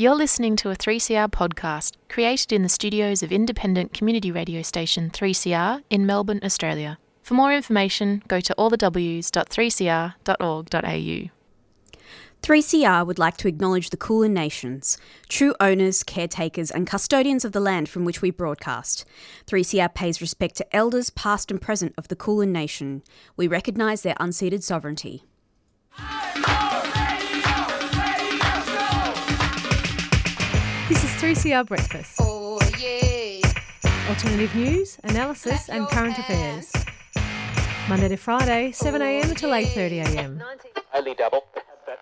You're 0.00 0.14
listening 0.14 0.54
to 0.58 0.70
a 0.70 0.76
3CR 0.76 1.28
podcast 1.28 1.94
created 2.08 2.52
in 2.52 2.62
the 2.62 2.68
studios 2.68 3.24
of 3.24 3.32
independent 3.32 3.92
community 3.92 4.30
radio 4.30 4.62
station 4.62 5.10
3CR 5.10 5.82
in 5.90 6.06
Melbourne, 6.06 6.38
Australia. 6.44 7.00
For 7.20 7.34
more 7.34 7.52
information, 7.52 8.22
go 8.28 8.38
to 8.38 8.54
allthews.3cr.org.au. 8.56 11.30
3CR 12.42 13.06
would 13.08 13.18
like 13.18 13.36
to 13.38 13.48
acknowledge 13.48 13.90
the 13.90 13.96
Kulin 13.96 14.32
Nations, 14.32 14.98
true 15.28 15.56
owners, 15.58 16.04
caretakers, 16.04 16.70
and 16.70 16.86
custodians 16.86 17.44
of 17.44 17.50
the 17.50 17.58
land 17.58 17.88
from 17.88 18.04
which 18.04 18.22
we 18.22 18.30
broadcast. 18.30 19.04
3CR 19.48 19.92
pays 19.94 20.20
respect 20.20 20.54
to 20.58 20.76
elders 20.76 21.10
past 21.10 21.50
and 21.50 21.60
present 21.60 21.92
of 21.98 22.06
the 22.06 22.14
Kulin 22.14 22.52
Nation. 22.52 23.02
We 23.36 23.48
recognise 23.48 24.02
their 24.02 24.14
unceded 24.20 24.62
sovereignty. 24.62 25.24
3CR 31.18 31.66
Breakfast. 31.66 32.20
Oh 32.20 32.60
yeah. 32.78 33.40
Alternative 34.08 34.54
news, 34.54 34.98
analysis, 35.02 35.68
and 35.68 35.88
current 35.88 36.16
affairs. 36.16 36.72
Monday 37.88 38.06
to 38.06 38.16
Friday, 38.16 38.70
7am 38.70 39.36
till 39.36 39.50
8.30am. 39.50 40.40
Only 40.94 41.14
double. 41.14 41.42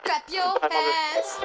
Clap 0.04 0.30
your 0.30 0.58
hands. 0.70 1.38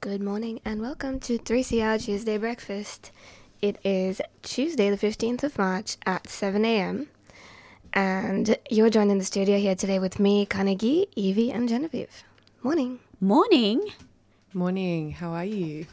Good 0.00 0.20
morning 0.20 0.60
and 0.66 0.82
welcome 0.82 1.20
to 1.20 1.38
3CR 1.38 2.04
Tuesday 2.04 2.36
Breakfast. 2.36 3.12
It 3.62 3.78
is 3.82 4.20
Tuesday, 4.42 4.90
the 4.90 4.98
15th 4.98 5.42
of 5.42 5.56
March 5.56 5.96
at 6.04 6.28
7 6.28 6.66
a.m. 6.66 7.08
And 7.94 8.56
you're 8.70 8.90
joined 8.90 9.10
in 9.10 9.18
the 9.18 9.24
studio 9.24 9.58
here 9.58 9.74
today 9.74 9.98
with 9.98 10.18
me, 10.18 10.46
Carnegie, 10.46 11.06
Evie, 11.14 11.52
and 11.52 11.68
Genevieve. 11.68 12.24
Morning. 12.62 13.00
Morning. 13.20 13.86
Morning, 14.54 15.10
how 15.12 15.30
are 15.32 15.44
you? 15.44 15.86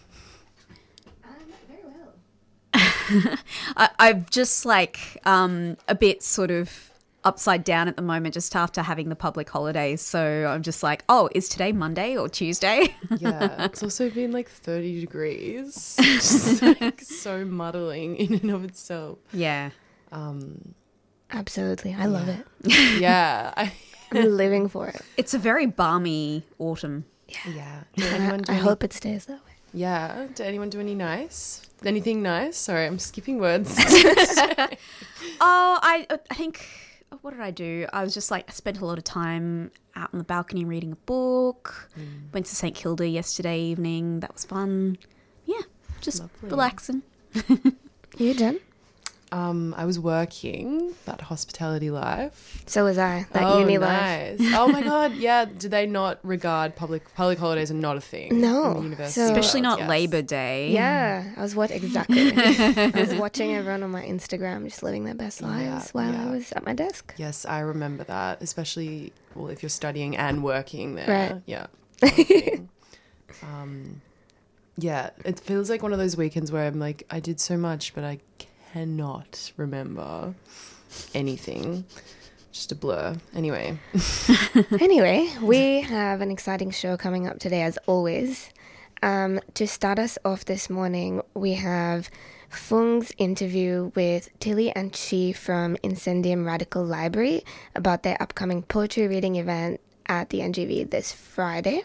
I'm 1.24 1.54
very 1.68 1.84
well. 3.24 3.38
I, 3.78 3.90
I'm 4.00 4.26
just 4.30 4.66
like 4.66 5.18
um, 5.26 5.78
a 5.88 5.96
bit 5.96 6.24
sort 6.24 6.52
of 6.52 6.92
upside 7.26 7.66
down 7.66 7.90
at 7.90 7.98
the 7.98 8.02
moment 8.02 8.34
just 8.34 8.56
after 8.56 8.82
having 8.82 9.10
the 9.10 9.16
public 9.16 9.50
holidays. 9.50 10.02
So 10.02 10.46
I'm 10.48 10.64
just 10.64 10.82
like, 10.84 11.04
oh, 11.10 11.30
is 11.36 11.50
today 11.50 11.74
Monday 11.74 12.16
or 12.18 12.30
Tuesday? 12.30 12.96
Yeah, 13.18 13.66
it's 13.66 13.84
also 13.84 14.10
been 14.10 14.32
like 14.32 14.48
30 14.48 15.02
degrees. 15.02 15.98
Just 16.02 16.62
like 16.62 17.02
so 17.02 17.44
muddling 17.44 18.16
in 18.18 18.34
and 18.36 18.52
of 18.52 18.64
itself. 18.64 19.18
yeah. 19.34 19.72
Um, 20.12 20.74
Absolutely. 21.32 21.94
I 21.94 22.06
love 22.06 22.28
it. 22.30 22.46
yeah, 23.00 23.54
I, 23.58 23.72
I'm 24.12 24.36
living 24.36 24.68
for 24.70 24.88
it. 24.88 25.02
It's 25.18 25.34
a 25.34 25.40
very 25.40 25.66
balmy 25.66 26.44
autumn. 26.58 27.06
yeah. 27.56 27.82
Did 27.96 28.14
anyone 28.14 28.42
do 28.42 28.52
I 28.52 28.56
any, 28.56 28.64
hope 28.64 28.84
it 28.84 28.94
stays 28.94 29.26
that 29.26 29.34
way. 29.46 29.52
Yeah, 29.74 30.28
did 30.34 30.46
anyone 30.48 30.70
do 30.70 30.80
any 30.80 30.96
nice? 30.96 31.62
Anything 31.86 32.22
nice? 32.24 32.58
Sorry, 32.58 32.86
I'm 32.86 33.00
skipping 33.00 33.40
words. 33.40 33.78
Oh, 35.42 35.80
I, 35.82 36.06
I 36.30 36.34
think, 36.34 36.66
what 37.22 37.32
did 37.32 37.40
I 37.40 37.52
do? 37.52 37.86
I 37.94 38.04
was 38.04 38.14
just 38.14 38.30
like, 38.30 38.46
I 38.50 38.52
spent 38.52 38.80
a 38.82 38.86
lot 38.86 38.98
of 38.98 39.06
time 39.06 39.72
out 39.96 40.10
on 40.12 40.18
the 40.18 40.26
balcony 40.26 40.66
reading 40.66 40.92
a 40.92 40.96
book. 40.98 41.90
Mm. 41.98 42.34
Went 42.34 42.46
to 42.48 42.56
St. 42.56 42.76
Kilda 42.76 43.08
yesterday 43.08 43.60
evening. 43.62 44.20
That 44.20 44.34
was 44.34 44.44
fun. 44.44 44.98
Yeah, 45.46 45.62
just 46.02 46.20
Lovely. 46.22 46.50
relaxing. 46.50 47.04
You, 48.18 48.34
Jen? 48.34 48.60
Um, 49.32 49.74
I 49.78 49.86
was 49.86 50.00
working 50.00 50.94
that 51.06 51.22
hospitality 51.22 51.90
life. 51.90 52.64
So 52.66 52.86
was 52.86 52.98
I. 52.98 53.26
That 53.32 53.44
oh, 53.44 53.60
uni 53.60 53.78
life. 53.78 54.38
oh 54.40 54.68
my 54.68 54.82
god, 54.82 55.16
yeah. 55.16 55.46
Do 55.46 55.70
they 55.70 55.86
not 55.86 56.20
regard 56.24 56.76
public 56.76 57.14
public 57.14 57.38
holidays 57.38 57.72
are 57.72 57.76
not 57.76 57.98
a 57.98 58.02
thing? 58.02 58.42
No, 58.42 58.78
in 58.78 58.92
the 58.96 59.08
so- 59.08 59.26
Especially 59.26 59.62
not 59.62 59.80
yes. 59.80 59.90
Labor 59.90 60.22
Day. 60.22 60.72
Yeah, 60.72 61.34
I 61.38 61.42
was 61.42 61.56
what 61.56 61.72
exactly. 61.72 62.32
I 62.36 62.92
was 62.96 63.14
watching 63.16 63.56
everyone 63.56 63.84
on 63.84 63.92
my 63.92 64.04
Instagram 64.04 64.64
just 64.66 64.84
living 64.84 65.06
their 65.06 65.16
best 65.16 65.42
lives 65.42 65.92
while 65.92 66.12
yeah. 66.12 66.28
I 66.28 66.32
was 66.32 66.52
at 66.54 66.66
my 66.66 66.74
desk. 66.74 67.14
Yes, 67.18 67.46
I 67.46 67.60
remember 67.60 68.04
that, 68.06 68.42
especially 68.42 69.14
well 69.36 69.50
if 69.50 69.62
you're 69.62 69.70
studying 69.70 70.18
and 70.18 70.44
working 70.44 70.96
there. 70.96 71.32
Right. 71.32 71.42
Yeah. 71.46 71.68
kind 72.02 72.20
of 72.20 72.28
thing. 72.28 72.70
um, 73.44 74.02
yeah, 74.78 75.10
it 75.26 75.40
feels 75.40 75.70
like 75.70 75.84
one 75.84 75.94
of 75.94 76.00
those 76.00 76.16
weekends 76.16 76.52
where 76.52 76.66
I'm 76.66 76.80
like, 76.80 77.06
I 77.10 77.20
did 77.20 77.40
so 77.40 77.58
much, 77.58 77.94
but 77.94 78.04
I 78.04 78.20
cannot 78.74 79.52
remember 79.58 80.34
anything. 81.14 81.86
Just 82.52 82.72
a 82.72 82.76
blur. 82.76 83.16
Anyway, 83.36 83.78
anyway, 84.80 85.30
we 85.42 85.82
have 85.82 86.22
an 86.22 86.32
exciting 86.32 86.72
show 86.72 86.98
coming 86.98 87.28
up 87.28 87.40
today, 87.40 87.62
as 87.62 87.78
always. 87.86 88.50
Um, 89.02 89.40
to 89.54 89.68
start 89.68 90.00
us 90.00 90.18
off 90.26 90.46
this 90.46 90.70
morning, 90.70 91.22
we 91.34 91.54
have 91.54 92.10
Fung's 92.50 93.14
interview 93.18 93.92
with 93.96 94.30
Tilly 94.40 94.72
and 94.72 94.92
Chi 94.92 95.32
from 95.32 95.78
Incendium 95.78 96.46
Radical 96.46 96.84
Library 96.84 97.44
about 97.76 98.04
their 98.04 98.22
upcoming 98.22 98.64
poetry 98.64 99.08
reading 99.08 99.36
event 99.36 99.80
at 100.08 100.30
the 100.32 100.40
NGV 100.40 100.90
this 100.90 101.14
Friday. 101.14 101.84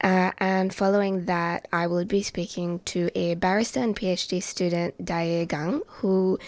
Uh, 0.00 0.30
and 0.38 0.74
following 0.74 1.24
that, 1.24 1.68
I 1.72 1.86
will 1.86 2.04
be 2.04 2.22
speaking 2.22 2.80
to 2.86 3.10
a 3.14 3.34
barrister 3.34 3.80
and 3.80 3.96
PhD 3.96 4.42
student, 4.42 5.04
Dae 5.04 5.46
Gang, 5.46 5.80
who 5.86 6.38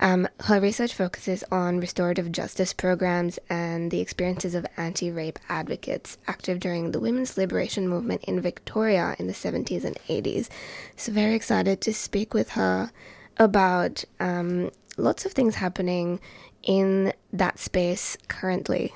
um, 0.00 0.28
her 0.40 0.60
research 0.60 0.94
focuses 0.94 1.42
on 1.50 1.80
restorative 1.80 2.30
justice 2.30 2.72
programs 2.72 3.38
and 3.50 3.90
the 3.90 4.00
experiences 4.00 4.54
of 4.54 4.66
anti 4.76 5.10
rape 5.10 5.38
advocates 5.48 6.18
active 6.26 6.60
during 6.60 6.92
the 6.92 7.00
women's 7.00 7.36
liberation 7.36 7.88
movement 7.88 8.22
in 8.24 8.40
Victoria 8.40 9.16
in 9.18 9.26
the 9.26 9.32
70s 9.32 9.84
and 9.84 9.96
80s. 10.08 10.48
So, 10.96 11.12
very 11.12 11.34
excited 11.34 11.80
to 11.82 11.92
speak 11.92 12.32
with 12.32 12.50
her 12.50 12.92
about 13.38 14.04
um, 14.20 14.70
lots 14.96 15.24
of 15.24 15.32
things 15.32 15.56
happening 15.56 16.20
in 16.62 17.12
that 17.32 17.58
space 17.58 18.16
currently. 18.28 18.92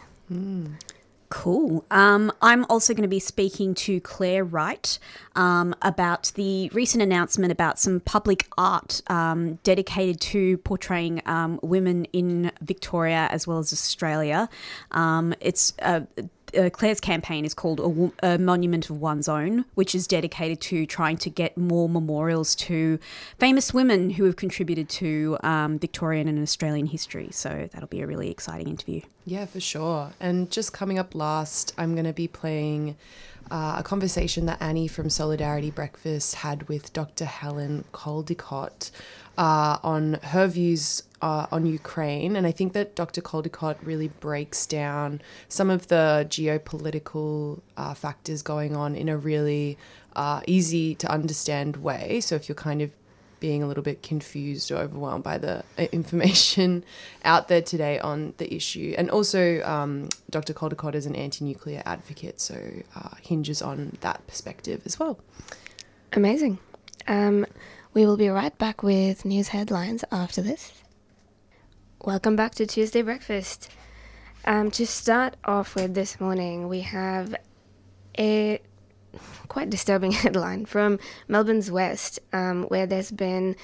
Cool. 1.32 1.82
Um, 1.90 2.30
I'm 2.42 2.66
also 2.68 2.92
going 2.92 3.04
to 3.04 3.08
be 3.08 3.18
speaking 3.18 3.72
to 3.76 4.02
Claire 4.02 4.44
Wright 4.44 4.98
um, 5.34 5.74
about 5.80 6.30
the 6.34 6.68
recent 6.74 7.02
announcement 7.02 7.50
about 7.50 7.78
some 7.78 8.00
public 8.00 8.46
art 8.58 9.00
um, 9.06 9.54
dedicated 9.62 10.20
to 10.20 10.58
portraying 10.58 11.22
um, 11.24 11.58
women 11.62 12.04
in 12.12 12.52
Victoria 12.60 13.28
as 13.30 13.46
well 13.46 13.58
as 13.58 13.72
Australia. 13.72 14.50
Um, 14.90 15.32
it's 15.40 15.72
uh, 15.80 16.02
uh, 16.56 16.70
Claire's 16.70 17.00
campaign 17.00 17.44
is 17.44 17.54
called 17.54 18.12
a, 18.22 18.34
a 18.34 18.38
Monument 18.38 18.88
of 18.90 19.00
One's 19.00 19.28
Own, 19.28 19.64
which 19.74 19.94
is 19.94 20.06
dedicated 20.06 20.60
to 20.62 20.86
trying 20.86 21.16
to 21.18 21.30
get 21.30 21.56
more 21.56 21.88
memorials 21.88 22.54
to 22.56 22.98
famous 23.38 23.72
women 23.72 24.10
who 24.10 24.24
have 24.24 24.36
contributed 24.36 24.88
to 24.88 25.38
um, 25.42 25.78
Victorian 25.78 26.28
and 26.28 26.42
Australian 26.42 26.86
history. 26.86 27.28
So 27.32 27.68
that'll 27.72 27.88
be 27.88 28.00
a 28.00 28.06
really 28.06 28.30
exciting 28.30 28.68
interview. 28.68 29.02
yeah, 29.24 29.46
for 29.46 29.60
sure. 29.60 30.12
And 30.20 30.50
just 30.50 30.72
coming 30.72 30.98
up 30.98 31.14
last, 31.14 31.74
I'm 31.78 31.94
going 31.94 32.06
to 32.06 32.12
be 32.12 32.28
playing 32.28 32.96
uh, 33.50 33.76
a 33.78 33.82
conversation 33.82 34.46
that 34.46 34.60
Annie 34.60 34.88
from 34.88 35.10
Solidarity 35.10 35.70
Breakfast 35.70 36.36
had 36.36 36.68
with 36.68 36.92
Dr. 36.92 37.24
Helen 37.24 37.84
Caldicott 37.92 38.90
uh, 39.36 39.78
on 39.82 40.14
her 40.22 40.46
views 40.46 41.02
uh, 41.22 41.46
on 41.52 41.64
Ukraine. 41.64 42.36
And 42.36 42.46
I 42.46 42.50
think 42.50 42.72
that 42.74 42.96
Dr. 42.96 43.22
Caldicott 43.22 43.76
really 43.82 44.08
breaks 44.08 44.66
down 44.66 45.22
some 45.48 45.70
of 45.70 45.86
the 45.88 46.26
geopolitical 46.28 47.60
uh, 47.76 47.94
factors 47.94 48.42
going 48.42 48.76
on 48.76 48.94
in 48.96 49.08
a 49.08 49.16
really 49.16 49.78
uh, 50.16 50.40
easy 50.46 50.94
to 50.96 51.10
understand 51.10 51.76
way. 51.76 52.20
So 52.20 52.34
if 52.34 52.48
you're 52.48 52.56
kind 52.56 52.82
of 52.82 52.90
being 53.38 53.62
a 53.62 53.66
little 53.66 53.82
bit 53.82 54.02
confused 54.02 54.70
or 54.70 54.76
overwhelmed 54.76 55.24
by 55.24 55.36
the 55.36 55.64
uh, 55.76 55.82
information 55.90 56.84
out 57.24 57.48
there 57.48 57.62
today 57.62 57.98
on 57.98 58.34
the 58.36 58.54
issue. 58.54 58.94
And 58.96 59.10
also, 59.10 59.60
um, 59.62 60.08
Dr. 60.30 60.54
Caldicott 60.54 60.94
is 60.94 61.06
an 61.06 61.16
anti 61.16 61.44
nuclear 61.44 61.82
advocate, 61.84 62.40
so 62.40 62.56
uh, 62.94 63.16
hinges 63.20 63.60
on 63.60 63.96
that 64.00 64.24
perspective 64.28 64.82
as 64.84 64.98
well. 64.98 65.18
Amazing. 66.12 66.58
Um, 67.08 67.44
we 67.94 68.06
will 68.06 68.16
be 68.16 68.28
right 68.28 68.56
back 68.58 68.84
with 68.84 69.24
news 69.24 69.48
headlines 69.48 70.04
after 70.12 70.40
this. 70.40 70.81
Welcome 72.04 72.34
back 72.34 72.56
to 72.56 72.66
Tuesday 72.66 73.02
Breakfast. 73.02 73.70
Um, 74.44 74.72
to 74.72 74.88
start 74.88 75.36
off 75.44 75.76
with 75.76 75.94
this 75.94 76.20
morning, 76.20 76.66
we 76.66 76.80
have 76.80 77.32
a 78.18 78.60
quite 79.46 79.70
disturbing 79.70 80.10
headline 80.22 80.66
from 80.66 80.98
Melbourne's 81.28 81.70
West, 81.70 82.18
um, 82.32 82.64
where 82.64 82.86
there's 82.86 83.12
been 83.12 83.54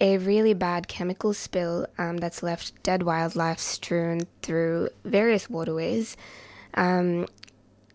a 0.00 0.18
really 0.18 0.54
bad 0.54 0.86
chemical 0.86 1.34
spill 1.34 1.84
um, 1.98 2.18
that's 2.18 2.44
left 2.44 2.80
dead 2.84 3.02
wildlife 3.02 3.58
strewn 3.58 4.20
through 4.40 4.90
various 5.04 5.50
waterways. 5.50 6.16
Um, 6.74 7.26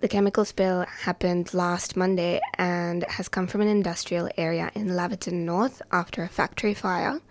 the 0.02 0.10
chemical 0.10 0.44
spill 0.44 0.82
happened 1.04 1.54
last 1.54 1.96
Monday 1.96 2.42
and 2.58 3.06
has 3.06 3.30
come 3.30 3.48
from 3.48 3.62
an 3.62 3.70
industrial 3.70 4.30
area 4.36 4.72
in 4.76 4.88
Laverton 4.90 5.46
North 5.46 5.82
after 5.90 6.22
a 6.22 6.28
factory 6.28 6.74
fire. 6.74 7.22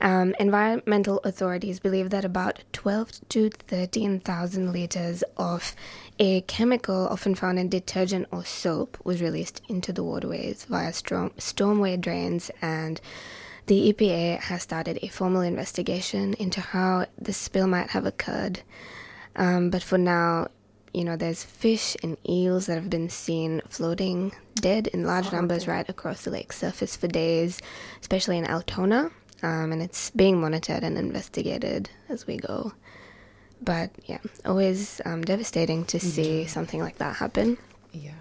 Um, 0.00 0.34
environmental 0.38 1.20
authorities 1.24 1.80
believe 1.80 2.10
that 2.10 2.24
about 2.24 2.62
12 2.72 3.28
to 3.30 3.50
13,000 3.50 4.72
liters 4.72 5.24
of 5.38 5.74
a 6.18 6.42
chemical 6.42 7.08
often 7.08 7.34
found 7.34 7.58
in 7.58 7.68
detergent 7.68 8.28
or 8.30 8.44
soap 8.44 8.98
was 9.04 9.22
released 9.22 9.62
into 9.68 9.92
the 9.92 10.04
waterways 10.04 10.64
via 10.64 10.92
storm- 10.92 11.32
stormway 11.38 11.98
drains, 11.98 12.50
and 12.60 13.00
the 13.66 13.92
EPA 13.92 14.40
has 14.40 14.62
started 14.62 14.98
a 15.02 15.08
formal 15.08 15.40
investigation 15.40 16.34
into 16.34 16.60
how 16.60 17.06
the 17.18 17.32
spill 17.32 17.66
might 17.66 17.90
have 17.90 18.04
occurred. 18.04 18.60
Um, 19.34 19.70
but 19.70 19.82
for 19.82 19.98
now, 19.98 20.48
you 20.92 21.04
know, 21.04 21.16
there's 21.16 21.44
fish 21.44 21.96
and 22.02 22.16
eels 22.26 22.66
that 22.66 22.76
have 22.76 22.88
been 22.88 23.10
seen 23.10 23.60
floating 23.68 24.32
dead 24.54 24.86
in 24.88 25.04
large 25.04 25.30
numbers 25.32 25.68
right 25.68 25.86
across 25.88 26.22
the 26.22 26.30
lake 26.30 26.52
surface 26.52 26.96
for 26.96 27.06
days, 27.06 27.60
especially 28.00 28.38
in 28.38 28.46
Altona. 28.46 29.10
Um, 29.42 29.72
and 29.72 29.82
it's 29.82 30.10
being 30.10 30.40
monitored 30.40 30.82
and 30.82 30.96
investigated 30.96 31.90
as 32.08 32.26
we 32.26 32.38
go. 32.38 32.72
But 33.62 33.90
yeah, 34.06 34.18
always 34.44 35.00
um, 35.04 35.22
devastating 35.22 35.84
to 35.86 36.00
see 36.00 36.46
something 36.46 36.80
like 36.80 36.98
that 36.98 37.16
happen 37.16 37.56
Yeah. 37.92 38.12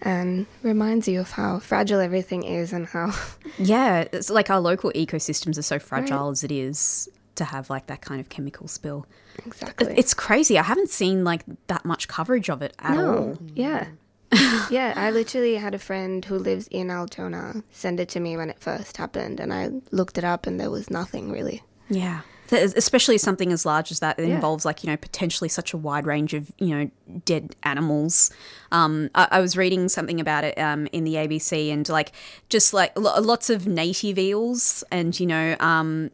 and 0.00 0.46
reminds 0.62 1.06
you 1.08 1.20
of 1.20 1.30
how 1.32 1.58
fragile 1.58 2.00
everything 2.00 2.42
is 2.44 2.72
and 2.72 2.86
how 2.86 3.12
Yeah, 3.58 4.04
it's 4.12 4.30
like 4.30 4.50
our 4.50 4.60
local 4.60 4.90
ecosystems 4.94 5.58
are 5.58 5.62
so 5.62 5.78
fragile 5.78 6.30
as 6.30 6.44
it 6.44 6.52
is 6.52 7.08
to 7.36 7.44
have 7.44 7.70
like 7.70 7.86
that 7.86 8.02
kind 8.02 8.20
of 8.20 8.28
chemical 8.28 8.68
spill. 8.68 9.06
exactly. 9.46 9.94
It's 9.96 10.12
crazy. 10.12 10.58
I 10.58 10.62
haven't 10.62 10.90
seen 10.90 11.24
like 11.24 11.44
that 11.68 11.84
much 11.86 12.06
coverage 12.08 12.50
of 12.50 12.60
it 12.62 12.74
at 12.78 12.98
all. 12.98 13.38
Yeah. 13.54 13.86
yeah, 14.70 14.94
I 14.96 15.10
literally 15.10 15.56
had 15.56 15.74
a 15.74 15.78
friend 15.78 16.24
who 16.24 16.38
lives 16.38 16.66
in 16.68 16.90
Altona 16.90 17.62
send 17.70 18.00
it 18.00 18.08
to 18.10 18.20
me 18.20 18.36
when 18.36 18.50
it 18.50 18.58
first 18.58 18.96
happened, 18.96 19.40
and 19.40 19.52
I 19.52 19.70
looked 19.90 20.16
it 20.18 20.24
up, 20.24 20.46
and 20.46 20.58
there 20.58 20.70
was 20.70 20.90
nothing 20.90 21.30
really. 21.30 21.62
Yeah. 21.88 22.20
Especially 22.50 23.16
something 23.16 23.50
as 23.50 23.64
large 23.64 23.90
as 23.90 24.00
that 24.00 24.18
that 24.18 24.26
Yeah. 24.28 24.34
involves 24.34 24.66
like 24.66 24.84
you 24.84 24.90
know 24.90 24.96
potentially 24.98 25.48
such 25.48 25.72
a 25.72 25.78
wide 25.78 26.04
range 26.06 26.34
of 26.34 26.52
you 26.58 26.74
know 26.76 26.90
dead 27.24 27.56
animals. 27.62 28.30
Um, 28.70 29.08
I, 29.14 29.28
I 29.30 29.40
was 29.40 29.56
reading 29.56 29.88
something 29.88 30.20
about 30.20 30.44
it 30.44 30.58
um, 30.58 30.86
in 30.92 31.04
the 31.04 31.14
ABC 31.14 31.72
and 31.72 31.88
like 31.88 32.12
just 32.50 32.74
like 32.74 32.98
lo- 32.98 33.18
lots 33.20 33.48
of 33.48 33.66
native 33.66 34.18
eels 34.18 34.84
and 34.90 35.18
you 35.18 35.26
know 35.26 35.56
um, 35.60 36.10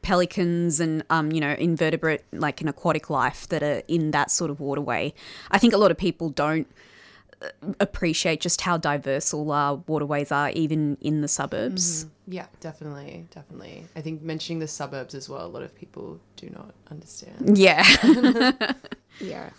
pelicans 0.00 0.80
and 0.80 1.04
um, 1.10 1.30
you 1.32 1.40
know 1.40 1.52
invertebrate 1.52 2.22
like 2.32 2.60
an 2.62 2.68
aquatic 2.68 3.10
life 3.10 3.46
that 3.48 3.62
are 3.62 3.82
in 3.88 4.10
that 4.12 4.30
sort 4.30 4.50
of 4.50 4.58
waterway. 4.58 5.12
I 5.50 5.58
think 5.58 5.74
a 5.74 5.78
lot 5.78 5.90
of 5.90 5.98
people 5.98 6.30
don't 6.30 6.66
appreciate 7.80 8.40
just 8.40 8.60
how 8.60 8.76
diverse 8.76 9.32
all 9.34 9.50
our 9.52 9.76
waterways 9.86 10.32
are, 10.32 10.50
even 10.50 10.96
in 11.00 11.20
the 11.20 11.28
suburbs. 11.28 12.06
Yeah, 12.26 12.46
definitely, 12.60 13.26
definitely. 13.30 13.86
I 13.96 14.00
think 14.00 14.22
mentioning 14.22 14.60
the 14.60 14.68
suburbs 14.68 15.14
as 15.14 15.28
well, 15.28 15.44
a 15.44 15.48
lot 15.48 15.62
of 15.62 15.74
people 15.74 16.20
do 16.36 16.48
not 16.50 16.74
understand. 16.90 17.58
Yeah. 17.58 17.84
Yeah. 19.20 19.50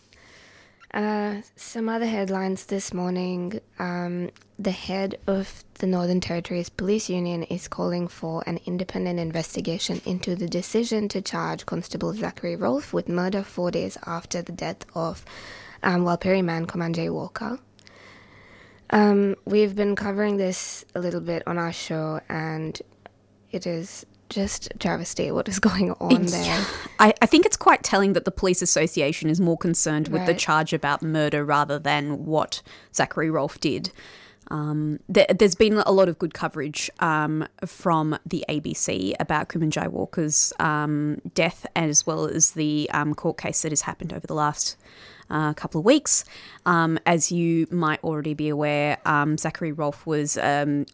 Uh, 0.93 1.41
some 1.55 1.89
other 1.89 2.05
headlines 2.05 2.65
this 2.67 2.93
morning. 2.93 3.59
Um, 3.79 4.29
the 4.59 4.71
head 4.71 5.17
of 5.25 5.63
the 5.75 5.87
Northern 5.87 6.21
Territories 6.21 6.69
Police 6.69 7.09
Union 7.09 7.43
is 7.43 7.67
calling 7.67 8.07
for 8.07 8.43
an 8.45 8.59
independent 8.65 9.19
investigation 9.19 10.01
into 10.05 10.35
the 10.35 10.47
decision 10.47 11.09
to 11.09 11.21
charge 11.21 11.65
Constable 11.65 12.13
Zachary 12.13 12.55
Rolfe 12.55 12.93
with 12.93 13.09
murder 13.09 13.41
four 13.41 13.71
days 13.71 13.97
after 14.05 14.43
the 14.43 14.51
death 14.51 14.85
of 14.93 15.25
um, 15.81 16.03
Warlpiri 16.03 16.43
man 16.43 16.67
Kumanjayi 16.67 17.11
Walker. 17.11 17.57
Um, 18.93 19.35
we've 19.43 19.75
been 19.75 19.95
covering 19.95 20.37
this 20.37 20.85
a 20.93 20.99
little 20.99 21.19
bit 21.19 21.41
on 21.47 21.57
our 21.57 21.73
show, 21.73 22.21
and 22.29 22.79
it 23.51 23.65
is 23.65 24.05
just 24.29 24.71
a 24.71 24.77
travesty 24.77 25.31
what 25.31 25.49
is 25.49 25.57
going 25.71 25.91
on 25.93 26.27
there. 26.27 26.65
I, 26.99 27.13
I 27.19 27.25
think 27.25 27.47
it's 27.47 27.57
quite 27.57 27.81
telling 27.81 28.13
that 28.13 28.23
the 28.23 28.31
police 28.31 28.61
association 28.61 29.31
is 29.31 29.41
more 29.41 29.57
concerned 29.57 30.09
with 30.09 30.27
the 30.27 30.35
charge 30.35 30.73
about 30.73 31.01
murder 31.01 31.43
rather 31.43 31.79
than 31.79 32.25
what 32.25 32.61
Zachary 32.93 33.31
Rolfe 33.31 33.59
did. 33.59 33.91
Um, 34.51 34.99
there, 35.09 35.25
there's 35.27 35.55
been 35.55 35.81
a 35.83 35.91
lot 35.91 36.07
of 36.07 36.19
good 36.19 36.35
coverage 36.35 36.91
um, 36.99 37.47
from 37.65 38.19
the 38.27 38.45
ABC 38.47 39.15
about 39.19 39.49
Kumanjayi 39.49 39.87
Walker's 39.87 40.53
um, 40.59 41.19
death, 41.33 41.65
as 41.75 42.05
well 42.05 42.25
as 42.25 42.51
the 42.51 42.87
um, 42.93 43.15
court 43.15 43.39
case 43.39 43.63
that 43.63 43.71
has 43.71 43.81
happened 43.81 44.13
over 44.13 44.27
the 44.27 44.35
last 44.35 44.77
uh, 45.33 45.53
couple 45.53 45.79
of 45.79 45.85
weeks. 45.85 46.23
Um, 46.65 46.97
as 47.05 47.31
you 47.31 47.67
might 47.69 48.01
already 48.03 48.33
be 48.33 48.47
aware, 48.47 48.99
um, 49.05 49.37
Zachary 49.37 49.73
Rolfe 49.73 50.05
was 50.05 50.37
um, 50.37 50.85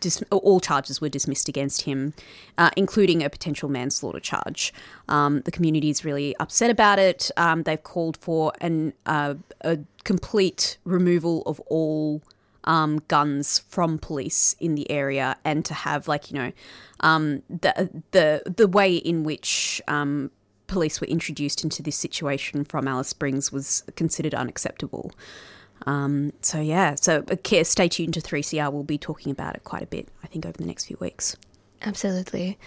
dis- 0.00 0.22
all 0.30 0.60
charges 0.60 1.00
were 1.00 1.08
dismissed 1.08 1.48
against 1.48 1.82
him, 1.82 2.12
uh, 2.58 2.70
including 2.76 3.22
a 3.22 3.30
potential 3.30 3.68
manslaughter 3.68 4.20
charge. 4.20 4.74
Um, 5.08 5.40
the 5.42 5.50
community 5.50 5.88
is 5.88 6.04
really 6.04 6.36
upset 6.40 6.70
about 6.70 6.98
it. 6.98 7.30
Um, 7.36 7.62
they've 7.62 7.82
called 7.82 8.16
for 8.18 8.52
an 8.60 8.92
uh, 9.06 9.34
a 9.62 9.78
complete 10.04 10.78
removal 10.84 11.42
of 11.46 11.60
all 11.60 12.22
um, 12.64 13.00
guns 13.08 13.60
from 13.60 13.98
police 13.98 14.56
in 14.58 14.74
the 14.74 14.90
area, 14.90 15.36
and 15.44 15.64
to 15.64 15.74
have 15.74 16.08
like 16.08 16.30
you 16.30 16.38
know 16.38 16.52
um, 17.00 17.42
the 17.48 17.90
the 18.10 18.42
the 18.56 18.66
way 18.66 18.96
in 18.96 19.22
which 19.22 19.80
um, 19.86 20.30
police 20.66 21.00
were 21.00 21.06
introduced 21.06 21.62
into 21.64 21.82
this 21.82 21.96
situation 21.96 22.64
from 22.64 22.88
Alice 22.88 23.08
Springs 23.08 23.52
was 23.52 23.82
considered 23.96 24.34
unacceptable. 24.34 25.12
Um, 25.86 26.32
so 26.40 26.60
yeah, 26.60 26.94
so 26.94 27.24
okay, 27.30 27.62
stay 27.64 27.88
tuned 27.88 28.14
to 28.14 28.20
3CR. 28.20 28.72
We'll 28.72 28.82
be 28.82 28.98
talking 28.98 29.30
about 29.30 29.54
it 29.54 29.64
quite 29.64 29.82
a 29.82 29.86
bit, 29.86 30.08
I 30.22 30.26
think, 30.26 30.46
over 30.46 30.56
the 30.56 30.64
next 30.66 30.86
few 30.86 30.96
weeks. 31.00 31.36
Absolutely. 31.82 32.58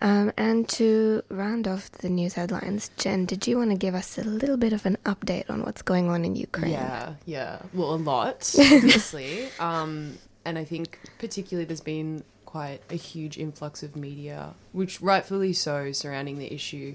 Um, 0.00 0.32
and 0.36 0.68
to 0.70 1.22
round 1.28 1.66
off 1.66 1.90
the 1.90 2.08
news 2.08 2.34
headlines, 2.34 2.90
Jen, 2.98 3.24
did 3.24 3.46
you 3.46 3.58
want 3.58 3.70
to 3.70 3.76
give 3.76 3.94
us 3.94 4.16
a 4.16 4.22
little 4.22 4.56
bit 4.56 4.72
of 4.72 4.86
an 4.86 4.96
update 5.04 5.50
on 5.50 5.62
what's 5.62 5.82
going 5.82 6.08
on 6.08 6.24
in 6.24 6.36
Ukraine? 6.36 6.72
Yeah, 6.72 7.14
yeah. 7.26 7.58
Well, 7.74 7.94
a 7.94 7.96
lot, 7.96 8.54
obviously. 8.58 9.48
um, 9.58 10.18
and 10.44 10.56
I 10.56 10.64
think 10.64 10.98
particularly 11.18 11.64
there's 11.64 11.80
been 11.80 12.22
quite 12.44 12.80
a 12.90 12.94
huge 12.94 13.36
influx 13.36 13.82
of 13.82 13.96
media, 13.96 14.54
which 14.72 15.00
rightfully 15.02 15.52
so, 15.52 15.92
surrounding 15.92 16.38
the 16.38 16.52
issue. 16.52 16.94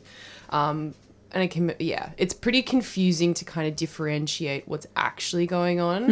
Um, 0.54 0.94
and 1.34 1.42
I 1.42 1.48
can, 1.48 1.74
yeah, 1.80 2.12
it's 2.18 2.34
pretty 2.34 2.62
confusing 2.62 3.34
to 3.34 3.44
kind 3.44 3.68
of 3.68 3.76
differentiate 3.76 4.68
what's 4.68 4.86
actually 4.96 5.48
going 5.48 5.80
on. 5.80 6.04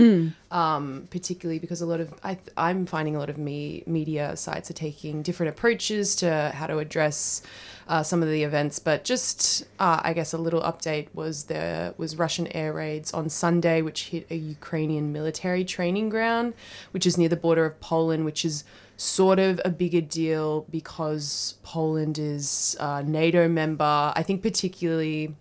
Um, 0.49 1.07
particularly 1.11 1.59
because 1.59 1.79
a 1.81 1.85
lot 1.85 1.99
of 1.99 2.13
I, 2.23 2.39
I'm 2.57 2.87
finding 2.87 3.15
a 3.15 3.19
lot 3.19 3.29
of 3.29 3.37
me 3.37 3.83
media 3.85 4.35
sites 4.35 4.69
are 4.71 4.73
taking 4.73 5.21
different 5.21 5.51
approaches 5.51 6.15
to 6.17 6.51
how 6.55 6.65
to 6.65 6.79
address 6.79 7.43
uh, 7.87 8.01
some 8.01 8.23
of 8.23 8.29
the 8.29 8.43
events. 8.43 8.79
But 8.79 9.03
just, 9.03 9.63
uh, 9.79 10.01
I 10.03 10.13
guess, 10.13 10.33
a 10.33 10.37
little 10.39 10.61
update 10.61 11.07
was 11.13 11.43
there 11.45 11.93
was 11.97 12.17
Russian 12.17 12.47
air 12.47 12.73
raids 12.73 13.13
on 13.13 13.29
Sunday, 13.29 13.83
which 13.83 14.05
hit 14.05 14.25
a 14.31 14.35
Ukrainian 14.35 15.13
military 15.13 15.63
training 15.63 16.09
ground, 16.09 16.55
which 16.91 17.05
is 17.05 17.17
near 17.17 17.29
the 17.29 17.35
border 17.35 17.65
of 17.65 17.79
Poland, 17.79 18.25
which 18.25 18.43
is 18.43 18.63
sort 19.01 19.39
of 19.39 19.59
a 19.65 19.69
bigger 19.71 19.99
deal 19.99 20.67
because 20.69 21.55
Poland 21.63 22.19
is 22.19 22.77
a 22.79 23.01
NATO 23.01 23.47
member. 23.47 24.13
I 24.15 24.21
think 24.21 24.43
particularly 24.43 25.35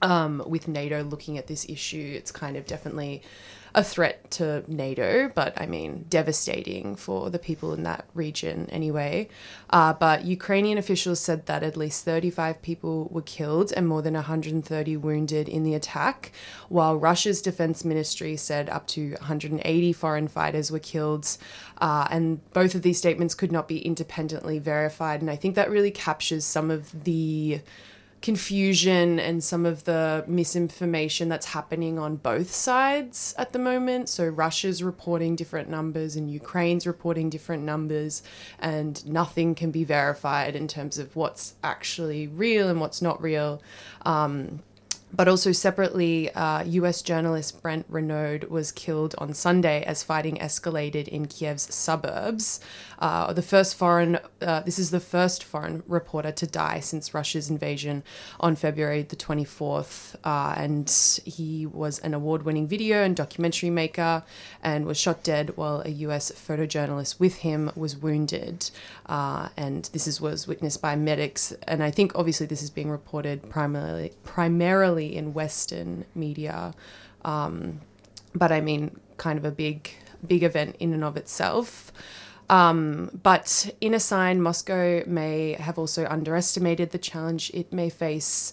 um, 0.00 0.44
with 0.46 0.68
NATO 0.68 1.02
looking 1.02 1.36
at 1.36 1.48
this 1.48 1.68
issue, 1.68 2.14
it's 2.16 2.30
kind 2.30 2.56
of 2.56 2.66
definitely 2.66 3.22
a 3.74 3.82
threat 3.82 4.30
to 4.30 4.62
NATO, 4.68 5.30
but 5.34 5.60
I 5.60 5.66
mean, 5.66 6.06
devastating 6.08 6.94
for 6.94 7.28
the 7.28 7.40
people 7.40 7.72
in 7.72 7.82
that 7.82 8.04
region 8.14 8.68
anyway. 8.70 9.28
Uh, 9.70 9.92
but 9.92 10.24
Ukrainian 10.24 10.78
officials 10.78 11.18
said 11.18 11.46
that 11.46 11.64
at 11.64 11.76
least 11.76 12.04
35 12.04 12.62
people 12.62 13.08
were 13.10 13.22
killed 13.22 13.72
and 13.76 13.88
more 13.88 14.00
than 14.00 14.14
130 14.14 14.96
wounded 14.96 15.48
in 15.48 15.64
the 15.64 15.74
attack, 15.74 16.30
while 16.68 16.96
Russia's 16.96 17.42
defense 17.42 17.84
ministry 17.84 18.36
said 18.36 18.70
up 18.70 18.86
to 18.88 19.12
180 19.14 19.92
foreign 19.92 20.28
fighters 20.28 20.70
were 20.70 20.78
killed. 20.78 21.36
Uh, 21.78 22.06
and 22.10 22.48
both 22.52 22.76
of 22.76 22.82
these 22.82 22.98
statements 22.98 23.34
could 23.34 23.50
not 23.50 23.66
be 23.66 23.78
independently 23.78 24.60
verified. 24.60 25.20
And 25.20 25.30
I 25.30 25.36
think 25.36 25.56
that 25.56 25.70
really 25.70 25.90
captures 25.90 26.44
some 26.44 26.70
of 26.70 27.04
the 27.04 27.60
confusion 28.24 29.20
and 29.20 29.44
some 29.44 29.66
of 29.66 29.84
the 29.84 30.24
misinformation 30.26 31.28
that's 31.28 31.44
happening 31.44 31.98
on 31.98 32.16
both 32.16 32.50
sides 32.50 33.34
at 33.36 33.52
the 33.52 33.58
moment. 33.58 34.08
So 34.08 34.26
Russia's 34.26 34.82
reporting 34.82 35.36
different 35.36 35.68
numbers 35.68 36.16
and 36.16 36.30
Ukraine's 36.30 36.86
reporting 36.86 37.28
different 37.28 37.64
numbers, 37.64 38.22
and 38.58 39.06
nothing 39.06 39.54
can 39.54 39.70
be 39.70 39.84
verified 39.84 40.56
in 40.56 40.66
terms 40.66 40.96
of 40.96 41.14
what's 41.14 41.56
actually 41.62 42.26
real 42.26 42.70
and 42.70 42.80
what's 42.80 43.02
not 43.02 43.20
real. 43.20 43.60
Um, 44.06 44.62
but 45.14 45.28
also 45.28 45.52
separately, 45.52 46.30
uh, 46.34 46.64
US 46.64 47.00
journalist 47.00 47.62
Brent 47.62 47.86
Renaud 47.88 48.48
was 48.48 48.72
killed 48.72 49.14
on 49.18 49.32
Sunday 49.32 49.84
as 49.84 50.02
fighting 50.02 50.36
escalated 50.38 51.06
in 51.06 51.26
Kiev's 51.26 51.72
suburbs. 51.72 52.58
Uh, 52.98 53.32
the 53.32 53.42
first 53.42 53.76
foreign, 53.76 54.18
uh, 54.42 54.60
this 54.60 54.78
is 54.78 54.90
the 54.90 54.98
first 54.98 55.44
foreign 55.44 55.84
reporter 55.86 56.32
to 56.32 56.46
die 56.46 56.80
since 56.80 57.14
Russia's 57.14 57.48
invasion 57.48 58.02
on 58.40 58.56
February 58.56 59.02
the 59.02 59.14
24th. 59.14 60.16
Uh, 60.24 60.54
and 60.56 60.90
he 61.24 61.64
was 61.64 62.00
an 62.00 62.12
award 62.12 62.42
winning 62.42 62.66
video 62.66 63.04
and 63.04 63.14
documentary 63.14 63.70
maker 63.70 64.24
and 64.62 64.84
was 64.84 64.98
shot 64.98 65.22
dead 65.22 65.56
while 65.56 65.80
a 65.84 65.90
US 65.90 66.32
photojournalist 66.32 67.20
with 67.20 67.36
him 67.36 67.70
was 67.76 67.96
wounded. 67.96 68.70
Uh, 69.06 69.48
and 69.56 69.90
this 69.92 70.08
is, 70.08 70.20
was 70.20 70.48
witnessed 70.48 70.82
by 70.82 70.96
medics. 70.96 71.52
And 71.68 71.84
I 71.84 71.92
think 71.92 72.12
obviously 72.16 72.46
this 72.46 72.62
is 72.62 72.70
being 72.70 72.90
reported 72.90 73.48
primarily, 73.48 74.12
primarily 74.24 75.03
in 75.06 75.34
Western 75.34 76.04
media. 76.14 76.74
Um, 77.24 77.80
but 78.34 78.52
I 78.52 78.60
mean, 78.60 78.98
kind 79.16 79.38
of 79.38 79.44
a 79.44 79.50
big, 79.50 79.90
big 80.26 80.42
event 80.42 80.76
in 80.78 80.92
and 80.92 81.04
of 81.04 81.16
itself. 81.16 81.92
Um, 82.50 83.10
but 83.22 83.70
in 83.80 83.94
a 83.94 84.00
sign, 84.00 84.40
Moscow 84.40 85.02
may 85.06 85.52
have 85.52 85.78
also 85.78 86.06
underestimated 86.06 86.90
the 86.90 86.98
challenge 86.98 87.50
it 87.54 87.72
may 87.72 87.88
face. 87.88 88.52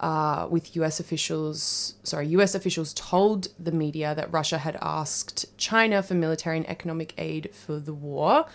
Uh, 0.00 0.48
with 0.50 0.74
US 0.74 0.98
officials, 0.98 1.94
sorry, 2.02 2.26
US 2.28 2.56
officials 2.56 2.92
told 2.94 3.48
the 3.56 3.70
media 3.70 4.16
that 4.16 4.32
Russia 4.32 4.58
had 4.58 4.76
asked 4.82 5.56
China 5.58 6.02
for 6.02 6.14
military 6.14 6.56
and 6.56 6.68
economic 6.68 7.14
aid 7.18 7.50
for 7.54 7.78
the 7.78 7.94
war. 7.94 8.46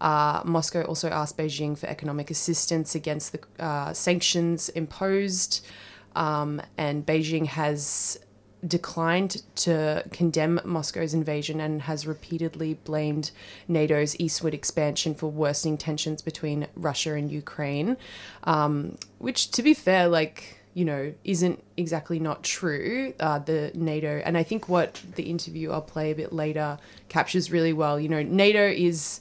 Uh, 0.00 0.42
Moscow 0.44 0.82
also 0.82 1.08
asked 1.08 1.36
Beijing 1.36 1.76
for 1.76 1.86
economic 1.86 2.30
assistance 2.30 2.94
against 2.94 3.32
the 3.32 3.40
uh, 3.64 3.92
sanctions 3.92 4.68
imposed. 4.70 5.66
Um, 6.14 6.62
and 6.76 7.04
Beijing 7.06 7.46
has 7.46 8.18
declined 8.66 9.42
to 9.56 10.04
condemn 10.12 10.60
Moscow's 10.64 11.14
invasion 11.14 11.60
and 11.60 11.82
has 11.82 12.06
repeatedly 12.06 12.74
blamed 12.74 13.32
NATO's 13.66 14.18
eastward 14.20 14.54
expansion 14.54 15.14
for 15.14 15.30
worsening 15.30 15.76
tensions 15.76 16.22
between 16.22 16.68
Russia 16.76 17.14
and 17.14 17.30
Ukraine. 17.30 17.96
Um, 18.44 18.98
which, 19.18 19.50
to 19.52 19.62
be 19.62 19.74
fair, 19.74 20.06
like, 20.06 20.60
you 20.74 20.84
know, 20.84 21.12
isn't 21.24 21.62
exactly 21.76 22.18
not 22.18 22.44
true. 22.44 23.14
Uh, 23.18 23.40
the 23.40 23.72
NATO, 23.74 24.22
and 24.24 24.38
I 24.38 24.42
think 24.42 24.68
what 24.68 25.02
the 25.16 25.24
interview 25.24 25.72
I'll 25.72 25.82
play 25.82 26.12
a 26.12 26.14
bit 26.14 26.32
later 26.32 26.78
captures 27.08 27.50
really 27.50 27.72
well. 27.72 27.98
You 27.98 28.08
know, 28.08 28.22
NATO 28.22 28.64
is 28.64 29.20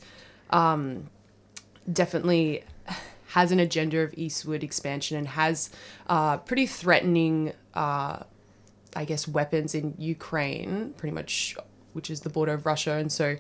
um, 0.52 1.10
definitely 1.92 2.64
has 3.34 3.52
an 3.52 3.60
agenda 3.60 4.02
of 4.02 4.14
eastward 4.18 4.64
expansion 4.64 5.18
and 5.18 5.28
has 5.28 5.70
uh, 6.08 6.38
pretty 6.38 6.66
threatening, 6.66 7.54
uh, 7.74 8.20
I 8.96 9.06
guess, 9.06 9.28
weapons 9.28 9.74
in 9.74 9.94
Ukraine, 9.98 10.94
pretty 10.98 11.14
much, 11.14 11.56
which 11.94 12.10
is 12.10 12.22
the 12.22 12.30
border 12.30 12.54
of 12.54 12.66
Russia. 12.66 12.94
And 12.94 13.12
so 13.12 13.38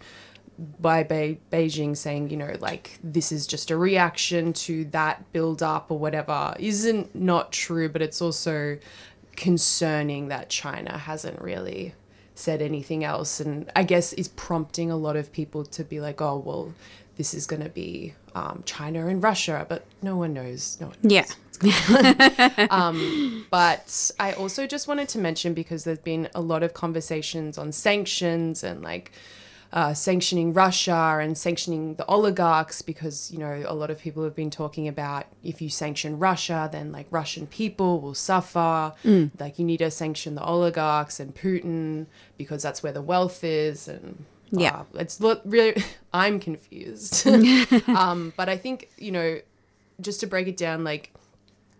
by 0.79 1.03
Be- 1.03 1.39
Beijing 1.51 1.97
saying, 1.97 2.29
you 2.29 2.37
know, 2.37 2.55
like 2.61 2.99
this 3.03 3.33
is 3.33 3.45
just 3.45 3.69
a 3.69 3.75
reaction 3.75 4.53
to 4.53 4.85
that 4.85 5.31
build 5.33 5.61
up 5.61 5.91
or 5.91 5.99
whatever 5.99 6.55
isn't 6.57 7.13
not 7.13 7.51
true, 7.51 7.89
but 7.89 8.01
it's 8.01 8.21
also 8.21 8.77
concerning 9.35 10.29
that 10.29 10.49
China 10.49 10.97
hasn't 10.97 11.41
really 11.41 11.95
said 12.35 12.61
anything 12.61 13.03
else 13.03 13.39
and 13.39 13.69
I 13.75 13.83
guess 13.83 14.13
is 14.13 14.29
prompting 14.29 14.89
a 14.89 14.95
lot 14.95 15.15
of 15.15 15.33
people 15.33 15.65
to 15.65 15.83
be 15.83 15.99
like, 15.99 16.21
oh, 16.21 16.37
well, 16.37 16.73
this 17.21 17.35
is 17.35 17.45
going 17.45 17.61
to 17.61 17.69
be 17.69 18.15
um, 18.33 18.63
China 18.65 19.05
and 19.05 19.21
Russia, 19.21 19.63
but 19.69 19.85
no 20.01 20.17
one 20.17 20.33
knows. 20.33 20.75
No 20.81 20.87
one 20.87 20.97
knows 21.03 21.11
Yeah. 21.61 22.67
um, 22.71 23.45
but 23.51 24.09
I 24.19 24.33
also 24.33 24.65
just 24.65 24.87
wanted 24.87 25.07
to 25.09 25.19
mention 25.19 25.53
because 25.53 25.83
there's 25.83 25.99
been 25.99 26.29
a 26.33 26.41
lot 26.41 26.63
of 26.63 26.73
conversations 26.73 27.59
on 27.59 27.71
sanctions 27.73 28.63
and 28.63 28.81
like 28.81 29.11
uh, 29.71 29.93
sanctioning 29.93 30.51
Russia 30.51 31.19
and 31.21 31.37
sanctioning 31.37 31.93
the 31.93 32.05
oligarchs 32.07 32.81
because 32.81 33.29
you 33.31 33.37
know 33.37 33.63
a 33.67 33.75
lot 33.75 33.91
of 33.91 33.99
people 33.99 34.23
have 34.23 34.35
been 34.35 34.49
talking 34.49 34.87
about 34.87 35.27
if 35.43 35.61
you 35.61 35.69
sanction 35.69 36.17
Russia, 36.17 36.67
then 36.71 36.91
like 36.91 37.05
Russian 37.11 37.45
people 37.45 38.01
will 38.01 38.15
suffer. 38.15 38.93
Like 39.39 39.59
you 39.59 39.65
need 39.65 39.77
to 39.77 39.91
sanction 39.91 40.33
the 40.33 40.43
oligarchs 40.43 41.19
and 41.19 41.35
Putin 41.35 42.07
because 42.39 42.63
that's 42.63 42.81
where 42.81 42.93
the 42.93 43.03
wealth 43.03 43.43
is 43.43 43.87
and. 43.87 44.25
Yeah. 44.51 44.83
blah. 44.91 45.01
it's 45.01 45.21
really. 45.45 45.83
I'm 46.13 46.39
confused, 46.39 47.25
um, 47.87 48.33
but 48.35 48.49
I 48.49 48.57
think 48.57 48.89
you 48.97 49.11
know, 49.11 49.39
just 50.01 50.19
to 50.19 50.27
break 50.27 50.47
it 50.47 50.57
down, 50.57 50.83
like 50.83 51.11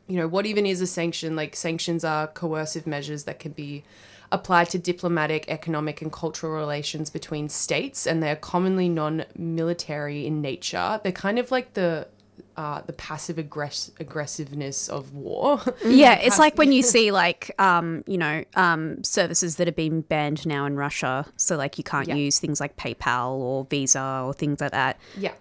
you 0.07 0.17
know, 0.17 0.27
what 0.27 0.45
even 0.45 0.65
is 0.65 0.81
a 0.81 0.87
sanction? 0.87 1.35
Like, 1.35 1.55
sanctions 1.55 2.03
are 2.03 2.27
coercive 2.27 2.85
measures 2.85 3.23
that 3.25 3.39
can 3.39 3.53
be 3.53 3.83
applied 4.31 4.69
to 4.69 4.77
diplomatic, 4.77 5.45
economic, 5.47 6.01
and 6.01 6.11
cultural 6.11 6.53
relations 6.53 7.09
between 7.09 7.49
states, 7.49 8.05
and 8.07 8.21
they're 8.21 8.35
commonly 8.35 8.89
non 8.89 9.25
military 9.37 10.25
in 10.25 10.41
nature. 10.41 10.99
They're 11.03 11.11
kind 11.11 11.39
of 11.39 11.51
like 11.51 11.73
the 11.73 12.07
uh, 12.61 12.79
the 12.85 12.93
passive 12.93 13.37
aggress- 13.37 13.89
aggressiveness 13.99 14.87
of 14.87 15.13
war. 15.15 15.59
Yeah, 15.83 16.13
it's 16.13 16.37
like 16.37 16.57
when 16.59 16.71
you 16.71 16.83
see 16.95 17.11
like 17.11 17.49
um, 17.57 18.03
you 18.05 18.19
know, 18.19 18.43
um, 18.55 19.03
services 19.03 19.55
that 19.55 19.65
have 19.65 19.75
been 19.75 20.01
banned 20.01 20.45
now 20.45 20.67
in 20.67 20.75
Russia. 20.75 21.25
So 21.37 21.55
like 21.55 21.79
you 21.79 21.83
can't 21.83 22.07
Yeah. 22.07 22.15
use 22.15 22.37
things 22.37 22.59
like 22.59 22.77
PayPal 22.77 23.31
or 23.31 23.65
Visa 23.65 24.21
or 24.23 24.33
things 24.33 24.61
like 24.61 24.71
that. 24.71 24.99
Yeah. 25.17 25.33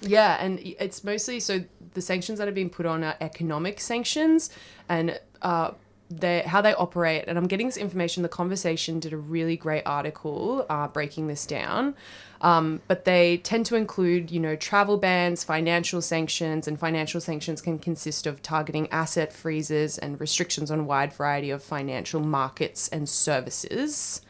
Yeah, 0.00 0.38
and 0.40 0.60
it's 0.62 1.02
mostly 1.02 1.40
so 1.40 1.64
the 1.94 2.00
sanctions 2.00 2.38
that 2.38 2.46
have 2.46 2.54
been 2.54 2.70
put 2.70 2.86
on 2.86 3.02
are 3.02 3.16
economic 3.20 3.80
sanctions 3.80 4.50
and 4.88 5.18
uh 5.42 5.72
they 6.10 6.42
how 6.42 6.60
they 6.62 6.74
operate 6.74 7.24
and 7.26 7.36
I'm 7.36 7.48
getting 7.48 7.66
this 7.66 7.76
information 7.76 8.22
the 8.22 8.28
conversation 8.28 9.00
did 9.00 9.12
a 9.12 9.16
really 9.16 9.56
great 9.56 9.82
article 9.84 10.64
uh, 10.70 10.86
breaking 10.88 11.26
this 11.26 11.44
down 11.44 11.94
um, 12.40 12.80
but 12.86 13.04
they 13.04 13.38
tend 13.38 13.66
to 13.66 13.74
include 13.76 14.30
you 14.30 14.38
know 14.40 14.54
travel 14.56 14.96
bans 14.96 15.42
financial 15.44 16.00
sanctions 16.00 16.68
and 16.68 16.78
financial 16.78 17.20
sanctions 17.20 17.60
can 17.60 17.78
consist 17.78 18.26
of 18.26 18.42
targeting 18.42 18.88
asset 18.92 19.32
freezes 19.32 19.98
and 19.98 20.20
restrictions 20.20 20.70
on 20.70 20.80
a 20.80 20.84
wide 20.84 21.12
variety 21.12 21.50
of 21.50 21.62
financial 21.62 22.20
markets 22.20 22.88
and 22.88 23.08
services 23.08 24.20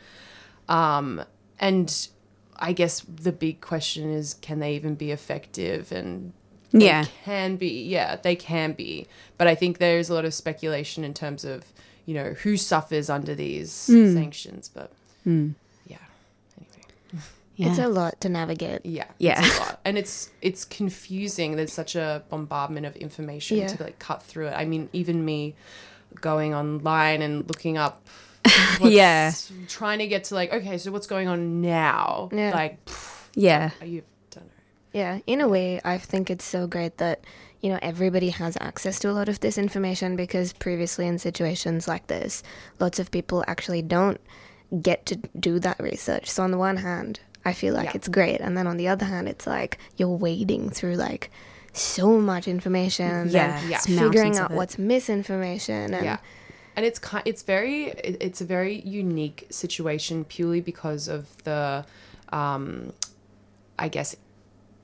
um, 0.69 1.23
and 1.59 2.09
I 2.57 2.73
guess 2.73 3.01
the 3.01 3.33
big 3.33 3.61
question 3.61 4.11
is 4.13 4.35
can 4.35 4.59
they 4.59 4.75
even 4.75 4.95
be 4.97 5.11
effective? 5.13 5.93
And 5.93 6.33
they 6.73 6.87
Yeah. 6.87 7.05
can 7.25 7.57
be. 7.57 7.85
Yeah, 7.85 8.17
they 8.17 8.35
can 8.37 8.73
be. 8.73 9.07
But 9.37 9.47
I 9.47 9.55
think 9.55 9.79
there's 9.79 10.11
a 10.11 10.15
lot 10.15 10.25
of 10.25 10.35
speculation 10.35 11.05
in 11.05 11.15
terms 11.15 11.45
of, 11.45 11.65
you 12.05 12.15
know, 12.15 12.35
who 12.43 12.57
suffers 12.57 13.09
under 13.09 13.35
these 13.35 13.87
Hmm. 13.87 14.13
sanctions. 14.13 14.69
But 14.69 14.93
anyway. 15.25 15.55
Yeah. 17.59 17.71
It's 17.71 17.79
a 17.81 17.89
lot 17.89 18.21
to 18.21 18.29
navigate. 18.29 18.87
Yeah, 18.87 19.07
Yeah. 19.19 19.45
it's 19.45 19.57
a 19.59 19.61
lot. 19.61 19.81
and 19.85 19.99
it's 19.99 20.31
it's 20.41 20.65
confusing. 20.65 21.57
There's 21.57 21.73
such 21.73 21.97
a 21.97 22.23
bombardment 22.31 22.87
of 22.87 22.95
information 22.97 23.59
Yeah. 23.59 23.67
to 23.67 23.83
like 23.83 23.99
cut 23.99 24.23
through 24.23 24.47
it. 24.47 24.55
I 24.57 24.65
mean, 24.65 24.89
even 24.93 25.25
me 25.25 25.57
going 26.21 26.55
online 26.55 27.21
and 27.21 27.47
looking 27.49 27.77
up, 27.77 28.07
what's- 28.79 28.93
Yeah. 28.95 29.33
trying 29.67 29.99
to 29.99 30.07
get 30.07 30.25
to 30.25 30.35
like, 30.37 30.53
okay, 30.53 30.79
so 30.79 30.93
what's 30.93 31.09
going 31.09 31.27
on 31.27 31.61
now? 31.61 32.29
Yeah. 32.33 32.53
Like, 32.55 32.85
pff, 32.85 33.27
yeah. 33.35 33.71
you 33.85 34.03
don't 34.31 34.45
know. 34.47 34.51
Yeah, 34.93 35.19
in 35.27 35.41
a 35.41 35.49
way, 35.49 35.81
I 35.85 35.99
think 35.99 36.31
it's 36.31 36.45
so 36.45 36.67
great 36.69 36.99
that, 36.99 37.25
you 37.61 37.71
know, 37.71 37.79
everybody 37.83 38.31
has 38.31 38.57
access 38.61 39.01
to 39.01 39.11
a 39.11 39.13
lot 39.13 39.29
of 39.29 39.41
this 39.41 39.59
information 39.59 40.15
because 40.15 40.53
previously 40.53 41.09
in 41.09 41.19
situations 41.19 41.89
like 41.89 42.07
this, 42.07 42.45
lots 42.79 43.01
of 43.01 43.11
people 43.11 43.43
actually 43.49 43.83
don't 43.83 44.21
get 44.81 45.07
to 45.07 45.17
do 45.41 45.59
that 45.59 45.81
research. 45.81 46.31
So 46.31 46.43
on 46.45 46.53
the 46.53 46.59
one 46.59 46.77
hand, 46.79 47.19
I 47.45 47.53
feel 47.53 47.75
like 47.75 47.87
Yeah. 47.87 47.93
it's 47.97 48.09
great, 48.09 48.41
and 48.41 48.57
then 48.57 48.67
on 48.67 48.77
the 48.77 48.89
other 48.89 49.05
hand, 49.07 49.29
it's 49.29 49.47
like 49.47 49.79
you're 49.97 50.09
wading 50.17 50.71
through 50.71 50.97
like 50.97 51.31
so 51.73 52.19
much 52.21 52.49
information, 52.49 53.29
Yeah, 53.31 53.59
and 53.61 53.73
it's 53.73 53.87
figuring 53.87 54.37
out 54.39 54.51
what's 54.51 54.79
misinformation, 54.79 55.95
and 55.95 56.05
yeah. 56.05 56.19
And 56.77 56.87
it's 56.87 56.99
ki- 57.01 57.23
it's 57.25 57.43
very 57.43 57.87
it's 58.27 58.41
a 58.41 58.45
very 58.45 58.81
unique 58.81 59.47
situation 59.51 60.25
purely 60.25 60.61
because 60.61 61.09
of 61.09 61.27
the 61.45 61.85
um 62.33 62.93
i 63.79 63.89
guess 63.89 64.15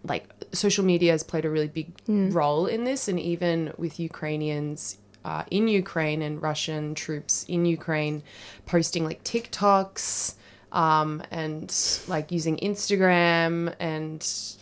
like 0.02 0.24
social 0.52 0.84
media 0.84 1.12
has 1.12 1.22
played 1.22 1.44
a 1.44 1.50
really 1.50 1.68
big 1.68 1.92
role 2.08 2.66
in 2.66 2.84
this. 2.84 3.06
And 3.08 3.18
even 3.20 3.72
with 3.78 4.00
ukrainians 4.00 4.98
uh, 5.24 5.44
in 5.50 5.68
ukraine 5.68 6.20
and 6.20 6.42
russian 6.42 6.94
troops 6.94 7.44
in 7.48 7.64
ukraine 7.64 8.22
posting 8.66 9.04
like 9.04 9.22
tiktoks 9.24 10.34
um, 10.74 11.22
and 11.30 11.74
like 12.06 12.30
using 12.30 12.58
instagram 12.58 13.74
and 13.80 14.56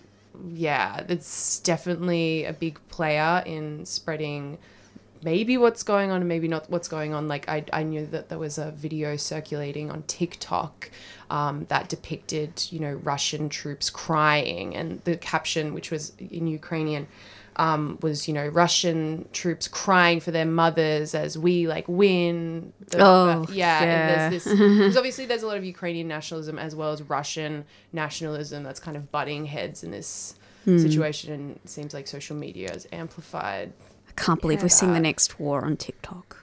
yeah 0.54 1.04
it's 1.09 1.59
definitely 1.61 2.45
a 2.45 2.52
big 2.52 2.78
player 2.88 3.42
in 3.45 3.85
spreading 3.85 4.57
maybe 5.23 5.57
what's 5.57 5.83
going 5.83 6.11
on 6.11 6.21
and 6.21 6.28
maybe 6.28 6.49
not 6.49 6.69
what's 6.69 6.88
going 6.88 7.14
on. 7.14 7.28
Like 7.28 7.49
I, 7.49 7.64
I 7.73 7.83
knew 7.83 8.07
that 8.07 8.28
there 8.28 8.38
was 8.38 8.59
a 8.59 8.73
video 8.73 9.16
circulating 9.16 9.90
on 9.90 10.02
TikTok 10.04 10.90
um, 11.31 11.66
that 11.69 11.88
depicted, 11.88 12.66
you 12.71 12.81
know, 12.81 12.95
Russian 12.95 13.49
troops 13.49 13.88
crying, 13.88 14.75
and 14.75 15.00
the 15.04 15.16
caption, 15.16 15.75
which 15.75 15.90
was 15.90 16.12
in 16.19 16.47
Ukrainian, 16.47 17.07
um, 17.56 17.99
was 18.02 18.26
you 18.28 18.35
know 18.35 18.47
Russian 18.47 19.28
troops 19.32 19.68
crying 19.68 20.21
for 20.21 20.30
their 20.30 20.44
mothers 20.47 21.14
as 21.14 21.37
we 21.38 21.66
like 21.68 21.85
win. 21.88 22.73
The, 22.88 22.99
Oh, 23.04 23.47
yeah. 23.50 23.82
yeah. 23.82 23.82
And 23.82 24.32
there's 24.32 24.44
this 24.44 24.52
because 24.59 24.97
obviously 24.97 25.26
there's 25.26 25.42
a 25.42 25.47
lot 25.47 25.56
of 25.59 25.64
Ukrainian 25.64 26.09
nationalism 26.09 26.59
as 26.59 26.75
well 26.75 26.92
as 26.92 27.02
Russian 27.02 27.64
nationalism 27.92 28.62
that's 28.62 28.80
kind 28.80 28.97
of 28.97 29.11
butting 29.12 29.47
heads 29.47 29.82
in 29.85 29.90
this 29.90 30.35
Hmm. 30.64 30.78
situation, 30.78 31.32
and 31.32 31.56
it 31.56 31.68
seems 31.68 31.92
like 31.92 32.06
social 32.06 32.37
media 32.37 32.71
has 32.71 32.87
amplified. 32.92 33.73
I 34.09 34.12
can't 34.14 34.40
believe 34.40 34.62
we're 34.62 34.68
seeing 34.68 34.92
the 34.92 35.00
next 35.00 35.40
war 35.40 35.64
on 35.64 35.76
TikTok. 35.76 36.38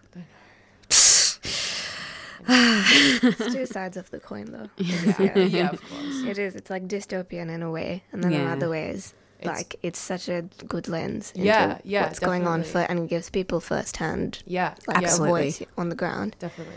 It's 2.51 3.53
two 3.53 3.65
sides 3.77 3.97
of 3.97 4.09
the 4.11 4.19
coin, 4.19 4.45
though. 4.51 4.69
Yeah, 4.77 5.37
yeah, 5.37 5.69
of 5.69 5.81
course. 5.81 6.23
It 6.27 6.37
is. 6.37 6.55
It's 6.55 6.69
like 6.69 6.87
dystopian 6.87 7.49
in 7.49 7.61
a 7.63 7.69
way, 7.71 8.03
and 8.11 8.23
then 8.23 8.33
in 8.33 8.41
Yeah. 8.41 8.53
other 8.53 8.69
ways, 8.69 9.13
It's- 9.39 9.57
like 9.57 9.75
it's 9.83 9.99
such 9.99 10.27
a 10.29 10.43
good 10.67 10.87
lens 10.87 11.31
into 11.33 11.45
Yeah, 11.47 11.77
yeah, 11.83 12.03
what's 12.03 12.19
going 12.19 12.45
on 12.47 12.63
for, 12.63 12.73
definitely. 12.79 12.97
and 13.01 13.09
gives 13.09 13.29
people 13.29 13.59
firsthand 13.59 14.43
Yeah, 14.45 14.75
like 14.87 15.01
yeah, 15.01 15.07
Absolutely. 15.07 15.41
voice 15.51 15.61
on 15.77 15.89
the 15.89 15.95
ground. 15.95 16.35
definitely. 16.39 16.75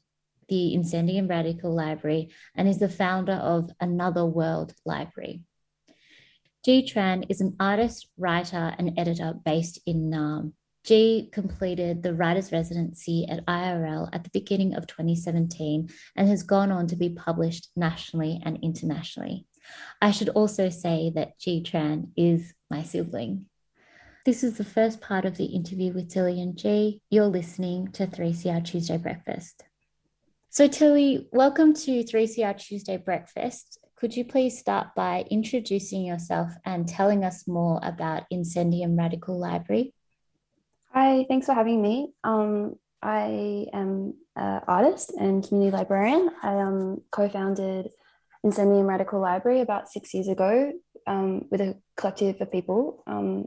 the 0.51 0.75
Incendium 0.77 1.31
Radical 1.31 1.75
Library 1.75 2.31
and 2.55 2.69
is 2.69 2.79
the 2.79 2.89
founder 2.89 3.33
of 3.33 3.71
Another 3.81 4.27
World 4.27 4.75
Library. 4.85 5.45
Chi 6.67 6.83
Tran 6.83 7.25
is 7.31 7.41
an 7.41 7.57
artist, 7.59 8.09
writer, 8.19 8.75
and 8.79 8.99
editor 8.99 9.33
based 9.45 9.81
in 9.87 10.11
Naarm. 10.11 10.53
Chi 10.87 11.29
completed 11.33 12.03
the 12.03 12.15
writer's 12.15 12.53
residency 12.53 13.27
at 13.29 13.47
IRL 13.47 14.11
at 14.13 14.25
the 14.25 14.31
beginning 14.31 14.75
of 14.75 14.87
2017 14.87 15.89
and 16.17 16.29
has 16.29 16.43
gone 16.43 16.73
on 16.73 16.87
to 16.89 16.97
be 16.97 17.11
published 17.11 17.71
nationally 17.77 18.43
and 18.45 18.59
internationally. 18.63 19.47
I 20.03 20.11
should 20.11 20.31
also 20.31 20.69
say 20.69 21.13
that 21.15 21.35
Chi 21.43 21.63
Tran 21.63 22.09
is 22.17 22.53
my 22.71 22.83
sibling. 22.83 23.47
This 24.27 24.43
is 24.43 24.59
the 24.59 24.65
first 24.65 25.01
part 25.01 25.25
of 25.25 25.37
the 25.37 25.47
interview 25.47 25.93
with 25.93 26.11
Tilly 26.11 26.41
and 26.43 26.61
Chi. 26.61 27.01
You're 27.09 27.27
listening 27.27 27.93
to 27.93 28.07
3CR 28.07 28.65
Tuesday 28.65 28.99
Breakfast. 28.99 29.65
So, 30.53 30.67
Tilly, 30.67 31.29
welcome 31.31 31.75
to 31.75 32.03
3CR 32.03 32.59
Tuesday 32.59 32.97
Breakfast. 32.97 33.79
Could 33.95 34.17
you 34.17 34.25
please 34.25 34.59
start 34.59 34.89
by 34.97 35.25
introducing 35.31 36.03
yourself 36.05 36.51
and 36.65 36.89
telling 36.89 37.25
us 37.25 37.47
more 37.47 37.79
about 37.85 38.25
Incendium 38.33 38.99
Radical 38.99 39.39
Library? 39.39 39.95
Hi, 40.93 41.25
thanks 41.29 41.47
for 41.47 41.55
having 41.55 41.81
me. 41.81 42.11
Um, 42.25 42.75
I 43.01 43.67
am 43.73 44.15
an 44.35 44.63
artist 44.67 45.13
and 45.13 45.47
community 45.47 45.77
librarian. 45.77 46.31
I 46.43 46.57
um, 46.57 47.03
co-founded 47.13 47.91
Incendium 48.45 48.89
Radical 48.89 49.21
Library 49.21 49.61
about 49.61 49.89
six 49.89 50.13
years 50.13 50.27
ago 50.27 50.73
um, 51.07 51.47
with 51.53 51.61
a 51.61 51.77
collective 51.97 52.41
of 52.41 52.51
people. 52.51 53.05
Um, 53.07 53.47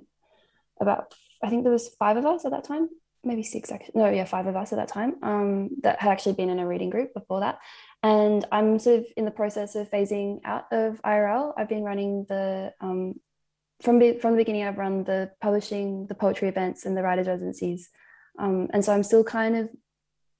about, 0.79 1.13
I 1.43 1.49
think 1.49 1.63
there 1.63 1.73
was 1.73 1.93
five 1.99 2.15
of 2.15 2.25
us 2.25 2.45
at 2.45 2.51
that 2.51 2.63
time, 2.63 2.87
maybe 3.23 3.43
six 3.43 3.71
actually. 3.71 3.93
No, 3.95 4.09
yeah, 4.09 4.25
five 4.25 4.47
of 4.47 4.55
us 4.55 4.73
at 4.73 4.77
that 4.77 4.87
time 4.87 5.15
um, 5.23 5.69
that 5.81 5.99
had 5.99 6.11
actually 6.11 6.33
been 6.33 6.49
in 6.49 6.59
a 6.59 6.67
reading 6.67 6.89
group 6.89 7.13
before 7.13 7.39
that. 7.39 7.59
And 8.01 8.45
I'm 8.51 8.79
sort 8.79 8.99
of 8.99 9.05
in 9.15 9.25
the 9.25 9.31
process 9.31 9.75
of 9.75 9.89
phasing 9.89 10.39
out 10.43 10.65
of 10.71 11.01
IRL. 11.03 11.53
I've 11.57 11.69
been 11.69 11.83
running 11.83 12.25
the 12.27 12.73
um, 12.81 13.15
from 13.83 13.99
be, 13.99 14.17
from 14.17 14.31
the 14.31 14.37
beginning, 14.37 14.63
I've 14.63 14.77
run 14.77 15.03
the 15.03 15.31
publishing, 15.41 16.07
the 16.07 16.15
poetry 16.15 16.47
events, 16.47 16.85
and 16.85 16.95
the 16.95 17.03
writers' 17.03 17.27
residencies, 17.27 17.89
um, 18.39 18.69
and 18.71 18.83
so 18.83 18.93
I'm 18.93 19.03
still 19.03 19.23
kind 19.25 19.57
of, 19.57 19.69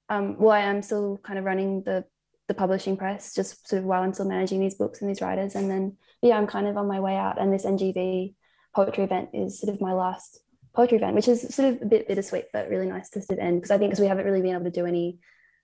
um, 0.08 0.38
well, 0.38 0.52
I 0.52 0.60
am 0.60 0.80
still 0.82 1.18
kind 1.22 1.38
of 1.38 1.44
running 1.44 1.82
the 1.82 2.04
the 2.48 2.54
publishing 2.54 2.96
press, 2.96 3.34
just 3.34 3.68
sort 3.68 3.80
of 3.80 3.86
while 3.86 4.02
I'm 4.02 4.12
still 4.12 4.28
managing 4.28 4.60
these 4.60 4.74
books 4.74 5.00
and 5.00 5.10
these 5.10 5.20
writers, 5.20 5.54
and 5.54 5.70
then 5.70 5.96
yeah, 6.22 6.38
I'm 6.38 6.46
kind 6.46 6.66
of 6.66 6.76
on 6.76 6.88
my 6.88 7.00
way 7.00 7.16
out, 7.16 7.40
and 7.40 7.52
this 7.52 7.66
NGV 7.66 8.34
poetry 8.74 9.04
event 9.04 9.30
is 9.34 9.60
sort 9.60 9.74
of 9.74 9.80
my 9.80 9.92
last 9.92 10.40
poetry 10.74 10.98
event, 10.98 11.14
which 11.14 11.28
is 11.28 11.54
sort 11.54 11.74
of 11.74 11.82
a 11.82 11.86
bit 11.86 12.08
bittersweet, 12.08 12.46
but 12.52 12.68
really 12.68 12.86
nice 12.86 13.10
to 13.10 13.22
sort 13.22 13.38
of 13.38 13.44
end 13.44 13.60
because 13.60 13.70
I 13.70 13.78
think 13.78 13.90
because 13.90 14.00
we 14.00 14.08
haven't 14.08 14.26
really 14.26 14.42
been 14.42 14.54
able 14.54 14.64
to 14.64 14.70
do 14.70 14.86
any 14.86 15.18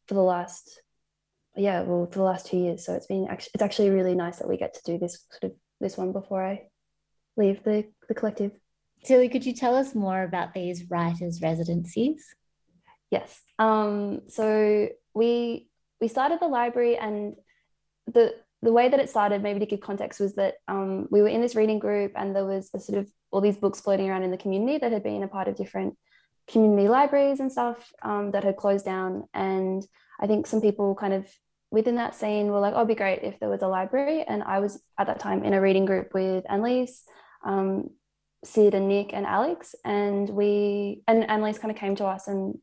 for 0.06 0.14
the 0.14 0.22
last, 0.22 0.80
yeah, 1.56 1.82
well, 1.82 2.06
for 2.06 2.18
the 2.18 2.24
last 2.24 2.46
two 2.46 2.56
years, 2.56 2.84
so 2.84 2.94
it's 2.94 3.06
been 3.06 3.26
actually 3.28 3.50
it's 3.54 3.62
actually 3.62 3.90
really 3.90 4.14
nice 4.14 4.38
that 4.38 4.48
we 4.48 4.56
get 4.56 4.74
to 4.74 4.80
do 4.84 4.98
this 4.98 5.24
sort 5.30 5.52
of 5.52 5.58
this 5.80 5.96
one 5.96 6.12
before 6.12 6.44
I 6.44 6.62
leave 7.36 7.62
the, 7.64 7.84
the 8.08 8.14
collective. 8.14 8.52
Tilly, 9.04 9.28
could 9.28 9.46
you 9.46 9.54
tell 9.54 9.74
us 9.74 9.94
more 9.94 10.22
about 10.22 10.52
these 10.52 10.90
writers' 10.90 11.40
residencies? 11.40 12.24
Yes. 13.10 13.40
Um, 13.58 14.22
so 14.28 14.88
we 15.14 15.68
we 16.00 16.08
started 16.08 16.38
the 16.40 16.48
library, 16.48 16.96
and 16.96 17.34
the 18.06 18.34
the 18.62 18.72
way 18.72 18.88
that 18.88 19.00
it 19.00 19.10
started, 19.10 19.42
maybe 19.42 19.60
to 19.60 19.66
give 19.66 19.80
context, 19.80 20.20
was 20.20 20.34
that 20.34 20.54
um, 20.68 21.08
we 21.10 21.22
were 21.22 21.28
in 21.28 21.40
this 21.40 21.56
reading 21.56 21.78
group, 21.78 22.12
and 22.14 22.36
there 22.36 22.44
was 22.44 22.70
a 22.74 22.80
sort 22.80 22.98
of 22.98 23.10
all 23.30 23.40
these 23.40 23.56
books 23.56 23.80
floating 23.80 24.08
around 24.08 24.22
in 24.22 24.30
the 24.30 24.36
community 24.36 24.78
that 24.78 24.92
had 24.92 25.02
been 25.02 25.22
a 25.22 25.28
part 25.28 25.48
of 25.48 25.56
different 25.56 25.96
community 26.50 26.88
libraries 26.88 27.40
and 27.40 27.50
stuff 27.50 27.92
um, 28.02 28.32
that 28.32 28.44
had 28.44 28.56
closed 28.56 28.84
down. 28.84 29.24
And 29.32 29.86
I 30.20 30.26
think 30.26 30.46
some 30.46 30.60
people 30.60 30.94
kind 30.94 31.12
of 31.14 31.26
within 31.70 31.96
that 31.96 32.14
scene 32.14 32.48
were 32.48 32.60
like, 32.60 32.74
"Oh, 32.74 32.78
it'd 32.78 32.88
be 32.88 32.94
great 32.94 33.22
if 33.22 33.38
there 33.38 33.48
was 33.48 33.62
a 33.62 33.68
library." 33.68 34.22
And 34.22 34.42
I 34.42 34.58
was 34.58 34.82
at 34.98 35.06
that 35.06 35.20
time 35.20 35.44
in 35.44 35.54
a 35.54 35.60
reading 35.60 35.84
group 35.84 36.12
with 36.12 36.44
Annalise, 36.48 37.04
um, 37.44 37.90
Sid, 38.44 38.74
and 38.74 38.88
Nick 38.88 39.12
and 39.12 39.26
Alex, 39.26 39.74
and 39.84 40.28
we 40.28 41.02
and 41.06 41.28
Annalise 41.30 41.58
kind 41.58 41.70
of 41.70 41.76
came 41.76 41.96
to 41.96 42.06
us 42.06 42.26
and 42.26 42.58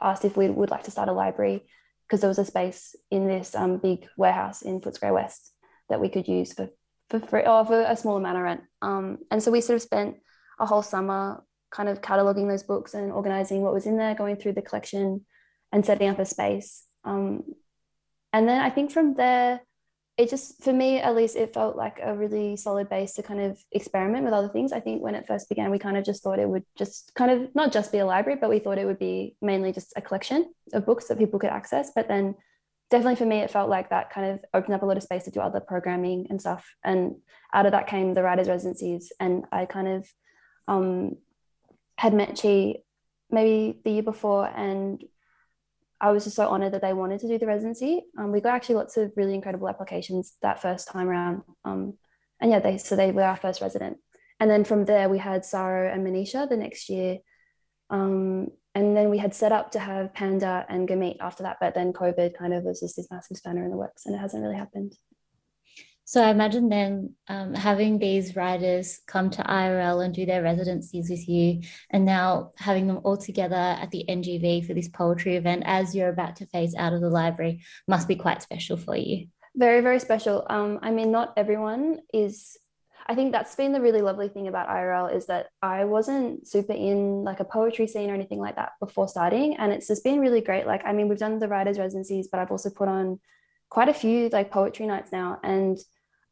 asked 0.00 0.24
if 0.24 0.36
we 0.36 0.48
would 0.48 0.70
like 0.70 0.84
to 0.84 0.90
start 0.90 1.08
a 1.08 1.12
library 1.12 1.64
because 2.06 2.20
there 2.20 2.28
was 2.28 2.38
a 2.38 2.44
space 2.44 2.96
in 3.10 3.26
this 3.26 3.54
um, 3.54 3.78
big 3.78 4.06
warehouse 4.16 4.62
in 4.62 4.80
Footscray 4.80 5.14
West 5.14 5.52
that 5.88 6.00
we 6.00 6.08
could 6.08 6.26
use 6.26 6.52
for 6.52 6.68
for 7.10 7.20
free 7.20 7.42
or 7.42 7.64
for 7.64 7.82
a 7.82 7.96
small 7.96 8.16
amount 8.16 8.38
of 8.38 8.44
rent. 8.44 8.60
Um, 8.80 9.18
and 9.30 9.42
so 9.42 9.50
we 9.50 9.60
sort 9.60 9.76
of 9.76 9.82
spent 9.82 10.16
a 10.58 10.66
whole 10.66 10.82
summer 10.82 11.44
kind 11.70 11.88
of 11.88 12.00
cataloging 12.00 12.48
those 12.48 12.62
books 12.62 12.94
and 12.94 13.12
organizing 13.12 13.62
what 13.62 13.74
was 13.74 13.86
in 13.86 13.96
there, 13.96 14.14
going 14.14 14.36
through 14.36 14.52
the 14.52 14.62
collection, 14.62 15.24
and 15.72 15.84
setting 15.84 16.08
up 16.08 16.18
a 16.18 16.24
space. 16.24 16.84
Um, 17.04 17.44
and 18.32 18.48
then 18.48 18.60
I 18.60 18.70
think 18.70 18.90
from 18.92 19.14
there, 19.14 19.60
it 20.20 20.28
just 20.28 20.62
for 20.62 20.72
me 20.72 20.98
at 20.98 21.16
least 21.16 21.34
it 21.34 21.54
felt 21.54 21.76
like 21.76 21.98
a 22.02 22.14
really 22.14 22.54
solid 22.54 22.90
base 22.90 23.14
to 23.14 23.22
kind 23.22 23.40
of 23.40 23.58
experiment 23.72 24.24
with 24.24 24.34
other 24.34 24.50
things 24.50 24.70
i 24.70 24.78
think 24.78 25.00
when 25.02 25.14
it 25.14 25.26
first 25.26 25.48
began 25.48 25.70
we 25.70 25.78
kind 25.78 25.96
of 25.96 26.04
just 26.04 26.22
thought 26.22 26.38
it 26.38 26.48
would 26.48 26.64
just 26.76 27.12
kind 27.14 27.30
of 27.30 27.54
not 27.54 27.72
just 27.72 27.90
be 27.90 27.98
a 27.98 28.04
library 28.04 28.38
but 28.38 28.50
we 28.50 28.58
thought 28.58 28.76
it 28.76 28.84
would 28.84 28.98
be 28.98 29.34
mainly 29.40 29.72
just 29.72 29.94
a 29.96 30.02
collection 30.02 30.52
of 30.74 30.84
books 30.84 31.06
that 31.06 31.16
people 31.16 31.38
could 31.38 31.48
access 31.48 31.92
but 31.94 32.06
then 32.06 32.34
definitely 32.90 33.16
for 33.16 33.26
me 33.26 33.38
it 33.38 33.50
felt 33.50 33.70
like 33.70 33.90
that 33.90 34.10
kind 34.10 34.32
of 34.32 34.40
opened 34.52 34.74
up 34.74 34.82
a 34.82 34.86
lot 34.86 34.96
of 34.96 35.02
space 35.02 35.24
to 35.24 35.30
do 35.30 35.40
other 35.40 35.60
programming 35.60 36.26
and 36.30 36.40
stuff 36.40 36.74
and 36.84 37.14
out 37.54 37.66
of 37.66 37.72
that 37.72 37.86
came 37.86 38.14
the 38.14 38.22
writers 38.22 38.48
residencies 38.48 39.12
and 39.20 39.44
i 39.52 39.64
kind 39.64 39.88
of 39.88 40.08
um, 40.68 41.16
had 41.96 42.14
met 42.14 42.38
chi 42.40 42.76
maybe 43.30 43.80
the 43.84 43.90
year 43.90 44.02
before 44.02 44.46
and 44.46 45.04
I 46.00 46.12
was 46.12 46.24
just 46.24 46.36
so 46.36 46.48
honored 46.48 46.72
that 46.72 46.80
they 46.80 46.94
wanted 46.94 47.20
to 47.20 47.28
do 47.28 47.38
the 47.38 47.46
residency. 47.46 48.02
Um, 48.16 48.32
we 48.32 48.40
got 48.40 48.54
actually 48.54 48.76
lots 48.76 48.96
of 48.96 49.12
really 49.16 49.34
incredible 49.34 49.68
applications 49.68 50.34
that 50.40 50.62
first 50.62 50.88
time 50.88 51.08
around. 51.08 51.42
Um, 51.64 51.98
and 52.40 52.50
yeah, 52.50 52.58
they 52.58 52.78
so 52.78 52.96
they 52.96 53.12
were 53.12 53.22
our 53.22 53.36
first 53.36 53.60
resident. 53.60 53.98
And 54.38 54.50
then 54.50 54.64
from 54.64 54.86
there, 54.86 55.10
we 55.10 55.18
had 55.18 55.44
Saaro 55.44 55.92
and 55.92 56.06
Manisha 56.06 56.48
the 56.48 56.56
next 56.56 56.88
year. 56.88 57.18
Um, 57.90 58.48
and 58.74 58.96
then 58.96 59.10
we 59.10 59.18
had 59.18 59.34
set 59.34 59.52
up 59.52 59.72
to 59.72 59.78
have 59.78 60.14
Panda 60.14 60.64
and 60.68 60.88
Gurmeet 60.88 61.16
after 61.20 61.42
that, 61.42 61.56
but 61.60 61.74
then 61.74 61.92
COVID 61.92 62.36
kind 62.36 62.54
of 62.54 62.64
was 62.64 62.80
just 62.80 62.96
this 62.96 63.08
massive 63.10 63.36
spanner 63.36 63.64
in 63.64 63.70
the 63.70 63.76
works, 63.76 64.06
and 64.06 64.14
it 64.14 64.18
hasn't 64.18 64.42
really 64.42 64.56
happened. 64.56 64.96
So 66.04 66.20
I 66.24 66.30
imagine 66.30 66.68
then 66.68 67.14
um, 67.28 67.54
having 67.54 68.00
these 68.00 68.34
writers 68.34 68.98
come 69.06 69.30
to 69.30 69.44
IRL 69.44 70.04
and 70.04 70.12
do 70.12 70.26
their 70.26 70.42
residencies 70.42 71.08
with 71.08 71.28
you, 71.28 71.62
and 71.90 72.04
now 72.04 72.50
having 72.56 72.86
them 72.88 73.00
all 73.04 73.16
together 73.16 73.54
at 73.54 73.92
the 73.92 74.04
NGV 74.08 74.66
for 74.66 74.74
this 74.74 74.88
poetry 74.88 75.36
event 75.36 75.62
as 75.66 75.94
you're 75.94 76.08
about 76.08 76.36
to 76.36 76.46
phase 76.46 76.74
out 76.76 76.92
of 76.92 77.00
the 77.00 77.08
library 77.08 77.62
must 77.86 78.08
be 78.08 78.16
quite 78.16 78.42
special 78.42 78.76
for 78.76 78.96
you. 78.96 79.28
Very, 79.54 79.80
very 79.82 80.00
special. 80.00 80.46
Um, 80.50 80.78
I 80.82 80.90
mean, 80.90 81.12
not 81.12 81.32
everyone 81.36 82.00
is. 82.12 82.56
I 83.10 83.14
think 83.16 83.32
that's 83.32 83.56
been 83.56 83.72
the 83.72 83.80
really 83.80 84.02
lovely 84.02 84.28
thing 84.28 84.46
about 84.46 84.68
IRL 84.68 85.12
is 85.12 85.26
that 85.26 85.48
I 85.60 85.84
wasn't 85.84 86.46
super 86.46 86.74
in 86.74 87.24
like 87.24 87.40
a 87.40 87.44
poetry 87.44 87.88
scene 87.88 88.08
or 88.08 88.14
anything 88.14 88.38
like 88.38 88.54
that 88.54 88.74
before 88.78 89.08
starting, 89.08 89.56
and 89.56 89.72
it's 89.72 89.88
just 89.88 90.04
been 90.04 90.20
really 90.20 90.40
great. 90.40 90.64
Like, 90.64 90.82
I 90.84 90.92
mean, 90.92 91.08
we've 91.08 91.18
done 91.18 91.40
the 91.40 91.48
writers' 91.48 91.76
residencies, 91.76 92.28
but 92.30 92.38
I've 92.38 92.52
also 92.52 92.70
put 92.70 92.86
on 92.86 93.18
quite 93.68 93.88
a 93.88 93.92
few 93.94 94.28
like 94.28 94.52
poetry 94.52 94.86
nights 94.86 95.10
now, 95.10 95.40
and 95.42 95.76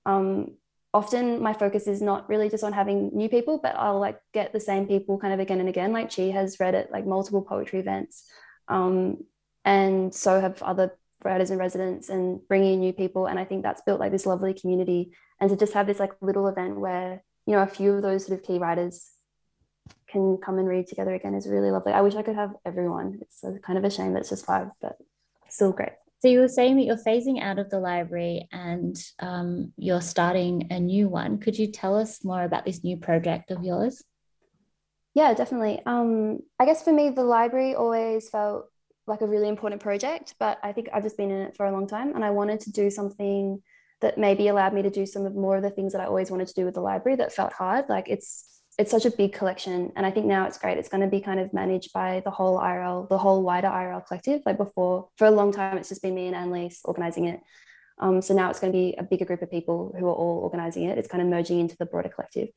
um, 0.06 0.52
often 0.94 1.42
my 1.42 1.52
focus 1.52 1.88
is 1.88 2.00
not 2.00 2.28
really 2.28 2.48
just 2.48 2.62
on 2.62 2.72
having 2.72 3.10
new 3.12 3.28
people, 3.28 3.58
but 3.60 3.74
I'll 3.74 3.98
like 3.98 4.20
get 4.32 4.52
the 4.52 4.60
same 4.60 4.86
people 4.86 5.18
kind 5.18 5.34
of 5.34 5.40
again 5.40 5.58
and 5.58 5.68
again. 5.68 5.92
Like 5.92 6.14
Chi 6.14 6.30
has 6.30 6.60
read 6.60 6.76
at 6.76 6.92
like 6.92 7.04
multiple 7.04 7.42
poetry 7.42 7.80
events, 7.80 8.22
um, 8.68 9.24
and 9.64 10.14
so 10.14 10.40
have 10.40 10.62
other 10.62 10.96
writers 11.24 11.50
and 11.50 11.58
residents, 11.58 12.08
and 12.08 12.38
bringing 12.46 12.74
in 12.74 12.78
new 12.78 12.92
people. 12.92 13.26
And 13.26 13.36
I 13.36 13.44
think 13.44 13.64
that's 13.64 13.82
built 13.82 13.98
like 13.98 14.12
this 14.12 14.26
lovely 14.26 14.54
community. 14.54 15.10
And 15.40 15.50
to 15.50 15.56
just 15.56 15.74
have 15.74 15.86
this 15.86 16.00
like 16.00 16.12
little 16.20 16.48
event 16.48 16.80
where 16.80 17.22
you 17.46 17.54
know 17.54 17.62
a 17.62 17.66
few 17.66 17.94
of 17.94 18.02
those 18.02 18.26
sort 18.26 18.38
of 18.38 18.44
key 18.44 18.58
writers 18.58 19.10
can 20.08 20.38
come 20.38 20.58
and 20.58 20.68
read 20.68 20.86
together 20.86 21.14
again 21.14 21.34
is 21.34 21.46
really 21.46 21.70
lovely. 21.70 21.92
I 21.92 22.00
wish 22.00 22.14
I 22.14 22.22
could 22.22 22.36
have 22.36 22.54
everyone. 22.64 23.18
It's 23.20 23.44
kind 23.64 23.78
of 23.78 23.84
a 23.84 23.90
shame 23.90 24.14
that 24.14 24.20
it's 24.20 24.30
just 24.30 24.46
five, 24.46 24.68
but 24.80 24.96
still 25.48 25.72
great. 25.72 25.92
So 26.20 26.28
you 26.28 26.40
were 26.40 26.48
saying 26.48 26.76
that 26.76 26.84
you're 26.84 26.96
phasing 26.96 27.40
out 27.40 27.58
of 27.58 27.70
the 27.70 27.78
library 27.78 28.48
and 28.50 28.96
um, 29.20 29.72
you're 29.76 30.00
starting 30.00 30.66
a 30.70 30.80
new 30.80 31.08
one. 31.08 31.38
Could 31.38 31.56
you 31.56 31.68
tell 31.68 31.96
us 31.96 32.24
more 32.24 32.42
about 32.42 32.64
this 32.64 32.82
new 32.82 32.96
project 32.96 33.52
of 33.52 33.62
yours? 33.62 34.02
Yeah, 35.14 35.32
definitely. 35.34 35.80
Um, 35.86 36.40
I 36.58 36.64
guess 36.64 36.82
for 36.82 36.92
me, 36.92 37.10
the 37.10 37.22
library 37.22 37.74
always 37.74 38.28
felt 38.28 38.66
like 39.06 39.20
a 39.20 39.26
really 39.26 39.48
important 39.48 39.80
project, 39.80 40.34
but 40.38 40.58
I 40.62 40.72
think 40.72 40.88
I've 40.92 41.04
just 41.04 41.16
been 41.16 41.30
in 41.30 41.42
it 41.42 41.56
for 41.56 41.66
a 41.66 41.72
long 41.72 41.86
time 41.86 42.14
and 42.14 42.24
I 42.24 42.30
wanted 42.30 42.60
to 42.60 42.72
do 42.72 42.90
something 42.90 43.62
that 44.00 44.18
maybe 44.18 44.48
allowed 44.48 44.74
me 44.74 44.82
to 44.82 44.90
do 44.90 45.06
some 45.06 45.26
of 45.26 45.34
more 45.34 45.56
of 45.56 45.62
the 45.62 45.70
things 45.70 45.92
that 45.92 46.00
I 46.00 46.06
always 46.06 46.30
wanted 46.30 46.48
to 46.48 46.54
do 46.54 46.64
with 46.64 46.74
the 46.74 46.80
library 46.80 47.16
that 47.16 47.32
felt 47.32 47.52
hard. 47.52 47.88
Like 47.88 48.08
it's 48.08 48.44
it's 48.78 48.92
such 48.92 49.04
a 49.04 49.10
big 49.10 49.32
collection 49.32 49.92
and 49.96 50.06
i 50.06 50.10
think 50.10 50.24
now 50.24 50.46
it's 50.46 50.56
great. 50.56 50.78
It's 50.78 50.88
going 50.88 51.00
to 51.00 51.08
be 51.08 51.20
kind 51.20 51.40
of 51.40 51.52
managed 51.52 51.92
by 51.92 52.22
the 52.24 52.30
whole 52.30 52.58
irl 52.58 53.08
the 53.08 53.18
whole 53.18 53.42
wider 53.42 53.68
irl 53.68 54.06
collective. 54.06 54.42
Like 54.46 54.56
before 54.56 55.08
for 55.16 55.26
a 55.26 55.32
long 55.32 55.52
time 55.52 55.76
it's 55.76 55.88
just 55.88 56.02
been 56.02 56.14
me 56.14 56.28
and 56.28 56.36
annalise 56.36 56.80
organizing 56.84 57.26
it. 57.26 57.40
Um, 58.00 58.22
so 58.22 58.32
now 58.34 58.48
it's 58.48 58.60
going 58.60 58.72
to 58.72 58.78
be 58.78 58.94
a 58.96 59.02
bigger 59.02 59.24
group 59.24 59.42
of 59.42 59.50
people 59.50 59.92
who 59.98 60.06
are 60.06 60.14
all 60.14 60.38
organizing 60.44 60.84
it. 60.84 60.96
It's 60.96 61.08
kind 61.08 61.20
of 61.20 61.28
merging 61.28 61.58
into 61.58 61.76
the 61.76 61.86
broader 61.86 62.08
collective. 62.08 62.50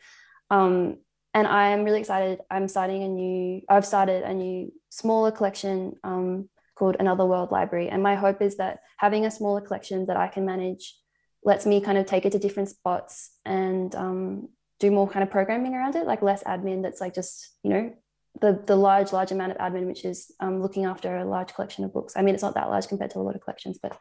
Um, 0.52 0.98
and 1.34 1.48
i'm 1.48 1.86
really 1.86 2.02
excited. 2.02 2.40
I'm 2.52 2.68
starting 2.68 3.02
a 3.04 3.08
new 3.08 3.62
i've 3.68 3.86
started 3.86 4.22
a 4.24 4.34
new 4.34 4.72
smaller 4.90 5.32
collection 5.32 5.94
um, 6.04 6.50
called 6.76 6.98
another 7.00 7.26
world 7.26 7.52
library. 7.52 7.90
And 7.90 8.04
my 8.04 8.14
hope 8.14 8.44
is 8.44 8.58
that 8.58 8.80
having 8.98 9.26
a 9.26 9.32
smaller 9.32 9.62
collection 9.62 10.06
that 10.06 10.18
i 10.18 10.28
can 10.28 10.46
manage 10.46 11.01
lets 11.44 11.66
me 11.66 11.82
kind 11.82 11.98
of 11.98 12.06
take 12.06 12.26
it 12.26 12.32
to 12.32 12.40
different 12.40 12.70
spots 12.70 13.32
and 13.46 13.94
um, 13.96 14.50
do 14.80 14.92
more 14.92 15.10
kind 15.10 15.24
of 15.24 15.32
programming 15.32 15.74
around 15.74 15.96
it, 15.96 16.06
like 16.06 16.22
less 16.22 16.44
admin 16.44 16.84
that's 16.84 17.02
like 17.02 17.14
just, 17.14 17.56
you 17.64 17.70
know, 17.70 17.94
the 18.40 18.62
the 18.66 18.76
large, 18.76 19.12
large 19.12 19.32
amount 19.32 19.52
of 19.52 19.58
admin, 19.58 19.88
which 19.88 20.06
is 20.06 20.32
um, 20.40 20.62
looking 20.62 20.86
after 20.86 21.18
a 21.18 21.26
large 21.26 21.54
collection 21.54 21.84
of 21.84 21.94
books. 21.94 22.14
I 22.16 22.22
mean, 22.22 22.34
it's 22.34 22.44
not 22.44 22.56
that 22.56 22.70
large 22.70 22.88
compared 22.88 23.12
to 23.12 23.20
a 23.20 23.22
lot 23.22 23.36
of 23.36 23.42
collections, 23.42 23.80
but 23.82 23.98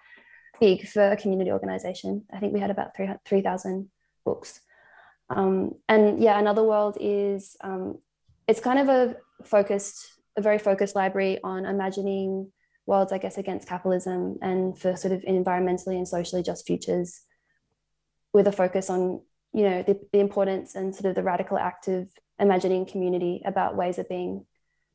big 0.60 0.86
for 0.86 1.10
a 1.10 1.16
community 1.16 1.50
organization. 1.50 2.24
I 2.32 2.38
think 2.38 2.52
we 2.52 2.60
had 2.60 2.70
about 2.70 2.90
3,000 3.26 3.90
books. 4.24 4.60
Um, 5.30 5.72
and 5.88 6.22
yeah, 6.22 6.38
Another 6.38 6.62
World 6.62 6.98
is, 7.00 7.56
um, 7.62 7.98
it's 8.46 8.60
kind 8.60 8.78
of 8.78 8.88
a 8.88 9.16
focused, 9.44 10.06
a 10.36 10.42
very 10.42 10.58
focused 10.58 10.94
library 10.94 11.38
on 11.42 11.64
imagining 11.64 12.52
worlds, 12.86 13.12
I 13.12 13.18
guess, 13.18 13.38
against 13.38 13.68
capitalism 13.68 14.38
and 14.42 14.78
for 14.78 14.96
sort 14.96 15.12
of 15.12 15.22
environmentally 15.22 15.96
and 15.96 16.06
socially 16.06 16.42
just 16.42 16.66
futures 16.66 17.22
with 18.32 18.46
a 18.46 18.52
focus 18.52 18.90
on 18.90 19.20
you 19.52 19.68
know 19.68 19.82
the, 19.82 19.98
the 20.12 20.20
importance 20.20 20.74
and 20.74 20.94
sort 20.94 21.06
of 21.06 21.14
the 21.14 21.22
radical 21.22 21.58
act 21.58 21.88
of 21.88 22.08
imagining 22.38 22.86
community 22.86 23.42
about 23.44 23.76
ways 23.76 23.98
of 23.98 24.08
being 24.08 24.46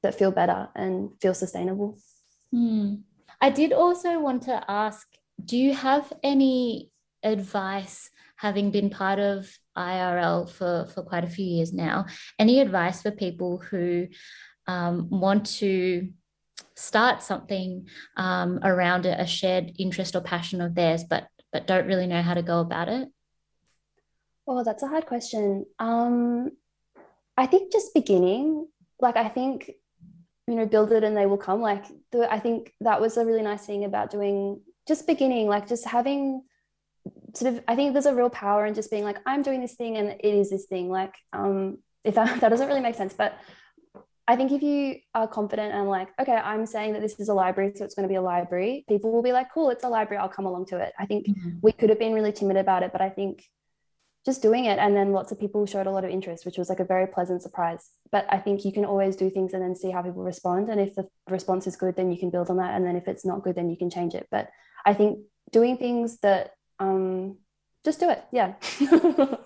that 0.04 0.16
feel 0.16 0.32
better 0.32 0.70
and 0.76 1.10
feel 1.22 1.34
sustainable 1.34 1.98
mm. 2.54 3.00
i 3.42 3.50
did 3.50 3.74
also 3.74 4.20
want 4.20 4.44
to 4.44 4.64
ask 4.68 5.08
do 5.44 5.58
you 5.58 5.74
have 5.74 6.12
any 6.24 6.90
advice 7.24 8.10
having 8.38 8.72
been 8.72 8.90
part 8.90 9.20
of 9.20 9.50
irl 9.78 10.50
for 10.50 10.88
for 10.94 11.04
quite 11.04 11.24
a 11.24 11.30
few 11.30 11.46
years 11.46 11.74
now 11.74 12.06
any 12.40 12.60
advice 12.60 13.02
for 13.02 13.12
people 13.12 13.58
who 13.58 14.08
um, 14.68 15.10
want 15.12 15.46
to 15.46 16.10
start 16.76 17.22
something 17.22 17.88
um, 18.18 18.60
around 18.64 19.06
a 19.06 19.28
shared 19.28 19.74
interest 19.78 20.16
or 20.16 20.22
passion 20.22 20.62
of 20.62 20.76
theirs 20.76 21.04
but 21.04 21.28
but 21.52 21.68
don't 21.68 21.88
really 21.88 22.08
know 22.08 22.22
how 22.22 22.34
to 22.34 22.42
go 22.42 22.60
about 22.60 22.90
it 22.90 23.08
Oh, 24.48 24.64
that's 24.64 24.84
a 24.84 24.88
hard 24.88 25.06
question. 25.06 25.66
Um, 25.80 26.52
I 27.38 27.48
think 27.48 27.72
just 27.72 27.94
beginning, 27.94 28.68
like 29.00 29.18
I 29.18 29.28
think, 29.28 29.72
you 30.48 30.56
know, 30.56 30.66
build 30.66 30.92
it 30.92 31.04
and 31.04 31.18
they 31.18 31.26
will 31.26 31.38
come. 31.38 31.62
Like 31.62 31.86
the, 32.12 32.32
I 32.32 32.40
think 32.40 32.74
that 32.82 33.02
was 33.02 33.18
a 33.18 33.26
really 33.26 33.42
nice 33.42 33.66
thing 33.66 33.84
about 33.84 34.12
doing 34.12 34.62
just 34.88 35.08
beginning, 35.08 35.48
like 35.48 35.68
just 35.68 35.86
having 35.86 36.44
sort 37.34 37.54
of. 37.56 37.64
I 37.68 37.76
think 37.76 37.94
there's 37.94 38.06
a 38.06 38.14
real 38.14 38.30
power 38.30 38.66
in 38.66 38.76
just 38.76 38.92
being 38.92 39.04
like, 39.04 39.18
I'm 39.26 39.42
doing 39.42 39.62
this 39.62 39.74
thing 39.74 39.98
and 39.98 40.10
it 40.10 40.24
is 40.24 40.50
this 40.50 40.66
thing. 40.66 40.90
Like, 40.90 41.16
um, 41.34 41.80
if 42.04 42.16
that 42.16 42.40
that 42.42 42.50
doesn't 42.50 42.68
really 42.68 42.82
make 42.82 42.96
sense, 42.96 43.14
but 43.14 43.38
I 44.28 44.36
think 44.36 44.52
if 44.52 44.64
you 44.64 44.98
are 45.14 45.28
confident 45.28 45.74
and 45.74 45.88
like, 45.88 46.10
okay, 46.20 46.36
I'm 46.36 46.66
saying 46.66 46.94
that 46.94 47.02
this 47.02 47.20
is 47.20 47.30
a 47.30 47.34
library, 47.34 47.74
so 47.76 47.86
it's 47.86 47.94
going 47.94 48.08
to 48.08 48.12
be 48.12 48.16
a 48.16 48.22
library, 48.22 48.84
people 48.90 49.12
will 49.12 49.22
be 49.22 49.32
like, 49.32 49.54
cool, 49.54 49.70
it's 49.70 49.84
a 49.84 49.90
library, 49.90 50.20
I'll 50.20 50.30
come 50.30 50.48
along 50.48 50.66
to 50.68 50.78
it. 50.80 50.94
I 50.98 51.06
think 51.06 51.28
mm-hmm. 51.28 51.58
we 51.62 51.72
could 51.72 51.90
have 51.90 52.00
been 52.00 52.14
really 52.14 52.32
timid 52.32 52.58
about 52.58 52.82
it, 52.82 52.92
but 52.92 53.02
I 53.02 53.10
think 53.10 53.44
just 54.26 54.42
doing 54.42 54.66
it. 54.66 54.80
And 54.80 54.96
then 54.96 55.12
lots 55.12 55.32
of 55.32 55.40
people 55.40 55.66
showed 55.66 55.88
a 55.88 55.92
lot 55.92 56.04
of 56.04 56.10
interest 56.10 56.46
which 56.46 56.58
was 56.58 56.70
like 56.70 56.80
a 56.80 56.86
very 56.86 57.08
pleasant 57.08 57.42
surprise. 57.42 57.90
But 58.12 58.26
i 58.30 58.38
think 58.38 58.66
you 58.66 58.72
can 58.72 58.86
always 58.86 59.16
do 59.16 59.30
things 59.30 59.54
and 59.54 59.62
then 59.62 59.76
see 59.76 59.92
how 59.92 60.02
people 60.02 60.24
respond. 60.24 60.70
And 60.70 60.80
if 60.82 60.96
the 60.96 61.08
response 61.30 61.68
is 61.68 61.76
good 61.76 61.96
then 61.96 62.12
you 62.12 62.18
can 62.18 62.30
build 62.30 62.50
on 62.50 62.58
that. 62.58 62.74
And 62.76 62.86
then 62.86 62.96
if 62.96 63.08
it's 63.08 63.26
not 63.26 63.44
good 63.44 63.56
then 63.56 63.70
you 63.70 63.78
can 63.78 63.90
change 63.90 64.16
it. 64.16 64.28
But 64.32 64.50
i 64.86 64.94
think 64.94 65.20
doing 65.52 65.78
things 65.78 66.18
that 66.20 66.52
um 66.80 67.38
just 67.84 68.00
do 68.00 68.10
it. 68.10 68.24
Yeah. 68.32 68.54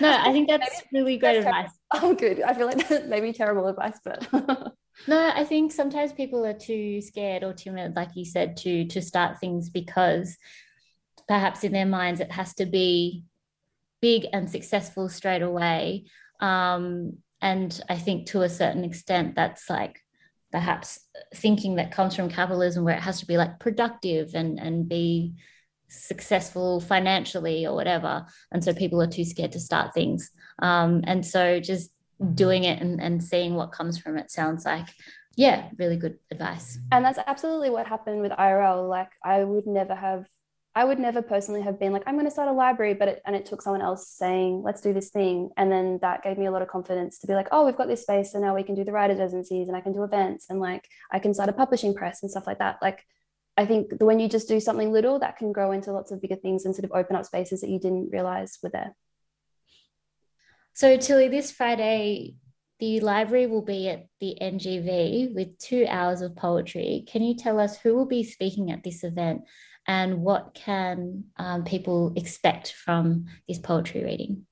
No 0.00 0.10
i 0.10 0.32
think 0.32 0.48
that's 0.48 0.82
really 0.90 1.18
great 1.18 1.44
that's 1.44 1.46
advice. 1.46 1.70
Oh 2.02 2.14
good. 2.14 2.40
I 2.40 2.54
feel 2.54 2.66
like 2.66 2.88
that 2.88 3.08
may 3.08 3.20
be 3.20 3.32
terrible 3.34 3.66
advice 3.68 3.98
but 4.02 4.26
no 5.06 5.32
i 5.34 5.44
think 5.44 5.72
sometimes 5.72 6.12
people 6.12 6.46
are 6.46 6.54
too 6.54 7.02
scared 7.02 7.44
or 7.44 7.52
timid 7.52 7.94
like 7.94 8.10
you 8.14 8.24
said 8.24 8.56
to 8.58 8.86
to 8.86 9.02
start 9.02 9.38
things 9.38 9.68
because 9.68 10.36
perhaps 11.28 11.64
in 11.64 11.72
their 11.72 11.86
minds 11.86 12.20
it 12.20 12.32
has 12.32 12.54
to 12.54 12.66
be 12.66 13.24
big 14.02 14.26
and 14.32 14.50
successful 14.50 15.08
straight 15.08 15.40
away. 15.40 16.04
Um, 16.40 17.18
and 17.40 17.80
I 17.88 17.96
think 17.96 18.26
to 18.28 18.42
a 18.42 18.48
certain 18.48 18.84
extent, 18.84 19.34
that's 19.34 19.70
like 19.70 20.00
perhaps 20.50 21.00
thinking 21.34 21.76
that 21.76 21.92
comes 21.92 22.14
from 22.14 22.28
capitalism 22.28 22.84
where 22.84 22.96
it 22.96 23.02
has 23.02 23.20
to 23.20 23.26
be 23.26 23.38
like 23.38 23.58
productive 23.58 24.34
and, 24.34 24.58
and 24.58 24.86
be 24.86 25.34
successful 25.88 26.80
financially 26.80 27.64
or 27.64 27.74
whatever. 27.74 28.26
And 28.50 28.62
so 28.62 28.74
people 28.74 29.00
are 29.00 29.06
too 29.06 29.24
scared 29.24 29.52
to 29.52 29.60
start 29.60 29.94
things. 29.94 30.30
Um, 30.60 31.02
and 31.04 31.24
so 31.24 31.58
just 31.58 31.90
doing 32.34 32.64
it 32.64 32.80
and, 32.80 33.00
and 33.00 33.22
seeing 33.22 33.54
what 33.54 33.72
comes 33.72 33.98
from 33.98 34.16
it 34.16 34.30
sounds 34.30 34.64
like 34.64 34.86
yeah 35.36 35.68
really 35.78 35.96
good 35.96 36.18
advice 36.30 36.78
and 36.92 37.04
that's 37.04 37.18
absolutely 37.26 37.70
what 37.70 37.86
happened 37.86 38.20
with 38.20 38.32
irl 38.32 38.88
like 38.88 39.10
i 39.24 39.42
would 39.42 39.66
never 39.66 39.94
have 39.94 40.26
I 40.74 40.84
would 40.84 40.98
never 40.98 41.20
personally 41.20 41.60
have 41.62 41.78
been 41.78 41.92
like, 41.92 42.04
I'm 42.06 42.14
going 42.14 42.24
to 42.24 42.30
start 42.30 42.48
a 42.48 42.52
library, 42.52 42.94
but 42.94 43.08
it, 43.08 43.22
and 43.26 43.36
it 43.36 43.44
took 43.44 43.60
someone 43.60 43.82
else 43.82 44.08
saying, 44.08 44.62
let's 44.62 44.80
do 44.80 44.94
this 44.94 45.10
thing. 45.10 45.50
And 45.58 45.70
then 45.70 45.98
that 46.00 46.22
gave 46.22 46.38
me 46.38 46.46
a 46.46 46.50
lot 46.50 46.62
of 46.62 46.68
confidence 46.68 47.18
to 47.18 47.26
be 47.26 47.34
like, 47.34 47.48
oh, 47.52 47.66
we've 47.66 47.76
got 47.76 47.88
this 47.88 48.02
space. 48.02 48.32
So 48.32 48.40
now 48.40 48.54
we 48.54 48.62
can 48.62 48.74
do 48.74 48.84
the 48.84 48.92
writers 48.92 49.18
residencies 49.18 49.68
and 49.68 49.76
I 49.76 49.82
can 49.82 49.92
do 49.92 50.02
events 50.02 50.46
and 50.48 50.60
like 50.60 50.88
I 51.10 51.18
can 51.18 51.34
start 51.34 51.50
a 51.50 51.52
publishing 51.52 51.94
press 51.94 52.22
and 52.22 52.30
stuff 52.30 52.46
like 52.46 52.58
that. 52.60 52.78
Like, 52.80 53.04
I 53.56 53.66
think 53.66 53.92
when 54.00 54.18
you 54.18 54.30
just 54.30 54.48
do 54.48 54.60
something 54.60 54.92
little, 54.92 55.18
that 55.18 55.36
can 55.36 55.52
grow 55.52 55.72
into 55.72 55.92
lots 55.92 56.10
of 56.10 56.22
bigger 56.22 56.36
things 56.36 56.64
and 56.64 56.74
sort 56.74 56.86
of 56.86 56.92
open 56.92 57.16
up 57.16 57.26
spaces 57.26 57.60
that 57.60 57.68
you 57.68 57.78
didn't 57.78 58.10
realize 58.10 58.58
were 58.62 58.70
there. 58.70 58.96
So, 60.72 60.96
Tilly, 60.96 61.28
this 61.28 61.52
Friday, 61.52 62.36
the 62.80 63.00
library 63.00 63.46
will 63.46 63.62
be 63.62 63.90
at 63.90 64.06
the 64.20 64.38
NGV 64.40 65.34
with 65.34 65.58
two 65.58 65.84
hours 65.86 66.22
of 66.22 66.34
poetry. 66.34 67.04
Can 67.06 67.22
you 67.22 67.36
tell 67.36 67.60
us 67.60 67.78
who 67.78 67.94
will 67.94 68.06
be 68.06 68.24
speaking 68.24 68.70
at 68.70 68.82
this 68.82 69.04
event 69.04 69.42
and 69.86 70.22
what 70.22 70.54
can 70.54 71.24
um, 71.36 71.64
people 71.64 72.12
expect 72.16 72.72
from 72.72 73.26
this 73.48 73.58
poetry 73.58 74.04
reading? 74.04 74.46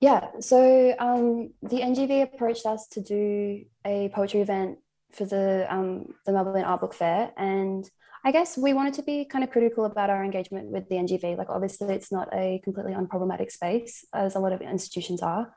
Yeah, 0.00 0.26
so 0.40 0.94
um, 0.98 1.54
the 1.62 1.80
NGV 1.80 2.22
approached 2.22 2.66
us 2.66 2.86
to 2.88 3.00
do 3.00 3.64
a 3.84 4.10
poetry 4.14 4.40
event 4.40 4.78
for 5.12 5.24
the 5.24 5.66
um, 5.70 6.14
the 6.26 6.32
Melbourne 6.32 6.64
Art 6.64 6.80
Book 6.80 6.92
Fair, 6.92 7.32
and 7.36 7.88
I 8.22 8.32
guess 8.32 8.58
we 8.58 8.74
wanted 8.74 8.94
to 8.94 9.02
be 9.02 9.24
kind 9.24 9.42
of 9.42 9.50
critical 9.50 9.84
about 9.86 10.10
our 10.10 10.22
engagement 10.22 10.70
with 10.70 10.88
the 10.88 10.96
NGV. 10.96 11.38
Like, 11.38 11.48
obviously, 11.48 11.94
it's 11.94 12.12
not 12.12 12.28
a 12.34 12.60
completely 12.62 12.92
unproblematic 12.92 13.50
space, 13.50 14.04
as 14.12 14.34
a 14.34 14.38
lot 14.38 14.52
of 14.52 14.60
institutions 14.60 15.22
are, 15.22 15.54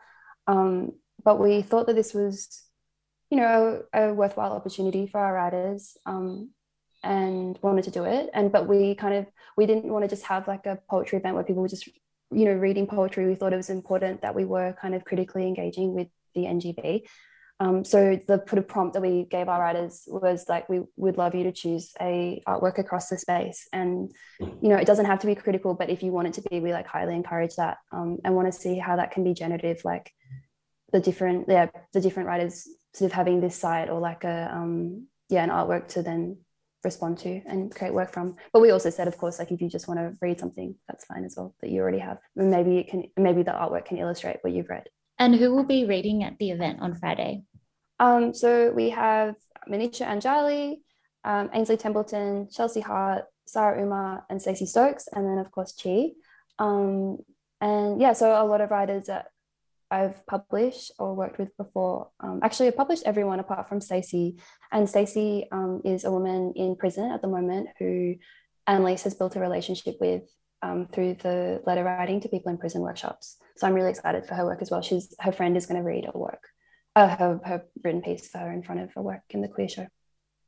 um, 0.48 0.94
but 1.24 1.40
we 1.40 1.62
thought 1.62 1.88
that 1.88 1.96
this 1.96 2.14
was, 2.14 2.64
you 3.30 3.38
know, 3.38 3.84
a, 3.92 4.10
a 4.10 4.14
worthwhile 4.14 4.54
opportunity 4.54 5.06
for 5.06 5.20
our 5.20 5.34
writers. 5.34 5.98
Um, 6.06 6.52
and 7.04 7.58
wanted 7.62 7.86
to 7.86 7.92
do 7.92 8.04
it. 8.06 8.30
And 8.34 8.52
but 8.52 8.68
we 8.68 8.96
kind 8.96 9.16
of 9.16 9.28
we 9.58 9.66
didn't 9.66 9.92
want 9.92 10.04
to 10.04 10.10
just 10.10 10.26
have 10.26 10.48
like 10.48 10.66
a 10.66 10.80
poetry 10.90 11.20
event 11.20 11.36
where 11.36 11.44
people 11.44 11.62
were 11.62 11.68
just 11.68 11.88
you 12.32 12.46
know 12.46 12.54
reading 12.54 12.88
poetry. 12.88 13.28
We 13.28 13.36
thought 13.36 13.54
it 13.54 13.58
was 13.58 13.70
important 13.70 14.22
that 14.22 14.36
we 14.36 14.46
were 14.46 14.76
kind 14.82 14.96
of 14.96 15.06
critically 15.06 15.48
engaging 15.48 15.94
with 15.94 16.08
the 16.36 16.42
ngv 16.42 17.02
um, 17.62 17.84
so 17.84 18.18
the 18.28 18.38
put 18.38 18.58
a 18.58 18.62
prompt 18.62 18.94
that 18.94 19.02
we 19.02 19.26
gave 19.26 19.50
our 19.50 19.60
writers 19.60 20.04
was 20.08 20.46
like 20.48 20.70
we 20.70 20.82
would 20.96 21.18
love 21.18 21.36
you 21.36 21.44
to 21.44 21.52
choose 21.52 21.92
a 22.00 22.42
artwork 22.48 22.78
across 22.78 23.10
the 23.10 23.18
space. 23.18 23.68
And 23.74 24.12
you 24.40 24.70
know 24.70 24.78
it 24.78 24.88
doesn't 24.88 25.06
have 25.06 25.20
to 25.20 25.28
be 25.28 25.36
critical 25.36 25.74
but 25.74 25.90
if 25.90 26.02
you 26.02 26.12
want 26.12 26.30
it 26.30 26.34
to 26.36 26.42
be 26.50 26.62
we 26.62 26.72
like 26.72 26.88
highly 26.88 27.16
encourage 27.16 27.56
that 27.58 27.78
um, 27.92 28.18
and 28.24 28.36
want 28.36 28.52
to 28.52 28.58
see 28.58 28.78
how 28.78 28.96
that 28.96 29.12
can 29.12 29.24
be 29.24 29.34
generative 29.34 29.82
like 29.84 30.12
the 30.94 31.00
different 31.00 31.46
yeah 31.50 31.68
the 31.94 32.02
different 32.02 32.28
writers 32.28 32.68
sort 32.94 33.12
of 33.12 33.16
having 33.16 33.42
this 33.42 33.58
site 33.58 33.90
or 33.90 34.00
like 34.00 34.24
a 34.24 34.50
um, 34.54 35.08
yeah 35.30 35.44
an 35.44 35.50
artwork 35.50 35.90
to 35.90 36.02
then 36.02 36.38
respond 36.84 37.18
to 37.20 37.42
and 37.46 37.74
create 37.74 37.94
work 37.94 38.12
from. 38.12 38.36
But 38.54 38.62
we 38.62 38.72
also 38.72 38.90
said, 38.90 39.08
of 39.08 39.18
course, 39.18 39.40
like 39.40 39.52
if 39.52 39.62
you 39.62 39.70
just 39.70 39.88
want 39.88 40.00
to 40.00 40.16
read 40.22 40.40
something, 40.40 40.76
that's 40.88 41.06
fine 41.06 41.26
as 41.26 41.36
well 41.36 41.56
that 41.62 41.70
you 41.70 41.82
already 41.82 42.00
have. 42.00 42.18
And 42.36 42.50
maybe 42.50 42.78
it 42.78 42.88
can, 42.88 43.04
maybe 43.18 43.44
the 43.44 43.52
artwork 43.52 43.86
can 43.86 43.98
illustrate 43.98 44.38
what 44.42 44.54
you've 44.54 44.70
read. 44.70 44.88
And 45.18 45.36
who 45.36 45.54
will 45.54 45.66
be 45.66 45.86
reading 45.86 46.24
at 46.24 46.38
the 46.40 46.52
event 46.52 46.80
on 46.82 46.96
Friday? 46.96 47.44
Um, 48.00 48.34
so 48.34 48.72
we 48.72 48.92
have 48.92 49.36
Manisha 49.70 50.08
Anjali, 50.08 50.78
um, 51.26 51.50
Ainsley 51.54 51.76
Templeton, 51.76 52.48
Chelsea 52.50 52.80
Hart, 52.80 53.26
Saaro 53.46 53.84
Umar, 53.84 54.26
and 54.30 54.42
Stacey 54.42 54.66
Stokes, 54.66 55.08
and 55.12 55.26
then 55.26 55.38
of 55.38 55.52
course 55.52 55.74
Chi. 55.74 56.12
Um, 56.60 57.18
and 57.60 58.00
yeah, 58.00 58.14
so 58.14 58.32
a 58.32 58.46
lot 58.46 58.62
of 58.62 58.72
writers 58.72 59.08
that 59.08 59.28
I've 59.92 60.26
published 60.28 60.92
or 61.00 61.16
worked 61.16 61.40
with 61.40 61.56
before. 61.58 62.10
Um, 62.20 62.40
actually, 62.44 62.68
I've 62.68 62.78
published 62.78 63.04
everyone 63.06 63.40
apart 63.40 63.68
from 63.68 63.82
Stacey. 63.82 64.38
And 64.72 64.88
Stacey 64.88 65.48
um, 65.52 65.82
is 65.84 66.06
a 66.06 66.12
woman 66.12 66.54
in 66.56 66.76
prison 66.76 67.12
at 67.12 67.22
the 67.22 67.28
moment 67.28 67.70
who 67.80 68.16
Annalise 68.68 69.04
has 69.04 69.16
built 69.16 69.36
a 69.36 69.40
relationship 69.40 69.98
with 70.00 70.24
um, 70.62 70.88
through 70.92 71.16
the 71.16 71.62
letter 71.66 71.84
writing 71.84 72.22
to 72.22 72.30
people 72.30 72.52
in 72.52 72.58
prison 72.58 72.82
workshops. 72.82 73.38
So 73.58 73.66
I'm 73.66 73.74
really 73.74 73.90
excited 73.90 74.26
for 74.26 74.36
her 74.36 74.46
work 74.46 74.62
as 74.62 74.70
well. 74.70 74.82
She's 74.82 75.16
her 75.20 75.32
friend 75.32 75.58
is 75.58 75.66
going 75.66 75.82
to 75.82 75.88
read 75.88 76.06
her 76.06 76.12
work, 76.14 76.44
uh, 76.96 77.08
her, 77.08 77.40
her 77.44 77.66
written 77.84 78.02
piece 78.02 78.30
for 78.30 78.40
her 78.40 78.52
in 78.52 78.64
front 78.64 78.82
of 78.82 78.94
her 78.94 79.02
work 79.02 79.24
in 79.30 79.42
the 79.42 79.48
queer 79.48 79.70
show. 79.70 79.88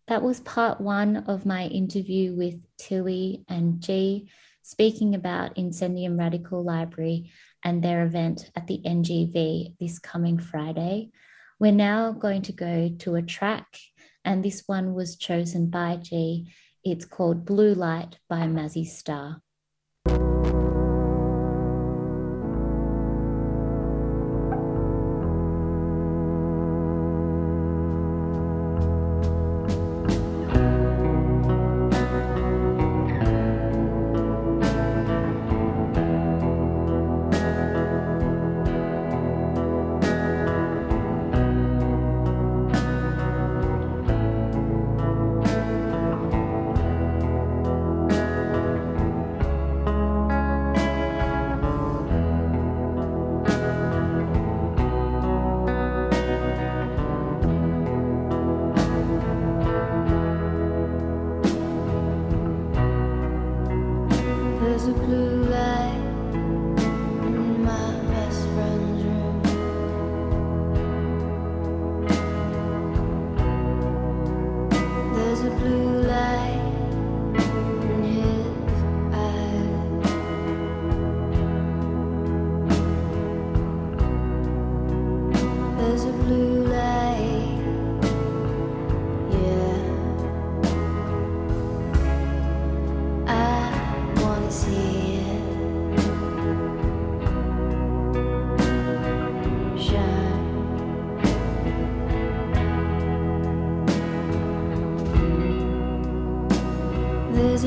That 0.07 0.21
was 0.21 0.41
part 0.41 0.81
one 0.81 1.17
of 1.27 1.45
my 1.45 1.65
interview 1.67 2.35
with 2.35 2.55
Tilly 2.77 3.45
and 3.47 3.85
Chi, 3.85 4.23
speaking 4.61 5.15
about 5.15 5.55
Incendium 5.55 6.19
Radical 6.19 6.63
Library 6.63 7.31
and 7.63 7.83
their 7.83 8.05
event 8.05 8.49
at 8.55 8.67
the 8.67 8.81
NGV 8.85 9.75
this 9.79 9.99
coming 9.99 10.37
Friday. 10.37 11.11
We're 11.59 11.71
now 11.71 12.11
going 12.11 12.41
to 12.43 12.53
go 12.53 12.89
to 12.99 13.15
a 13.15 13.21
track, 13.21 13.77
and 14.25 14.43
this 14.43 14.63
one 14.65 14.93
was 14.93 15.15
chosen 15.15 15.69
by 15.69 15.97
Chi. 15.97 16.43
It's 16.83 17.05
called 17.05 17.45
Blue 17.45 17.73
Light 17.73 18.17
by 18.27 18.47
Mazzy 18.47 18.85
Star. 18.85 19.41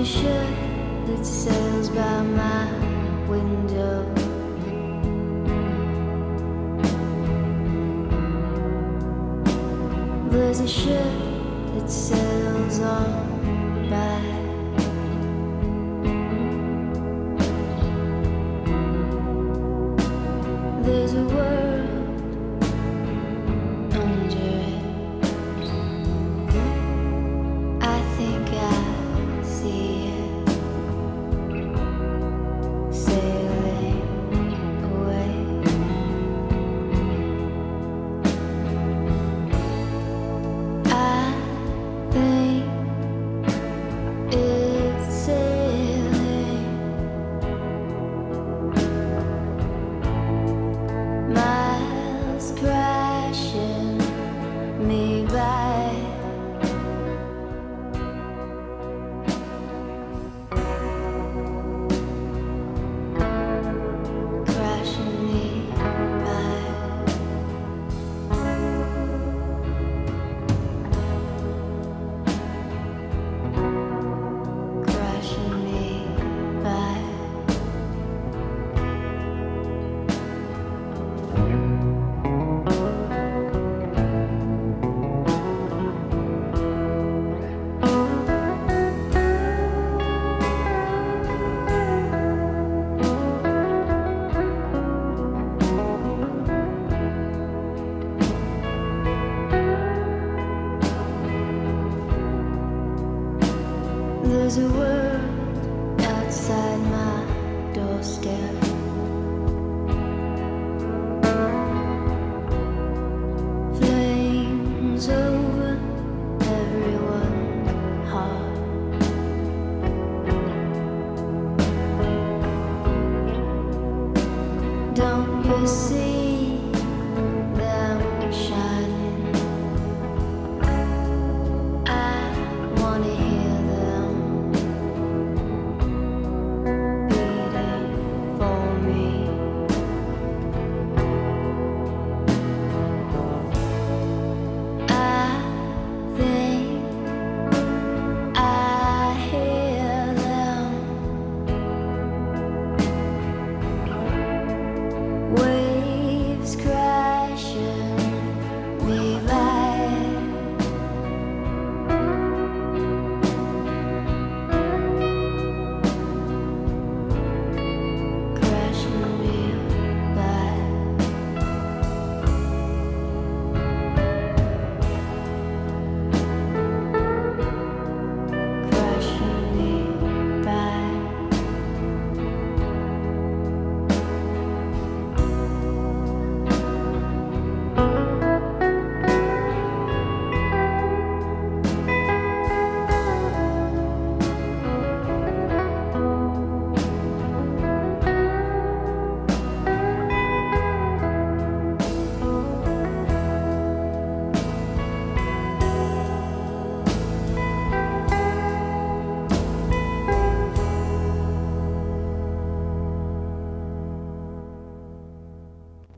t-shirt 0.05 1.07
that 1.07 1.25
sails 1.25 1.89
by 1.89 2.21
my 2.23 2.71
window. 3.27 4.05
There's 10.31 10.61
a 10.61 10.69
ship 10.69 11.13
that 11.75 11.91
sails 11.91 12.81
on. 12.81 13.34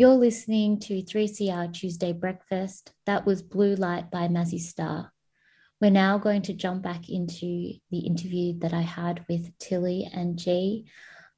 You're 0.07 0.15
listening 0.15 0.79
to 0.83 1.03
3CR 1.03 1.73
Tuesday 1.73 2.13
Breakfast. 2.13 2.93
That 3.07 3.27
was 3.27 3.43
Blue 3.43 3.75
Light 3.75 4.09
by 4.09 4.29
Mazzy 4.29 4.61
Star. 4.61 5.13
We're 5.81 5.91
now 5.91 6.17
going 6.17 6.43
to 6.43 6.53
jump 6.53 6.85
back 6.85 7.09
into 7.09 7.73
the 7.91 7.99
interview 8.07 8.57
that 8.61 8.73
I 8.73 8.83
had 8.83 9.27
with 9.29 9.51
Tilly 9.59 10.09
and 10.15 10.41
Chi. 10.41 10.85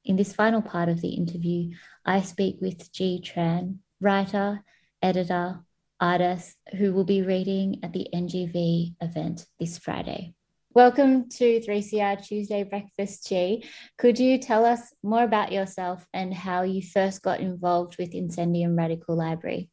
In 0.05 0.17
this 0.17 0.33
final 0.33 0.61
part 0.61 0.87
of 0.87 1.01
the 1.01 1.15
interview, 1.15 1.71
I 2.05 2.21
speak 2.21 2.57
with 2.61 2.91
Chi 2.95 3.21
Tran, 3.23 3.77
writer, 3.99 4.63
editor, 5.01 5.61
artist, 5.99 6.55
who 6.77 6.93
will 6.93 7.05
be 7.05 7.23
reading 7.23 7.79
at 7.81 7.91
the 7.91 8.07
NGV 8.13 8.97
event 9.01 9.47
this 9.59 9.79
Friday. 9.79 10.35
Welcome 10.79 11.27
to 11.31 11.59
3CR 11.59 12.25
Tuesday 12.25 12.63
Breakfast, 12.63 13.27
Chi. 13.29 13.63
Could 13.97 14.17
you 14.17 14.37
tell 14.37 14.63
us 14.63 14.93
more 15.03 15.23
about 15.23 15.51
yourself 15.51 16.07
and 16.13 16.33
how 16.33 16.61
you 16.61 16.81
first 16.81 17.21
got 17.21 17.41
involved 17.41 17.97
with 17.99 18.13
Incendium 18.13 18.77
Radical 18.77 19.17
Library? 19.17 19.69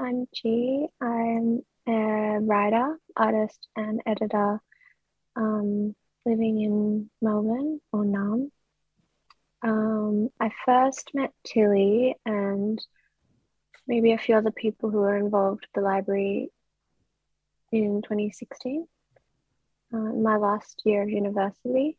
I'm 0.00 0.26
Chi. 0.34 0.88
I'm 1.00 1.60
a 1.86 2.40
writer, 2.40 2.98
artist, 3.16 3.68
and 3.76 4.00
editor 4.06 4.60
um, 5.36 5.94
living 6.26 6.60
in 6.62 7.08
Melbourne 7.22 7.80
or 7.92 8.02
Naarm. 8.02 8.50
Um, 9.62 10.30
I 10.40 10.50
first 10.66 11.12
met 11.14 11.30
Tilly 11.46 12.16
and 12.26 12.84
maybe 13.86 14.14
a 14.14 14.18
few 14.18 14.34
other 14.34 14.50
people 14.50 14.90
who 14.90 14.98
were 14.98 15.16
involved 15.16 15.60
with 15.60 15.70
the 15.74 15.88
library 15.88 16.50
in 17.70 18.02
2016, 18.02 18.88
uh, 19.92 19.98
my 19.98 20.36
last 20.36 20.82
year 20.84 21.02
of 21.02 21.08
university. 21.08 21.96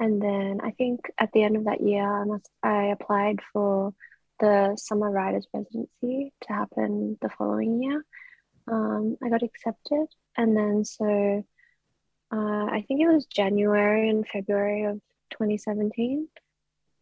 And 0.00 0.22
then 0.22 0.60
I 0.62 0.70
think 0.70 1.00
at 1.18 1.32
the 1.32 1.42
end 1.42 1.56
of 1.56 1.64
that 1.64 1.80
year, 1.80 2.04
I, 2.04 2.24
must, 2.24 2.48
I 2.62 2.84
applied 2.86 3.40
for 3.52 3.92
the 4.38 4.76
summer 4.76 5.10
writers 5.10 5.46
residency 5.52 6.32
to 6.42 6.52
happen 6.52 7.18
the 7.20 7.30
following 7.30 7.82
year. 7.82 8.04
Um, 8.68 9.16
I 9.22 9.28
got 9.30 9.42
accepted, 9.42 10.06
and 10.36 10.56
then 10.56 10.84
so 10.84 11.44
uh, 12.30 12.66
I 12.70 12.84
think 12.86 13.00
it 13.00 13.08
was 13.08 13.26
January 13.26 14.10
and 14.10 14.26
February 14.28 14.84
of 14.84 15.00
2017. 15.30 16.28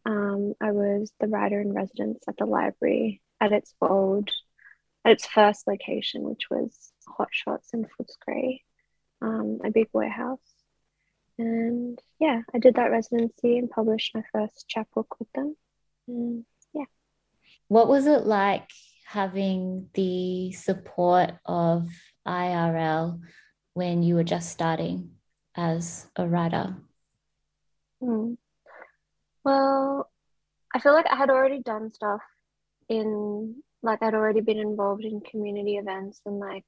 Um, 0.05 0.53
I 0.61 0.71
was 0.71 1.11
the 1.19 1.27
writer 1.27 1.59
in 1.59 1.73
residence 1.73 2.23
at 2.27 2.37
the 2.37 2.45
library 2.45 3.21
at 3.41 3.51
its 3.51 3.73
old, 3.81 4.29
at 5.03 5.13
its 5.13 5.27
first 5.27 5.67
location, 5.67 6.23
which 6.23 6.49
was 6.49 6.93
Hot 7.17 7.27
Shots 7.31 7.73
in 7.73 7.85
Footscray, 7.85 8.61
um, 9.21 9.59
a 9.63 9.71
big 9.71 9.87
warehouse. 9.93 10.39
And 11.37 11.99
yeah, 12.19 12.41
I 12.53 12.59
did 12.59 12.75
that 12.75 12.91
residency 12.91 13.57
and 13.57 13.69
published 13.69 14.15
my 14.15 14.23
first 14.31 14.67
chapbook 14.67 15.19
with 15.19 15.31
them. 15.33 15.55
And 16.07 16.45
yeah. 16.73 16.85
What 17.67 17.87
was 17.87 18.07
it 18.07 18.25
like 18.25 18.69
having 19.05 19.89
the 19.93 20.51
support 20.53 21.31
of 21.45 21.89
IRL 22.27 23.21
when 23.73 24.03
you 24.03 24.15
were 24.15 24.23
just 24.23 24.49
starting 24.49 25.11
as 25.55 26.07
a 26.15 26.27
writer? 26.27 26.75
Hmm. 28.01 28.33
Well, 29.43 30.09
I 30.73 30.79
feel 30.79 30.93
like 30.93 31.07
I 31.09 31.15
had 31.15 31.29
already 31.29 31.59
done 31.59 31.93
stuff 31.93 32.21
in, 32.89 33.63
like, 33.81 34.01
I'd 34.01 34.13
already 34.13 34.41
been 34.41 34.59
involved 34.59 35.05
in 35.05 35.21
community 35.21 35.77
events 35.77 36.19
and 36.25 36.39
like 36.39 36.65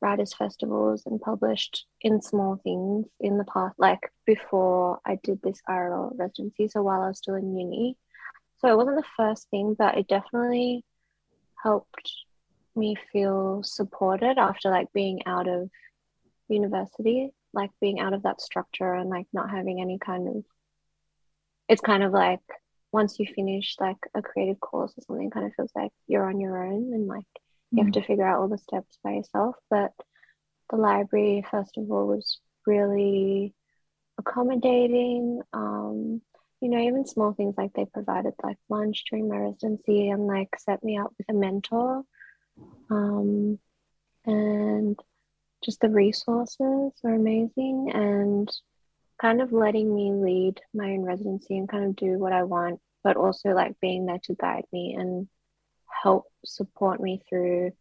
writers' 0.00 0.34
festivals 0.34 1.04
and 1.06 1.20
published 1.20 1.86
in 2.00 2.22
small 2.22 2.60
things 2.62 3.06
in 3.20 3.38
the 3.38 3.44
past, 3.44 3.78
like 3.78 4.00
before 4.26 4.98
I 5.04 5.18
did 5.22 5.40
this 5.42 5.60
IRL 5.68 6.12
residency. 6.16 6.68
So 6.68 6.82
while 6.82 7.02
I 7.02 7.08
was 7.08 7.18
still 7.18 7.34
in 7.34 7.56
uni. 7.56 7.96
So 8.58 8.68
it 8.68 8.76
wasn't 8.76 8.96
the 8.96 9.10
first 9.16 9.48
thing, 9.50 9.74
but 9.78 9.96
it 9.96 10.08
definitely 10.08 10.84
helped 11.62 12.12
me 12.76 12.96
feel 13.12 13.62
supported 13.62 14.38
after 14.38 14.70
like 14.70 14.92
being 14.92 15.20
out 15.26 15.48
of 15.48 15.70
university, 16.48 17.32
like 17.52 17.70
being 17.80 18.00
out 18.00 18.12
of 18.12 18.22
that 18.22 18.40
structure 18.40 18.94
and 18.94 19.10
like 19.10 19.26
not 19.32 19.50
having 19.50 19.80
any 19.80 19.98
kind 19.98 20.28
of 20.28 20.44
it's 21.68 21.80
kind 21.80 22.02
of 22.02 22.12
like 22.12 22.40
once 22.92 23.18
you 23.20 23.26
finish 23.34 23.76
like 23.78 23.96
a 24.14 24.20
creative 24.20 24.58
course 24.58 24.92
or 24.96 25.02
something, 25.06 25.30
kind 25.30 25.46
of 25.46 25.54
feels 25.54 25.70
like 25.76 25.92
you're 26.08 26.28
on 26.28 26.40
your 26.40 26.64
own 26.64 26.92
and 26.92 27.06
like 27.06 27.24
you 27.70 27.84
have 27.84 27.92
to 27.92 28.02
figure 28.02 28.26
out 28.26 28.40
all 28.40 28.48
the 28.48 28.58
steps 28.58 28.98
by 29.02 29.12
yourself. 29.12 29.56
But 29.70 29.92
the 30.70 30.76
library, 30.76 31.44
first 31.50 31.76
of 31.76 31.90
all, 31.90 32.06
was 32.06 32.40
really 32.66 33.54
accommodating. 34.18 35.42
Um, 35.52 36.22
you 36.60 36.68
know, 36.68 36.78
even 36.78 37.06
small 37.06 37.32
things 37.32 37.54
like 37.56 37.72
they 37.74 37.86
provided 37.86 38.34
like 38.42 38.58
lunch 38.68 39.04
during 39.08 39.28
my 39.28 39.36
residency 39.36 40.10
and 40.10 40.26
like 40.26 40.48
set 40.58 40.84
me 40.84 40.98
up 40.98 41.12
with 41.16 41.28
a 41.30 41.32
mentor. 41.32 42.02
Um, 42.90 43.58
and 44.26 44.98
just 45.64 45.80
the 45.80 45.88
resources 45.88 46.92
are 47.04 47.14
amazing 47.14 47.90
and 47.94 48.50
kind 49.20 49.40
of 49.40 49.52
letting 49.52 49.94
me 49.94 50.12
lead 50.12 50.60
my 50.74 50.90
own 50.92 51.02
residency 51.02 51.56
and 51.56 51.68
kind 51.68 51.84
of 51.84 51.96
do 51.96 52.18
what 52.18 52.32
I 52.32 52.42
want, 52.44 52.80
but 53.04 53.16
also 53.16 53.50
like 53.50 53.78
being 53.80 54.06
there 54.06 54.20
to 54.24 54.34
guide 54.34 54.64
me 54.72 54.96
and 54.98 55.28
help 56.02 56.29
support 56.44 57.00
me 57.00 57.22
through 57.28 57.72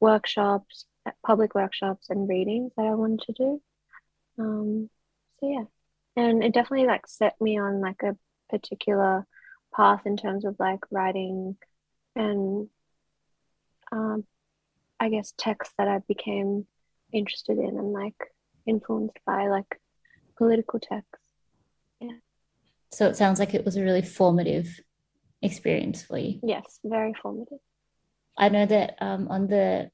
workshops, 0.00 0.86
public 1.24 1.54
workshops, 1.54 2.08
and 2.10 2.28
readings 2.28 2.72
that 2.76 2.86
I 2.86 2.94
wanted 2.94 3.20
to 3.22 3.32
do. 3.32 3.62
Um, 4.38 4.90
so 5.38 5.48
yeah, 5.48 5.64
and 6.16 6.42
it 6.42 6.54
definitely 6.54 6.86
like 6.86 7.06
set 7.06 7.40
me 7.40 7.58
on 7.58 7.80
like 7.80 8.02
a 8.02 8.16
particular 8.48 9.26
path 9.74 10.02
in 10.06 10.16
terms 10.16 10.44
of 10.44 10.56
like 10.58 10.80
writing 10.90 11.56
and 12.16 12.68
um, 13.92 14.24
I 14.98 15.08
guess 15.08 15.32
texts 15.36 15.74
that 15.78 15.88
I 15.88 15.98
became 16.06 16.66
interested 17.12 17.58
in 17.58 17.78
and 17.78 17.92
like 17.92 18.16
influenced 18.66 19.18
by 19.26 19.48
like 19.48 19.80
political 20.36 20.78
texts. 20.78 21.24
Yeah. 22.00 22.18
So 22.92 23.06
it 23.06 23.16
sounds 23.16 23.38
like 23.38 23.54
it 23.54 23.64
was 23.64 23.76
a 23.76 23.82
really 23.82 24.02
formative 24.02 24.80
experience 25.42 26.02
for 26.02 26.18
you. 26.18 26.40
Yes, 26.42 26.78
very 26.84 27.14
formative. 27.14 27.58
I 28.40 28.48
know 28.48 28.64
that 28.64 28.96
um, 29.02 29.28
on 29.28 29.46
the 29.48 29.90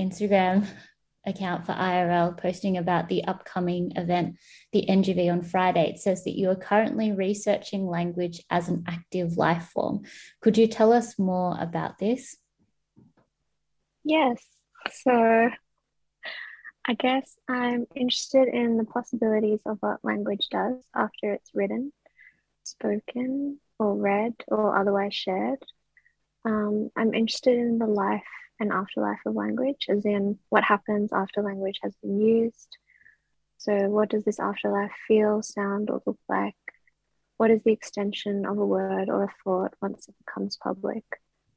Instagram 0.00 0.66
account 1.26 1.66
for 1.66 1.72
IRL 1.72 2.36
posting 2.36 2.78
about 2.78 3.08
the 3.08 3.24
upcoming 3.24 3.92
event, 3.96 4.36
the 4.72 4.86
NGV 4.88 5.30
on 5.30 5.42
Friday, 5.42 5.90
it 5.90 5.98
says 5.98 6.24
that 6.24 6.38
you 6.38 6.48
are 6.48 6.56
currently 6.56 7.12
researching 7.12 7.86
language 7.86 8.42
as 8.48 8.68
an 8.68 8.84
active 8.88 9.36
life 9.36 9.70
form. 9.74 10.04
Could 10.40 10.56
you 10.56 10.66
tell 10.66 10.90
us 10.90 11.18
more 11.18 11.54
about 11.60 11.98
this? 11.98 12.36
Yes. 14.04 14.42
So 14.90 15.50
I 16.88 16.94
guess 16.94 17.36
I'm 17.48 17.86
interested 17.94 18.48
in 18.48 18.78
the 18.78 18.84
possibilities 18.84 19.60
of 19.66 19.76
what 19.80 20.02
language 20.02 20.46
does 20.50 20.76
after 20.94 21.34
it's 21.34 21.50
written, 21.52 21.92
spoken, 22.62 23.58
or 23.78 23.96
read, 23.96 24.32
or 24.48 24.78
otherwise 24.78 25.12
shared. 25.12 25.58
Um, 26.46 26.90
I'm 26.96 27.12
interested 27.12 27.58
in 27.58 27.78
the 27.78 27.88
life 27.88 28.22
and 28.60 28.72
afterlife 28.72 29.18
of 29.26 29.34
language, 29.34 29.86
as 29.88 30.06
in 30.06 30.38
what 30.48 30.62
happens 30.62 31.12
after 31.12 31.42
language 31.42 31.80
has 31.82 31.92
been 32.00 32.20
used. 32.20 32.76
So, 33.58 33.74
what 33.88 34.10
does 34.10 34.24
this 34.24 34.38
afterlife 34.38 34.92
feel, 35.08 35.42
sound, 35.42 35.90
or 35.90 36.00
look 36.06 36.20
like? 36.28 36.54
What 37.36 37.50
is 37.50 37.64
the 37.64 37.72
extension 37.72 38.46
of 38.46 38.58
a 38.58 38.64
word 38.64 39.08
or 39.08 39.24
a 39.24 39.34
thought 39.42 39.74
once 39.82 40.08
it 40.08 40.14
becomes 40.24 40.56
public? 40.56 41.02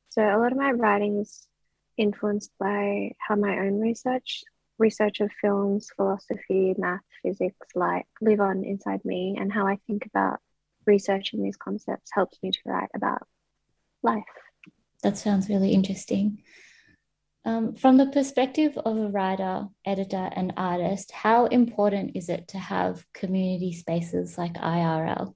So, 0.10 0.24
a 0.24 0.40
lot 0.40 0.52
of 0.52 0.58
my 0.58 0.72
writing 0.72 1.20
is 1.20 1.48
influenced 1.96 2.52
by 2.60 3.12
how 3.20 3.36
my 3.36 3.60
own 3.60 3.80
research, 3.80 4.44
research 4.80 5.20
of 5.20 5.30
films, 5.40 5.90
philosophy, 5.96 6.74
math, 6.80 7.02
physics, 7.22 7.68
like 7.76 8.08
live 8.22 8.40
on 8.40 8.64
inside 8.64 9.06
me, 9.06 9.38
and 9.40 9.54
how 9.54 9.68
I 9.68 9.78
think 9.86 10.08
about 10.08 10.40
researching 10.88 11.44
these 11.44 11.58
concepts 11.58 12.10
helps 12.12 12.40
me 12.42 12.50
to 12.50 12.60
write 12.66 12.90
about 12.96 13.28
life. 14.02 14.24
That 15.04 15.18
sounds 15.18 15.50
really 15.50 15.72
interesting. 15.72 16.44
Um, 17.46 17.76
from 17.76 17.98
the 17.98 18.08
perspective 18.08 18.78
of 18.78 18.98
a 18.98 19.08
writer, 19.08 19.68
editor, 19.86 20.30
and 20.36 20.54
artist, 20.58 21.12
how 21.12 21.46
important 21.46 22.16
is 22.16 22.28
it 22.28 22.50
to 22.50 22.58
have 22.60 23.06
community 23.14 23.72
spaces 23.72 24.38
like 24.38 24.56
IRL? 24.56 25.34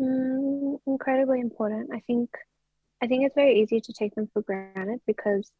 Mm, 0.00 0.78
incredibly 0.86 1.40
important. 1.40 1.90
I 1.92 2.00
think 2.00 2.30
I 3.00 3.06
think 3.06 3.24
it's 3.24 3.34
very 3.34 3.60
easy 3.60 3.80
to 3.80 3.92
take 3.92 4.14
them 4.14 4.28
for 4.32 4.42
granted 4.42 5.00
because 5.06 5.50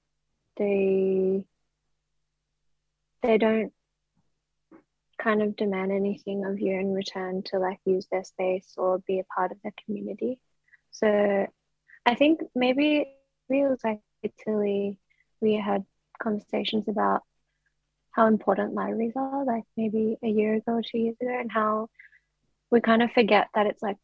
they 0.57 1.44
they 3.22 3.38
don't 3.38 3.72
kind 5.18 5.42
of 5.42 5.57
demand 5.57 5.92
anything 5.92 6.44
of 6.44 6.61
you 6.61 6.78
in 6.78 6.92
return 6.92 7.42
to 7.44 7.59
like 7.59 7.78
use 7.84 8.07
their 8.11 8.24
space 8.24 8.74
or 8.76 8.98
be 9.07 9.20
a 9.20 9.24
part 9.24 9.53
of 9.53 9.59
their 9.62 9.74
community. 9.84 10.40
So 10.90 11.46
I 12.05 12.14
think 12.14 12.40
maybe 12.55 13.07
it 13.48 13.68
was 13.68 13.80
like 13.84 14.00
Tilly 14.44 14.98
we 15.40 15.55
had 15.55 15.84
conversations 16.22 16.88
about 16.88 17.22
how 18.12 18.26
important 18.26 18.74
libraries 18.74 19.14
are, 19.16 19.44
like 19.44 19.64
maybe 19.76 20.16
a 20.22 20.28
year 20.28 20.55
ago, 20.55 20.80
two 20.84 20.98
years 20.98 21.16
ago, 21.20 21.36
and 21.38 21.50
how 21.50 21.88
we 22.70 22.80
kind 22.80 23.03
of 23.03 23.11
forget 23.12 23.48
that 23.55 23.66
it's 23.66 23.82
like 23.82 23.96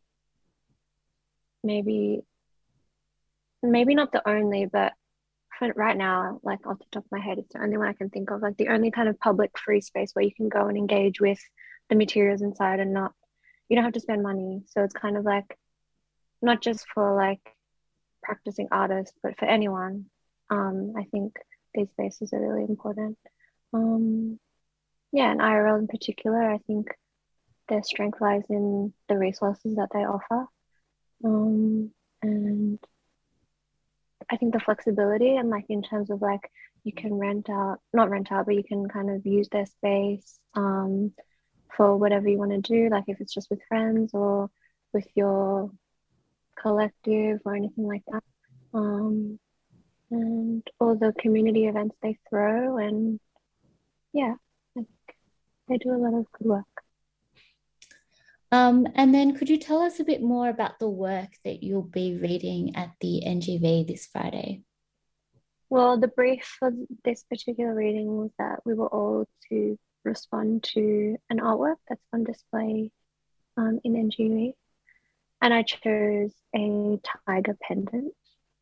maybe 1.63 2.21
maybe 3.63 3.95
not 3.95 4.13
the 4.13 4.27
only, 4.29 4.67
but 4.67 4.93
for 5.59 5.73
right 5.75 5.97
now, 5.97 6.41
like 6.43 6.67
off 6.67 6.79
the 6.79 6.85
top 6.93 7.05
of 7.05 7.13
my 7.13 7.21
head, 7.21 7.39
it's 7.39 7.53
the 7.53 7.63
only 7.63 7.77
one 7.77 7.89
I 7.89 7.93
can 7.93 8.11
think 8.11 8.31
of, 8.31 8.43
like 8.43 8.57
the 8.57 8.69
only 8.69 8.91
kind 8.91 9.09
of 9.09 9.19
public 9.19 9.59
free 9.59 9.81
space 9.81 10.13
where 10.13 10.25
you 10.25 10.35
can 10.35 10.49
go 10.49 10.67
and 10.67 10.77
engage 10.79 11.21
with 11.21 11.41
the 11.89 11.97
materials 11.97 12.43
inside 12.43 12.81
and 12.81 12.93
not 12.93 13.13
you 13.69 13.77
don't 13.77 13.85
have 13.85 13.95
to 13.95 14.01
spend 14.01 14.23
money. 14.23 14.63
So 14.67 14.83
it's 14.83 14.95
kind 14.95 15.17
of 15.17 15.25
like 15.25 15.59
not 16.41 16.63
just 16.63 16.87
for 16.95 17.17
like 17.17 17.41
practicing 18.29 18.69
artists, 18.71 19.17
but 19.23 19.39
for 19.39 19.47
anyone. 19.47 20.05
Um, 20.51 20.93
I 20.97 21.05
think 21.05 21.37
these 21.75 21.91
spaces 21.91 22.33
are 22.33 22.41
really 22.41 22.69
important. 22.69 23.17
Um, 23.73 24.39
yeah, 25.13 25.31
and 25.31 25.41
IRL 25.41 25.79
in 25.79 25.89
particular, 25.89 26.51
I 26.51 26.59
think 26.67 26.89
their 27.69 27.83
strength 27.83 28.21
lies 28.21 28.45
in 28.51 28.93
the 29.09 29.17
resources 29.17 29.77
that 29.77 29.89
they 29.93 30.01
offer. 30.01 30.47
Um, 31.25 31.91
and 32.23 32.79
I 34.31 34.37
think 34.37 34.53
the 34.53 34.61
flexibility 34.61 35.37
and 35.37 35.49
like 35.49 35.67
in 35.69 35.83
terms 35.83 36.11
of 36.11 36.21
like 36.21 36.51
you 36.85 36.93
can 36.93 37.15
rent 37.15 37.49
out, 37.49 37.79
not 37.93 38.11
rent 38.11 38.31
out, 38.31 38.47
but 38.47 38.55
you 38.55 38.65
can 38.65 38.89
kind 38.89 39.11
of 39.11 39.25
use 39.25 39.49
their 39.49 39.67
space 39.67 40.39
um, 40.55 41.13
for 41.75 41.97
whatever 41.97 42.29
you 42.29 42.39
want 42.39 42.51
to 42.51 42.61
do, 42.61 42.89
like 42.91 43.05
if 43.07 43.21
it's 43.21 43.33
just 43.33 43.51
with 43.51 43.61
friends 43.69 44.11
or 44.13 44.51
with 44.93 45.07
your 45.15 45.71
collective 46.61 47.41
or 47.45 47.55
anything 47.55 47.87
like 47.87 48.03
that. 48.11 48.23
Um, 48.75 49.39
and 50.11 50.67
all 50.81 50.97
the 50.97 51.13
community 51.19 51.67
events 51.67 51.97
they 52.03 52.19
throw, 52.29 52.79
and 52.79 53.21
yeah, 54.13 54.35
like 54.75 54.87
they 55.69 55.77
do 55.77 55.91
a 55.91 55.99
lot 55.99 56.19
of 56.19 56.27
good 56.33 56.47
work. 56.47 56.65
Um, 58.51 58.87
and 58.95 59.15
then 59.15 59.37
could 59.37 59.51
you 59.51 59.59
tell 59.59 59.83
us 59.83 60.01
a 60.01 60.05
bit 60.05 60.23
more 60.23 60.49
about 60.49 60.79
the 60.79 60.89
work 60.89 61.29
that 61.45 61.63
you'll 61.63 61.83
be 61.83 62.17
reading 62.17 62.75
at 62.77 62.93
the 63.01 63.23
NGV 63.27 63.87
this 63.87 64.07
Friday? 64.07 64.63
Well, 65.69 66.01
the 66.01 66.09
brief 66.09 66.57
for 66.59 66.73
this 67.05 67.25
particular 67.25 67.75
reading 67.75 68.07
was 68.07 68.31
that 68.39 68.61
we 68.65 68.73
were 68.73 68.87
all 68.87 69.27
to 69.51 69.79
respond 70.05 70.63
to 70.75 71.19
an 71.29 71.41
artwork 71.41 71.77
that's 71.89 72.01
on 72.15 72.25
display 72.25 72.91
um, 73.59 73.81
in 73.85 73.93
NGV. 73.93 74.55
And 75.41 75.55
I 75.55 75.63
chose 75.63 76.33
a 76.55 76.99
tiger 77.27 77.57
pendant, 77.63 78.13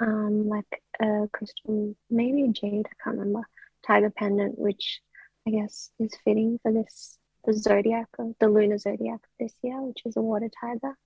um, 0.01 0.49
like 0.49 0.83
a 1.01 1.29
crystal, 1.33 1.97
maybe 2.11 2.49
jade, 2.49 2.87
I 2.87 3.03
can't 3.03 3.19
remember, 3.19 3.49
tiger 3.87 4.11
pendant, 4.11 4.59
which 4.59 5.01
I 5.47 5.53
guess 5.53 5.91
is 5.99 6.13
fitting 6.25 6.59
for 6.63 6.73
this 6.73 7.19
the 7.45 7.55
zodiac 7.55 8.09
of 8.19 8.35
the 8.41 8.49
lunar 8.49 8.77
zodiac 8.77 9.21
this 9.39 9.55
year, 9.63 9.81
which 9.81 10.03
is 10.05 10.17
a 10.17 10.21
water 10.21 10.51
tiger. 10.61 10.97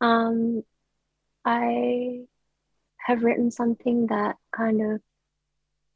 Um, 0.00 0.64
I 1.44 2.24
have 2.98 3.22
written 3.22 3.50
something 3.50 4.08
that 4.08 4.36
kind 4.54 4.82
of, 4.82 5.00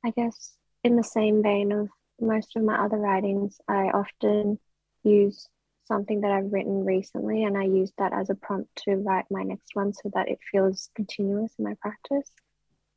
I 0.05 0.11
guess, 0.11 0.55
in 0.85 0.97
the 0.97 1.05
same 1.05 1.43
vein 1.43 1.73
of 1.73 1.89
most 2.21 2.55
of 2.57 2.63
my 2.63 2.85
other 2.85 2.99
writings, 2.99 3.59
I 3.67 3.89
often 3.89 4.59
use 5.03 5.49
something 5.91 6.21
that 6.21 6.31
I've 6.31 6.53
written 6.53 6.85
recently 6.85 7.43
and 7.43 7.59
I 7.59 7.65
use 7.65 7.93
that 7.99 8.13
as 8.13 8.31
a 8.31 8.37
prompt 8.37 8.71
to 8.85 8.95
write 8.95 9.25
my 9.29 9.43
next 9.43 9.75
one 9.75 9.93
so 9.93 10.09
that 10.15 10.29
it 10.29 10.39
feels 10.51 10.89
continuous 10.95 11.53
in 11.59 11.65
my 11.65 11.75
practice. 11.81 12.31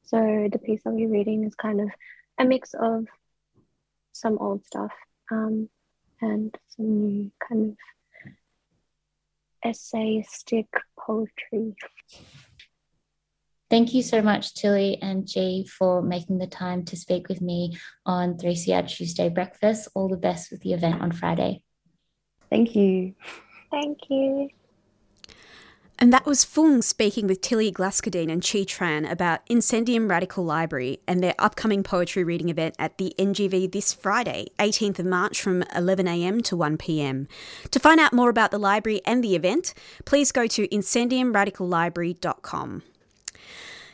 So 0.03 0.47
the 0.51 0.59
piece 0.59 0.81
I'll 0.85 0.95
be 0.95 1.07
reading 1.07 1.43
is 1.43 1.55
kind 1.55 1.81
of 1.81 1.89
a 2.37 2.45
mix 2.45 2.75
of 2.79 3.07
some 4.11 4.37
old 4.37 4.63
stuff 4.63 4.91
um, 5.31 5.69
and 6.21 6.55
some 6.69 6.99
new 6.99 7.31
kind 7.49 7.71
of 7.71 7.77
essayistic 9.65 10.67
poetry. 10.99 11.75
Thank 13.71 13.95
you 13.95 14.03
so 14.03 14.21
much, 14.21 14.53
Tilly 14.53 15.01
and 15.01 15.27
Chi, 15.27 15.63
for 15.79 16.03
making 16.03 16.37
the 16.37 16.45
time 16.45 16.85
to 16.85 16.95
speak 16.95 17.27
with 17.27 17.41
me 17.41 17.75
on 18.05 18.37
3CR 18.37 18.87
Tuesday 18.87 19.29
Breakfast. 19.29 19.87
All 19.95 20.09
the 20.09 20.17
best 20.17 20.51
with 20.51 20.61
the 20.61 20.73
event 20.73 21.01
on 21.01 21.11
Friday. 21.11 21.63
Thank 22.53 22.75
you. 22.75 23.15
Thank 23.71 23.97
you. 24.11 24.49
And 25.97 26.13
that 26.13 26.27
was 26.27 26.43
Fung 26.43 26.83
speaking 26.83 27.25
with 27.25 27.41
Tilly 27.41 27.71
Glaskadine 27.71 28.31
and 28.31 28.43
Chi 28.43 28.59
Tran 28.59 29.09
about 29.09 29.43
Incendium 29.47 30.07
Radical 30.07 30.45
Library 30.45 30.99
and 31.07 31.23
their 31.23 31.33
upcoming 31.39 31.81
poetry 31.81 32.23
reading 32.23 32.49
event 32.49 32.75
at 32.77 32.99
the 32.99 33.15
NGV 33.17 33.71
this 33.71 33.91
Friday, 33.91 34.49
18th 34.59 34.99
of 34.99 35.07
March 35.07 35.41
from 35.41 35.63
11am 35.63 36.43
to 36.43 36.55
1pm. 36.55 37.25
To 37.71 37.79
find 37.79 37.99
out 37.99 38.13
more 38.13 38.29
about 38.29 38.51
the 38.51 38.59
library 38.59 39.01
and 39.03 39.23
the 39.23 39.35
event, 39.35 39.73
please 40.05 40.31
go 40.31 40.45
to 40.45 40.67
incendiumradicallibrary.com. 40.67 42.83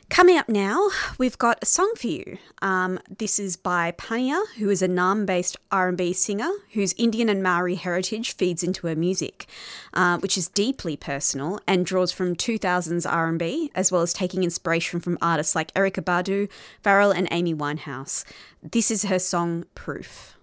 Coming 0.09 0.37
up 0.37 0.49
now, 0.49 0.89
we've 1.19 1.37
got 1.37 1.59
a 1.61 1.67
song 1.67 1.93
for 1.95 2.07
you. 2.07 2.39
Um, 2.63 2.99
this 3.15 3.37
is 3.37 3.55
by 3.55 3.91
Pania, 3.91 4.41
who 4.57 4.71
is 4.71 4.81
a 4.81 4.87
Naarm-based 4.87 5.55
R&B 5.71 6.13
singer 6.13 6.49
whose 6.73 6.95
Indian 6.97 7.29
and 7.29 7.43
Maori 7.43 7.75
heritage 7.75 8.35
feeds 8.35 8.63
into 8.63 8.87
her 8.87 8.95
music, 8.95 9.45
uh, 9.93 10.17
which 10.17 10.35
is 10.35 10.47
deeply 10.47 10.97
personal 10.97 11.59
and 11.67 11.85
draws 11.85 12.11
from 12.11 12.35
2000s 12.35 13.09
R&B, 13.09 13.71
as 13.75 13.91
well 13.91 14.01
as 14.01 14.11
taking 14.11 14.43
inspiration 14.43 14.99
from 14.99 15.19
artists 15.21 15.55
like 15.55 15.71
Erykah 15.75 16.03
Badu, 16.03 16.49
Pharrell, 16.83 17.15
and 17.15 17.27
Amy 17.29 17.53
Winehouse. 17.53 18.25
This 18.63 18.89
is 18.89 19.03
her 19.03 19.19
song 19.19 19.65
"Proof." 19.75 20.38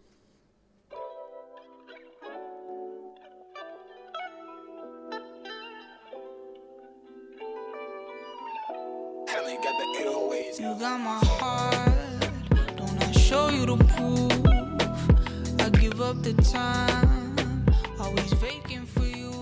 Got 10.97 11.05
my 11.05 11.26
heart, 11.26 12.30
don't 12.76 13.03
I 13.03 13.12
show 13.12 13.49
you 13.51 13.66
the 13.66 13.76
proof? 13.76 14.32
I 15.61 15.68
give 15.80 16.01
up 16.01 16.22
the 16.22 16.32
time, 16.42 17.66
always 17.99 18.32
vacant 18.34 18.88
for 18.88 19.05
you. 19.05 19.32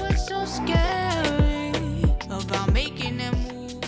What's 0.00 0.28
so 0.28 0.44
scary 0.44 1.72
about 2.30 2.72
making 2.72 3.18
that 3.18 3.36
move? 3.46 3.80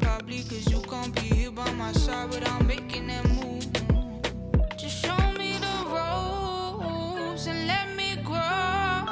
Probably 0.00 0.42
cause 0.44 0.70
you 0.70 0.80
can't 0.82 1.14
be 1.14 1.28
here 1.36 1.50
by 1.50 1.70
my 1.72 1.92
side 1.92 2.30
without 2.30 2.64
making 2.64 3.06
that 3.06 3.24
move. 3.28 3.66
Just 4.76 5.04
show 5.04 5.32
me 5.38 5.58
the 5.66 5.76
ropes 5.94 7.46
and 7.46 7.66
let 7.66 7.94
me 7.96 8.16
grow. 8.24 9.06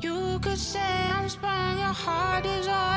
You 0.00 0.38
could 0.40 0.58
say 0.58 0.90
I'm 1.16 1.28
sprung, 1.28 1.78
your 1.78 1.94
heart 2.04 2.46
is 2.46 2.66
all 2.66 2.87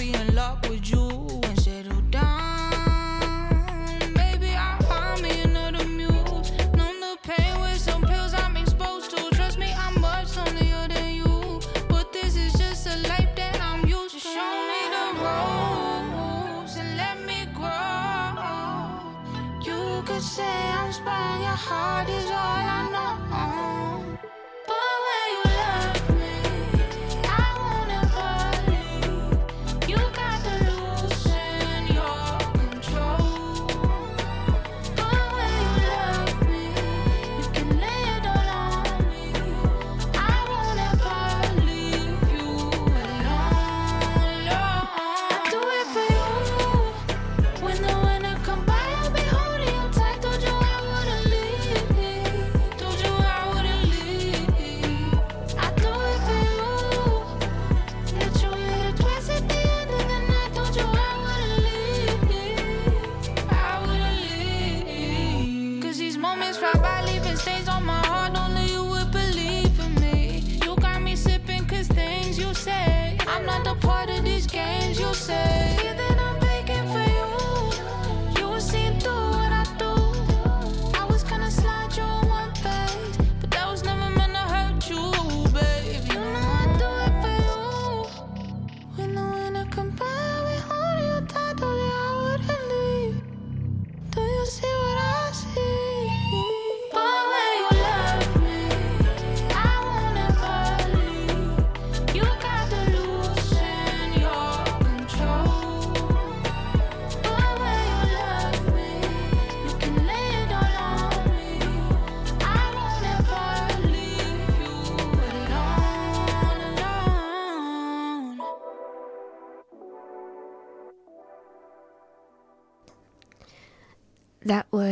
Be 0.00 0.14
in 0.14 0.34
love 0.34 0.39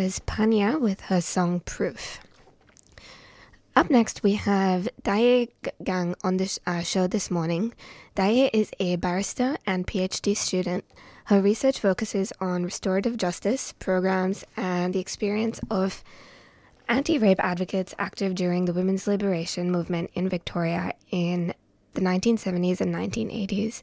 was 0.08 0.20
Pania 0.20 0.80
with 0.80 1.02
her 1.02 1.20
song 1.20 1.60
Proof. 1.60 2.20
Up 3.76 3.90
next, 3.90 4.22
we 4.22 4.36
have 4.36 4.88
Daye 5.02 5.48
Gang 5.84 6.14
on 6.24 6.38
the 6.38 6.58
uh, 6.66 6.80
show 6.80 7.06
this 7.06 7.30
morning. 7.30 7.74
Daye 8.14 8.48
is 8.54 8.70
a 8.80 8.96
barrister 8.96 9.58
and 9.66 9.86
PhD 9.86 10.34
student. 10.34 10.86
Her 11.26 11.42
research 11.42 11.78
focuses 11.80 12.32
on 12.40 12.64
restorative 12.64 13.18
justice 13.18 13.74
programs 13.78 14.46
and 14.56 14.94
the 14.94 14.98
experience 14.98 15.60
of 15.70 16.02
anti 16.88 17.18
rape 17.18 17.44
advocates 17.44 17.94
active 17.98 18.34
during 18.34 18.64
the 18.64 18.72
women's 18.72 19.06
liberation 19.06 19.70
movement 19.70 20.10
in 20.14 20.26
Victoria 20.30 20.94
in 21.10 21.52
the 21.92 22.00
1970s 22.00 22.80
and 22.80 22.94
1980s. 22.94 23.82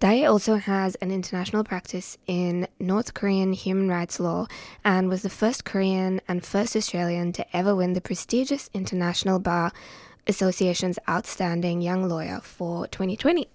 Daye 0.00 0.24
also 0.24 0.56
has 0.56 0.94
an 0.94 1.10
international 1.10 1.62
practice 1.62 2.16
in 2.26 2.66
North 2.78 3.12
Korean 3.12 3.52
human 3.52 3.90
rights 3.90 4.18
law 4.18 4.46
and 4.82 5.10
was 5.10 5.20
the 5.20 5.28
first 5.28 5.66
Korean 5.66 6.22
and 6.26 6.42
first 6.42 6.74
Australian 6.74 7.32
to 7.32 7.44
ever 7.54 7.76
win 7.76 7.92
the 7.92 8.00
prestigious 8.00 8.70
International 8.72 9.38
Bar 9.38 9.72
Association's 10.26 10.98
Outstanding 11.06 11.82
Young 11.82 12.08
Lawyer 12.08 12.40
for 12.42 12.86
2020. 12.86 13.46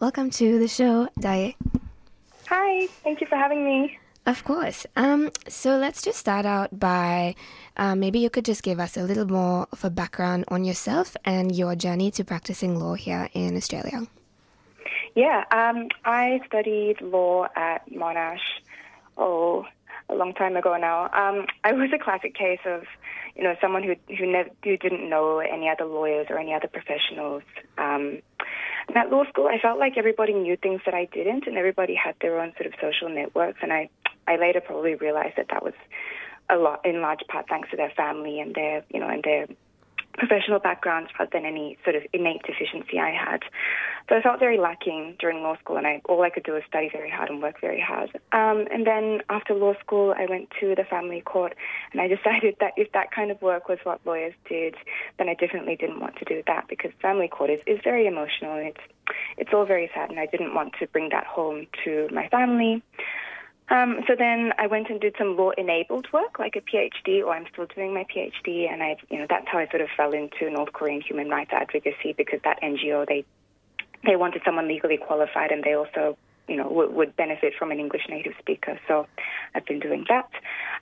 Welcome 0.00 0.28
to 0.32 0.58
the 0.58 0.68
show, 0.68 1.08
Daye. 1.18 1.56
Hi, 2.48 2.88
thank 3.02 3.22
you 3.22 3.26
for 3.26 3.36
having 3.36 3.64
me. 3.64 3.98
Of 4.26 4.44
course. 4.44 4.86
Um, 4.96 5.30
so 5.48 5.76
let's 5.78 6.02
just 6.02 6.18
start 6.18 6.44
out 6.44 6.78
by 6.78 7.34
uh, 7.76 7.94
maybe 7.94 8.18
you 8.18 8.30
could 8.30 8.44
just 8.44 8.62
give 8.62 8.78
us 8.78 8.96
a 8.96 9.02
little 9.02 9.26
more 9.26 9.66
of 9.72 9.84
a 9.84 9.90
background 9.90 10.44
on 10.48 10.64
yourself 10.64 11.16
and 11.24 11.54
your 11.54 11.74
journey 11.74 12.10
to 12.12 12.24
practicing 12.24 12.78
law 12.78 12.94
here 12.94 13.28
in 13.32 13.56
Australia. 13.56 14.06
Yeah, 15.14 15.44
um, 15.50 15.88
I 16.04 16.40
studied 16.46 17.00
law 17.00 17.48
at 17.56 17.90
Monash, 17.90 18.46
oh, 19.16 19.66
a 20.10 20.14
long 20.14 20.34
time 20.34 20.56
ago 20.56 20.76
now. 20.76 21.04
Um, 21.04 21.46
I 21.64 21.72
was 21.72 21.90
a 21.94 21.98
classic 22.02 22.34
case 22.34 22.60
of, 22.64 22.82
you 23.36 23.42
know, 23.42 23.54
someone 23.60 23.82
who 23.82 23.94
who, 24.14 24.26
never, 24.26 24.50
who 24.64 24.76
didn't 24.76 25.08
know 25.08 25.38
any 25.38 25.68
other 25.68 25.84
lawyers 25.84 26.26
or 26.30 26.38
any 26.38 26.54
other 26.54 26.68
professionals. 26.68 27.42
Um, 27.78 28.20
and 28.88 28.96
at 28.96 29.10
law 29.10 29.24
school, 29.28 29.46
I 29.46 29.58
felt 29.58 29.78
like 29.78 29.96
everybody 29.96 30.32
knew 30.32 30.56
things 30.56 30.80
that 30.84 30.94
I 30.94 31.04
didn't, 31.06 31.46
and 31.46 31.56
everybody 31.56 31.94
had 31.94 32.16
their 32.20 32.40
own 32.40 32.52
sort 32.56 32.66
of 32.66 32.72
social 32.80 33.08
networks. 33.08 33.58
And 33.62 33.72
I, 33.72 33.88
I 34.26 34.36
later 34.36 34.60
probably 34.60 34.94
realized 34.96 35.36
that 35.36 35.46
that 35.50 35.62
was 35.62 35.74
a 36.48 36.56
lot, 36.56 36.84
in 36.84 37.00
large 37.00 37.20
part, 37.28 37.48
thanks 37.48 37.70
to 37.70 37.76
their 37.76 37.90
family 37.90 38.40
and 38.40 38.54
their, 38.54 38.84
you 38.92 38.98
know, 38.98 39.08
and 39.08 39.22
their 39.22 39.46
professional 40.14 40.58
backgrounds 40.58 41.10
rather 41.18 41.30
than 41.32 41.44
any 41.44 41.78
sort 41.84 41.96
of 41.96 42.02
innate 42.12 42.42
deficiency 42.42 42.98
I 42.98 43.10
had. 43.10 43.40
So 44.08 44.16
I 44.16 44.22
felt 44.22 44.40
very 44.40 44.58
lacking 44.58 45.16
during 45.20 45.42
law 45.42 45.56
school, 45.58 45.76
and 45.76 45.86
I, 45.86 46.02
all 46.06 46.22
I 46.22 46.30
could 46.30 46.42
do 46.42 46.52
was 46.52 46.62
study 46.68 46.88
very 46.92 47.10
hard 47.10 47.30
and 47.30 47.40
work 47.40 47.60
very 47.60 47.80
hard. 47.80 48.10
Um, 48.32 48.66
and 48.72 48.86
then 48.86 49.20
after 49.28 49.54
law 49.54 49.74
school, 49.80 50.14
I 50.16 50.26
went 50.28 50.50
to 50.60 50.74
the 50.74 50.84
family 50.84 51.20
court, 51.20 51.54
and 51.92 52.00
I 52.00 52.08
decided 52.16 52.56
that 52.60 52.72
if 52.76 52.90
that 52.92 53.12
kind 53.12 53.30
of 53.30 53.40
work 53.40 53.68
was 53.68 53.78
what 53.84 54.00
lawyers 54.04 54.34
did, 54.48 54.74
then 55.18 55.28
I 55.28 55.34
definitely 55.34 55.76
didn't 55.76 56.00
want 56.00 56.16
to 56.16 56.24
do 56.24 56.42
that 56.46 56.66
because 56.68 56.90
family 57.00 57.28
court 57.28 57.50
is, 57.50 57.60
is 57.66 57.78
very 57.84 58.06
emotional 58.06 58.54
and 58.56 58.68
it's 58.68 58.80
it's 59.38 59.50
all 59.52 59.66
very 59.66 59.90
sad, 59.92 60.10
and 60.10 60.20
I 60.20 60.26
didn't 60.26 60.54
want 60.54 60.74
to 60.78 60.86
bring 60.86 61.08
that 61.10 61.26
home 61.26 61.66
to 61.84 62.08
my 62.12 62.28
family. 62.28 62.82
Um, 63.70 64.00
so 64.08 64.16
then 64.18 64.52
I 64.58 64.66
went 64.66 64.90
and 64.90 65.00
did 65.00 65.14
some 65.16 65.36
law-enabled 65.36 66.12
work, 66.12 66.40
like 66.40 66.56
a 66.56 66.60
PhD, 66.60 67.22
or 67.24 67.32
I'm 67.32 67.46
still 67.52 67.66
doing 67.66 67.94
my 67.94 68.04
PhD, 68.04 68.68
and 68.68 68.82
I, 68.82 68.96
you 69.10 69.18
know, 69.18 69.26
that's 69.28 69.46
how 69.46 69.58
I 69.58 69.68
sort 69.68 69.80
of 69.80 69.88
fell 69.96 70.12
into 70.12 70.50
North 70.50 70.72
Korean 70.72 71.00
human 71.00 71.28
rights 71.28 71.52
advocacy 71.52 72.12
because 72.16 72.40
that 72.42 72.60
NGO 72.62 73.06
they 73.06 73.24
they 74.04 74.16
wanted 74.16 74.42
someone 74.44 74.66
legally 74.66 74.96
qualified, 74.96 75.52
and 75.52 75.62
they 75.62 75.74
also, 75.74 76.16
you 76.50 76.56
know, 76.56 76.68
w- 76.68 76.90
would 76.90 77.14
benefit 77.16 77.54
from 77.56 77.70
an 77.70 77.78
English 77.78 78.02
native 78.08 78.34
speaker. 78.38 78.78
So 78.88 79.06
I've 79.54 79.64
been 79.64 79.78
doing 79.78 80.04
that. 80.08 80.28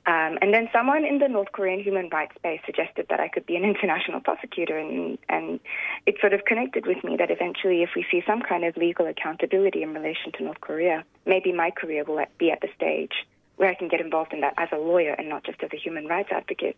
Um, 0.06 0.38
and 0.40 0.54
then 0.54 0.68
someone 0.72 1.04
in 1.04 1.18
the 1.18 1.28
North 1.28 1.52
Korean 1.52 1.80
human 1.80 2.08
rights 2.08 2.34
space 2.36 2.60
suggested 2.64 3.06
that 3.10 3.20
I 3.20 3.28
could 3.28 3.44
be 3.44 3.56
an 3.56 3.64
international 3.72 4.20
prosecutor, 4.20 4.78
and, 4.78 5.18
and 5.28 5.60
it 6.06 6.16
sort 6.20 6.32
of 6.32 6.46
connected 6.46 6.86
with 6.86 7.04
me 7.04 7.16
that 7.18 7.30
eventually, 7.30 7.82
if 7.82 7.90
we 7.94 8.06
see 8.10 8.22
some 8.26 8.40
kind 8.40 8.64
of 8.64 8.76
legal 8.76 9.06
accountability 9.06 9.82
in 9.82 9.92
relation 9.92 10.32
to 10.32 10.42
North 10.42 10.60
Korea, 10.62 11.04
maybe 11.26 11.52
my 11.52 11.70
career 11.70 12.04
will 12.04 12.24
be 12.38 12.50
at 12.50 12.62
the 12.62 12.68
stage 12.74 13.26
where 13.56 13.68
I 13.68 13.74
can 13.74 13.88
get 13.88 14.00
involved 14.00 14.32
in 14.32 14.40
that 14.40 14.54
as 14.56 14.68
a 14.72 14.76
lawyer 14.76 15.12
and 15.12 15.28
not 15.28 15.44
just 15.44 15.62
as 15.62 15.70
a 15.72 15.76
human 15.76 16.06
rights 16.06 16.30
advocate. 16.32 16.76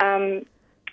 Um, 0.00 0.46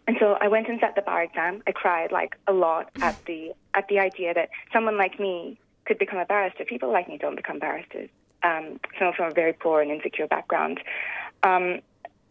and 0.06 0.16
so 0.20 0.38
I 0.40 0.48
went 0.48 0.68
and 0.68 0.80
sat 0.80 0.96
the 0.96 1.02
bar 1.02 1.24
exam. 1.24 1.64
I 1.66 1.72
cried 1.72 2.12
like 2.12 2.38
a 2.48 2.54
lot 2.54 2.90
at 3.02 3.18
the 3.26 3.54
at 3.74 3.88
the 3.90 4.00
idea 4.00 4.34
that 4.34 4.50
someone 4.72 4.98
like 4.98 5.20
me 5.20 5.60
could 5.88 5.98
become 5.98 6.20
a 6.20 6.26
barrister. 6.26 6.66
People 6.66 6.92
like 6.92 7.08
me 7.08 7.18
don't 7.18 7.36
become 7.36 7.60
barristers. 7.60 8.10
Um, 8.44 8.80
some 9.00 9.14
from 9.16 9.32
a 9.32 9.34
very 9.34 9.54
poor 9.54 9.82
and 9.82 9.90
insecure 9.90 10.28
background. 10.28 10.80
Um, 11.44 11.80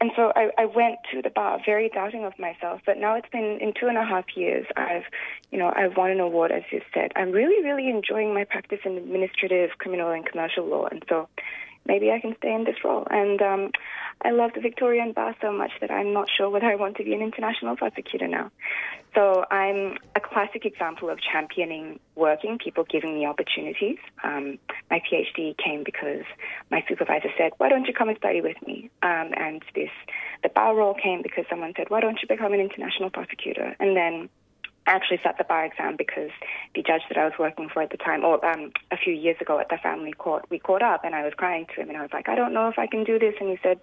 and 0.01 0.11
so 0.15 0.31
I, 0.37 0.51
I 0.59 0.67
went 0.67 0.99
to 1.13 1.23
the 1.23 1.31
bar 1.31 1.59
very 1.65 1.89
doubting 1.89 2.25
of 2.25 2.39
myself. 2.39 2.83
But 2.85 2.99
now 2.99 3.15
it's 3.15 3.29
been 3.31 3.59
in 3.61 3.73
two 3.79 3.87
and 3.87 3.97
a 3.97 4.05
half 4.05 4.37
years. 4.37 4.67
I've, 4.77 5.05
you 5.51 5.59
know, 5.59 5.73
I've 5.75 5.97
won 5.97 6.11
an 6.11 6.21
award, 6.21 6.53
as 6.53 6.63
you 6.71 6.83
said. 6.93 7.13
I'm 7.17 7.33
really, 7.33 7.65
really 7.65 7.89
enjoying 7.89 8.35
my 8.35 8.45
practice 8.45 8.81
in 8.85 8.99
administrative, 8.99 9.71
criminal, 9.79 10.11
and 10.11 10.25
commercial 10.27 10.67
law. 10.67 10.87
And 10.87 11.03
so 11.09 11.29
maybe 11.87 12.11
I 12.11 12.20
can 12.20 12.34
stay 12.39 12.55
in 12.55 12.64
this 12.64 12.76
role. 12.84 13.07
And 13.11 13.41
um, 13.43 13.70
I 14.22 14.30
love 14.30 14.53
the 14.55 14.61
Victorian 14.61 15.12
bar 15.12 15.34
so 15.41 15.53
much 15.53 15.72
that 15.80 15.91
I'm 15.91 16.12
not 16.12 16.28
sure 16.37 16.51
whether 16.51 16.66
I 16.66 16.76
want 16.76 16.97
to 16.97 17.05
be 17.05 17.12
an 17.12 17.22
international 17.22 17.76
prosecutor 17.76 18.28
now. 18.28 18.51
So 19.14 19.45
I'm 19.51 19.97
a 20.14 20.20
classic 20.20 20.66
example 20.66 21.09
of 21.09 21.18
championing 21.20 22.01
working, 22.16 22.59
people 22.59 22.84
giving 22.84 23.14
me 23.14 23.26
opportunities. 23.26 23.99
Um, 24.22 24.59
my 24.91 25.01
PhD 25.01 25.57
came 25.57 25.84
because 25.84 26.24
my 26.70 26.84
supervisor 26.87 27.30
said, 27.39 27.53
"Why 27.57 27.68
don't 27.68 27.87
you 27.87 27.95
come 27.95 28.11
and 28.11 28.18
study 28.18 28.43
with 28.43 28.57
me?" 28.66 28.91
Um, 29.03 29.32
and 29.37 29.62
this, 29.74 29.91
the 30.43 30.51
bar 30.51 30.74
role 30.76 30.95
came 30.95 31.22
because 31.22 31.47
someone 31.49 31.72
said, 31.76 31.89
"Why 31.89 32.01
don't 32.01 32.20
you 32.20 32.28
become 32.28 32.53
an 32.53 32.61
international 32.61 33.09
prosecutor?" 33.09 33.74
And 33.80 33.97
then 33.97 34.28
actually 34.87 35.20
sat 35.22 35.39
the 35.39 35.45
bar 35.45 35.64
exam 35.64 35.97
because 35.97 36.30
the 36.74 36.82
judge 36.82 37.03
that 37.09 37.18
I 37.18 37.24
was 37.24 37.34
working 37.39 37.68
for 37.68 37.82
at 37.82 37.91
the 37.91 37.97
time, 37.97 38.24
or 38.24 38.45
um, 38.45 38.72
a 38.91 38.97
few 38.97 39.12
years 39.12 39.37
ago 39.41 39.59
at 39.59 39.68
the 39.68 39.78
family 39.78 40.12
court, 40.12 40.45
we 40.51 40.59
caught 40.59 40.82
up 40.82 41.05
and 41.05 41.14
I 41.14 41.24
was 41.24 41.34
crying 41.34 41.66
to 41.74 41.80
him 41.80 41.89
and 41.89 41.99
I 41.99 42.03
was 42.03 42.11
like, 42.12 42.28
I 42.28 42.34
don't 42.34 42.55
know 42.55 42.68
if 42.68 42.78
I 42.78 42.87
can 42.87 43.05
do 43.05 43.18
this. 43.18 43.34
And 43.41 43.51
he 43.51 43.59
said, 43.62 43.80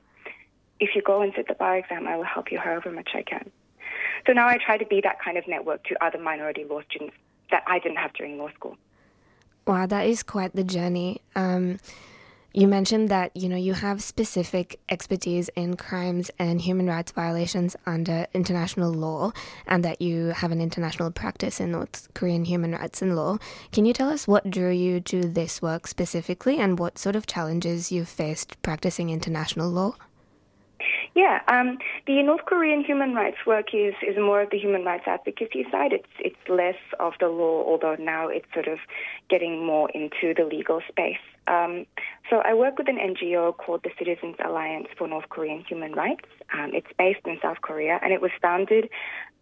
if 0.79 0.95
you 0.95 1.01
go 1.01 1.21
and 1.21 1.33
sit 1.35 1.47
the 1.47 1.55
bar 1.55 1.77
exam, 1.77 2.07
I 2.07 2.15
will 2.17 2.23
help 2.23 2.51
you 2.51 2.59
however 2.59 2.91
much 2.91 3.09
I 3.13 3.21
can. 3.21 3.51
So 4.25 4.33
now 4.33 4.47
I 4.47 4.57
try 4.57 4.77
to 4.77 4.85
be 4.85 5.01
that 5.01 5.19
kind 5.19 5.37
of 5.37 5.47
network 5.47 5.83
to 5.85 6.03
other 6.03 6.17
minority 6.17 6.63
law 6.63 6.81
students 6.89 7.15
that 7.51 7.63
I 7.67 7.79
didn't 7.79 7.97
have 7.97 8.13
during 8.13 8.37
law 8.37 8.49
school. 8.53 8.77
Wow, 9.67 9.85
that 9.85 10.07
is 10.07 10.23
quite 10.23 10.55
the 10.55 10.63
journey. 10.63 11.21
Um, 11.35 11.79
you 12.53 12.67
mentioned 12.67 13.09
that 13.09 13.35
you 13.35 13.49
know 13.49 13.55
you 13.55 13.73
have 13.73 14.03
specific 14.03 14.79
expertise 14.87 15.49
in 15.55 15.75
crimes 15.75 16.29
and 16.37 16.61
human 16.61 16.87
rights 16.87 17.11
violations 17.11 17.75
under 17.85 18.27
international 18.33 18.91
law, 18.93 19.31
and 19.65 19.83
that 19.83 20.01
you 20.01 20.27
have 20.27 20.51
an 20.51 20.61
international 20.61 21.09
practice 21.09 21.59
in 21.59 21.71
North 21.71 22.07
Korean 22.13 22.45
human 22.45 22.73
rights 22.73 23.01
and 23.01 23.15
law. 23.15 23.37
Can 23.71 23.85
you 23.85 23.93
tell 23.93 24.09
us 24.09 24.27
what 24.27 24.51
drew 24.51 24.71
you 24.71 24.99
to 25.01 25.27
this 25.27 25.61
work 25.61 25.87
specifically, 25.87 26.59
and 26.59 26.77
what 26.77 26.99
sort 26.99 27.15
of 27.15 27.25
challenges 27.25 27.91
you've 27.91 28.09
faced 28.09 28.61
practicing 28.61 29.09
international 29.09 29.69
law? 29.69 29.95
Yeah, 31.15 31.41
um, 31.47 31.77
the 32.07 32.21
North 32.23 32.45
Korean 32.45 32.83
human 32.83 33.13
rights 33.13 33.37
work 33.45 33.67
is, 33.73 33.93
is 34.07 34.17
more 34.17 34.41
of 34.41 34.49
the 34.49 34.57
human 34.57 34.83
rights 34.83 35.03
advocacy 35.07 35.65
side. 35.71 35.93
It's 35.93 36.13
it's 36.19 36.49
less 36.49 36.77
of 36.99 37.13
the 37.19 37.29
law, 37.29 37.63
although 37.65 37.95
now 37.99 38.27
it's 38.27 38.51
sort 38.53 38.67
of 38.67 38.79
getting 39.29 39.65
more 39.65 39.89
into 39.91 40.33
the 40.35 40.45
legal 40.45 40.81
space. 40.89 41.17
Um, 41.47 41.85
so 42.29 42.37
I 42.37 42.53
work 42.53 42.77
with 42.77 42.87
an 42.87 42.97
NGO 42.97 43.55
called 43.55 43.81
the 43.83 43.91
Citizens 43.97 44.35
Alliance 44.43 44.87
for 44.97 45.07
North 45.07 45.29
Korean 45.29 45.63
Human 45.67 45.93
Rights. 45.93 46.29
Um, 46.57 46.71
it's 46.73 46.87
based 46.97 47.19
in 47.25 47.37
South 47.41 47.61
Korea, 47.61 47.99
and 48.01 48.13
it 48.13 48.21
was 48.21 48.31
founded 48.41 48.89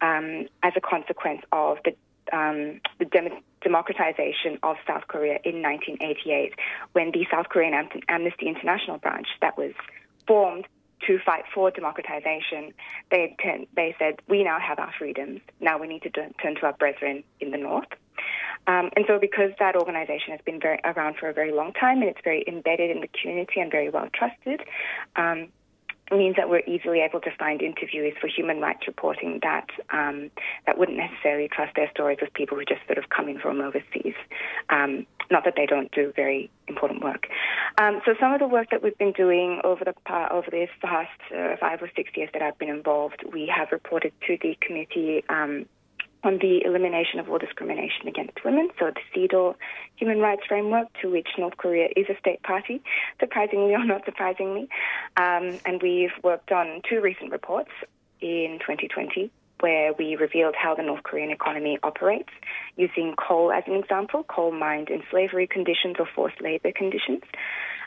um, 0.01 0.47
as 0.63 0.73
a 0.75 0.81
consequence 0.81 1.41
of 1.51 1.77
the 1.85 1.95
um, 2.31 2.79
the 2.99 3.05
dem- 3.05 3.41
democratization 3.61 4.57
of 4.63 4.77
South 4.87 5.07
Korea 5.07 5.39
in 5.43 5.61
1988, 5.61 6.53
when 6.93 7.11
the 7.11 7.25
South 7.29 7.49
Korean 7.49 7.73
Am- 7.73 7.89
Amnesty 8.07 8.47
International 8.47 8.99
branch 8.99 9.27
that 9.41 9.57
was 9.57 9.73
formed 10.27 10.65
to 11.07 11.19
fight 11.25 11.43
for 11.53 11.71
democratization, 11.71 12.73
they 13.09 13.35
turn, 13.41 13.67
they 13.75 13.95
said 13.99 14.21
we 14.27 14.43
now 14.43 14.59
have 14.59 14.79
our 14.79 14.93
freedoms. 14.97 15.41
Now 15.59 15.77
we 15.77 15.87
need 15.87 16.03
to 16.03 16.09
turn 16.09 16.33
turn 16.41 16.55
to 16.55 16.65
our 16.67 16.73
brethren 16.73 17.23
in 17.39 17.51
the 17.51 17.57
north. 17.57 17.87
Um, 18.67 18.91
and 18.95 19.05
so, 19.07 19.17
because 19.19 19.51
that 19.59 19.75
organization 19.75 20.31
has 20.31 20.39
been 20.45 20.59
very 20.59 20.79
around 20.83 21.17
for 21.17 21.29
a 21.29 21.33
very 21.33 21.51
long 21.51 21.73
time 21.73 22.01
and 22.01 22.09
it's 22.09 22.21
very 22.23 22.43
embedded 22.47 22.91
in 22.91 23.01
the 23.01 23.07
community 23.07 23.59
and 23.59 23.71
very 23.71 23.89
well 23.89 24.07
trusted, 24.13 24.61
um, 25.15 25.47
means 26.11 26.35
that 26.35 26.49
we're 26.49 26.63
easily 26.67 26.99
able 27.01 27.19
to 27.21 27.31
find 27.37 27.61
interviewees 27.61 28.17
for 28.19 28.27
human 28.27 28.59
rights 28.59 28.87
reporting 28.87 29.39
that 29.43 29.67
um, 29.91 30.31
that 30.65 30.77
wouldn't 30.77 30.97
necessarily 30.97 31.47
trust 31.47 31.75
their 31.75 31.89
stories 31.91 32.19
with 32.21 32.33
people 32.33 32.57
who 32.57 32.65
just 32.65 32.81
sort 32.85 32.97
of 32.97 33.09
come 33.09 33.29
in 33.29 33.39
from 33.39 33.61
overseas. 33.61 34.15
Um, 34.69 35.05
not 35.29 35.45
that 35.45 35.53
they 35.55 35.65
don't 35.65 35.91
do 35.91 36.11
very 36.15 36.49
important 36.67 37.01
work. 37.03 37.27
Um, 37.79 38.01
so 38.05 38.13
some 38.19 38.33
of 38.33 38.39
the 38.39 38.47
work 38.47 38.69
that 38.71 38.83
we've 38.83 38.97
been 38.97 39.13
doing 39.13 39.61
over 39.63 39.85
the 39.85 39.93
over 40.31 40.47
this 40.51 40.69
past 40.81 41.09
uh, 41.35 41.55
five 41.59 41.81
or 41.81 41.89
six 41.95 42.11
years 42.15 42.29
that 42.33 42.41
I've 42.41 42.57
been 42.57 42.69
involved, 42.69 43.23
we 43.31 43.51
have 43.55 43.69
reported 43.71 44.13
to 44.27 44.37
the 44.41 44.57
committee. 44.61 45.23
On 46.23 46.37
the 46.37 46.63
elimination 46.63 47.19
of 47.19 47.29
all 47.29 47.39
discrimination 47.39 48.07
against 48.07 48.45
women, 48.45 48.69
so 48.77 48.91
the 48.91 49.01
CEDAW 49.11 49.55
human 49.95 50.19
rights 50.19 50.43
framework, 50.47 50.87
to 51.01 51.09
which 51.09 51.27
North 51.37 51.57
Korea 51.57 51.87
is 51.95 52.05
a 52.09 52.17
state 52.19 52.43
party, 52.43 52.83
surprisingly 53.19 53.73
or 53.79 53.83
not 53.83 54.05
surprisingly. 54.05 54.69
Um, 55.17 55.57
and 55.65 55.81
we've 55.81 56.13
worked 56.23 56.51
on 56.51 56.81
two 56.87 57.01
recent 57.01 57.31
reports 57.31 57.71
in 58.19 58.59
2020 58.59 59.31
where 59.61 59.93
we 59.93 60.15
revealed 60.15 60.55
how 60.55 60.75
the 60.75 60.83
North 60.83 61.03
Korean 61.03 61.31
economy 61.31 61.77
operates, 61.83 62.29
using 62.75 63.15
coal 63.15 63.51
as 63.51 63.63
an 63.67 63.75
example, 63.75 64.23
coal 64.23 64.51
mined 64.51 64.89
in 64.89 65.03
slavery 65.09 65.47
conditions 65.47 65.95
or 65.99 66.07
forced 66.15 66.41
labor 66.41 66.71
conditions. 66.71 67.21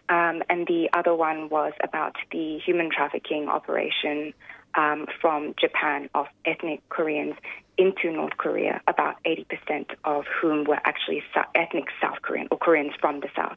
Um, 0.08 0.42
and 0.48 0.66
the 0.66 0.88
other 0.92 1.14
one 1.14 1.48
was 1.48 1.72
about 1.82 2.14
the 2.30 2.58
human 2.64 2.90
trafficking 2.90 3.48
operation 3.48 4.34
um, 4.76 5.06
from 5.20 5.54
Japan 5.58 6.08
of 6.14 6.26
ethnic 6.44 6.86
Koreans 6.88 7.34
into 7.76 8.10
North 8.12 8.36
Korea, 8.36 8.80
about 8.86 9.16
80% 9.24 9.94
of 10.04 10.24
whom 10.40 10.64
were 10.64 10.78
actually 10.84 11.22
ethnic 11.54 11.86
South 12.00 12.22
Korean 12.22 12.46
or 12.50 12.58
Koreans 12.58 12.92
from 13.00 13.20
the 13.20 13.28
South. 13.34 13.56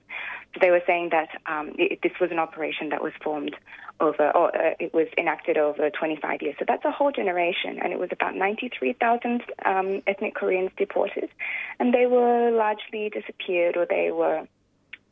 So 0.53 0.59
they 0.61 0.71
were 0.71 0.81
saying 0.87 1.09
that 1.11 1.29
um, 1.45 1.73
it, 1.77 1.99
this 2.01 2.13
was 2.19 2.31
an 2.31 2.39
operation 2.39 2.89
that 2.89 3.03
was 3.03 3.13
formed 3.23 3.55
over, 3.99 4.31
or 4.31 4.55
uh, 4.55 4.73
it 4.79 4.93
was 4.93 5.07
enacted 5.17 5.57
over 5.57 5.89
25 5.89 6.41
years. 6.41 6.55
So 6.59 6.65
that's 6.67 6.85
a 6.85 6.91
whole 6.91 7.11
generation, 7.11 7.79
and 7.81 7.93
it 7.93 7.99
was 7.99 8.09
about 8.11 8.35
93,000 8.35 9.43
um, 9.65 10.01
ethnic 10.07 10.35
Koreans 10.35 10.71
deported, 10.77 11.29
and 11.79 11.93
they 11.93 12.05
were 12.05 12.51
largely 12.51 13.09
disappeared 13.09 13.77
or 13.77 13.85
they 13.85 14.11
were 14.11 14.47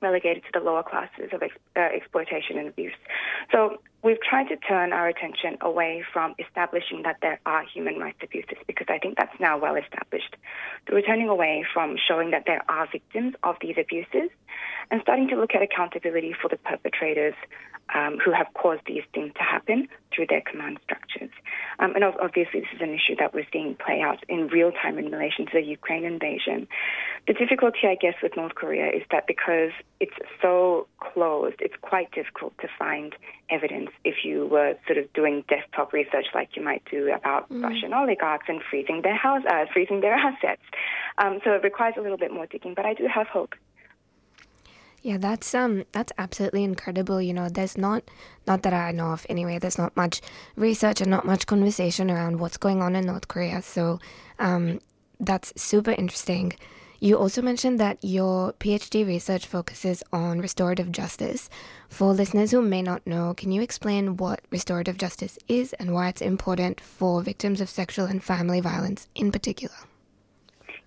relegated 0.01 0.43
to 0.43 0.49
the 0.53 0.59
lower 0.59 0.83
classes 0.83 1.29
of 1.33 1.41
ex- 1.41 1.55
uh, 1.75 1.79
exploitation 1.79 2.57
and 2.57 2.67
abuse. 2.67 2.93
So 3.51 3.77
we've 4.05 4.21
tried 4.21 4.47
to 4.49 4.55
turn 4.57 4.93
our 4.93 5.07
attention 5.07 5.57
away 5.61 6.03
from 6.13 6.35
establishing 6.37 7.01
that 7.01 7.17
there 7.23 7.39
are 7.47 7.63
human 7.63 7.97
rights 7.97 8.19
abuses 8.21 8.57
because 8.67 8.85
I 8.87 8.99
think 8.99 9.17
that's 9.17 9.37
now 9.39 9.57
well 9.57 9.75
established. 9.75 10.35
We're 10.91 11.01
turning 11.01 11.27
away 11.27 11.65
from 11.73 11.97
showing 12.07 12.29
that 12.29 12.43
there 12.45 12.61
are 12.69 12.87
victims 12.89 13.33
of 13.41 13.55
these 13.59 13.75
abuses 13.79 14.29
and 14.91 15.01
starting 15.01 15.27
to 15.29 15.35
look 15.35 15.55
at 15.55 15.63
accountability 15.63 16.35
for 16.39 16.49
the 16.49 16.57
perpetrators 16.57 17.33
um, 17.93 18.17
who 18.23 18.31
have 18.31 18.47
caused 18.53 18.81
these 18.87 19.03
things 19.13 19.31
to 19.35 19.43
happen 19.43 19.87
through 20.13 20.27
their 20.27 20.41
command 20.41 20.79
structures. 20.83 21.29
Um, 21.79 21.93
and 21.95 22.03
obviously, 22.03 22.61
this 22.61 22.69
is 22.75 22.81
an 22.81 22.93
issue 22.93 23.15
that 23.19 23.33
we're 23.33 23.45
seeing 23.51 23.75
play 23.75 24.01
out 24.01 24.23
in 24.27 24.47
real 24.47 24.71
time 24.71 24.97
in 24.97 25.11
relation 25.11 25.45
to 25.47 25.51
the 25.53 25.61
Ukraine 25.61 26.05
invasion. 26.05 26.67
The 27.27 27.33
difficulty, 27.33 27.81
I 27.85 27.95
guess, 27.95 28.15
with 28.23 28.35
North 28.35 28.55
Korea 28.55 28.87
is 28.87 29.03
that 29.11 29.27
because 29.27 29.71
it's 29.99 30.15
so 30.41 30.87
closed, 30.99 31.57
it's 31.59 31.75
quite 31.81 32.11
difficult 32.11 32.57
to 32.59 32.67
find 32.79 33.15
evidence 33.49 33.89
if 34.03 34.23
you 34.23 34.47
were 34.47 34.75
sort 34.85 34.97
of 34.97 35.11
doing 35.13 35.43
desktop 35.47 35.93
research 35.93 36.25
like 36.33 36.55
you 36.55 36.63
might 36.63 36.83
do 36.89 37.11
about 37.11 37.49
Mm. 37.49 37.63
Russian 37.63 37.93
oligarchs 37.93 38.45
and 38.47 38.61
freezing 38.69 39.01
their 39.01 39.15
house, 39.15 39.43
uh, 39.49 39.65
freezing 39.71 40.01
their 40.01 40.13
assets. 40.29 40.61
Um, 41.17 41.39
so 41.43 41.51
it 41.53 41.63
requires 41.63 41.95
a 41.97 42.01
little 42.01 42.17
bit 42.17 42.31
more 42.31 42.45
digging, 42.45 42.73
but 42.73 42.85
I 42.85 42.93
do 42.93 43.07
have 43.07 43.27
hope. 43.27 43.55
Yeah, 45.01 45.17
that's 45.19 45.53
um 45.53 45.83
that's 45.91 46.11
absolutely 46.17 46.63
incredible. 46.63 47.21
You 47.21 47.33
know, 47.33 47.47
there's 47.47 47.77
not 47.77 48.09
not 48.47 48.63
that 48.63 48.73
I 48.73 48.91
know 48.91 49.11
of 49.11 49.23
anyway, 49.29 49.59
there's 49.59 49.77
not 49.77 49.95
much 49.95 50.19
research 50.55 50.99
and 50.99 51.11
not 51.11 51.25
much 51.25 51.45
conversation 51.45 52.09
around 52.09 52.39
what's 52.39 52.57
going 52.57 52.81
on 52.81 52.95
in 52.95 53.05
North 53.05 53.27
Korea. 53.27 53.61
So 53.61 53.99
um 54.39 54.79
that's 55.19 55.53
super 55.61 55.91
interesting. 55.91 56.53
You 57.05 57.19
also 57.19 57.43
mentioned 57.43 57.79
that 57.79 57.99
your 58.01 58.53
PhD 58.53 59.05
research 59.05 59.45
focuses 59.45 60.01
on 60.11 60.39
restorative 60.39 60.91
justice. 60.91 61.51
For 61.87 62.11
listeners 62.11 62.49
who 62.49 62.63
may 62.63 62.81
not 62.81 63.05
know, 63.05 63.35
can 63.35 63.51
you 63.51 63.61
explain 63.61 64.17
what 64.17 64.41
restorative 64.49 64.97
justice 64.97 65.37
is 65.47 65.73
and 65.73 65.93
why 65.93 66.09
it's 66.09 66.23
important 66.23 66.81
for 66.81 67.21
victims 67.21 67.61
of 67.61 67.69
sexual 67.69 68.05
and 68.07 68.23
family 68.23 68.59
violence 68.59 69.07
in 69.13 69.31
particular? 69.31 69.75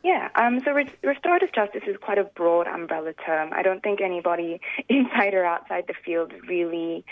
Yeah, 0.02 0.28
um, 0.34 0.60
so 0.64 0.72
re- 0.72 0.90
restorative 1.04 1.52
justice 1.52 1.84
is 1.86 1.96
quite 2.00 2.18
a 2.18 2.24
broad 2.24 2.66
umbrella 2.66 3.12
term. 3.24 3.50
I 3.52 3.62
don't 3.62 3.84
think 3.84 4.00
anybody 4.00 4.60
inside 4.88 5.34
or 5.34 5.44
outside 5.44 5.84
the 5.86 5.94
field 6.04 6.32
really 6.48 7.04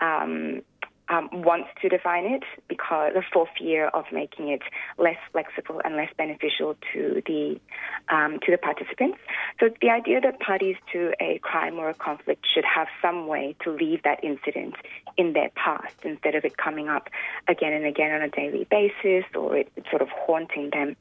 um, 0.00 0.62
um, 1.08 1.28
wants 1.32 1.68
to 1.82 1.88
define 1.88 2.24
it 2.24 2.42
because 2.68 3.12
for 3.32 3.46
fear 3.58 3.88
of 3.88 4.04
making 4.12 4.48
it 4.48 4.62
less 4.98 5.18
flexible 5.32 5.80
and 5.84 5.96
less 5.96 6.10
beneficial 6.16 6.76
to 6.92 7.22
the 7.26 7.60
um, 8.08 8.38
to 8.40 8.50
the 8.50 8.58
participants. 8.58 9.18
So 9.60 9.70
the 9.80 9.90
idea 9.90 10.20
that 10.20 10.40
parties 10.40 10.76
to 10.92 11.12
a 11.20 11.38
crime 11.38 11.78
or 11.78 11.90
a 11.90 11.94
conflict 11.94 12.46
should 12.52 12.64
have 12.64 12.88
some 13.02 13.26
way 13.26 13.54
to 13.64 13.70
leave 13.70 14.02
that 14.04 14.22
incident 14.24 14.74
in 15.16 15.32
their 15.32 15.50
past 15.50 15.94
instead 16.02 16.34
of 16.34 16.44
it 16.44 16.56
coming 16.56 16.88
up 16.88 17.08
again 17.48 17.72
and 17.72 17.84
again 17.84 18.12
on 18.12 18.22
a 18.22 18.28
daily 18.28 18.66
basis 18.70 19.24
or 19.34 19.56
it, 19.56 19.72
sort 19.90 20.02
of 20.02 20.08
haunting 20.08 20.70
them. 20.70 20.96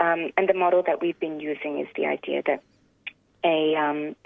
Um, 0.00 0.30
and 0.36 0.48
the 0.48 0.54
model 0.54 0.82
that 0.86 1.00
we've 1.00 1.18
been 1.18 1.40
using 1.40 1.80
is 1.80 1.88
the 1.96 2.06
idea 2.06 2.42
that 2.46 2.62
a 3.44 3.76
um, 3.76 4.16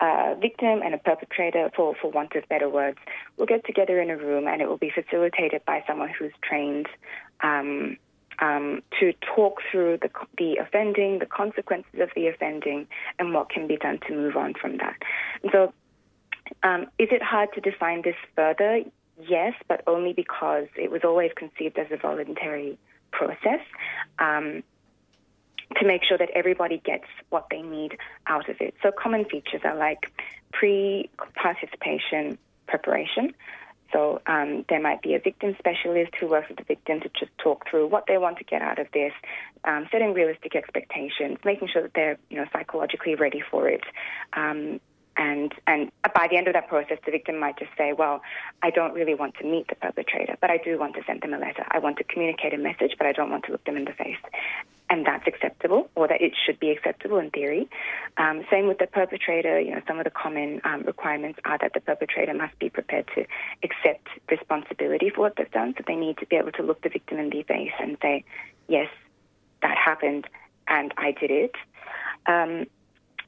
a 0.00 0.36
victim 0.40 0.80
and 0.84 0.94
a 0.94 0.98
perpetrator, 0.98 1.70
for, 1.74 1.94
for 2.00 2.10
want 2.10 2.34
of 2.34 2.48
better 2.48 2.68
words, 2.68 2.98
will 3.36 3.46
get 3.46 3.64
together 3.66 4.00
in 4.00 4.10
a 4.10 4.16
room 4.16 4.46
and 4.46 4.62
it 4.62 4.68
will 4.68 4.78
be 4.78 4.90
facilitated 4.90 5.62
by 5.66 5.82
someone 5.86 6.10
who's 6.16 6.32
trained 6.42 6.86
um, 7.42 7.96
um, 8.40 8.82
to 9.00 9.12
talk 9.34 9.60
through 9.70 9.98
the, 10.00 10.10
the 10.36 10.56
offending, 10.56 11.18
the 11.18 11.26
consequences 11.26 12.00
of 12.00 12.10
the 12.14 12.28
offending, 12.28 12.86
and 13.18 13.34
what 13.34 13.50
can 13.50 13.66
be 13.66 13.76
done 13.76 13.98
to 14.06 14.14
move 14.14 14.36
on 14.36 14.54
from 14.54 14.76
that. 14.78 14.96
So, 15.52 15.72
um, 16.62 16.82
is 16.98 17.08
it 17.10 17.22
hard 17.22 17.50
to 17.54 17.60
define 17.60 18.02
this 18.02 18.14
further? 18.34 18.82
Yes, 19.20 19.54
but 19.66 19.82
only 19.86 20.12
because 20.12 20.66
it 20.76 20.90
was 20.90 21.02
always 21.04 21.32
conceived 21.36 21.78
as 21.78 21.88
a 21.90 21.96
voluntary 21.96 22.78
process. 23.10 23.60
Um, 24.18 24.62
to 25.76 25.86
make 25.86 26.02
sure 26.04 26.18
that 26.18 26.30
everybody 26.34 26.78
gets 26.78 27.04
what 27.30 27.46
they 27.50 27.62
need 27.62 27.98
out 28.26 28.48
of 28.48 28.56
it. 28.60 28.74
So 28.82 28.90
common 28.90 29.24
features 29.24 29.60
are 29.64 29.76
like 29.76 30.10
pre-participation 30.52 32.38
preparation. 32.66 33.34
So 33.92 34.20
um, 34.26 34.64
there 34.68 34.80
might 34.80 35.00
be 35.00 35.14
a 35.14 35.18
victim 35.18 35.56
specialist 35.58 36.14
who 36.20 36.26
works 36.28 36.48
with 36.48 36.58
the 36.58 36.64
victim 36.64 37.00
to 37.00 37.08
just 37.18 37.36
talk 37.38 37.68
through 37.68 37.86
what 37.86 38.04
they 38.06 38.18
want 38.18 38.36
to 38.38 38.44
get 38.44 38.60
out 38.60 38.78
of 38.78 38.86
this, 38.92 39.12
um, 39.64 39.88
setting 39.90 40.12
realistic 40.12 40.54
expectations, 40.54 41.38
making 41.44 41.68
sure 41.68 41.82
that 41.82 41.94
they're 41.94 42.18
you 42.28 42.36
know 42.36 42.44
psychologically 42.52 43.14
ready 43.14 43.42
for 43.50 43.68
it. 43.68 43.82
Um, 44.34 44.80
and 45.16 45.52
and 45.66 45.90
by 46.14 46.28
the 46.30 46.36
end 46.36 46.48
of 46.48 46.52
that 46.52 46.68
process, 46.68 46.98
the 47.04 47.10
victim 47.10 47.38
might 47.38 47.58
just 47.58 47.70
say, 47.78 47.92
"Well, 47.92 48.20
I 48.62 48.70
don't 48.70 48.92
really 48.92 49.14
want 49.14 49.34
to 49.36 49.44
meet 49.44 49.68
the 49.68 49.74
perpetrator, 49.74 50.36
but 50.40 50.50
I 50.50 50.58
do 50.58 50.78
want 50.78 50.94
to 50.94 51.02
send 51.06 51.22
them 51.22 51.32
a 51.32 51.38
letter. 51.38 51.64
I 51.70 51.78
want 51.78 51.96
to 51.96 52.04
communicate 52.04 52.52
a 52.52 52.58
message, 52.58 52.94
but 52.98 53.06
I 53.06 53.12
don't 53.12 53.30
want 53.30 53.44
to 53.46 53.52
look 53.52 53.64
them 53.64 53.76
in 53.76 53.86
the 53.86 53.92
face." 53.92 54.18
And 54.90 55.04
that's 55.04 55.26
acceptable, 55.26 55.90
or 55.94 56.08
that 56.08 56.22
it 56.22 56.32
should 56.46 56.58
be 56.58 56.70
acceptable 56.70 57.18
in 57.18 57.30
theory. 57.30 57.68
Um, 58.16 58.44
same 58.50 58.68
with 58.68 58.78
the 58.78 58.86
perpetrator. 58.86 59.60
You 59.60 59.72
know, 59.72 59.82
some 59.86 59.98
of 59.98 60.04
the 60.04 60.10
common 60.10 60.62
um, 60.64 60.82
requirements 60.82 61.38
are 61.44 61.58
that 61.58 61.74
the 61.74 61.80
perpetrator 61.80 62.32
must 62.32 62.58
be 62.58 62.70
prepared 62.70 63.06
to 63.14 63.26
accept 63.62 64.08
responsibility 64.30 65.10
for 65.10 65.20
what 65.20 65.36
they've 65.36 65.50
done. 65.50 65.74
So 65.76 65.84
they 65.86 65.94
need 65.94 66.16
to 66.18 66.26
be 66.26 66.36
able 66.36 66.52
to 66.52 66.62
look 66.62 66.80
the 66.80 66.88
victim 66.88 67.18
in 67.18 67.28
the 67.28 67.42
face 67.42 67.72
and 67.78 67.98
say, 68.00 68.24
"Yes, 68.66 68.88
that 69.60 69.76
happened, 69.76 70.26
and 70.68 70.94
I 70.96 71.12
did 71.12 71.30
it." 71.30 71.54
Um, 72.24 72.66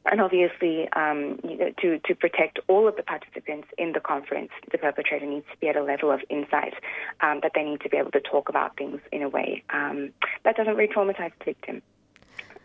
and 0.07 0.21
obviously, 0.21 0.89
um, 0.95 1.39
you 1.45 1.57
know, 1.57 1.71
to, 1.83 1.99
to 1.99 2.15
protect 2.15 2.59
all 2.69 2.89
of 2.89 2.97
the 2.97 3.03
participants 3.03 3.69
in 3.77 3.93
the 3.93 4.01
conference, 4.01 4.51
the 4.73 4.79
perpetrator 4.79 5.27
needs 5.27 5.47
to 5.53 5.59
be 5.59 5.69
at 5.69 5.77
a 5.77 5.83
level 5.83 6.11
of 6.11 6.21
insight 6.31 6.75
um, 7.21 7.41
that 7.43 7.53
they 7.55 7.63
need 7.63 7.81
to 7.83 7.89
be 7.89 7.97
able 7.97 8.11
to 8.13 8.21
talk 8.21 8.49
about 8.49 8.77
things 8.77 9.01
in 9.13 9.23
a 9.23 9.29
way 9.29 9.63
um, 9.71 10.11
that 10.45 10.57
doesn't 10.57 10.77
re 10.77 10.89
traumatize 10.89 11.33
the 11.39 11.45
victim. 11.45 11.83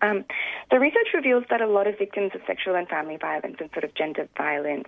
Um, 0.02 0.26
the 0.72 0.80
research 0.80 1.08
reveals 1.14 1.46
that 1.50 1.62
a 1.62 1.68
lot 1.68 1.88
of 1.88 1.98
victims 1.98 2.32
of 2.36 2.42
sexual 2.46 2.76
and 2.76 2.88
family 2.88 3.18
violence 3.18 3.58
and 3.60 3.70
sort 3.72 3.84
of 3.84 3.94
gender 3.96 4.28
violence 4.38 4.88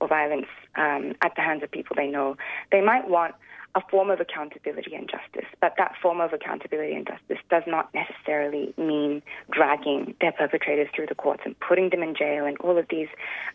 or 0.00 0.08
violence 0.08 0.46
um, 0.76 1.14
at 1.22 1.34
the 1.36 1.42
hands 1.42 1.62
of 1.62 1.70
people 1.70 1.94
they 1.96 2.08
know, 2.08 2.36
they 2.70 2.80
might 2.80 3.08
want 3.08 3.34
a 3.74 3.80
form 3.90 4.10
of 4.10 4.20
accountability 4.20 4.94
and 4.94 5.08
justice. 5.08 5.48
But 5.60 5.74
that 5.78 5.94
form 6.00 6.20
of 6.20 6.32
accountability 6.32 6.94
and 6.94 7.06
justice 7.06 7.38
does 7.50 7.62
not 7.66 7.92
necessarily 7.94 8.74
mean 8.76 9.22
dragging 9.50 10.14
their 10.20 10.32
perpetrators 10.32 10.88
through 10.94 11.06
the 11.06 11.14
courts 11.14 11.42
and 11.44 11.58
putting 11.60 11.90
them 11.90 12.02
in 12.02 12.14
jail 12.14 12.46
and 12.46 12.56
all 12.58 12.78
of 12.78 12.86
these 12.90 13.08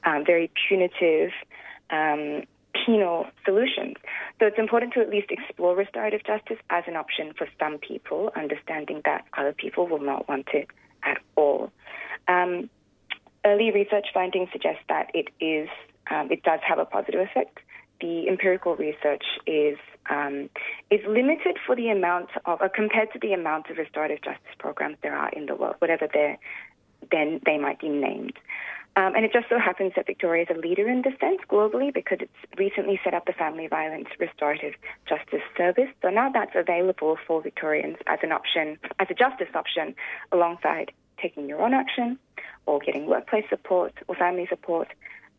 um, 0.06 0.24
very 0.26 0.52
punitive. 0.68 1.32
Um, 1.90 2.44
penal 2.86 3.28
solutions. 3.46 3.96
So 4.40 4.48
it's 4.48 4.58
important 4.58 4.94
to 4.94 5.00
at 5.00 5.10
least 5.10 5.28
explore 5.30 5.76
restorative 5.76 6.24
justice 6.26 6.58
as 6.72 6.84
an 6.88 6.96
option 6.96 7.32
for 7.38 7.48
some 7.60 7.78
people, 7.78 8.32
understanding 8.36 9.02
that 9.06 9.26
other 9.38 9.54
people 9.54 9.88
will 9.88 10.02
not 10.02 10.28
want 10.28 10.48
it 10.54 10.68
at 11.04 11.20
all. 11.36 11.72
Um, 12.28 12.70
early 13.46 13.72
research 13.72 14.08
findings 14.14 14.50
suggest 14.52 14.80
that 14.90 15.12
it 15.14 15.28
is 15.40 15.70
um, 16.10 16.32
it 16.32 16.44
does 16.44 16.60
have 16.68 16.80
a 16.80 16.86
positive 16.86 17.22
effect. 17.22 17.60
The 18.04 18.28
empirical 18.28 18.76
research 18.76 19.24
is 19.48 19.78
um, 20.10 20.50
is 20.92 21.00
limited 21.08 21.56
for 21.66 21.74
the 21.74 21.88
amount 21.88 22.32
of, 22.46 22.62
uh, 22.62 22.68
compared 22.68 23.14
to 23.14 23.20
the 23.20 23.32
amount 23.32 23.70
of 23.70 23.78
restorative 23.78 24.22
justice 24.22 24.56
programs 24.60 24.98
there 25.02 25.16
are 25.16 25.30
in 25.30 25.46
the 25.46 25.56
world, 25.56 25.76
whatever 25.80 26.10
they 26.14 26.38
then 27.14 27.40
they 27.46 27.58
might 27.58 27.80
be 27.80 27.88
named. 27.88 28.34
Um, 28.98 29.16
and 29.16 29.24
it 29.24 29.32
just 29.32 29.48
so 29.48 29.58
happens 29.58 29.94
that 29.96 30.06
Victoria 30.06 30.44
is 30.44 30.50
a 30.54 30.60
leader 30.60 30.86
in 30.90 31.02
this 31.02 31.18
sense 31.18 31.40
globally 31.50 31.94
because 31.94 32.18
it's 32.20 32.60
recently 32.60 33.00
set 33.06 33.14
up 33.14 33.26
the 33.26 33.32
Family 33.32 33.68
Violence 33.68 34.10
Restorative 34.20 34.74
Justice 35.08 35.46
Service. 35.58 35.90
So 36.02 36.10
now 36.10 36.30
that's 36.30 36.56
available 36.56 37.18
for 37.26 37.42
Victorians 37.42 37.96
as 38.06 38.20
an 38.22 38.34
option, 38.34 38.78
as 39.00 39.08
a 39.10 39.14
justice 39.14 39.56
option, 39.56 39.96
alongside 40.34 40.92
taking 41.22 41.48
your 41.48 41.62
own 41.62 41.74
action 41.74 42.20
or 42.66 42.80
getting 42.80 43.06
workplace 43.06 43.46
support 43.50 43.94
or 44.10 44.16
family 44.16 44.46
support, 44.50 44.90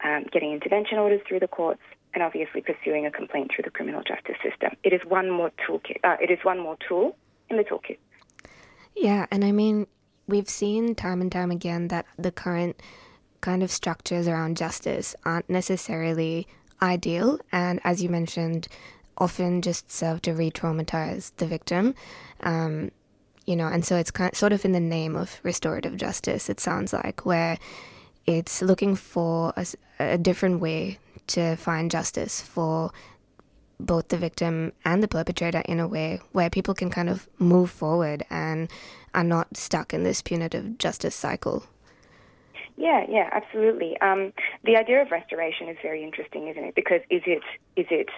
um, 0.03 0.25
getting 0.33 0.53
intervention 0.53 0.97
orders 0.97 1.21
through 1.29 1.41
the 1.41 1.49
courts, 1.49 1.83
and 2.15 2.23
obviously 2.23 2.61
pursuing 2.61 3.07
a 3.07 3.11
complaint 3.11 3.51
through 3.55 3.65
the 3.65 3.71
criminal 3.71 4.03
justice 4.03 4.37
system. 4.43 4.71
It 4.83 4.93
is 4.93 5.01
one 5.07 5.31
more 5.31 5.51
toolkit. 5.67 5.99
Uh, 6.05 6.17
it 6.21 6.31
is 6.31 6.39
one 6.43 6.59
more 6.59 6.77
tool 6.89 7.17
in 7.51 7.57
the 7.57 7.65
toolkit. 7.65 7.99
Yeah, 8.97 9.27
and 9.31 9.45
I 9.45 9.53
mean, 9.53 9.87
we've 10.27 10.49
seen 10.49 10.95
time 10.95 11.21
and 11.21 11.31
time 11.31 11.51
again 11.51 11.89
that 11.89 12.07
the 12.17 12.31
current 12.31 12.81
kind 13.41 13.63
of 13.63 13.71
structures 13.71 14.29
around 14.29 14.57
justice 14.57 15.15
aren't 15.25 15.51
necessarily 15.51 16.47
ideal, 16.81 17.39
and 17.53 17.81
as 17.85 18.03
you 18.03 18.09
mentioned, 18.09 18.69
often 19.19 19.63
just 19.63 19.91
serve 19.91 20.23
to 20.23 20.33
re-traumatize 20.33 21.33
the 21.37 21.47
victim. 21.47 21.95
Um, 22.41 22.91
you 23.47 23.57
know, 23.57 23.67
and 23.67 23.85
so 23.85 23.97
it's 23.97 24.11
kind 24.11 24.35
sort 24.35 24.53
of 24.53 24.65
in 24.65 24.73
the 24.73 24.81
name 24.81 25.17
of 25.17 25.41
restorative 25.43 25.97
justice. 25.97 26.49
It 26.49 26.61
sounds 26.61 26.93
like 26.93 27.27
where 27.27 27.59
it's 28.27 28.63
looking 28.63 28.97
for 28.97 29.53
a, 29.57 29.67
a 29.99 30.19
different 30.19 30.61
way 30.61 30.99
to 31.29 31.57
find 31.57 31.91
justice 31.91 32.41
for 32.41 32.91
both 33.81 34.09
the 34.09 34.17
victim 34.17 34.73
and 34.85 35.03
the 35.03 35.09
perpetrator 35.09 35.63
in 35.67 35.81
a 35.81 35.89
way 35.89 36.21
where 36.33 36.51
people 36.51 36.75
can 36.75 36.91
kind 36.91 37.09
of 37.09 37.29
move 37.39 37.71
forward 37.71 38.25
and 38.31 38.71
are 39.15 39.25
not 39.25 39.57
stuck 39.57 39.93
in 39.93 40.05
this 40.05 40.23
punitive 40.23 40.79
justice 40.79 41.15
cycle. 41.15 41.65
Yeah, 42.77 43.07
yeah, 43.09 43.29
absolutely. 43.31 44.01
Um, 44.01 44.33
the 44.65 44.77
idea 44.77 45.01
of 45.01 45.13
restoration 45.13 45.69
is 45.69 45.77
very 45.81 46.03
interesting, 46.03 46.49
isn't 46.49 46.65
it? 46.65 46.75
Because 46.75 47.01
is 47.09 47.23
it 47.25 47.43
is 47.77 47.87
it 47.91 48.09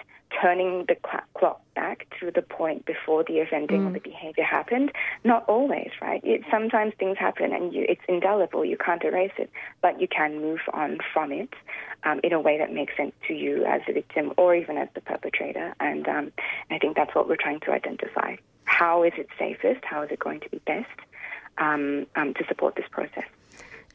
turning 0.41 0.85
the 0.87 0.95
clock 1.37 1.61
back 1.75 2.07
to 2.19 2.31
the 2.31 2.41
point 2.41 2.85
before 2.85 3.23
the 3.23 3.39
offending 3.39 3.85
or 3.85 3.91
the 3.91 3.99
behavior 3.99 4.43
happened? 4.43 4.91
Not 5.23 5.47
always, 5.47 5.91
right? 6.01 6.21
It, 6.23 6.41
sometimes 6.49 6.93
things 6.99 7.17
happen 7.17 7.53
and 7.53 7.71
you, 7.71 7.85
it's 7.87 8.01
indelible. 8.09 8.65
You 8.65 8.77
can't 8.77 9.03
erase 9.03 9.31
it, 9.37 9.51
but 9.81 10.01
you 10.01 10.07
can 10.07 10.41
move 10.41 10.59
on 10.73 10.97
from 11.13 11.31
it 11.31 11.53
um, 12.03 12.19
in 12.23 12.33
a 12.33 12.41
way 12.41 12.57
that 12.57 12.73
makes 12.73 12.97
sense 12.97 13.13
to 13.27 13.33
you 13.33 13.63
as 13.65 13.81
a 13.87 13.93
victim 13.93 14.33
or 14.37 14.55
even 14.55 14.77
as 14.77 14.89
the 14.95 15.01
perpetrator. 15.01 15.75
And 15.79 16.07
um, 16.07 16.31
I 16.71 16.79
think 16.79 16.97
that's 16.97 17.13
what 17.15 17.29
we're 17.29 17.37
trying 17.37 17.59
to 17.61 17.71
identify. 17.71 18.35
How 18.65 19.03
is 19.03 19.13
it 19.17 19.27
safest? 19.37 19.85
How 19.85 20.01
is 20.01 20.09
it 20.11 20.19
going 20.19 20.39
to 20.41 20.49
be 20.49 20.59
best 20.65 20.99
um, 21.57 22.07
um, 22.15 22.33
to 22.33 22.45
support 22.47 22.75
this 22.75 22.87
process? 22.91 23.25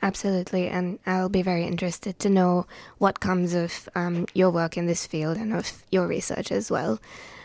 Absolutely, 0.03 0.67
and 0.67 0.99
I'll 1.07 1.29
be 1.29 1.43
very 1.43 1.65
interested 1.65 2.19
to 2.19 2.29
know 2.29 2.67
what 2.99 3.21
comes 3.21 3.55
of 3.55 3.89
um, 3.95 4.27
your 4.35 4.51
work 4.51 4.77
in 4.77 4.87
this 4.87 5.07
field 5.07 5.37
and 5.37 5.55
of 5.55 5.85
your 5.93 6.09
research 6.09 6.51
as 6.51 6.73
well. 6.73 7.01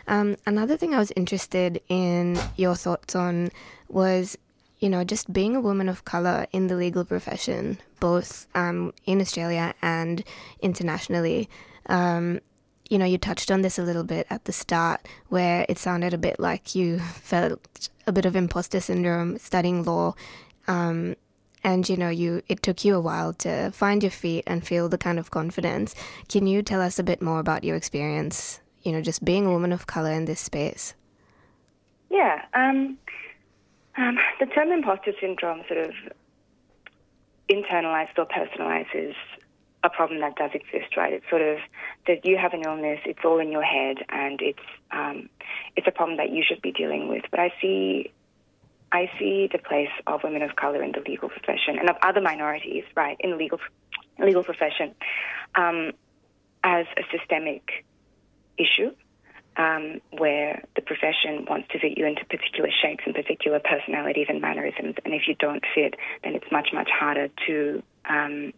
Um, 0.08 0.36
another 0.44 0.76
thing 0.76 0.92
I 0.92 0.98
was 0.98 1.12
interested 1.12 1.80
in 1.88 2.36
your 2.56 2.74
thoughts 2.74 3.14
on 3.14 3.50
was, 3.88 4.36
you 4.80 4.88
know, 4.88 5.04
just 5.04 5.32
being 5.32 5.54
a 5.54 5.60
woman 5.60 5.88
of 5.88 6.04
color 6.04 6.48
in 6.50 6.66
the 6.66 6.74
legal 6.74 7.04
profession, 7.04 7.78
both 8.00 8.48
um, 8.56 8.92
in 9.06 9.20
Australia 9.20 9.72
and 9.80 10.24
internationally. 10.60 11.48
Um, 11.86 12.40
you 12.90 12.98
know, 12.98 13.04
you 13.04 13.18
touched 13.18 13.52
on 13.52 13.62
this 13.62 13.78
a 13.78 13.84
little 13.84 14.02
bit 14.02 14.26
at 14.30 14.46
the 14.46 14.52
start, 14.52 15.06
where 15.28 15.64
it 15.68 15.78
sounded 15.78 16.12
a 16.12 16.18
bit 16.18 16.40
like 16.40 16.74
you 16.74 16.98
felt 17.22 17.88
a 18.04 18.10
bit 18.10 18.24
of 18.24 18.34
imposter 18.34 18.80
syndrome 18.80 19.38
studying 19.38 19.84
law. 19.84 20.14
Um, 20.66 21.14
and 21.64 21.88
you 21.88 21.96
know 21.96 22.08
you 22.08 22.42
it 22.48 22.62
took 22.62 22.84
you 22.84 22.94
a 22.94 23.00
while 23.00 23.32
to 23.32 23.70
find 23.72 24.02
your 24.02 24.10
feet 24.10 24.44
and 24.46 24.66
feel 24.66 24.88
the 24.88 24.98
kind 24.98 25.18
of 25.18 25.30
confidence 25.30 25.94
can 26.28 26.46
you 26.46 26.62
tell 26.62 26.80
us 26.80 26.98
a 26.98 27.02
bit 27.02 27.20
more 27.20 27.40
about 27.40 27.64
your 27.64 27.76
experience 27.76 28.60
you 28.82 28.92
know 28.92 29.00
just 29.00 29.24
being 29.24 29.46
a 29.46 29.50
woman 29.50 29.72
of 29.72 29.86
color 29.86 30.12
in 30.12 30.24
this 30.24 30.40
space 30.40 30.94
Yeah, 32.10 32.42
um, 32.54 32.96
um, 33.96 34.18
the 34.40 34.46
term 34.46 34.72
imposter 34.72 35.12
syndrome 35.20 35.62
sort 35.68 35.80
of 35.86 35.92
internalized 37.48 38.16
or 38.18 38.26
personalizes 38.26 39.14
a 39.84 39.90
problem 39.90 40.20
that 40.20 40.34
does 40.36 40.50
exist, 40.54 40.96
right? 40.96 41.12
It's 41.12 41.28
sort 41.30 41.42
of 41.42 41.58
that 42.06 42.24
you 42.24 42.36
have 42.36 42.52
an 42.52 42.62
illness, 42.64 43.00
it's 43.04 43.20
all 43.24 43.38
in 43.38 43.52
your 43.52 43.62
head, 43.62 43.98
and 44.08 44.40
it's 44.40 44.66
um, 44.90 45.28
it's 45.76 45.86
a 45.86 45.92
problem 45.92 46.16
that 46.16 46.30
you 46.30 46.42
should 46.46 46.62
be 46.62 46.72
dealing 46.72 47.08
with. 47.08 47.24
But 47.30 47.40
I 47.40 47.52
see 47.60 48.10
I 48.92 49.10
see 49.18 49.48
the 49.50 49.58
place 49.58 49.90
of 50.06 50.22
women 50.24 50.42
of 50.42 50.56
color 50.56 50.82
in 50.82 50.92
the 50.92 51.00
legal 51.00 51.28
profession 51.28 51.78
and 51.78 51.90
of 51.90 51.96
other 52.02 52.20
minorities, 52.20 52.84
right, 52.96 53.16
in 53.20 53.30
the 53.30 53.36
legal 53.36 53.58
legal 54.18 54.42
profession, 54.42 54.94
um, 55.54 55.92
as 56.64 56.86
a 56.96 57.02
systemic 57.16 57.84
issue 58.56 58.90
um, 59.58 60.00
where 60.16 60.62
the 60.76 60.82
profession 60.82 61.44
wants 61.48 61.68
to 61.72 61.78
fit 61.78 61.98
you 61.98 62.06
into 62.06 62.24
particular 62.24 62.70
shapes 62.70 63.02
and 63.04 63.14
particular 63.14 63.60
personalities 63.60 64.26
and 64.28 64.40
mannerisms, 64.40 64.94
and 65.04 65.12
if 65.12 65.22
you 65.26 65.34
don't 65.34 65.64
fit, 65.74 65.94
then 66.22 66.34
it's 66.34 66.50
much 66.50 66.68
much 66.72 66.88
harder 66.90 67.28
to 67.46 67.82
um, 68.08 68.52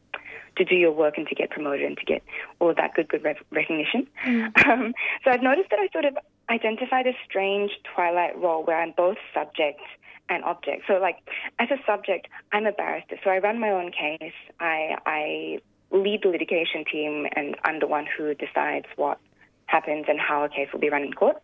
to 0.57 0.65
do 0.65 0.75
your 0.75 0.93
work 0.93 1.17
and 1.17 1.27
to 1.29 1.35
get 1.35 1.51
promoted 1.51 1.87
and 1.87 1.97
to 1.97 2.05
get 2.05 2.23
all 2.59 2.71
of 2.71 2.77
that 2.77 2.95
good 2.95 3.09
good 3.09 3.25
rec- 3.25 3.45
recognition. 3.51 4.07
Um, 4.67 4.95
so 5.25 5.31
I've 5.31 5.43
noticed 5.43 5.71
that 5.71 5.81
I 5.81 5.89
sort 5.93 6.05
of 6.05 6.17
identify 6.51 7.01
a 7.01 7.13
strange 7.25 7.71
twilight 7.95 8.39
role 8.39 8.65
where 8.65 8.81
I'm 8.81 8.93
both 8.97 9.17
subject 9.33 9.81
and 10.31 10.45
object. 10.45 10.85
So 10.87 10.95
like 10.95 11.17
as 11.59 11.69
a 11.71 11.77
subject, 11.85 12.29
I'm 12.53 12.65
a 12.65 12.73
barrister, 12.73 13.17
so 13.23 13.31
I 13.31 13.39
run 13.39 13.61
my 13.61 13.71
own 13.71 13.91
case. 13.91 14.33
I 14.59 14.97
I 15.05 15.59
lead 15.91 16.21
the 16.23 16.29
litigation 16.29 16.85
team, 16.91 17.27
and 17.37 17.57
I'm 17.65 17.81
the 17.81 17.87
one 17.87 18.07
who 18.17 18.33
decides 18.35 18.87
what 18.97 19.19
happens 19.67 20.07
and 20.09 20.19
how 20.19 20.45
a 20.45 20.49
case 20.49 20.69
will 20.73 20.81
be 20.81 20.89
run 20.89 21.03
in 21.03 21.13
court. 21.13 21.43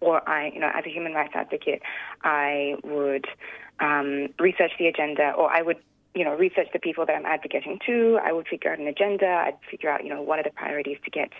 Or 0.00 0.28
I, 0.28 0.50
you 0.54 0.60
know, 0.60 0.70
as 0.72 0.84
a 0.84 0.90
human 0.90 1.12
rights 1.12 1.32
advocate, 1.34 1.82
I 2.22 2.74
would 2.84 3.26
um, 3.80 4.28
research 4.38 4.72
the 4.78 4.86
agenda, 4.86 5.32
or 5.32 5.50
I 5.50 5.62
would, 5.62 5.78
you 6.14 6.24
know, 6.24 6.34
research 6.34 6.68
the 6.72 6.78
people 6.78 7.04
that 7.06 7.16
I'm 7.16 7.26
advocating 7.26 7.80
to. 7.86 8.18
I 8.22 8.32
would 8.32 8.46
figure 8.46 8.72
out 8.72 8.78
an 8.78 8.86
agenda. 8.86 9.26
I'd 9.26 9.58
figure 9.68 9.90
out, 9.90 10.04
you 10.04 10.10
know, 10.10 10.22
what 10.22 10.38
are 10.38 10.44
the 10.44 10.50
priorities 10.50 10.98
to 11.04 11.10
get 11.10 11.30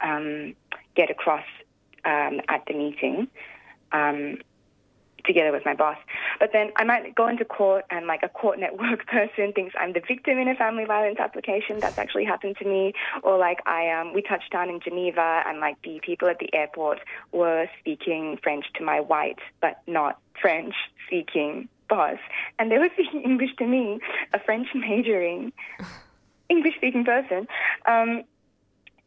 um, 0.00 0.54
get 0.94 1.10
across 1.10 1.44
um, 2.04 2.40
at 2.48 2.64
the 2.66 2.74
meeting. 2.74 3.28
Um, 3.92 4.38
together 5.26 5.52
with 5.52 5.64
my 5.64 5.74
boss. 5.74 5.98
But 6.38 6.50
then 6.52 6.72
I 6.76 6.84
might 6.84 7.14
go 7.14 7.28
into 7.28 7.44
court 7.44 7.84
and 7.90 8.06
like 8.06 8.20
a 8.22 8.28
court 8.28 8.58
network 8.66 9.06
person 9.06 9.52
thinks 9.54 9.74
I'm 9.78 9.92
the 9.92 10.02
victim 10.06 10.38
in 10.38 10.48
a 10.48 10.54
family 10.54 10.84
violence 10.84 11.18
application. 11.18 11.80
That's 11.80 11.98
actually 11.98 12.24
happened 12.24 12.56
to 12.58 12.64
me. 12.64 12.92
Or 13.22 13.38
like 13.38 13.60
I 13.66 13.90
um 13.90 14.12
we 14.14 14.22
touched 14.22 14.52
down 14.52 14.68
in 14.68 14.80
Geneva 14.80 15.42
and 15.46 15.60
like 15.60 15.80
the 15.82 16.00
people 16.04 16.28
at 16.28 16.38
the 16.38 16.52
airport 16.54 16.98
were 17.32 17.66
speaking 17.80 18.38
French 18.42 18.66
to 18.76 18.84
my 18.84 19.00
white 19.00 19.38
but 19.60 19.82
not 19.86 20.18
French 20.40 20.74
speaking 21.06 21.68
boss. 21.88 22.18
And 22.58 22.70
they 22.70 22.78
were 22.78 22.90
speaking 22.94 23.22
English 23.22 23.56
to 23.58 23.66
me, 23.66 24.00
a 24.32 24.40
French 24.40 24.68
majoring 24.74 25.52
English 26.48 26.76
speaking 26.76 27.04
person. 27.04 27.46
Um 27.86 28.24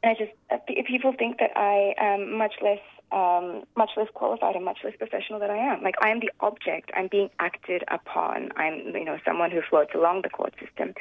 and 0.01 0.11
I 0.11 0.13
just, 0.17 0.31
uh, 0.49 0.57
people 0.87 1.13
think 1.17 1.39
that 1.39 1.51
I 1.57 1.93
am 1.97 2.37
much 2.37 2.53
less, 2.61 2.79
um, 3.11 3.63
much 3.75 3.91
less 3.97 4.07
qualified 4.13 4.55
and 4.55 4.63
much 4.63 4.79
less 4.83 4.93
professional 4.97 5.39
than 5.39 5.49
I 5.49 5.57
am. 5.57 5.81
Like 5.81 5.95
I 6.01 6.09
am 6.09 6.19
the 6.19 6.31
object. 6.39 6.91
I'm 6.95 7.07
being 7.07 7.29
acted 7.39 7.83
upon. 7.87 8.49
I'm, 8.55 8.95
you 8.95 9.05
know, 9.05 9.17
someone 9.25 9.51
who 9.51 9.61
floats 9.67 9.91
along 9.95 10.21
the 10.23 10.29
court 10.29 10.53
system. 10.59 10.93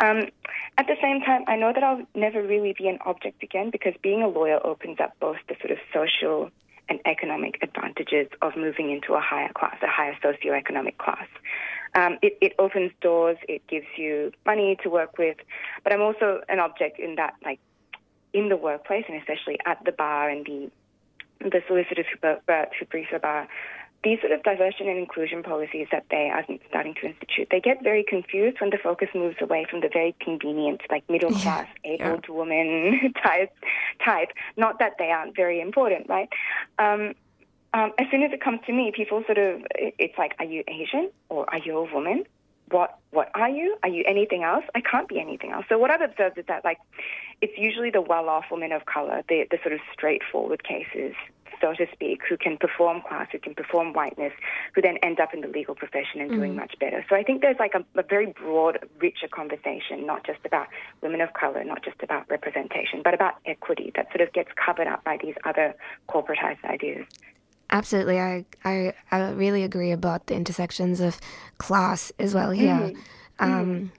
Um, 0.00 0.28
at 0.76 0.86
the 0.86 0.96
same 1.02 1.20
time, 1.20 1.42
I 1.48 1.56
know 1.56 1.72
that 1.72 1.82
I'll 1.82 2.06
never 2.14 2.42
really 2.42 2.74
be 2.76 2.88
an 2.88 2.98
object 3.04 3.42
again 3.42 3.70
because 3.70 3.94
being 4.02 4.22
a 4.22 4.28
lawyer 4.28 4.64
opens 4.64 5.00
up 5.00 5.14
both 5.20 5.38
the 5.48 5.56
sort 5.60 5.72
of 5.72 5.78
social 5.92 6.50
and 6.88 7.00
economic 7.04 7.58
advantages 7.62 8.28
of 8.40 8.56
moving 8.56 8.90
into 8.90 9.14
a 9.14 9.20
higher 9.20 9.52
class, 9.52 9.76
a 9.82 9.88
higher 9.88 10.16
socioeconomic 10.22 10.96
class. 10.98 11.26
Um, 11.94 12.18
it, 12.22 12.38
it 12.40 12.54
opens 12.58 12.92
doors. 13.00 13.36
It 13.48 13.66
gives 13.66 13.86
you 13.96 14.32
money 14.46 14.76
to 14.82 14.90
work 14.90 15.18
with, 15.18 15.36
but 15.84 15.92
I'm 15.92 16.02
also 16.02 16.40
an 16.48 16.60
object 16.60 16.98
in 16.98 17.16
that, 17.16 17.34
like 17.44 17.60
in 18.32 18.48
the 18.48 18.56
workplace 18.56 19.04
and 19.08 19.18
especially 19.18 19.58
at 19.66 19.82
the 19.84 19.92
bar 19.92 20.28
and 20.28 20.44
the 20.44 20.70
the 21.40 21.62
solicitors 21.66 22.06
who, 22.12 22.18
bu- 22.20 22.40
bu- 22.46 22.70
who 22.78 22.86
brief 22.86 23.08
the 23.10 23.46
these 24.04 24.20
sort 24.20 24.32
of 24.32 24.42
diversion 24.44 24.88
and 24.88 24.96
inclusion 24.96 25.42
policies 25.42 25.88
that 25.90 26.04
they 26.10 26.30
are 26.32 26.44
starting 26.68 26.94
to 26.94 27.06
institute, 27.06 27.48
they 27.50 27.60
get 27.60 27.82
very 27.82 28.04
confused 28.04 28.60
when 28.60 28.70
the 28.70 28.78
focus 28.78 29.08
moves 29.12 29.36
away 29.40 29.66
from 29.68 29.80
the 29.80 29.88
very 29.92 30.14
convenient, 30.20 30.80
like 30.88 31.02
middle 31.10 31.30
class, 31.30 31.66
abled 31.84 32.28
woman 32.28 33.12
type 33.22 33.52
type. 34.04 34.28
Not 34.56 34.78
that 34.78 34.92
they 34.98 35.10
aren't 35.10 35.34
very 35.34 35.60
important, 35.60 36.08
right? 36.08 36.28
Um, 36.78 37.14
um, 37.74 37.92
as 37.98 38.06
soon 38.10 38.22
as 38.22 38.32
it 38.32 38.40
comes 38.40 38.60
to 38.66 38.72
me, 38.72 38.92
people 38.94 39.22
sort 39.26 39.38
of, 39.38 39.62
it's 39.74 40.16
like, 40.16 40.34
are 40.38 40.44
you 40.44 40.62
Asian 40.68 41.10
or 41.28 41.50
are 41.50 41.58
you 41.58 41.76
a 41.76 41.92
woman? 41.92 42.24
What 42.70 42.98
what 43.10 43.30
are 43.34 43.48
you? 43.48 43.76
Are 43.82 43.88
you 43.88 44.04
anything 44.06 44.42
else? 44.42 44.64
I 44.74 44.80
can't 44.80 45.08
be 45.08 45.20
anything 45.20 45.52
else. 45.52 45.64
So 45.68 45.78
what 45.78 45.90
I've 45.90 46.02
observed 46.02 46.38
is 46.38 46.46
that 46.46 46.64
like 46.64 46.78
it's 47.40 47.56
usually 47.56 47.90
the 47.90 48.02
well-off 48.02 48.46
women 48.50 48.72
of 48.72 48.84
color, 48.86 49.22
the 49.28 49.46
the 49.50 49.58
sort 49.62 49.72
of 49.72 49.80
straightforward 49.92 50.64
cases, 50.64 51.14
so 51.60 51.72
to 51.74 51.86
speak, 51.92 52.20
who 52.28 52.36
can 52.36 52.56
perform 52.56 53.02
class, 53.02 53.28
who 53.32 53.38
can 53.38 53.54
perform 53.54 53.92
whiteness, 53.92 54.32
who 54.74 54.82
then 54.82 54.96
end 55.02 55.20
up 55.20 55.34
in 55.34 55.40
the 55.40 55.48
legal 55.48 55.74
profession 55.74 56.20
and 56.20 56.30
doing 56.30 56.52
Mm. 56.52 56.56
much 56.56 56.74
better. 56.78 57.04
So 57.08 57.16
I 57.16 57.22
think 57.22 57.42
there's 57.42 57.58
like 57.58 57.74
a, 57.74 57.84
a 57.98 58.02
very 58.02 58.26
broad, 58.26 58.78
richer 59.00 59.28
conversation, 59.28 60.06
not 60.06 60.24
just 60.24 60.40
about 60.44 60.68
women 61.00 61.20
of 61.20 61.32
color, 61.32 61.64
not 61.64 61.82
just 61.82 62.02
about 62.02 62.28
representation, 62.30 63.02
but 63.02 63.14
about 63.14 63.34
equity 63.46 63.92
that 63.96 64.08
sort 64.10 64.20
of 64.20 64.32
gets 64.32 64.50
covered 64.64 64.86
up 64.86 65.02
by 65.04 65.16
these 65.22 65.34
other 65.44 65.74
corporatized 66.08 66.64
ideas. 66.64 67.06
Absolutely, 67.70 68.18
I, 68.18 68.44
I 68.64 68.94
I 69.10 69.30
really 69.30 69.62
agree 69.62 69.90
about 69.92 70.26
the 70.26 70.34
intersections 70.34 71.00
of 71.00 71.20
class 71.58 72.12
as 72.18 72.34
well 72.34 72.50
here. 72.50 72.92
Mhm. 72.92 72.96
Um, 73.40 73.92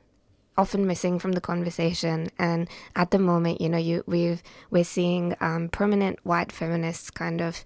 Often 0.57 0.87
missing 0.87 1.19
from 1.19 1.31
the 1.31 1.39
conversation, 1.39 2.27
and 2.37 2.67
at 2.93 3.11
the 3.11 3.19
moment, 3.19 3.61
you 3.61 3.69
know, 3.69 3.77
you 3.77 4.03
we've 4.07 4.43
we're 4.71 4.83
seeing 4.83 5.33
um, 5.39 5.69
prominent 5.69 6.19
white 6.25 6.51
feminists 6.51 7.09
kind 7.09 7.39
of 7.39 7.63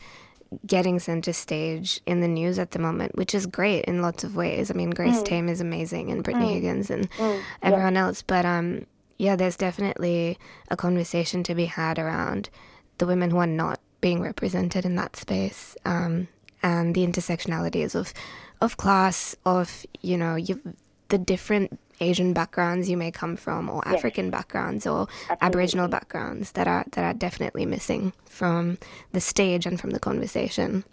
getting 0.67 0.99
center 0.99 1.33
stage 1.33 1.99
in 2.05 2.19
the 2.21 2.27
news 2.27 2.59
at 2.59 2.69
the 2.69 2.77
moment, 2.77 3.15
which 3.15 3.33
is 3.33 3.47
great 3.47 3.85
in 3.85 4.03
lots 4.03 4.23
of 4.23 4.35
ways. 4.35 4.69
I 4.69 4.75
mean, 4.75 4.91
Grace 4.91 5.21
Mm. 5.21 5.25
Tame 5.25 5.49
is 5.49 5.59
amazing, 5.59 6.11
and 6.11 6.23
Brittany 6.23 6.49
Mm. 6.49 6.53
Higgins, 6.53 6.91
and 6.91 7.09
Mm, 7.11 7.37
yeah. 7.39 7.41
everyone 7.63 7.97
else. 7.97 8.21
But 8.21 8.45
um, 8.45 8.85
yeah, 9.17 9.35
there's 9.35 9.57
definitely 9.57 10.37
a 10.69 10.75
conversation 10.77 11.41
to 11.45 11.55
be 11.55 11.65
had 11.65 11.97
around 11.97 12.51
the 12.99 13.07
women 13.07 13.31
who 13.31 13.37
are 13.39 13.47
not 13.47 13.79
being 14.03 14.21
represented 14.21 14.83
in 14.85 14.95
that 14.97 15.15
space, 15.15 15.77
um, 15.85 16.27
and 16.61 16.93
the 16.93 17.07
intersectionalities 17.07 17.95
of 17.95 18.13
of 18.61 18.75
class, 18.77 19.35
of 19.45 19.85
you 20.01 20.17
know, 20.17 20.35
you, 20.35 20.59
the 21.07 21.17
different 21.17 21.79
Asian 21.99 22.33
backgrounds 22.33 22.89
you 22.89 22.97
may 22.97 23.11
come 23.11 23.35
from, 23.37 23.69
or 23.69 23.81
Yes. 23.85 23.95
African 23.95 24.29
backgrounds, 24.29 24.85
or 24.85 25.07
Aboriginal 25.41 25.87
backgrounds 25.87 26.51
that 26.51 26.67
are 26.67 26.83
that 26.91 27.03
are 27.09 27.13
definitely 27.27 27.65
missing 27.65 28.11
from 28.25 28.77
the 29.13 29.21
stage 29.21 29.65
and 29.65 29.79
from 29.79 29.91
the 29.91 29.99
conversation. 30.09 30.83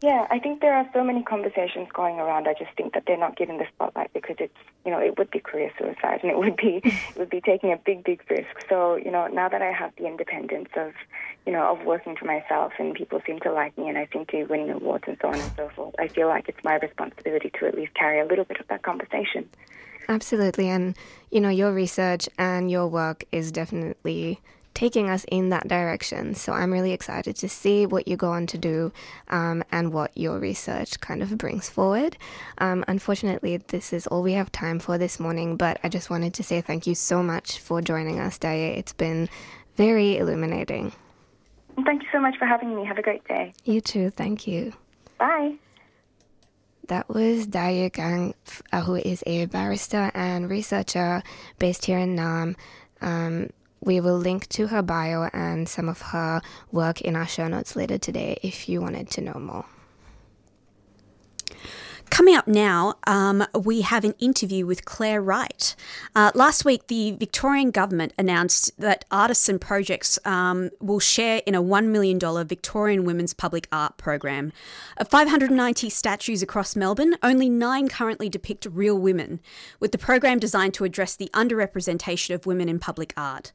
Yeah, 0.00 0.28
I 0.30 0.38
think 0.38 0.60
there 0.60 0.74
are 0.74 0.88
so 0.92 1.02
many 1.02 1.24
conversations 1.24 1.88
going 1.92 2.20
around. 2.20 2.46
I 2.46 2.54
just 2.54 2.70
think 2.76 2.94
that 2.94 3.02
they're 3.06 3.18
not 3.18 3.36
given 3.36 3.58
the 3.58 3.66
spotlight 3.74 4.12
because 4.12 4.36
it's, 4.38 4.54
you 4.84 4.92
know, 4.92 5.00
it 5.00 5.18
would 5.18 5.28
be 5.28 5.40
career 5.40 5.72
suicide 5.76 6.20
and 6.22 6.30
it 6.30 6.38
would 6.38 6.56
be, 6.56 6.80
it 6.84 7.16
would 7.16 7.30
be 7.30 7.40
taking 7.40 7.72
a 7.72 7.76
big, 7.76 8.04
big 8.04 8.22
risk. 8.30 8.64
So, 8.68 8.94
you 8.94 9.10
know, 9.10 9.26
now 9.26 9.48
that 9.48 9.60
I 9.60 9.72
have 9.72 9.92
the 9.96 10.06
independence 10.06 10.68
of, 10.76 10.92
you 11.46 11.52
know, 11.52 11.72
of 11.72 11.84
working 11.84 12.14
for 12.14 12.26
myself 12.26 12.74
and 12.78 12.94
people 12.94 13.20
seem 13.26 13.40
to 13.40 13.52
like 13.52 13.76
me 13.76 13.88
and 13.88 13.98
I 13.98 14.08
seem 14.12 14.24
to 14.26 14.32
be 14.32 14.44
winning 14.44 14.70
awards 14.70 15.04
and 15.08 15.16
so 15.20 15.28
on 15.28 15.34
and 15.34 15.52
so 15.56 15.68
forth, 15.74 15.96
I 15.98 16.06
feel 16.06 16.28
like 16.28 16.48
it's 16.48 16.62
my 16.62 16.76
responsibility 16.76 17.50
to 17.58 17.66
at 17.66 17.74
least 17.74 17.94
carry 17.94 18.20
a 18.20 18.24
little 18.24 18.44
bit 18.44 18.60
of 18.60 18.68
that 18.68 18.82
conversation. 18.82 19.48
Absolutely. 20.08 20.68
And, 20.68 20.96
you 21.32 21.40
know, 21.40 21.48
your 21.48 21.72
research 21.72 22.28
and 22.38 22.70
your 22.70 22.86
work 22.86 23.24
is 23.32 23.50
definitely 23.50 24.40
taking 24.78 25.10
us 25.10 25.24
in 25.32 25.48
that 25.48 25.66
direction. 25.66 26.36
So 26.36 26.52
I'm 26.52 26.72
really 26.72 26.92
excited 26.92 27.34
to 27.38 27.48
see 27.48 27.84
what 27.84 28.06
you 28.06 28.16
go 28.16 28.30
on 28.30 28.46
to 28.46 28.56
do 28.56 28.92
um, 29.26 29.64
and 29.72 29.92
what 29.92 30.16
your 30.16 30.38
research 30.38 31.00
kind 31.00 31.20
of 31.20 31.36
brings 31.36 31.68
forward. 31.68 32.16
Um, 32.58 32.84
unfortunately, 32.86 33.56
this 33.56 33.92
is 33.92 34.06
all 34.06 34.22
we 34.22 34.34
have 34.34 34.52
time 34.52 34.78
for 34.78 34.96
this 34.96 35.18
morning, 35.18 35.56
but 35.56 35.80
I 35.82 35.88
just 35.88 36.10
wanted 36.10 36.32
to 36.34 36.44
say 36.44 36.60
thank 36.60 36.86
you 36.86 36.94
so 36.94 37.24
much 37.24 37.58
for 37.58 37.82
joining 37.82 38.20
us, 38.20 38.38
Daye. 38.38 38.76
It's 38.78 38.92
been 38.92 39.28
very 39.76 40.16
illuminating. 40.16 40.92
Thank 41.84 42.04
you 42.04 42.08
so 42.12 42.20
much 42.20 42.36
for 42.38 42.46
having 42.46 42.76
me. 42.76 42.84
Have 42.84 42.98
a 42.98 43.02
great 43.02 43.26
day. 43.26 43.54
You 43.64 43.80
too. 43.80 44.10
Thank 44.10 44.46
you. 44.46 44.74
Bye. 45.18 45.54
That 46.86 47.08
was 47.08 47.48
Daye 47.48 47.90
Gang, 47.90 48.32
uh, 48.72 48.82
who 48.82 48.94
is 48.94 49.24
a 49.26 49.46
barrister 49.46 50.12
and 50.14 50.48
researcher 50.48 51.24
based 51.58 51.86
here 51.86 51.98
in 51.98 52.14
Naarm. 52.14 52.54
Um, 53.00 53.50
we 53.80 54.00
will 54.00 54.18
link 54.18 54.48
to 54.48 54.68
her 54.68 54.82
bio 54.82 55.28
and 55.32 55.68
some 55.68 55.88
of 55.88 56.00
her 56.00 56.40
work 56.72 57.00
in 57.00 57.16
our 57.16 57.26
show 57.26 57.48
notes 57.48 57.76
later 57.76 57.98
today 57.98 58.38
if 58.42 58.68
you 58.68 58.80
wanted 58.80 59.10
to 59.10 59.20
know 59.20 59.34
more. 59.34 59.64
Coming 62.10 62.34
up 62.34 62.48
now, 62.48 62.94
um, 63.06 63.46
we 63.54 63.82
have 63.82 64.04
an 64.04 64.14
interview 64.18 64.66
with 64.66 64.84
Claire 64.84 65.22
Wright. 65.22 65.76
Uh, 66.16 66.32
last 66.34 66.64
week, 66.64 66.86
the 66.88 67.12
Victorian 67.12 67.70
government 67.70 68.12
announced 68.18 68.70
that 68.78 69.04
artists 69.10 69.48
and 69.48 69.60
projects 69.60 70.18
um, 70.24 70.70
will 70.80 71.00
share 71.00 71.42
in 71.46 71.54
a 71.54 71.62
$1 71.62 71.86
million 71.86 72.18
Victorian 72.46 73.04
Women's 73.04 73.34
Public 73.34 73.68
Art 73.70 73.96
program. 73.98 74.52
Of 74.96 75.08
590 75.08 75.90
statues 75.90 76.42
across 76.42 76.74
Melbourne, 76.74 77.16
only 77.22 77.48
nine 77.48 77.88
currently 77.88 78.28
depict 78.28 78.66
real 78.66 78.98
women, 78.98 79.40
with 79.78 79.92
the 79.92 79.98
program 79.98 80.38
designed 80.38 80.74
to 80.74 80.84
address 80.84 81.14
the 81.14 81.30
underrepresentation 81.34 82.34
of 82.34 82.46
women 82.46 82.68
in 82.68 82.78
public 82.78 83.12
art. 83.16 83.52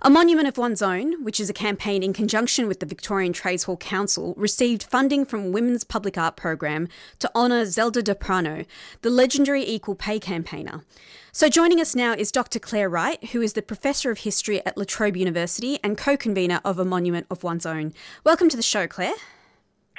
A 0.00 0.08
Monument 0.08 0.46
of 0.46 0.56
One's 0.56 0.80
Own, 0.80 1.24
which 1.24 1.40
is 1.40 1.50
a 1.50 1.52
campaign 1.52 2.04
in 2.04 2.12
conjunction 2.12 2.68
with 2.68 2.78
the 2.78 2.86
Victorian 2.86 3.32
Trades 3.32 3.64
Hall 3.64 3.76
Council, 3.76 4.32
received 4.36 4.84
funding 4.84 5.24
from 5.24 5.50
Women's 5.50 5.82
Public 5.82 6.16
Art 6.16 6.36
Program 6.36 6.86
to 7.18 7.28
honour 7.34 7.64
Zelda 7.66 7.87
D'Aprano, 7.90 8.64
the 9.02 9.10
legendary 9.10 9.66
equal 9.66 9.94
pay 9.94 10.18
campaigner. 10.20 10.84
So 11.32 11.48
joining 11.48 11.80
us 11.80 11.94
now 11.94 12.12
is 12.12 12.32
Dr. 12.32 12.58
Claire 12.58 12.88
Wright, 12.88 13.22
who 13.30 13.40
is 13.40 13.54
the 13.54 13.62
Professor 13.62 14.10
of 14.10 14.18
History 14.18 14.64
at 14.66 14.76
La 14.76 14.84
Trobe 14.84 15.16
University 15.16 15.78
and 15.82 15.96
co-convener 15.96 16.60
of 16.64 16.78
A 16.78 16.84
Monument 16.84 17.26
of 17.30 17.42
One's 17.42 17.66
Own. 17.66 17.92
Welcome 18.24 18.48
to 18.48 18.56
the 18.56 18.62
show, 18.62 18.86
Claire. 18.86 19.14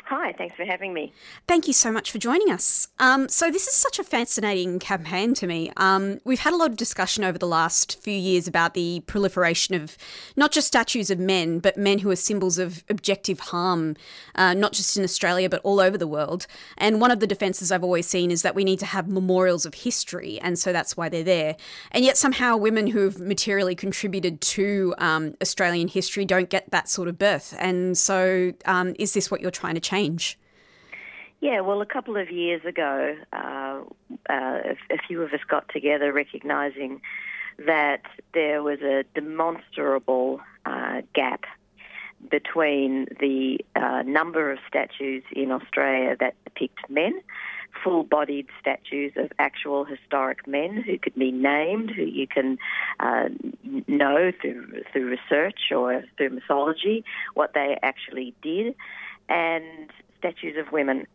Hi, 0.09 0.33
thanks 0.33 0.55
for 0.55 0.65
having 0.65 0.91
me. 0.91 1.13
Thank 1.47 1.67
you 1.67 1.73
so 1.73 1.91
much 1.91 2.09
for 2.09 2.17
joining 2.17 2.49
us. 2.49 2.87
Um, 2.97 3.29
so, 3.29 3.51
this 3.51 3.67
is 3.67 3.75
such 3.75 3.99
a 3.99 4.03
fascinating 4.03 4.79
campaign 4.79 5.35
to 5.35 5.45
me. 5.45 5.71
Um, 5.77 6.17
we've 6.23 6.39
had 6.39 6.51
a 6.51 6.55
lot 6.55 6.71
of 6.71 6.77
discussion 6.77 7.23
over 7.23 7.37
the 7.37 7.45
last 7.45 8.01
few 8.01 8.15
years 8.15 8.47
about 8.47 8.73
the 8.73 9.03
proliferation 9.05 9.75
of 9.75 9.99
not 10.35 10.51
just 10.51 10.65
statues 10.65 11.11
of 11.11 11.19
men, 11.19 11.59
but 11.59 11.77
men 11.77 11.99
who 11.99 12.09
are 12.09 12.15
symbols 12.15 12.57
of 12.57 12.83
objective 12.89 13.39
harm, 13.39 13.95
uh, 14.33 14.55
not 14.55 14.73
just 14.73 14.97
in 14.97 15.03
Australia, 15.03 15.47
but 15.47 15.61
all 15.63 15.79
over 15.79 15.95
the 15.95 16.07
world. 16.07 16.47
And 16.79 16.99
one 16.99 17.11
of 17.11 17.19
the 17.19 17.27
defences 17.27 17.71
I've 17.71 17.83
always 17.83 18.07
seen 18.07 18.31
is 18.31 18.41
that 18.41 18.55
we 18.55 18.63
need 18.63 18.79
to 18.79 18.87
have 18.87 19.07
memorials 19.07 19.63
of 19.67 19.75
history, 19.75 20.39
and 20.41 20.57
so 20.57 20.73
that's 20.73 20.97
why 20.97 21.09
they're 21.09 21.23
there. 21.23 21.55
And 21.91 22.03
yet, 22.03 22.17
somehow, 22.17 22.57
women 22.57 22.87
who 22.87 23.01
have 23.01 23.19
materially 23.19 23.75
contributed 23.75 24.41
to 24.41 24.95
um, 24.97 25.35
Australian 25.39 25.87
history 25.87 26.25
don't 26.25 26.49
get 26.49 26.71
that 26.71 26.89
sort 26.89 27.07
of 27.07 27.19
birth. 27.19 27.53
And 27.59 27.95
so, 27.95 28.53
um, 28.65 28.95
is 28.97 29.13
this 29.13 29.29
what 29.29 29.41
you're 29.41 29.51
trying 29.51 29.75
to 29.75 29.79
change? 29.79 29.98
Yeah, 31.41 31.61
well, 31.61 31.81
a 31.81 31.85
couple 31.85 32.17
of 32.17 32.29
years 32.29 32.65
ago, 32.65 33.15
uh, 33.31 33.81
uh, 34.29 34.59
a 34.89 34.97
few 35.07 35.21
of 35.21 35.31
us 35.31 35.39
got 35.47 35.69
together 35.69 36.11
recognising 36.11 37.01
that 37.65 38.01
there 38.33 38.61
was 38.61 38.79
a 38.81 39.03
demonstrable 39.15 40.41
uh, 40.65 41.01
gap 41.13 41.45
between 42.29 43.07
the 43.19 43.59
uh, 43.75 44.03
number 44.05 44.51
of 44.51 44.59
statues 44.67 45.23
in 45.31 45.51
Australia 45.51 46.15
that 46.19 46.35
depict 46.43 46.89
men, 46.89 47.21
full 47.83 48.03
bodied 48.03 48.47
statues 48.59 49.13
of 49.15 49.31
actual 49.39 49.85
historic 49.85 50.45
men 50.47 50.83
who 50.85 50.97
could 50.97 51.15
be 51.15 51.31
named, 51.31 51.91
who 51.91 52.03
you 52.03 52.27
can 52.27 52.57
uh, 52.99 53.29
know 53.87 54.31
through, 54.41 54.83
through 54.91 55.09
research 55.09 55.71
or 55.73 56.03
through 56.17 56.31
mythology 56.31 57.05
what 57.35 57.53
they 57.53 57.77
actually 57.81 58.33
did, 58.41 58.75
and 59.29 59.89
statues 60.17 60.57
of 60.57 60.71
women. 60.71 61.07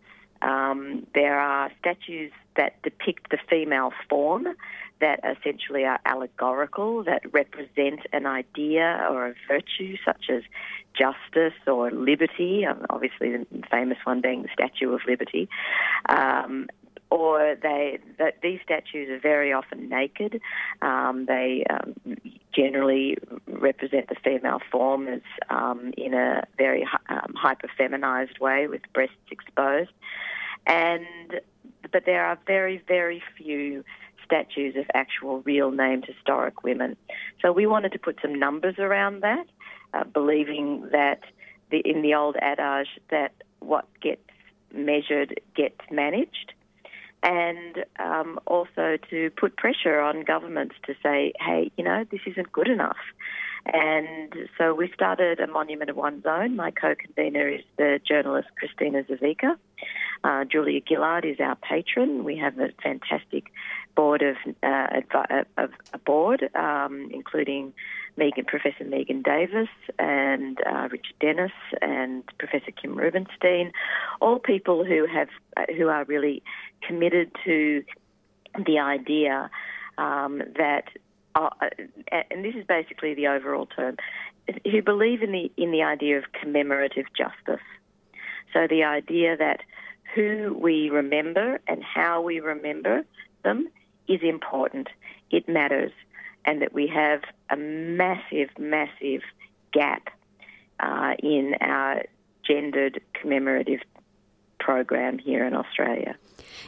Um, 0.43 1.07
there 1.15 1.39
are 1.39 1.71
statues 1.81 2.33
that 2.57 2.81
depict 2.83 3.31
the 3.31 3.39
female 3.49 3.93
form 4.09 4.47
that 5.01 5.21
essentially 5.25 5.85
are 5.85 5.99
allegorical, 6.07 7.03
that 7.05 7.23
represent 7.33 8.01
an 8.13 8.27
idea 8.27 9.07
or 9.11 9.27
a 9.29 9.35
virtue 9.49 9.97
such 10.05 10.31
as 10.31 10.43
justice 10.97 11.59
or 11.67 11.91
liberty, 11.91 12.65
obviously 12.89 13.37
the 13.37 13.47
famous 13.71 13.99
one 14.05 14.21
being 14.21 14.43
the 14.43 14.49
Statue 14.53 14.93
of 14.93 15.01
Liberty. 15.07 15.49
Um, 16.09 16.69
or 17.11 17.57
they 17.61 17.99
that 18.19 18.39
these 18.43 18.61
statues 18.65 19.09
are 19.11 19.21
very 19.21 19.53
often 19.53 19.89
naked. 19.89 20.41
Um, 20.83 21.27
they 21.27 21.65
um, 21.71 21.95
generally 22.53 23.17
represent 23.47 24.09
the 24.09 24.17
female 24.17 24.61
form 24.71 25.09
as 25.09 25.21
um, 25.51 25.93
in 25.97 26.15
a 26.15 26.45
very 26.59 26.87
um, 27.09 27.35
hyper 27.37 27.69
feminized 27.77 28.39
way 28.41 28.67
with 28.67 28.83
breasts 28.93 29.17
exposed, 29.31 29.93
and 30.67 31.07
but 31.93 32.05
there 32.07 32.25
are 32.25 32.39
very 32.47 32.83
very 32.89 33.23
few 33.37 33.85
statues 34.25 34.75
of 34.77 34.87
actual 34.95 35.41
real 35.43 35.71
named 35.71 36.07
historic 36.07 36.63
women. 36.63 36.97
So 37.43 37.53
we 37.53 37.67
wanted 37.67 37.93
to 37.93 37.99
put 37.99 38.19
some 38.23 38.35
numbers 38.39 38.79
around 38.79 39.21
that, 39.21 39.47
uh, 39.93 40.05
believing 40.05 40.89
that 40.93 41.21
the, 41.71 41.79
in 41.81 42.01
the 42.01 42.15
old 42.15 42.37
adage 42.41 42.89
that 43.11 43.33
what 43.61 43.87
gets 44.01 44.23
measured 44.73 45.41
gets 45.55 45.79
managed 45.91 46.55
and 47.25 47.85
um, 47.99 48.39
also 48.47 48.99
to 49.11 49.31
put 49.31 49.57
pressure 49.57 49.99
on 49.99 50.23
governments 50.25 50.77
to 50.87 50.95
say, 51.03 51.33
hey, 51.41 51.73
you 51.77 51.83
know, 51.83 52.05
this 52.11 52.21
isn't 52.27 52.53
good 52.53 52.69
enough. 52.69 52.99
And 53.67 54.35
so 54.59 54.75
we 54.75 54.93
started 54.93 55.41
a 55.41 55.47
Monument 55.47 55.89
of 55.89 55.97
One's 55.97 56.27
Own. 56.27 56.55
My 56.55 56.71
co-convener 56.71 57.49
is 57.49 57.63
the 57.79 57.99
journalist 58.07 58.49
Christina 58.59 59.05
Ziwica. 59.05 59.57
Uh, 60.23 60.45
Julia 60.45 60.83
Gillard 60.87 61.25
is 61.25 61.41
our 61.41 61.57
patron. 61.57 62.25
We 62.25 62.37
have 62.37 62.59
a 62.59 62.69
fantastic 62.83 63.45
board 63.95 64.21
of, 64.21 64.37
uh, 64.63 65.01
advi- 65.01 65.45
of 65.57 65.71
a 65.95 65.99
board, 65.99 66.51
um, 66.55 67.09
including 67.11 67.73
Megan, 68.17 68.45
Professor 68.45 68.85
Megan 68.85 69.23
Davis 69.23 69.69
and 69.99 70.59
uh, 70.67 70.89
Richard 70.91 71.15
Dennis 71.21 71.53
and 71.83 72.25
Professor 72.39 72.71
Kim 72.71 72.97
Rubenstein, 72.97 73.73
all 74.21 74.39
people 74.39 74.85
who 74.85 75.07
have 75.07 75.29
who 75.77 75.89
are 75.89 76.05
really 76.05 76.43
committed 76.87 77.31
to 77.45 77.85
the 78.67 78.79
idea 78.79 79.51
um, 79.99 80.43
that, 80.57 80.85
uh, 81.35 81.51
and 82.31 82.45
this 82.45 82.55
is 82.55 82.65
basically 82.67 83.15
the 83.15 83.27
overall 83.27 83.67
term, 83.67 83.97
who 84.71 84.83
believe 84.83 85.23
in 85.23 85.33
the 85.33 85.51
in 85.57 85.71
the 85.71 85.83
idea 85.83 86.19
of 86.19 86.25
commemorative 86.33 87.07
justice. 87.17 87.65
So 88.53 88.67
the 88.69 88.85
idea 88.85 89.37
that 89.37 89.61
who 90.15 90.57
we 90.61 90.91
remember 90.91 91.61
and 91.67 91.83
how 91.83 92.23
we 92.23 92.39
remember 92.39 93.03
them 93.43 93.69
is 94.07 94.21
important. 94.23 94.89
It 95.31 95.49
matters 95.49 95.93
and 96.47 96.63
that 96.63 96.73
we 96.73 96.87
have 96.87 97.23
a 97.51 97.57
massive, 97.57 98.51
massive 98.59 99.23
gap 99.73 100.11
uh, 100.81 101.15
in 101.21 101.55
our 101.61 102.03
gendered 102.47 103.01
commemorative 103.15 103.81
program 104.59 105.19
here 105.19 105.45
in 105.47 105.55
Australia. 105.55 106.17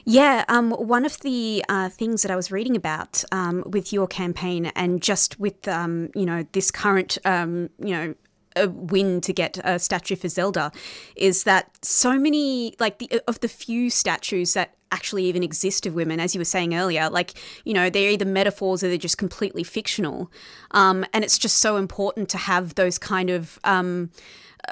Yeah, 0.05 0.45
um, 0.49 0.73
one 0.73 1.05
of 1.05 1.21
the 1.21 1.65
uh, 1.69 1.89
things 1.89 2.23
that 2.23 2.31
I 2.31 2.37
was 2.37 2.53
reading 2.53 2.77
about 2.77 3.25
um, 3.33 3.65
with 3.67 3.93
your 3.93 4.07
campaign 4.07 4.67
and 4.77 5.03
just 5.03 5.41
with 5.41 5.67
um, 5.67 6.11
you 6.15 6.27
know 6.27 6.47
this 6.53 6.71
current 6.71 7.19
um, 7.25 7.71
you 7.79 7.95
know 7.95 8.15
a 8.55 8.69
win 8.69 9.21
to 9.21 9.33
get 9.33 9.59
a 9.65 9.79
statue 9.79 10.17
for 10.17 10.29
Zelda 10.29 10.73
is 11.15 11.45
that 11.45 11.77
so 11.85 12.19
many 12.19 12.75
like 12.81 12.99
the 12.99 13.21
of 13.29 13.41
the 13.41 13.49
few 13.49 13.91
statues 13.91 14.55
that 14.55 14.75
actually 14.97 15.25
even 15.27 15.43
exist 15.43 15.87
of 15.87 15.95
women, 15.95 16.19
as 16.19 16.35
you 16.35 16.41
were 16.41 16.53
saying 16.57 16.75
earlier, 16.75 17.09
like 17.11 17.35
you 17.65 17.75
know 17.75 17.91
they're 17.91 18.11
either 18.11 18.25
metaphors 18.25 18.83
or 18.83 18.89
they're 18.89 19.07
just 19.11 19.19
completely 19.19 19.63
fictional, 19.63 20.31
um, 20.73 21.05
and 21.13 21.23
it's 21.25 21.39
just 21.39 21.59
so 21.59 21.77
important 21.77 22.29
to 22.31 22.39
have 22.39 22.75
those 22.75 22.99
kind 22.99 23.31
of. 23.31 23.59
Um, 23.65 24.11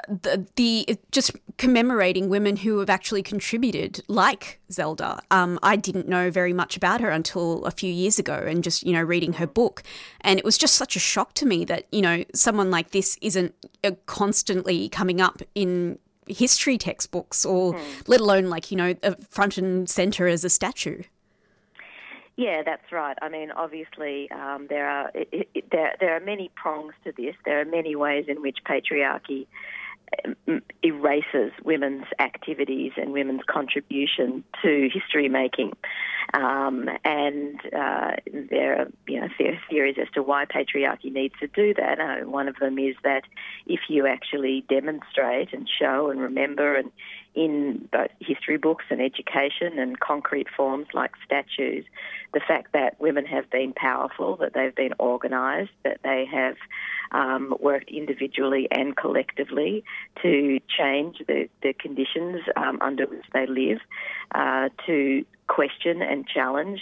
the, 0.09 0.45
the 0.55 0.97
just 1.11 1.31
commemorating 1.57 2.27
women 2.27 2.57
who 2.57 2.79
have 2.79 2.89
actually 2.89 3.23
contributed, 3.23 4.03
like 4.09 4.59
Zelda. 4.69 5.21
Um, 5.31 5.57
I 5.63 5.77
didn't 5.77 6.07
know 6.07 6.29
very 6.29 6.51
much 6.51 6.75
about 6.75 6.99
her 6.99 7.09
until 7.09 7.63
a 7.65 7.71
few 7.71 7.91
years 7.91 8.19
ago, 8.19 8.43
and 8.45 8.63
just 8.63 8.85
you 8.85 8.93
know 8.93 9.01
reading 9.01 9.33
her 9.33 9.47
book, 9.47 9.83
and 10.21 10.37
it 10.37 10.43
was 10.43 10.57
just 10.57 10.75
such 10.75 10.95
a 10.95 10.99
shock 10.99 11.33
to 11.35 11.45
me 11.45 11.63
that 11.65 11.85
you 11.91 12.01
know 12.01 12.25
someone 12.33 12.71
like 12.71 12.91
this 12.91 13.17
isn't 13.21 13.53
uh, 13.83 13.91
constantly 14.05 14.89
coming 14.89 15.21
up 15.21 15.41
in 15.53 15.97
history 16.27 16.77
textbooks, 16.77 17.45
or 17.45 17.73
Hmm. 17.73 18.01
let 18.07 18.19
alone 18.21 18.49
like 18.49 18.71
you 18.71 18.77
know 18.77 18.95
front 19.29 19.57
and 19.57 19.89
center 19.89 20.27
as 20.27 20.43
a 20.43 20.49
statue. 20.49 21.03
Yeah, 22.37 22.63
that's 22.63 22.91
right. 22.91 23.17
I 23.21 23.29
mean, 23.29 23.51
obviously, 23.51 24.29
um, 24.31 24.67
there 24.67 24.89
are 24.89 25.11
it, 25.13 25.47
it, 25.53 25.71
there 25.71 25.95
there 25.99 26.15
are 26.15 26.19
many 26.19 26.51
prongs 26.55 26.93
to 27.05 27.13
this. 27.13 27.35
There 27.45 27.61
are 27.61 27.65
many 27.65 27.95
ways 27.95 28.25
in 28.27 28.41
which 28.41 28.57
patriarchy 28.65 29.47
erases 30.83 31.51
women's 31.63 32.05
activities 32.19 32.91
and 32.97 33.11
women's 33.11 33.41
contribution 33.47 34.43
to 34.61 34.89
history 34.93 35.29
making. 35.29 35.73
Um, 36.33 36.89
and 37.03 37.59
uh, 37.73 38.11
there 38.49 38.81
are 38.81 38.87
you 39.07 39.21
know 39.21 39.27
theories 39.69 39.97
as 40.01 40.07
to 40.13 40.23
why 40.23 40.45
patriarchy 40.45 41.11
needs 41.11 41.35
to 41.39 41.47
do 41.47 41.73
that. 41.75 41.99
Uh, 41.99 42.29
one 42.29 42.47
of 42.47 42.55
them 42.57 42.77
is 42.79 42.95
that 43.03 43.23
if 43.67 43.81
you 43.89 44.07
actually 44.07 44.65
demonstrate 44.67 45.53
and 45.53 45.69
show 45.69 46.09
and 46.09 46.19
remember 46.19 46.75
and 46.75 46.91
in 47.35 47.87
both 47.91 48.09
history 48.19 48.57
books 48.57 48.85
and 48.89 49.01
education 49.01 49.77
and 49.77 49.99
concrete 49.99 50.47
forms 50.55 50.87
like 50.93 51.11
statues, 51.25 51.85
the 52.33 52.39
fact 52.39 52.73
that 52.73 52.99
women 52.99 53.25
have 53.25 53.49
been 53.49 53.73
powerful, 53.73 54.37
that 54.37 54.53
they've 54.53 54.75
been 54.75 54.93
organised, 54.99 55.71
that 55.83 55.99
they 56.03 56.25
have 56.31 56.55
um, 57.11 57.55
worked 57.59 57.89
individually 57.89 58.67
and 58.71 58.95
collectively 58.95 59.83
to 60.21 60.59
change 60.67 61.17
the, 61.27 61.49
the 61.61 61.73
conditions 61.73 62.41
um, 62.55 62.79
under 62.81 63.05
which 63.05 63.25
they 63.33 63.45
live, 63.45 63.79
uh, 64.33 64.69
to 64.85 65.25
question 65.47 66.01
and 66.01 66.27
challenge 66.27 66.81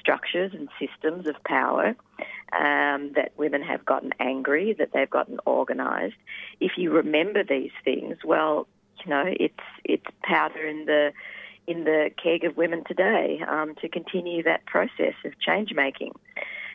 structures 0.00 0.52
and 0.54 0.68
systems 0.78 1.28
of 1.28 1.34
power, 1.44 1.94
um, 2.52 3.12
that 3.14 3.32
women 3.36 3.62
have 3.62 3.84
gotten 3.84 4.12
angry, 4.18 4.74
that 4.78 4.90
they've 4.92 5.10
gotten 5.10 5.38
organised. 5.46 6.16
If 6.58 6.72
you 6.78 6.90
remember 6.90 7.44
these 7.44 7.70
things, 7.84 8.16
well, 8.24 8.66
you 9.04 9.10
know, 9.10 9.24
it's 9.26 9.54
it's 9.84 10.06
powder 10.22 10.66
in 10.66 10.86
the 10.86 11.12
in 11.66 11.84
the 11.84 12.10
keg 12.22 12.44
of 12.44 12.56
women 12.56 12.82
today 12.84 13.40
um, 13.48 13.74
to 13.76 13.88
continue 13.88 14.42
that 14.42 14.66
process 14.66 15.14
of 15.24 15.38
change 15.38 15.72
making 15.74 16.12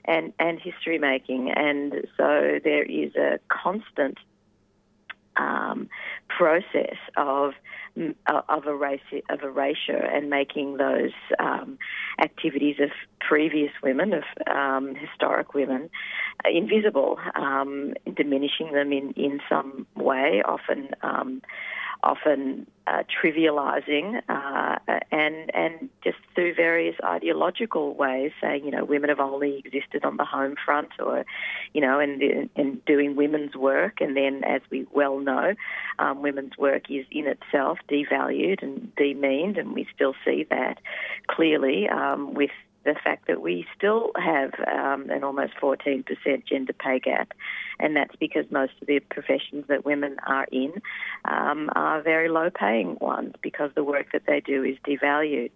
and 0.06 0.34
and 0.40 0.60
history 0.60 1.00
making, 1.00 1.52
and 1.52 2.08
so 2.18 2.60
there 2.64 2.84
is 2.84 3.16
a 3.16 3.40
constant 3.50 4.18
um, 5.38 5.90
process 6.30 6.96
of 7.18 7.54
of 8.48 8.68
erasure, 8.68 9.22
of 9.30 9.42
erasure 9.42 9.96
and 9.96 10.30
making 10.30 10.78
those 10.78 11.14
um, 11.40 11.78
activities 12.22 12.76
of 12.82 12.90
previous 13.22 13.72
women, 13.82 14.14
of 14.14 14.24
um, 14.54 14.96
historic 14.96 15.54
women, 15.54 15.90
uh, 16.44 16.50
invisible, 16.50 17.18
um, 17.36 17.94
diminishing 18.14 18.74
them 18.74 18.92
in, 18.92 19.12
in 19.12 19.40
some 19.48 19.88
way, 19.96 20.42
often 20.46 20.90
um, 21.04 21.42
often 22.06 22.68
uh, 22.88 23.02
trivializing 23.10 24.22
uh, 24.30 24.78
and 25.12 25.54
and 25.56 25.90
just 26.04 26.18
through 26.36 26.54
various 26.54 26.96
ideological 27.04 27.96
ways, 27.96 28.32
saying 28.40 28.64
you 28.64 28.72
know 28.72 28.86
women 28.86 29.10
have 29.10 29.20
only 29.20 29.58
existed 29.58 30.06
on 30.06 30.18
the 30.18 30.26
home 30.26 30.56
front, 30.64 30.90
or 31.00 31.26
you 31.74 31.82
know, 31.82 32.00
and 32.00 32.50
and 32.56 32.86
doing 32.86 33.16
women's 33.16 33.56
work, 33.56 34.02
and 34.02 34.16
then 34.16 34.44
as 34.44 34.62
we 34.70 34.86
well 34.92 35.20
know, 35.20 35.56
um, 36.00 36.22
women's 36.22 36.58
work 36.58 36.84
is 36.90 37.06
in 37.12 37.26
itself 37.28 37.80
devalued 37.90 38.62
and 38.62 38.96
demeaned, 38.96 39.58
and 39.58 39.74
we 39.74 39.88
still 39.94 40.14
see 40.24 40.46
that 40.50 40.80
clearly 41.28 41.90
um, 41.90 42.34
with 42.36 42.52
the 42.86 42.96
fact 43.04 43.28
that 43.28 43.42
we 43.42 43.66
still 43.76 44.12
have 44.16 44.54
um, 44.72 45.10
an 45.10 45.24
almost 45.24 45.54
14% 45.62 46.06
gender 46.46 46.74
pay 46.74 47.00
gap, 47.00 47.34
and 47.80 47.96
that's 47.96 48.16
because 48.16 48.46
most 48.52 48.74
of 48.82 48.88
the 48.88 49.00
professions 49.00 49.66
that 49.68 49.84
women 49.84 50.18
are 50.28 50.48
in 50.52 50.72
um, 51.26 51.70
are 51.76 52.02
very 52.02 52.30
low 52.30 52.50
paying 52.50 52.98
ones 53.02 53.34
because 53.42 53.72
the 53.76 53.84
work 53.84 54.08
that 54.14 54.24
they 54.28 54.40
do 54.40 54.64
is 54.64 54.78
devalued. 54.88 55.52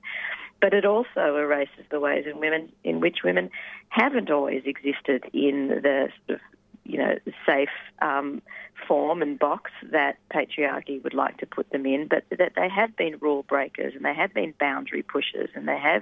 But 0.62 0.74
it 0.74 0.86
also 0.86 1.38
erases 1.38 1.86
the 1.90 2.00
ways 2.00 2.26
in 2.30 2.40
women 2.40 2.70
in 2.84 3.00
which 3.00 3.20
women 3.24 3.50
haven't 3.90 4.30
always 4.30 4.64
existed 4.66 5.24
in 5.32 5.68
the 5.70 6.10
sort 6.28 6.40
of 6.40 6.59
you 6.90 6.98
know, 6.98 7.16
safe 7.46 7.70
um, 8.02 8.42
form 8.88 9.22
and 9.22 9.38
box 9.38 9.72
that 9.92 10.18
patriarchy 10.34 11.02
would 11.04 11.14
like 11.14 11.38
to 11.38 11.46
put 11.46 11.70
them 11.70 11.86
in, 11.86 12.08
but 12.08 12.24
that 12.36 12.54
they 12.56 12.68
have 12.68 12.96
been 12.98 13.16
rule 13.22 13.44
breakers 13.44 13.94
and 13.96 14.04
they 14.04 14.14
have 14.14 14.34
been 14.34 14.54
boundary 14.60 15.04
pushers 15.04 15.50
and 15.54 15.68
they 15.68 15.78
have 15.78 16.02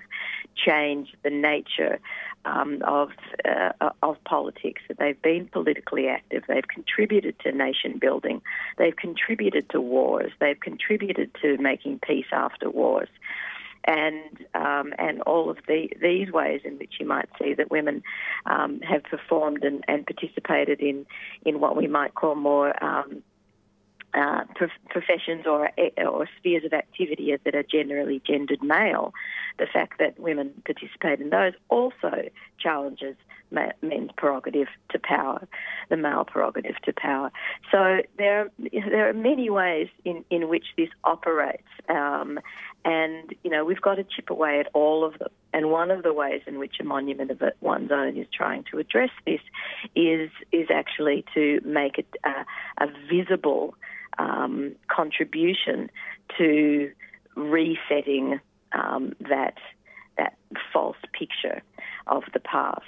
changed 0.56 1.16
the 1.24 1.30
nature 1.30 2.00
um, 2.46 2.82
of 2.84 3.10
uh, 3.44 3.90
of 4.02 4.24
politics. 4.24 4.82
That 4.88 4.98
they've 4.98 5.22
been 5.22 5.48
politically 5.48 6.08
active. 6.08 6.44
They've 6.48 6.68
contributed 6.68 7.38
to 7.40 7.52
nation 7.52 7.98
building. 8.00 8.42
They've 8.78 8.96
contributed 8.96 9.70
to 9.72 9.82
wars. 9.82 10.32
They've 10.40 10.60
contributed 10.60 11.32
to 11.42 11.58
making 11.58 12.00
peace 12.00 12.28
after 12.32 12.70
wars 12.70 13.10
and 13.86 14.46
um, 14.54 14.94
and 14.98 15.22
all 15.22 15.50
of 15.50 15.58
the, 15.68 15.90
these 16.02 16.32
ways 16.32 16.62
in 16.64 16.78
which 16.78 16.96
you 17.00 17.08
might 17.08 17.30
see 17.42 17.54
that 17.54 17.72
women 17.72 18.04
um, 18.46 18.80
have 18.82 19.04
performed 19.04 19.64
and, 19.64 19.84
and, 19.88 20.06
participated 20.06 20.80
in 20.80 21.06
in 21.46 21.60
what 21.60 21.76
we 21.76 21.88
might 21.88 22.16
call 22.16 22.36
more 22.36 22.82
um, 22.84 23.24
uh, 24.14 24.44
professions 24.90 25.46
or 25.46 25.70
or 25.98 26.30
spheres 26.38 26.64
of 26.66 26.74
activity 26.74 27.36
that 27.44 27.56
are 27.56 27.64
generally 27.64 28.22
gendered 28.26 28.64
male, 28.64 29.14
the 29.60 29.68
fact 29.72 30.00
that 30.00 30.20
women 30.20 30.52
participate 30.66 31.20
in 31.20 31.30
those 31.30 31.54
also 31.70 32.30
challenges 32.60 33.16
men's 33.52 34.12
prerogative 34.18 34.68
to 34.90 35.00
power, 35.00 35.48
the 35.90 35.98
male 35.98 36.26
prerogative 36.26 36.76
to 36.84 36.94
power. 36.94 37.32
So 37.72 38.02
there, 38.18 38.50
there 38.72 39.10
are 39.10 39.14
many 39.14 39.50
ways 39.50 39.88
in, 40.06 40.24
in 40.30 40.50
which 40.50 40.66
this 40.78 40.90
operates, 41.04 41.68
um, 41.90 42.40
and, 42.86 43.34
you 43.44 43.50
know, 43.50 43.66
we've 43.66 43.82
got 43.82 43.96
to 43.96 44.04
chip 44.04 44.30
away 44.30 44.60
at 44.60 44.68
all 44.74 45.04
of 45.04 45.20
them. 45.20 45.30
And 45.54 45.72
one 45.72 45.92
of 45.92 46.04
the 46.04 46.14
ways 46.14 46.42
in 46.46 46.60
which 46.60 46.76
a 46.80 46.84
monument 46.84 47.32
of 47.32 47.42
one's 47.60 47.92
own 47.92 48.18
is 48.18 48.28
trying 48.34 48.64
to 48.72 48.78
address 48.78 49.10
this 49.26 49.42
is, 49.96 50.30
is 50.52 50.68
actually 50.74 51.26
to 51.34 51.60
make 51.66 51.98
it 51.98 52.08
a, 52.24 52.84
a 52.84 52.88
visible 53.10 53.76
um, 54.20 54.76
contribution 54.88 55.90
to 56.38 56.92
resetting 57.36 58.40
um, 58.72 59.14
that, 59.20 59.58
that 60.18 60.38
false 60.72 60.98
picture 61.14 61.62
of 62.08 62.24
the 62.34 62.40
past. 62.40 62.86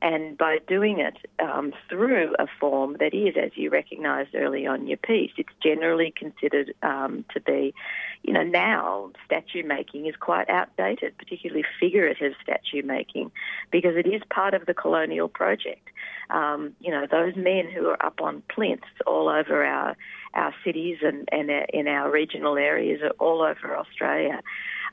And 0.00 0.38
by 0.38 0.58
doing 0.68 1.00
it 1.00 1.16
um, 1.40 1.72
through 1.88 2.34
a 2.38 2.46
form 2.60 2.96
that 3.00 3.14
is, 3.14 3.34
as 3.36 3.50
you 3.56 3.68
recognised 3.68 4.34
early 4.34 4.64
on 4.64 4.86
your 4.86 4.96
piece, 4.96 5.32
it's 5.36 5.52
generally 5.60 6.14
considered 6.16 6.72
um, 6.82 7.24
to 7.34 7.40
be, 7.40 7.74
you 8.22 8.32
know, 8.32 8.44
now 8.44 9.10
statue 9.24 9.64
making 9.64 10.06
is 10.06 10.14
quite 10.14 10.48
outdated, 10.48 11.18
particularly 11.18 11.64
figurative 11.80 12.34
statue 12.40 12.82
making, 12.84 13.32
because 13.72 13.96
it 13.96 14.06
is 14.06 14.22
part 14.30 14.54
of 14.54 14.66
the 14.66 14.74
colonial 14.74 15.28
project. 15.28 15.88
Um, 16.30 16.74
you 16.80 16.92
know, 16.92 17.06
those 17.10 17.34
men 17.34 17.68
who 17.68 17.88
are 17.88 18.00
up 18.04 18.20
on 18.20 18.42
plinths 18.48 18.86
all 19.06 19.28
over 19.28 19.64
our 19.64 19.96
our 20.34 20.54
cities 20.62 20.98
and, 21.02 21.26
and 21.32 21.50
in 21.72 21.88
our 21.88 22.10
regional 22.10 22.58
areas 22.58 23.00
all 23.18 23.40
over 23.40 23.74
Australia 23.76 24.42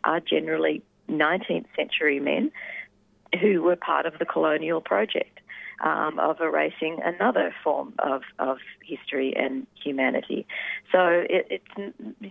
are 0.06 0.22
generally 0.22 0.82
19th 1.10 1.66
century 1.76 2.20
men 2.20 2.52
who 3.36 3.62
were 3.62 3.76
part 3.76 4.06
of 4.06 4.18
the 4.20 4.26
colonial 4.26 4.82
project 4.82 5.40
um, 5.84 6.20
of 6.20 6.40
erasing 6.40 7.00
another 7.04 7.54
form 7.64 7.94
of, 8.00 8.22
of 8.40 8.58
history 8.84 9.36
and 9.36 9.68
humanity. 9.82 10.48
So 10.92 11.26
it, 11.30 11.62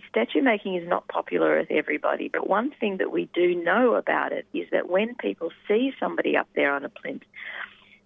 statue 0.09 0.41
making 0.41 0.75
is 0.75 0.87
not 0.87 1.07
popular 1.07 1.59
with 1.59 1.69
everybody, 1.69 2.29
but 2.29 2.49
one 2.49 2.71
thing 2.79 2.97
that 2.97 3.11
we 3.11 3.29
do 3.33 3.55
know 3.55 3.95
about 3.95 4.31
it 4.31 4.45
is 4.53 4.67
that 4.71 4.89
when 4.89 5.15
people 5.15 5.51
see 5.67 5.93
somebody 5.99 6.35
up 6.35 6.47
there 6.55 6.73
on 6.73 6.85
a 6.85 6.89
plinth, 6.89 7.23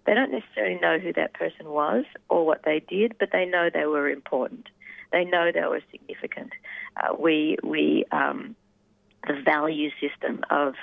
they 0.06 0.14
don't 0.14 0.32
necessarily 0.32 0.78
know 0.80 0.98
who 0.98 1.12
that 1.12 1.34
person 1.34 1.68
was 1.68 2.04
or 2.28 2.44
what 2.46 2.62
they 2.64 2.80
did, 2.88 3.16
but 3.18 3.30
they 3.32 3.44
know 3.44 3.68
they 3.72 3.86
were 3.86 4.08
important. 4.08 4.68
They 5.12 5.24
know 5.24 5.50
they 5.52 5.60
were 5.60 5.82
significant. 5.90 6.52
Uh, 6.96 7.14
we 7.18 7.56
we 7.62 8.04
um, 8.12 8.56
the 9.26 9.40
value 9.44 9.90
system 10.00 10.40
of 10.50 10.74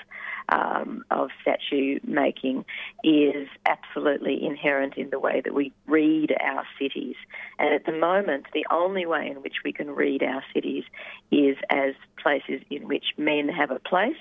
um, 0.49 1.03
of 1.11 1.29
statue 1.41 1.99
making 2.03 2.63
is 3.03 3.47
absolutely 3.65 4.45
inherent 4.45 4.95
in 4.95 5.09
the 5.09 5.19
way 5.19 5.41
that 5.43 5.53
we 5.53 5.73
read 5.87 6.33
our 6.41 6.63
cities. 6.79 7.15
And 7.59 7.73
at 7.73 7.85
the 7.85 7.91
moment, 7.91 8.45
the 8.53 8.65
only 8.71 9.05
way 9.05 9.27
in 9.29 9.41
which 9.41 9.55
we 9.65 9.73
can 9.73 9.91
read 9.91 10.23
our 10.23 10.41
cities 10.53 10.85
is 11.31 11.57
as 11.69 11.95
places 12.21 12.61
in 12.69 12.87
which 12.87 13.05
men 13.17 13.49
have 13.49 13.71
a 13.71 13.79
place, 13.79 14.15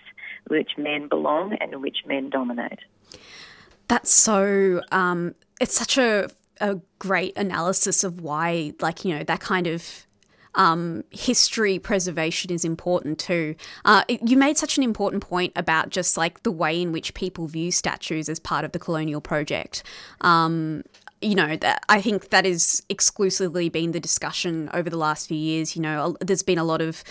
which 0.48 0.72
men 0.76 1.06
belong, 1.08 1.56
and 1.60 1.72
in 1.72 1.80
which 1.80 1.98
men 2.06 2.30
dominate. 2.30 2.80
That's 3.88 4.10
so. 4.10 4.82
Um, 4.90 5.36
it's 5.60 5.76
such 5.76 5.96
a 5.96 6.28
a 6.60 6.80
great 6.98 7.36
analysis 7.36 8.02
of 8.02 8.20
why, 8.20 8.72
like 8.80 9.04
you 9.04 9.16
know, 9.16 9.24
that 9.24 9.40
kind 9.40 9.66
of 9.66 10.05
um, 10.56 11.04
history 11.10 11.78
preservation 11.78 12.50
is 12.50 12.64
important 12.64 13.18
too. 13.18 13.54
Uh, 13.84 14.02
you 14.08 14.36
made 14.36 14.58
such 14.58 14.76
an 14.76 14.82
important 14.82 15.22
point 15.22 15.52
about 15.54 15.90
just 15.90 16.16
like 16.16 16.42
the 16.42 16.50
way 16.50 16.80
in 16.80 16.92
which 16.92 17.14
people 17.14 17.46
view 17.46 17.70
statues 17.70 18.28
as 18.28 18.40
part 18.40 18.64
of 18.64 18.72
the 18.72 18.78
colonial 18.78 19.20
project. 19.20 19.82
Um, 20.22 20.82
you 21.22 21.34
know 21.34 21.56
that 21.56 21.84
I 21.88 22.02
think 22.02 22.28
that 22.30 22.44
has 22.44 22.82
exclusively 22.88 23.68
been 23.68 23.92
the 23.92 24.00
discussion 24.00 24.68
over 24.74 24.90
the 24.90 24.98
last 24.98 25.28
few 25.28 25.36
years. 25.36 25.74
You 25.74 25.82
know, 25.82 26.16
there's 26.20 26.42
been 26.42 26.58
a 26.58 26.64
lot 26.64 26.82
of 26.82 27.02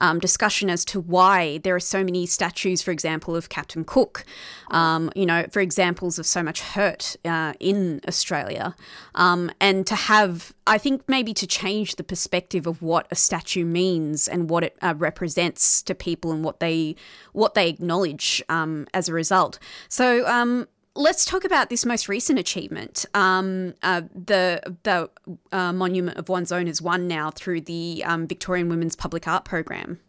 um, 0.00 0.18
discussion 0.18 0.68
as 0.68 0.84
to 0.86 1.00
why 1.00 1.58
there 1.58 1.74
are 1.74 1.80
so 1.80 2.04
many 2.04 2.26
statues, 2.26 2.82
for 2.82 2.90
example, 2.90 3.34
of 3.34 3.48
Captain 3.48 3.84
Cook. 3.84 4.24
Um, 4.70 5.10
you 5.14 5.24
know, 5.24 5.46
for 5.50 5.60
examples 5.60 6.18
of 6.18 6.26
so 6.26 6.42
much 6.42 6.60
hurt 6.60 7.16
uh, 7.24 7.54
in 7.58 8.00
Australia, 8.06 8.76
um, 9.14 9.50
and 9.60 9.86
to 9.86 9.94
have, 9.94 10.52
I 10.66 10.76
think, 10.76 11.02
maybe 11.08 11.32
to 11.34 11.46
change 11.46 11.96
the 11.96 12.04
perspective 12.04 12.66
of 12.66 12.82
what 12.82 13.06
a 13.10 13.14
statue 13.14 13.64
means 13.64 14.28
and 14.28 14.50
what 14.50 14.64
it 14.64 14.76
uh, 14.82 14.94
represents 14.96 15.82
to 15.82 15.94
people 15.94 16.32
and 16.32 16.44
what 16.44 16.60
they 16.60 16.96
what 17.32 17.54
they 17.54 17.68
acknowledge 17.68 18.42
um, 18.48 18.86
as 18.92 19.08
a 19.08 19.12
result. 19.14 19.58
So 19.88 20.26
um, 20.26 20.68
let's 20.96 21.24
talk 21.24 21.44
about 21.44 21.70
this 21.70 21.84
most 21.84 22.08
recent 22.08 22.38
achievement. 22.38 23.04
Um, 23.14 23.74
uh, 23.82 24.02
the 24.14 24.60
the 24.82 25.10
uh, 25.52 25.72
Monument 25.72 26.16
of 26.16 26.28
One's 26.28 26.52
Own 26.52 26.66
has 26.66 26.80
won 26.80 27.06
now 27.08 27.30
through 27.30 27.62
the 27.62 28.02
um, 28.04 28.26
Victorian 28.26 28.68
Women's 28.68 28.96
Public 28.96 29.26
Art 29.26 29.44
Program. 29.44 30.00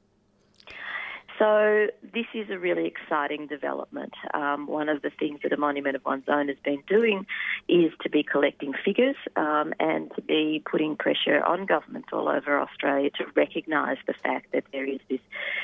So 1.37 1.87
this 2.13 2.27
is 2.33 2.49
a 2.49 2.57
really 2.57 2.85
exciting 2.85 3.47
development. 3.47 4.13
Um, 4.33 4.67
one 4.67 4.87
of 4.87 5.01
the 5.01 5.09
things 5.09 5.41
that 5.43 5.51
a 5.51 5.57
Monument 5.57 5.97
of 5.97 6.05
One's 6.05 6.29
Own 6.29 6.47
has 6.47 6.55
been 6.63 6.81
doing 6.87 7.25
is 7.67 7.91
to 8.03 8.09
be 8.09 8.23
collecting 8.23 8.73
figures 8.85 9.17
um, 9.35 9.73
and 9.79 10.09
to 10.15 10.21
be 10.21 10.63
putting 10.65 10.95
pressure 10.95 11.43
on 11.43 11.65
governments 11.65 12.09
all 12.13 12.29
over 12.29 12.57
Australia 12.57 13.09
to 13.17 13.25
recognise 13.35 13.97
the 14.07 14.13
fact 14.13 14.53
that 14.53 14.63
there 14.71 14.85
is 14.85 14.99
this 15.09 15.19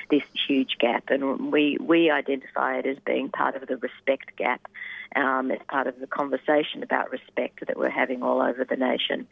this 0.10 0.23
huge 0.48 0.76
gap, 0.77 1.06
and 1.10 1.52
we 1.53 1.77
we 1.80 2.11
identify 2.11 2.77
it 2.77 2.85
as 2.85 2.98
being 3.06 3.30
part 3.30 3.56
of 3.56 3.65
the 3.68 3.77
respect 3.77 4.35
gap. 4.35 4.68
Um, 5.13 5.51
as 5.51 5.59
part 5.67 5.88
of 5.88 5.99
the 5.99 6.07
conversation 6.07 6.83
about 6.83 7.11
respect 7.11 7.67
that 7.67 7.77
we're 7.77 7.89
having 7.89 8.23
all 8.23 8.41
over 8.41 8.63
the 8.63 8.77
nation, 8.77 9.27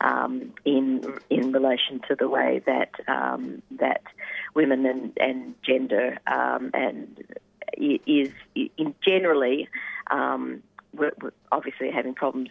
um, 0.00 0.52
in 0.64 1.02
in 1.28 1.50
relation 1.50 2.00
to 2.08 2.14
the 2.14 2.28
way 2.28 2.62
that 2.66 2.92
um, 3.08 3.60
that 3.72 4.02
women 4.54 4.86
and, 4.86 5.12
and 5.18 5.54
gender 5.64 6.18
um, 6.26 6.70
and 6.72 7.24
is 7.76 8.30
in 8.54 8.94
generally 9.04 9.68
um, 10.10 10.62
we're, 10.96 11.12
we're 11.20 11.32
obviously 11.50 11.90
having 11.90 12.14
problems 12.14 12.50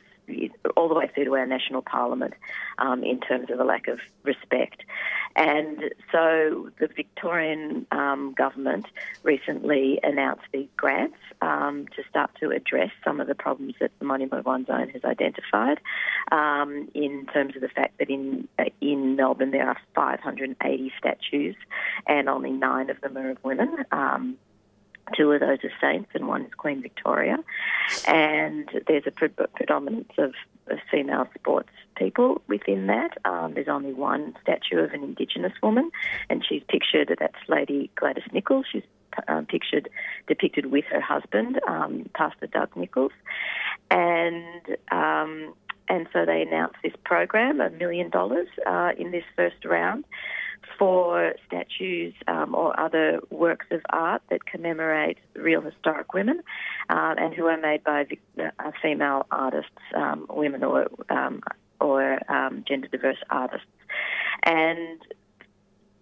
all 0.75 0.87
the 0.87 0.95
way 0.95 1.09
through 1.13 1.25
to 1.25 1.35
our 1.35 1.45
national 1.45 1.81
parliament 1.81 2.33
um, 2.77 3.03
in 3.03 3.19
terms 3.19 3.49
of 3.49 3.59
a 3.59 3.63
lack 3.63 3.87
of 3.87 3.99
respect. 4.23 4.83
And 5.35 5.93
so 6.11 6.69
the 6.79 6.87
Victorian 6.87 7.87
um, 7.91 8.33
government 8.37 8.85
recently 9.23 9.99
announced 10.03 10.43
the 10.51 10.67
grants 10.77 11.17
um, 11.41 11.87
to 11.95 12.03
start 12.09 12.31
to 12.39 12.51
address 12.51 12.91
some 13.03 13.19
of 13.19 13.27
the 13.27 13.35
problems 13.35 13.75
that 13.79 13.91
the 13.99 14.05
Monument 14.05 14.45
One's 14.45 14.69
Own 14.69 14.89
has 14.89 15.03
identified 15.03 15.79
um, 16.31 16.89
in 16.93 17.25
terms 17.33 17.55
of 17.55 17.61
the 17.61 17.69
fact 17.69 17.97
that 17.97 18.09
in, 18.09 18.47
in 18.79 19.15
Melbourne 19.15 19.51
there 19.51 19.67
are 19.67 19.77
580 19.95 20.93
statues 20.97 21.55
and 22.07 22.29
only 22.29 22.51
nine 22.51 22.89
of 22.89 23.01
them 23.01 23.17
are 23.17 23.31
of 23.31 23.43
women. 23.43 23.85
Two 25.15 25.31
of 25.31 25.41
those 25.41 25.59
are 25.63 25.71
saints, 25.81 26.09
and 26.13 26.27
one 26.27 26.43
is 26.43 26.53
Queen 26.55 26.81
Victoria. 26.81 27.37
And 28.07 28.69
there's 28.87 29.03
a 29.05 29.11
pre- 29.11 29.29
predominance 29.29 30.11
of, 30.17 30.33
of 30.67 30.79
female 30.89 31.27
sports 31.35 31.69
people 31.95 32.41
within 32.47 32.87
that. 32.87 33.17
Um, 33.25 33.53
there's 33.53 33.67
only 33.67 33.93
one 33.93 34.35
statue 34.41 34.79
of 34.79 34.91
an 34.93 35.03
Indigenous 35.03 35.53
woman, 35.61 35.91
and 36.29 36.43
she's 36.47 36.63
pictured. 36.69 37.15
That's 37.19 37.35
Lady 37.47 37.91
Gladys 37.95 38.23
Nicholls. 38.31 38.65
She's 38.71 38.83
um, 39.27 39.45
pictured 39.45 39.89
depicted 40.27 40.67
with 40.67 40.85
her 40.85 41.01
husband, 41.01 41.59
um, 41.67 42.09
Pastor 42.15 42.47
Doug 42.47 42.75
Nicholls, 42.75 43.11
and 43.91 44.61
um, 44.91 45.53
and 45.89 46.07
so 46.13 46.25
they 46.25 46.41
announced 46.41 46.77
this 46.81 46.93
program, 47.03 47.59
a 47.59 47.69
million 47.69 48.09
dollars 48.09 48.47
uh, 48.65 48.91
in 48.97 49.11
this 49.11 49.25
first 49.35 49.65
round 49.65 50.05
for 50.77 51.33
statues 51.47 52.13
um, 52.27 52.55
or 52.55 52.77
other 52.79 53.19
works 53.29 53.65
of 53.71 53.81
art 53.89 54.21
that 54.29 54.45
commemorate 54.45 55.17
real 55.35 55.61
historic 55.61 56.13
women 56.13 56.41
um, 56.89 57.15
and 57.17 57.33
who 57.33 57.45
are 57.45 57.57
made 57.59 57.83
by 57.83 58.05
uh, 58.39 58.71
female 58.81 59.25
artists, 59.31 59.71
um, 59.95 60.25
women 60.29 60.63
or 60.63 60.87
um, 61.09 61.41
or 61.79 62.19
um, 62.31 62.63
gender 62.67 62.87
diverse 62.87 63.17
artists. 63.29 63.67
And 64.43 64.99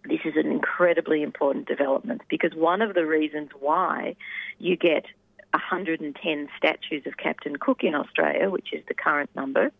this 0.06 0.20
is 0.26 0.34
an 0.36 0.52
incredibly 0.52 1.22
important 1.22 1.68
development 1.68 2.22
because 2.30 2.54
one 2.56 2.82
of 2.82 2.94
the 2.94 3.06
reasons 3.06 3.50
why 3.60 4.16
you 4.58 4.76
get 4.76 5.06
110 5.54 6.50
statues 6.58 7.06
of 7.06 7.18
Captain 7.18 7.56
Cook 7.58 7.84
in 7.84 7.96
Australia, 7.96 8.50
which 8.50 8.74
is 8.74 8.84
the 8.88 8.94
current 8.94 9.30
number, 9.36 9.72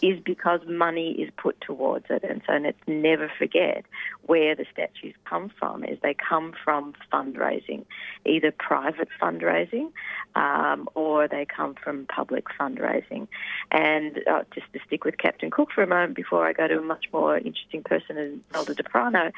is 0.00 0.18
because 0.20 0.60
money 0.66 1.12
is 1.12 1.30
put 1.36 1.60
towards 1.60 2.06
it. 2.10 2.24
And 2.24 2.42
so 2.46 2.54
let's 2.54 2.78
never 2.86 3.30
forget 3.38 3.84
where 4.22 4.54
the 4.54 4.66
statues 4.72 5.14
come 5.24 5.50
from, 5.58 5.84
is 5.84 5.98
they 6.02 6.14
come 6.14 6.52
from 6.64 6.94
fundraising, 7.12 7.84
either 8.26 8.52
private 8.52 9.08
fundraising 9.20 9.92
um, 10.34 10.88
or 10.94 11.28
they 11.28 11.44
come 11.44 11.74
from 11.74 12.06
public 12.06 12.46
fundraising. 12.58 13.28
And 13.70 14.20
uh, 14.28 14.42
just 14.54 14.72
to 14.72 14.80
stick 14.86 15.04
with 15.04 15.18
Captain 15.18 15.50
Cook 15.50 15.70
for 15.74 15.82
a 15.82 15.86
moment 15.86 16.14
before 16.14 16.46
I 16.46 16.52
go 16.52 16.66
to 16.66 16.78
a 16.78 16.82
much 16.82 17.06
more 17.12 17.36
interesting 17.36 17.82
person, 17.82 18.42
Zelda 18.52 18.74
D'Aprano, 18.74 19.32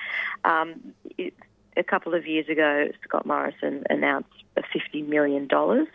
um, 0.44 0.94
it, 1.18 1.34
a 1.76 1.82
couple 1.82 2.14
of 2.14 2.26
years 2.26 2.48
ago, 2.48 2.88
Scott 3.02 3.26
Morrison 3.26 3.84
announced 3.90 4.30
a 4.56 4.62
fifty 4.72 5.02
million 5.02 5.46
dollars 5.46 5.88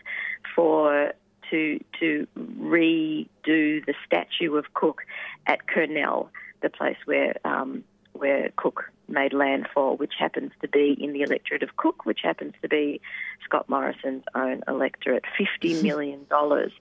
for 0.55 1.13
to 1.49 1.79
to 1.99 2.27
redo 2.37 3.85
the 3.85 3.93
statue 4.05 4.55
of 4.55 4.73
Cook 4.73 5.03
at 5.47 5.67
Kurnell, 5.67 6.29
the 6.61 6.69
place 6.69 6.97
where 7.05 7.35
um, 7.45 7.83
where 8.13 8.49
Cook 8.55 8.91
made 9.07 9.33
landfall, 9.33 9.97
which 9.97 10.13
happens 10.19 10.51
to 10.61 10.67
be 10.67 10.95
in 10.99 11.13
the 11.13 11.21
electorate 11.21 11.63
of 11.63 11.75
Cook, 11.77 12.05
which 12.05 12.19
happens 12.23 12.53
to 12.61 12.67
be 12.67 13.01
Scott 13.43 13.67
Morrison's 13.69 14.23
own 14.35 14.61
electorate. 14.67 15.25
Fifty 15.37 15.81
million 15.87 16.25
dollars 16.29 16.71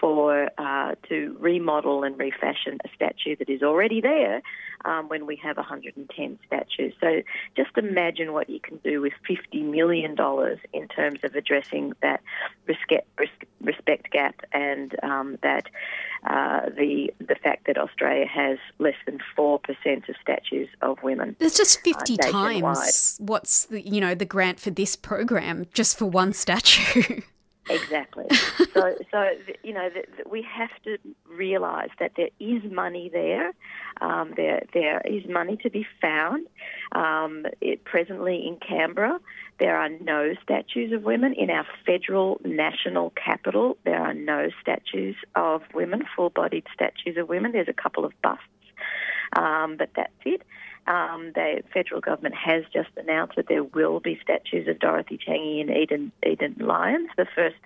for 0.00 0.50
uh, 0.58 0.94
to 1.08 1.36
remodel 1.40 2.04
and 2.04 2.18
refashion 2.18 2.78
a 2.84 2.88
statue 2.94 3.36
that 3.36 3.48
is 3.48 3.62
already 3.62 4.00
there 4.00 4.42
um, 4.84 5.08
when 5.08 5.26
we 5.26 5.36
have 5.36 5.56
110 5.56 6.38
statues. 6.46 6.94
So 7.00 7.22
just 7.56 7.76
imagine 7.76 8.32
what 8.32 8.48
you 8.48 8.60
can 8.60 8.76
do 8.78 9.00
with 9.00 9.12
$50 9.28 9.64
million 9.64 10.16
in 10.72 10.88
terms 10.88 11.20
of 11.22 11.34
addressing 11.34 11.92
that 12.02 12.20
respect, 12.66 13.08
respect 13.60 14.10
gap 14.10 14.36
and 14.52 14.94
um, 15.02 15.38
that 15.42 15.66
uh, 16.24 16.68
the 16.76 17.12
the 17.20 17.36
fact 17.36 17.66
that 17.66 17.78
Australia 17.78 18.26
has 18.26 18.58
less 18.78 18.96
than 19.06 19.18
4% 19.36 19.60
of 20.08 20.16
statues 20.20 20.68
of 20.82 21.00
women. 21.02 21.36
There's 21.38 21.56
just 21.56 21.78
uh, 21.78 21.92
50 21.96 22.16
nationwide. 22.16 22.62
times 22.62 23.16
what's 23.20 23.66
the, 23.66 23.86
you 23.86 24.00
know, 24.00 24.14
the 24.14 24.24
grant 24.24 24.58
for 24.58 24.70
this 24.70 24.96
program 24.96 25.66
just 25.72 25.96
for 25.96 26.06
one 26.06 26.32
statue. 26.32 27.20
Exactly. 27.68 28.26
so, 28.74 28.94
so 29.10 29.28
you 29.62 29.72
know, 29.72 29.88
th 29.90 30.06
th 30.16 30.26
we 30.30 30.42
have 30.42 30.74
to 30.84 30.98
realise 31.28 31.90
that 31.98 32.12
there 32.16 32.30
is 32.40 32.62
money 32.70 33.10
there. 33.12 33.52
Um, 34.00 34.32
there, 34.36 34.62
there 34.72 35.00
is 35.04 35.22
money 35.28 35.56
to 35.64 35.70
be 35.70 35.86
found. 36.00 36.46
Um, 36.92 37.46
it, 37.60 37.84
presently 37.84 38.46
in 38.46 38.56
Canberra, 38.56 39.18
there 39.58 39.76
are 39.76 39.88
no 39.88 40.34
statues 40.42 40.92
of 40.92 41.02
women. 41.02 41.32
In 41.34 41.50
our 41.50 41.66
federal 41.84 42.40
national 42.44 43.10
capital, 43.10 43.76
there 43.84 44.00
are 44.00 44.14
no 44.14 44.50
statues 44.60 45.16
of 45.34 45.62
women, 45.74 46.02
full-bodied 46.14 46.66
statues 46.72 47.16
of 47.16 47.28
women. 47.28 47.52
There's 47.52 47.68
a 47.68 47.80
couple 47.84 48.04
of 48.04 48.12
busts, 48.22 48.44
um, 49.34 49.76
but 49.76 49.90
that's 49.96 50.12
it. 50.24 50.42
Um, 50.88 51.32
the 51.34 51.62
federal 51.72 52.00
government 52.00 52.34
has 52.34 52.64
just 52.72 52.88
announced 52.96 53.36
that 53.36 53.46
there 53.48 53.62
will 53.62 54.00
be 54.00 54.18
statues 54.22 54.66
of 54.68 54.78
Dorothy 54.78 55.18
Tangney 55.18 55.60
and 55.60 55.68
Enid, 55.68 56.12
Enid 56.24 56.60
Lyons, 56.62 57.10
the 57.18 57.26
first 57.34 57.56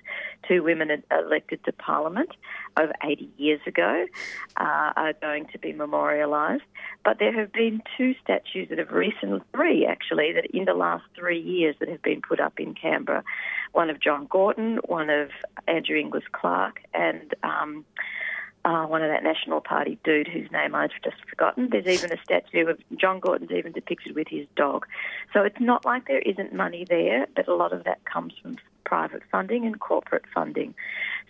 two 0.49 0.65
women 0.65 0.91
elected 1.09 1.65
to 1.65 1.73
Parliament 1.73 2.31
over 2.77 2.93
80 3.05 3.31
years 3.37 3.61
ago, 3.65 4.07
uh, 4.57 4.93
are 4.97 5.13
going 5.13 5.47
to 5.53 5.59
be 5.61 5.73
memorialised. 5.73 6.65
But 7.05 7.21
there 7.21 7.33
have 7.33 7.53
been 7.53 7.81
two 7.97 8.15
statues 8.25 8.69
that 8.71 8.79
have 8.79 8.91
recently, 8.91 9.41
three 9.55 9.87
actually, 9.87 10.33
that 10.33 10.47
in 10.53 10.65
the 10.65 10.75
last 10.75 11.05
three 11.15 11.41
years 11.41 11.77
that 11.79 11.89
have 11.89 12.03
been 12.03 12.23
put 12.23 12.41
up 12.41 12.59
in 12.59 12.75
Canberra. 12.75 13.23
One 13.71 13.89
of 13.89 14.01
John 14.01 14.27
Gorton, 14.27 14.79
one 14.85 15.11
of 15.11 15.31
Andrew 15.69 15.97
Inglis 15.97 16.25
Clark, 16.33 16.81
and 16.93 17.35
um, 17.45 17.85
uh, 18.65 18.85
one 18.87 19.03
of 19.03 19.11
that 19.11 19.23
National 19.23 19.61
Party 19.61 19.99
dude 20.05 20.29
whose 20.29 20.51
name 20.53 20.75
I've 20.75 20.91
just 21.03 21.17
forgotten. 21.29 21.69
There's 21.71 21.87
even 21.87 22.13
a 22.13 22.23
statue 22.23 22.69
of 22.69 22.79
John 22.97 23.21
Gorton's 23.21 23.51
even 23.51 23.73
depicted 23.73 24.15
with 24.15 24.29
his 24.29 24.47
dog. 24.57 24.87
So 25.33 25.43
it's 25.43 25.61
not 25.61 25.85
like 25.85 26.07
there 26.07 26.21
isn't 26.21 26.55
money 26.55 26.87
there, 26.89 27.27
but 27.35 27.49
a 27.49 27.55
lot 27.55 27.73
of 27.73 27.85
that 27.85 28.05
comes 28.05 28.35
from 28.41 28.59
private 28.85 29.23
funding 29.31 29.65
and 29.67 29.81
corporate 29.81 30.25
funding. 30.35 30.75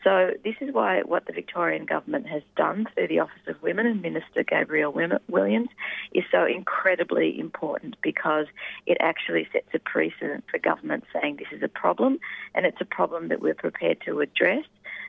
So 0.04 0.32
this 0.44 0.56
is 0.60 0.74
why 0.74 1.02
what 1.02 1.26
the 1.26 1.32
Victorian 1.32 1.86
government 1.86 2.26
has 2.26 2.42
done 2.56 2.88
through 2.92 3.08
the 3.08 3.20
Office 3.20 3.46
of 3.46 3.62
Women 3.62 3.86
and 3.86 4.02
Minister 4.02 4.42
Gabrielle 4.42 4.92
Williams 5.28 5.68
is 6.12 6.24
so 6.30 6.44
incredibly 6.44 7.38
important 7.38 7.96
because 8.02 8.46
it 8.86 8.96
actually 9.00 9.46
sets 9.52 9.68
a 9.74 9.78
precedent 9.78 10.44
for 10.50 10.58
government 10.58 11.04
saying 11.12 11.36
this 11.36 11.56
is 11.56 11.62
a 11.62 11.68
problem 11.68 12.18
and 12.54 12.66
it's 12.66 12.80
a 12.80 12.84
problem 12.84 13.28
that 13.28 13.40
we're 13.40 13.54
prepared 13.54 14.00
to 14.06 14.20
address 14.20 14.64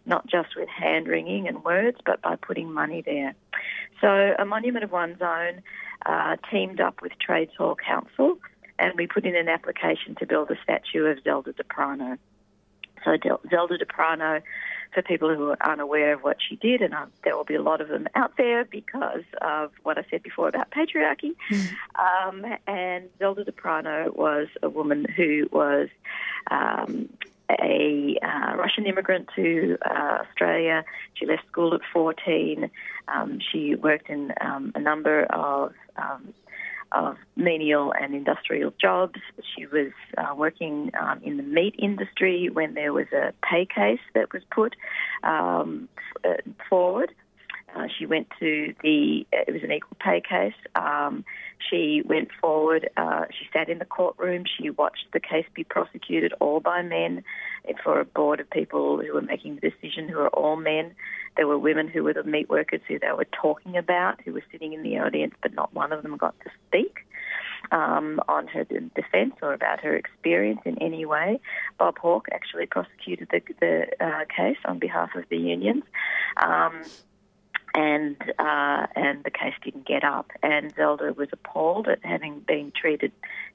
not 0.06 0.28
just 0.28 0.56
with 0.56 0.70
hand 0.70 1.08
wringing 1.08 1.48
and 1.48 1.64
words, 1.64 1.98
but 2.06 2.22
by 2.22 2.36
putting 2.36 2.72
money 2.72 3.02
there. 3.02 3.36
So, 4.02 4.36
a 4.38 4.46
Monument 4.46 4.84
of 4.84 4.92
One's 4.92 5.22
Own 5.22 5.62
uh, 6.06 6.36
teamed 6.52 6.82
up 6.82 7.02
with 7.02 7.14
Trades 7.20 7.54
Hall 7.58 7.76
Council, 7.76 8.38
and 8.78 8.94
we 8.98 9.08
put 9.08 9.26
in 9.26 9.36
an 9.36 9.48
application 9.48 10.16
to 10.16 10.26
build 10.26 10.52
a 10.52 10.56
statue 10.64 11.06
of 11.06 11.24
Zelda 11.24 11.54
D'Aprano. 11.54 12.18
So, 13.06 13.18
Del- 13.18 13.42
Zelda 13.50 13.78
D'Aprano, 13.78 14.42
for 14.94 15.02
people 15.02 15.34
who 15.34 15.52
are 15.52 15.58
unaware 15.72 16.14
of 16.14 16.22
what 16.22 16.38
she 16.48 16.56
did, 16.58 16.82
and 16.82 16.94
um, 16.94 17.12
there 17.24 17.36
will 17.36 17.46
be 17.46 17.56
a 17.56 17.62
lot 17.62 17.82
of 17.82 17.88
them 17.88 18.08
out 18.16 18.34
there 18.38 18.66
because 18.66 19.24
of 19.42 19.72
what 19.84 19.98
I 19.98 20.04
said 20.10 20.22
before 20.22 20.50
about 20.50 20.72
patriarchy. 20.72 21.36
Um, 21.96 22.46
and 22.68 23.10
Zelda 23.20 23.44
D'Aprano 23.46 24.14
was 24.14 24.48
a 24.62 24.70
woman 24.70 25.06
who 25.16 25.48
was 25.52 25.90
um, 26.52 27.10
a 27.50 28.18
uh, 28.22 28.56
Russian 28.56 28.86
immigrant 28.86 29.30
to 29.36 29.78
uh, 29.86 30.20
Australia. 30.22 30.84
She 31.16 31.26
left 31.26 31.46
school 31.52 31.74
at 31.74 31.82
14. 31.92 32.70
Um, 33.08 33.40
she 33.52 33.76
worked 33.76 34.10
in 34.10 34.34
um, 34.42 34.72
a 34.76 34.80
number 34.80 35.24
of 35.26 35.74
um, 35.98 36.34
of 36.94 37.18
menial 37.36 37.92
and 38.00 38.14
industrial 38.14 38.72
jobs. 38.80 39.20
She 39.56 39.66
was 39.66 39.92
uh, 40.18 40.36
working 40.36 40.92
um, 41.00 41.22
in 41.24 41.38
the 41.38 41.44
meat 41.44 41.76
industry 41.80 42.50
when 42.54 42.76
there 42.76 42.94
was 42.94 43.08
a 43.12 43.34
pay 43.42 43.66
case 43.66 44.00
that 44.14 44.32
was 44.32 44.44
put 44.52 44.76
um, 45.24 45.90
uh, 46.24 46.34
forward. 46.70 47.12
Uh, 47.76 47.88
she 47.98 48.06
went 48.06 48.28
to 48.40 48.76
the, 48.84 49.26
it 49.32 49.52
was 49.52 49.64
an 49.64 49.72
equal 49.72 49.98
pay 50.00 50.22
case. 50.22 50.54
She 51.70 52.02
went 52.06 52.30
forward, 52.42 52.90
uh, 52.98 53.26
she 53.30 53.48
sat 53.54 53.70
in 53.70 53.80
the 53.80 53.86
courtroom, 53.86 54.44
she 54.46 54.70
watched 54.70 55.06
the 55.14 55.20
case 55.20 55.46
be 55.54 55.64
prosecuted 55.64 56.34
all 56.40 56.60
by 56.60 56.82
men 56.82 57.24
for 57.84 58.00
a 58.00 58.06
board 58.06 58.40
of 58.40 58.50
people 58.50 59.02
who 59.02 59.14
were 59.14 59.22
making 59.22 59.56
the 59.56 59.70
decision 59.70 60.10
who 60.10 60.20
are 60.20 60.30
all 60.30 60.56
men. 60.56 60.94
There 61.38 61.48
were 61.48 61.58
women 61.58 61.88
who 61.88 62.04
were 62.04 62.14
the 62.14 62.24
meat 62.24 62.50
workers 62.50 62.82
who 62.88 63.00
they 63.00 63.12
were 63.16 63.28
talking 63.42 63.78
about, 63.78 64.22
who 64.22 64.34
were 64.34 64.44
sitting 64.52 64.74
in 64.74 64.84
the 64.84 65.00
audience, 65.00 65.34
but 65.42 65.54
not 65.54 65.74
one 65.74 65.92
of 65.92 66.04
them 66.04 66.18
got 66.18 66.36
to 66.42 66.52
speak 66.68 67.00
um, 67.72 68.20
on 68.28 68.48
her 68.48 68.64
defence 68.64 69.34
or 69.42 69.54
about 69.54 69.80
her 69.82 69.96
experience 69.96 70.62
in 70.66 70.78
any 70.82 71.06
way. 71.06 71.40
Bob 71.80 71.98
Hawke 71.98 72.28
actually 72.32 72.66
prosecuted 72.66 73.30
the, 73.32 73.42
the 73.60 74.06
uh, 74.06 74.26
case 74.36 74.58
on 74.66 74.80
behalf 74.80 75.10
of 75.16 75.24
the 75.30 75.38
unions. 75.38 75.84
Um, 76.38 76.84
and 77.74 78.16
uh, 78.40 78.88
and 78.96 79.24
the 79.24 79.32
case 79.32 79.54
didn't 79.64 79.88
get 79.88 80.04
up. 80.04 80.32
And 80.42 80.74
Zelda 80.76 81.14
was 81.14 81.30
appalled 81.32 81.88
at 81.88 82.00
having 82.04 82.40
been 82.40 82.72
treated. 82.80 83.12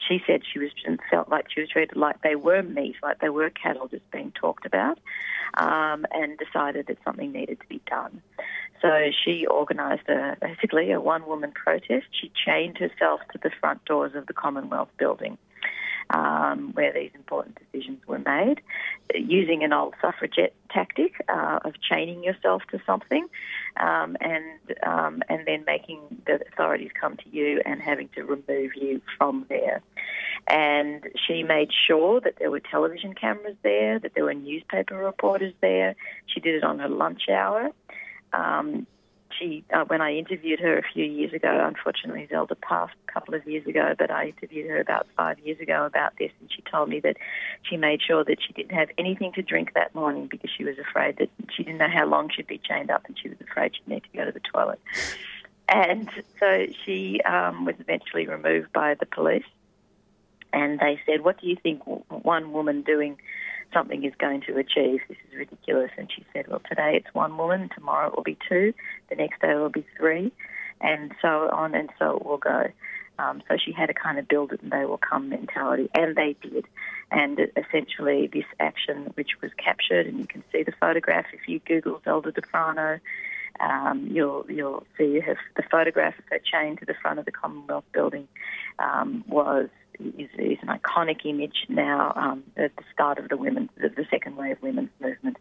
She 0.07 0.21
said 0.27 0.43
she 0.51 0.59
was 0.59 0.71
felt 1.11 1.29
like 1.29 1.47
she 1.53 1.61
was 1.61 1.71
treated 1.71 1.97
like 1.97 2.23
they 2.23 2.35
were 2.35 2.63
meat, 2.63 2.97
like 3.03 3.21
they 3.21 3.29
were 3.29 3.51
cattle 3.51 3.89
just 3.89 4.11
being 4.11 4.33
talked 4.33 4.67
about, 4.67 4.99
um, 5.55 6.05
and 6.13 6.39
decided 6.39 6.87
that 6.89 6.99
something 7.05 7.33
needed 7.33 7.61
to 7.61 7.67
be 7.69 7.81
done. 7.89 8.23
So 8.81 9.11
she 9.25 9.47
organised 9.47 10.09
a 10.09 10.37
basically 10.41 10.93
a 10.93 11.01
one-woman 11.01 11.53
protest. 11.53 12.07
She 12.13 12.31
chained 12.45 12.79
herself 12.79 13.21
to 13.33 13.39
the 13.43 13.51
front 13.61 13.85
doors 13.85 14.13
of 14.15 14.27
the 14.27 14.33
Commonwealth 14.33 14.91
building. 14.99 15.37
Um, 16.11 16.73
where 16.73 16.91
these 16.91 17.11
important 17.15 17.59
decisions 17.59 18.01
were 18.07 18.19
made, 18.19 18.63
using 19.15 19.63
an 19.63 19.75
old 19.75 19.95
suffragette 20.01 20.55
tactic 20.71 21.13
uh, 21.29 21.59
of 21.67 21.75
chaining 21.83 22.25
yourself 22.25 22.63
to 22.71 22.81
something, 22.87 23.27
um, 23.79 24.17
and 24.23 24.45
um, 24.87 25.23
and 25.29 25.47
then 25.47 25.65
making 25.67 26.01
the 26.27 26.41
authorities 26.51 26.93
come 26.99 27.19
to 27.19 27.29
you 27.31 27.61
and 27.67 27.83
having 27.83 28.09
to 28.15 28.23
remove 28.23 28.75
you 28.75 29.03
from 29.19 29.45
there. 29.51 29.83
And 30.47 31.07
she 31.27 31.43
made 31.43 31.71
sure 31.87 32.21
that 32.23 32.37
there 32.39 32.51
were 32.51 32.61
television 32.61 33.15
cameras 33.15 33.57
there, 33.63 33.99
that 33.99 34.15
there 34.15 34.25
were 34.25 34.35
newspaper 34.35 34.97
reporters 34.97 35.53
there. 35.61 35.95
She 36.27 36.41
did 36.41 36.55
it 36.55 36.65
on 36.65 36.79
her 36.79 36.89
lunch 36.89 37.29
hour. 37.29 37.71
Um, 38.33 38.87
she, 39.39 39.65
uh, 39.73 39.85
when 39.85 40.01
I 40.01 40.15
interviewed 40.15 40.61
her 40.61 40.79
a 40.79 40.83
few 40.83 41.05
years 41.05 41.33
ago, 41.33 41.65
unfortunately 41.67 42.27
Zelda 42.29 42.55
passed 42.55 42.95
a 43.09 43.13
couple 43.13 43.35
of 43.35 43.47
years 43.47 43.67
ago, 43.67 43.95
but 43.99 44.11
I 44.11 44.27
interviewed 44.29 44.71
her 44.71 44.81
about 44.81 45.07
five 45.17 45.39
years 45.41 45.61
ago 45.61 45.85
about 45.85 46.15
this, 46.19 46.31
and 46.41 46.51
she 46.53 46.63
told 46.63 46.89
me 46.89 47.01
that 47.01 47.17
she 47.63 47.77
made 47.77 48.01
sure 48.03 48.25
that 48.25 48.39
she 48.43 48.53
didn't 48.53 48.77
have 48.77 48.91
anything 48.99 49.33
to 49.33 49.43
drink 49.43 49.75
that 49.75 49.95
morning 49.95 50.27
because 50.27 50.51
she 50.57 50.65
was 50.65 50.79
afraid 50.79 51.19
that 51.19 51.31
she 51.51 51.63
didn't 51.63 51.79
know 51.79 51.89
how 51.89 52.07
long 52.07 52.31
she'd 52.35 52.47
be 52.47 52.59
chained 52.59 52.91
up, 52.91 53.05
and 53.07 53.19
she 53.19 53.29
was 53.29 53.41
afraid 53.41 53.75
she'd 53.75 53.89
need 53.89 54.03
to 54.03 54.17
go 54.17 54.25
to 54.25 54.33
the 54.33 54.41
toilet. 54.41 54.81
And 55.69 56.11
so 56.41 56.67
she 56.85 57.21
um, 57.23 57.65
was 57.65 57.75
eventually 57.79 58.27
removed 58.27 58.73
by 58.73 58.95
the 58.95 59.07
police, 59.07 59.45
and 60.53 60.79
they 60.79 61.01
said, 61.07 61.23
"What 61.23 61.41
do 61.41 61.47
you 61.47 61.57
think 61.57 61.83
one 61.85 62.53
woman 62.53 62.83
doing?" 62.83 63.19
Something 63.73 64.05
is 64.05 64.15
going 64.19 64.43
to 64.43 64.57
achieve. 64.57 65.01
This 65.09 65.19
is 65.31 65.37
ridiculous. 65.37 65.91
And 65.97 66.11
she 66.15 66.25
said, 66.33 66.49
well, 66.49 66.63
today 66.69 66.97
it's 66.97 67.15
one 67.15 67.37
woman, 67.37 67.71
tomorrow 67.75 68.09
it 68.09 68.17
will 68.17 68.23
be 68.23 68.39
two, 68.49 68.73
the 69.09 69.17
next 69.17 69.41
day 69.41 69.53
it 69.53 69.57
will 69.57 69.69
be 69.69 69.87
three, 69.97 70.33
and 70.81 71.13
so 71.21 71.51
on 71.53 71.75
and 71.75 71.91
so 71.99 72.17
it 72.17 72.25
will 72.25 72.39
go. 72.39 72.67
Um, 73.19 73.43
so 73.49 73.57
she 73.63 73.73
had 73.73 73.91
a 73.91 73.95
kind 73.95 74.19
of 74.19 74.29
build 74.29 74.53
it 74.53 74.63
and 74.63 74.71
they 74.71 74.85
will 74.85 74.99
come 74.99 75.29
mentality, 75.29 75.91
and 75.93 76.15
they 76.15 76.37
did. 76.41 76.67
And 77.11 77.41
essentially, 77.57 78.29
this 78.33 78.45
action, 78.61 79.11
which 79.15 79.31
was 79.43 79.51
captured, 79.57 80.07
and 80.07 80.19
you 80.19 80.27
can 80.27 80.45
see 80.53 80.63
the 80.63 80.73
photograph 80.79 81.27
if 81.33 81.49
you 81.49 81.59
Google 81.61 82.01
Zelda 82.05 82.31
D'Aprano, 82.31 83.01
um, 83.61 84.09
you'll 84.11 84.45
you'll 84.49 84.85
see 84.97 85.19
her, 85.21 85.37
the 85.57 85.65
photograph 85.71 86.19
of 86.19 86.25
her 86.31 86.39
chained 86.39 86.79
to 86.79 86.85
the 86.85 86.95
front 86.95 87.19
of 87.19 87.25
the 87.25 87.33
Commonwealth 87.33 87.85
building 87.93 88.29
um, 88.79 89.25
was 89.27 89.69
is, 90.01 90.29
is 90.39 90.59
an 90.63 90.69
iconic 90.69 91.25
image 91.25 91.67
now 91.69 92.13
um, 92.17 92.45
at 92.57 92.75
the 92.77 92.85
start 92.93 93.19
of 93.19 93.29
the 93.29 93.37
women 93.37 93.69
the, 93.77 93.89
the 93.89 94.07
second 94.11 94.37
wave 94.37 94.59
women's 94.63 94.91
movement. 95.01 95.37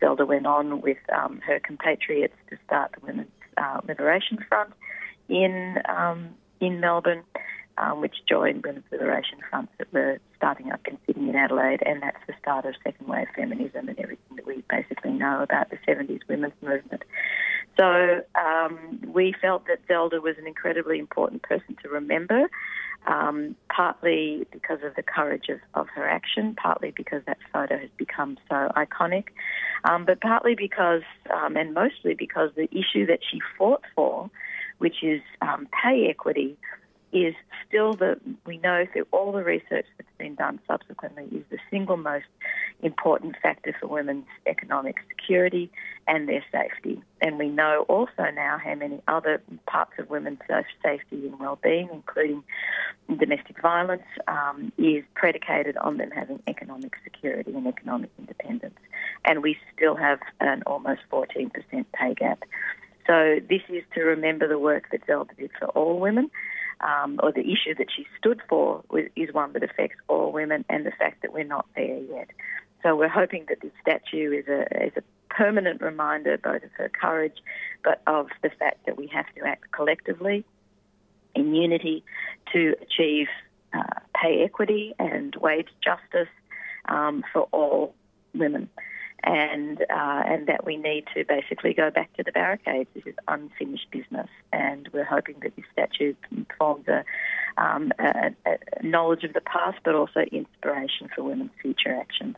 Zelda 0.00 0.26
went 0.26 0.46
on 0.46 0.80
with 0.80 0.98
um, 1.14 1.40
her 1.46 1.60
compatriots 1.60 2.34
to 2.50 2.56
start 2.66 2.92
the 2.98 3.06
Women's 3.06 3.30
uh, 3.56 3.80
Liberation 3.86 4.38
Front 4.48 4.72
in 5.28 5.78
um, 5.88 6.30
in 6.60 6.80
Melbourne, 6.80 7.22
um, 7.78 8.00
which 8.00 8.16
joined 8.28 8.64
Women's 8.64 8.84
Liberation 8.90 9.38
Fronts 9.48 9.72
that 9.78 9.92
were 9.92 10.18
starting 10.44 10.70
up 10.70 10.86
in 10.86 10.98
Sydney 11.06 11.30
and 11.30 11.38
Adelaide, 11.38 11.82
and 11.86 12.02
that's 12.02 12.18
the 12.26 12.34
start 12.38 12.66
of 12.66 12.74
second 12.84 13.08
wave 13.08 13.28
feminism 13.34 13.88
and 13.88 13.98
everything 13.98 14.36
that 14.36 14.46
we 14.46 14.62
basically 14.68 15.10
know 15.10 15.42
about 15.42 15.70
the 15.70 15.78
70s 15.88 16.20
women's 16.28 16.52
movement. 16.60 17.02
So 17.78 18.20
um, 18.34 19.00
we 19.06 19.34
felt 19.40 19.66
that 19.68 19.78
Zelda 19.88 20.20
was 20.20 20.36
an 20.36 20.46
incredibly 20.46 20.98
important 20.98 21.42
person 21.44 21.78
to 21.82 21.88
remember 21.88 22.50
um, 23.06 23.56
partly 23.74 24.46
because 24.52 24.80
of 24.84 24.94
the 24.96 25.02
courage 25.02 25.48
of, 25.48 25.60
of 25.72 25.88
her 25.94 26.06
action, 26.06 26.54
partly 26.62 26.92
because 26.94 27.22
that 27.26 27.38
photo 27.50 27.78
has 27.78 27.88
become 27.96 28.36
so 28.46 28.70
iconic, 28.76 29.28
um, 29.84 30.04
but 30.04 30.20
partly 30.20 30.54
because, 30.54 31.02
um, 31.34 31.56
and 31.56 31.72
mostly 31.72 32.12
because 32.12 32.50
the 32.54 32.68
issue 32.70 33.06
that 33.06 33.20
she 33.30 33.40
fought 33.56 33.82
for, 33.94 34.30
which 34.76 35.02
is 35.02 35.22
um, 35.40 35.66
pay 35.82 36.06
equity, 36.10 36.58
is 37.14 37.34
still 37.66 37.94
the, 37.94 38.18
we 38.44 38.58
know 38.58 38.84
through 38.92 39.06
all 39.12 39.30
the 39.30 39.44
research 39.44 39.86
that's 39.96 40.08
been 40.18 40.34
done 40.34 40.58
subsequently, 40.66 41.24
is 41.32 41.44
the 41.48 41.58
single 41.70 41.96
most 41.96 42.26
important 42.82 43.36
factor 43.40 43.74
for 43.80 43.86
women's 43.86 44.26
economic 44.46 44.96
security 45.08 45.70
and 46.08 46.28
their 46.28 46.44
safety. 46.50 47.00
And 47.22 47.38
we 47.38 47.48
know 47.48 47.86
also 47.88 48.30
now 48.34 48.58
how 48.62 48.74
many 48.74 49.00
other 49.06 49.40
parts 49.66 49.92
of 49.98 50.10
women's 50.10 50.40
safety 50.82 51.28
and 51.28 51.38
well-being, 51.38 51.88
including 51.92 52.42
domestic 53.16 53.62
violence, 53.62 54.02
um, 54.26 54.72
is 54.76 55.04
predicated 55.14 55.76
on 55.76 55.98
them 55.98 56.10
having 56.10 56.42
economic 56.48 56.94
security 57.04 57.52
and 57.54 57.66
economic 57.68 58.10
independence. 58.18 58.78
And 59.24 59.40
we 59.42 59.56
still 59.74 59.94
have 59.94 60.18
an 60.40 60.64
almost 60.66 61.00
14% 61.12 61.50
pay 61.94 62.14
gap. 62.14 62.42
So 63.06 63.40
this 63.48 63.62
is 63.68 63.82
to 63.94 64.02
remember 64.02 64.48
the 64.48 64.58
work 64.58 64.86
that 64.90 65.02
Zelda 65.06 65.34
did 65.34 65.50
for 65.58 65.66
all 65.68 65.98
women 66.00 66.30
um, 66.80 67.20
or 67.22 67.32
the 67.32 67.40
issue 67.40 67.74
that 67.78 67.88
she 67.94 68.06
stood 68.18 68.40
for 68.48 68.82
is 69.16 69.32
one 69.32 69.52
that 69.52 69.62
affects 69.62 69.96
all 70.08 70.32
women, 70.32 70.64
and 70.68 70.84
the 70.84 70.90
fact 70.90 71.22
that 71.22 71.32
we're 71.32 71.44
not 71.44 71.66
there 71.76 71.98
yet. 71.98 72.30
So 72.82 72.96
we're 72.96 73.08
hoping 73.08 73.46
that 73.48 73.60
this 73.62 73.72
statue 73.80 74.32
is 74.32 74.48
a 74.48 74.86
is 74.86 74.92
a 74.96 75.02
permanent 75.30 75.80
reminder 75.80 76.38
both 76.38 76.62
of 76.62 76.70
her 76.76 76.88
courage, 76.88 77.38
but 77.82 78.02
of 78.06 78.28
the 78.42 78.50
fact 78.50 78.86
that 78.86 78.96
we 78.96 79.06
have 79.08 79.26
to 79.36 79.46
act 79.46 79.72
collectively 79.72 80.44
in 81.34 81.54
unity 81.54 82.04
to 82.52 82.74
achieve 82.82 83.28
uh, 83.72 84.00
pay 84.14 84.42
equity 84.44 84.94
and 84.98 85.34
wage 85.36 85.68
justice 85.82 86.28
um, 86.88 87.24
for 87.32 87.48
all 87.50 87.94
women 88.34 88.68
and 89.24 89.80
uh, 89.82 90.22
and 90.26 90.46
that 90.46 90.64
we 90.64 90.76
need 90.76 91.04
to 91.14 91.24
basically 91.24 91.72
go 91.72 91.90
back 91.90 92.14
to 92.16 92.22
the 92.22 92.32
barricades. 92.32 92.88
This 92.94 93.04
is 93.06 93.14
unfinished 93.26 93.90
business, 93.90 94.28
and 94.52 94.88
we're 94.92 95.04
hoping 95.04 95.36
that 95.42 95.56
this 95.56 95.64
statue 95.72 96.14
forms 96.58 96.86
a, 96.88 97.04
um, 97.56 97.92
a, 97.98 98.34
a 98.46 98.58
knowledge 98.82 99.24
of 99.24 99.32
the 99.32 99.40
past, 99.40 99.78
but 99.84 99.94
also 99.94 100.20
inspiration 100.20 101.08
for 101.14 101.22
women's 101.22 101.52
future 101.60 101.94
actions. 101.94 102.36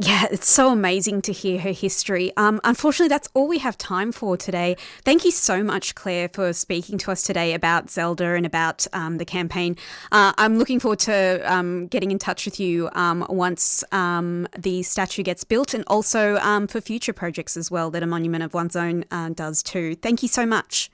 Yeah, 0.00 0.26
it's 0.30 0.48
so 0.48 0.70
amazing 0.70 1.22
to 1.22 1.32
hear 1.32 1.58
her 1.58 1.72
history. 1.72 2.32
Um, 2.36 2.60
unfortunately, 2.62 3.08
that's 3.08 3.28
all 3.34 3.48
we 3.48 3.58
have 3.58 3.76
time 3.76 4.12
for 4.12 4.36
today. 4.36 4.76
Thank 5.02 5.24
you 5.24 5.32
so 5.32 5.64
much, 5.64 5.96
Claire, 5.96 6.28
for 6.28 6.52
speaking 6.52 6.98
to 6.98 7.10
us 7.10 7.24
today 7.24 7.52
about 7.52 7.90
Zelda 7.90 8.34
and 8.34 8.46
about 8.46 8.86
um, 8.92 9.18
the 9.18 9.24
campaign. 9.24 9.76
Uh, 10.12 10.34
I'm 10.38 10.56
looking 10.56 10.78
forward 10.78 11.00
to 11.00 11.42
um, 11.52 11.88
getting 11.88 12.12
in 12.12 12.20
touch 12.20 12.44
with 12.44 12.60
you 12.60 12.88
um, 12.92 13.26
once 13.28 13.82
um, 13.90 14.46
the 14.56 14.84
statue 14.84 15.24
gets 15.24 15.42
built 15.42 15.74
and 15.74 15.82
also 15.88 16.36
um, 16.36 16.68
for 16.68 16.80
future 16.80 17.12
projects 17.12 17.56
as 17.56 17.68
well 17.68 17.90
that 17.90 18.00
a 18.00 18.06
Monument 18.06 18.44
of 18.44 18.54
One's 18.54 18.76
Own 18.76 19.04
uh, 19.10 19.30
does 19.30 19.64
too. 19.64 19.96
Thank 19.96 20.22
you 20.22 20.28
so 20.28 20.46
much. 20.46 20.92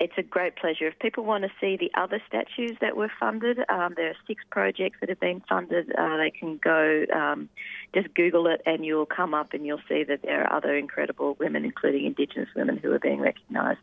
It's 0.00 0.16
a 0.16 0.22
great 0.22 0.56
pleasure. 0.56 0.88
If 0.88 0.98
people 0.98 1.22
want 1.24 1.44
to 1.44 1.50
see 1.60 1.76
the 1.76 1.92
other 1.94 2.20
statues 2.26 2.76
that 2.80 2.96
were 2.96 3.12
funded, 3.20 3.58
there 3.58 4.08
are 4.08 4.16
six 4.26 4.42
projects 4.50 4.96
that 5.00 5.08
have 5.10 5.20
been 5.20 5.42
funded. 5.48 5.92
Uh, 5.96 6.16
they 6.16 6.30
can 6.30 6.56
go, 6.56 7.46
just 7.94 8.14
Google 8.14 8.46
it, 8.46 8.62
and 8.64 8.84
you'll 8.84 9.06
come 9.06 9.34
up 9.34 9.52
and 9.52 9.66
you'll 9.66 9.80
see 9.88 10.04
that 10.04 10.22
there 10.22 10.44
are 10.44 10.56
other 10.56 10.76
incredible 10.76 11.36
women, 11.38 11.64
including 11.64 12.06
Indigenous 12.06 12.48
women, 12.56 12.78
who 12.78 12.92
are 12.92 12.98
being 12.98 13.20
recognised 13.20 13.80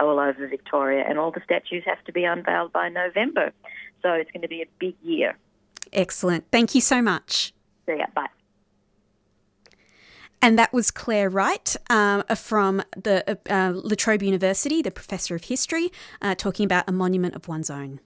all 0.00 0.18
over 0.18 0.46
Victoria. 0.46 1.04
And 1.08 1.18
all 1.18 1.30
the 1.30 1.42
statues 1.44 1.82
have 1.86 2.02
to 2.04 2.12
be 2.12 2.24
unveiled 2.24 2.72
by 2.72 2.88
November. 2.88 3.52
So 4.02 4.12
it's 4.12 4.30
going 4.30 4.42
to 4.42 4.48
be 4.48 4.62
a 4.62 4.66
big 4.78 4.94
year. 5.02 5.36
Excellent. 5.92 6.44
Thank 6.52 6.74
you 6.74 6.80
so 6.80 7.02
much. 7.02 7.52
See 7.86 7.96
ya. 7.96 8.06
Bye. 8.14 8.26
And 10.40 10.56
that 10.56 10.72
was 10.72 10.92
Claire 10.92 11.28
Wright 11.28 11.74
um, 11.90 12.22
from 12.36 12.82
the 12.96 13.24
uh, 13.28 13.52
uh, 13.52 13.72
La 13.74 13.96
Trobe 13.96 14.22
University, 14.22 14.82
the 14.82 14.92
professor 14.92 15.34
of 15.34 15.44
history, 15.44 15.90
uh, 16.22 16.36
talking 16.36 16.64
about 16.64 16.84
a 16.86 16.92
monument 16.92 17.34
of 17.34 17.48
one's 17.48 17.70
own. 17.70 17.98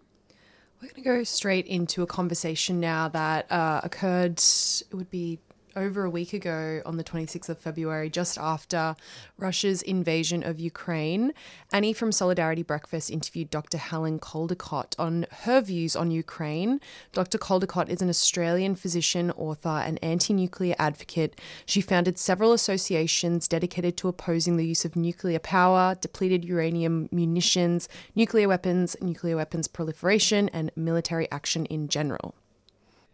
We're 0.82 0.88
going 0.88 1.04
to 1.04 1.18
go 1.18 1.22
straight 1.22 1.68
into 1.68 2.02
a 2.02 2.08
conversation 2.08 2.80
now 2.80 3.06
that 3.06 3.50
uh, 3.52 3.82
occurred, 3.84 4.38
it 4.40 4.92
would 4.92 5.10
be 5.12 5.38
over 5.76 6.04
a 6.04 6.10
week 6.10 6.32
ago 6.32 6.82
on 6.84 6.96
the 6.96 7.04
26th 7.04 7.48
of 7.48 7.58
February, 7.58 8.10
just 8.10 8.38
after 8.38 8.96
Russia's 9.38 9.82
invasion 9.82 10.42
of 10.42 10.60
Ukraine. 10.60 11.32
Annie 11.72 11.92
from 11.92 12.12
Solidarity 12.12 12.62
Breakfast 12.62 13.10
interviewed 13.10 13.50
Dr. 13.50 13.78
Helen 13.78 14.18
Caldicott 14.18 14.94
on 14.98 15.26
her 15.44 15.60
views 15.60 15.96
on 15.96 16.10
Ukraine. 16.10 16.80
Dr. 17.12 17.38
Caldicott 17.38 17.88
is 17.88 18.02
an 18.02 18.08
Australian 18.08 18.74
physician, 18.74 19.30
author, 19.32 19.68
and 19.68 19.98
anti 20.02 20.32
nuclear 20.32 20.74
advocate. 20.78 21.40
She 21.66 21.80
founded 21.80 22.18
several 22.18 22.52
associations 22.52 23.48
dedicated 23.48 23.96
to 23.98 24.08
opposing 24.08 24.56
the 24.56 24.66
use 24.66 24.84
of 24.84 24.96
nuclear 24.96 25.38
power, 25.38 25.96
depleted 26.00 26.44
uranium 26.44 27.08
munitions, 27.10 27.88
nuclear 28.14 28.48
weapons, 28.48 28.96
nuclear 29.00 29.36
weapons 29.36 29.68
proliferation, 29.68 30.48
and 30.50 30.70
military 30.76 31.30
action 31.30 31.66
in 31.66 31.88
general. 31.88 32.34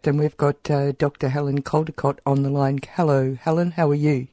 And 0.04 0.18
we've 0.18 0.36
got 0.36 0.70
uh, 0.70 0.92
Dr. 0.92 1.28
Helen 1.28 1.62
Caldicott 1.62 2.18
on 2.24 2.42
the 2.42 2.50
line. 2.50 2.80
Hello, 2.94 3.36
Helen, 3.40 3.72
how 3.72 3.90
are 3.90 3.94
you? 3.94 4.28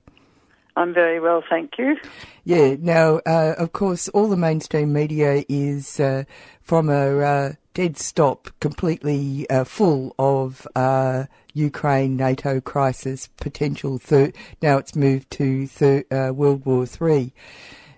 I'm 0.77 0.93
very 0.93 1.19
well, 1.19 1.43
thank 1.49 1.77
you. 1.77 1.95
Yeah, 2.43 2.75
now, 2.79 3.21
uh, 3.25 3.55
of 3.57 3.71
course, 3.71 4.09
all 4.09 4.27
the 4.27 4.35
mainstream 4.35 4.91
media 4.91 5.43
is 5.47 5.99
uh, 5.99 6.25
from 6.61 6.89
a 6.89 7.19
uh, 7.19 7.51
dead 7.73 7.97
stop, 7.97 8.49
completely 8.59 9.49
uh, 9.49 9.63
full 9.63 10.13
of 10.19 10.67
uh, 10.75 11.25
Ukraine 11.53 12.17
NATO 12.17 12.59
crisis 12.59 13.27
potential. 13.37 13.97
Thir- 13.97 14.33
now 14.61 14.77
it's 14.77 14.95
moved 14.95 15.31
to 15.31 15.65
thir- 15.67 16.05
uh, 16.11 16.33
World 16.33 16.65
War 16.65 16.85
Three. 16.85 17.33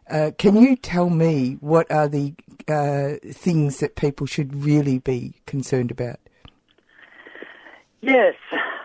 Uh, 0.10 0.31
can 0.38 0.56
you 0.56 0.76
tell 0.76 1.10
me 1.10 1.57
what 1.60 1.91
are 1.91 2.07
the 2.07 2.34
uh, 2.68 3.15
things 3.34 3.80
that 3.80 3.95
people 3.95 4.26
should 4.27 4.64
really 4.64 4.99
be 4.99 5.34
concerned 5.45 5.91
about? 5.91 6.19
Yes, 8.02 8.36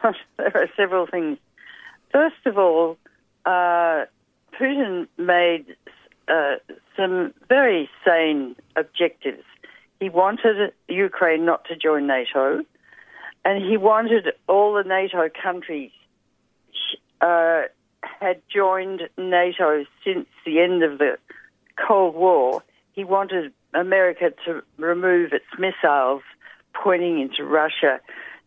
there 0.36 0.56
are 0.56 0.68
several 0.76 1.06
things. 1.06 1.38
First 2.10 2.46
of 2.46 2.58
all, 2.58 2.98
uh, 3.44 4.04
Putin 4.58 5.08
made 5.18 5.76
uh, 6.28 6.56
some 6.96 7.32
very 7.48 7.88
sane 8.06 8.56
objectives. 8.76 9.44
He 10.00 10.08
wanted 10.08 10.72
Ukraine 10.88 11.44
not 11.44 11.64
to 11.66 11.76
join 11.76 12.06
NATO, 12.06 12.62
and 13.44 13.64
he 13.64 13.76
wanted 13.76 14.32
all 14.48 14.74
the 14.74 14.82
NATO 14.82 15.28
countries 15.42 15.90
uh, 17.20 17.62
had 18.02 18.42
joined 18.52 19.08
NATO 19.16 19.84
since 20.04 20.26
the 20.44 20.60
end 20.60 20.82
of 20.82 20.98
the 20.98 21.18
Cold 21.76 22.14
War. 22.14 22.62
He 22.92 23.04
wanted 23.04 23.52
America 23.74 24.32
to 24.44 24.62
remove 24.76 25.32
its 25.32 25.46
missiles 25.58 26.22
pointing 26.74 27.20
into 27.20 27.44
Russia. 27.44 28.00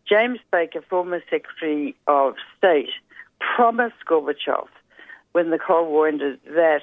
James 0.08 0.38
Baker, 0.52 0.82
former 0.88 1.22
Secretary 1.30 1.94
of 2.06 2.34
State, 2.56 2.90
promised 3.40 3.96
Gorbachev 4.08 4.68
when 5.32 5.50
the 5.50 5.58
Cold 5.58 5.88
War 5.88 6.08
ended 6.08 6.38
that 6.46 6.82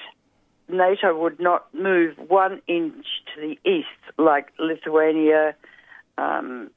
NATO 0.67 1.17
would 1.17 1.39
not 1.39 1.73
move 1.73 2.15
one 2.27 2.61
inch 2.67 3.05
to 3.33 3.41
the 3.41 3.59
east, 3.69 3.87
like 4.17 4.51
Lithuania 4.59 5.55
um, 6.17 6.69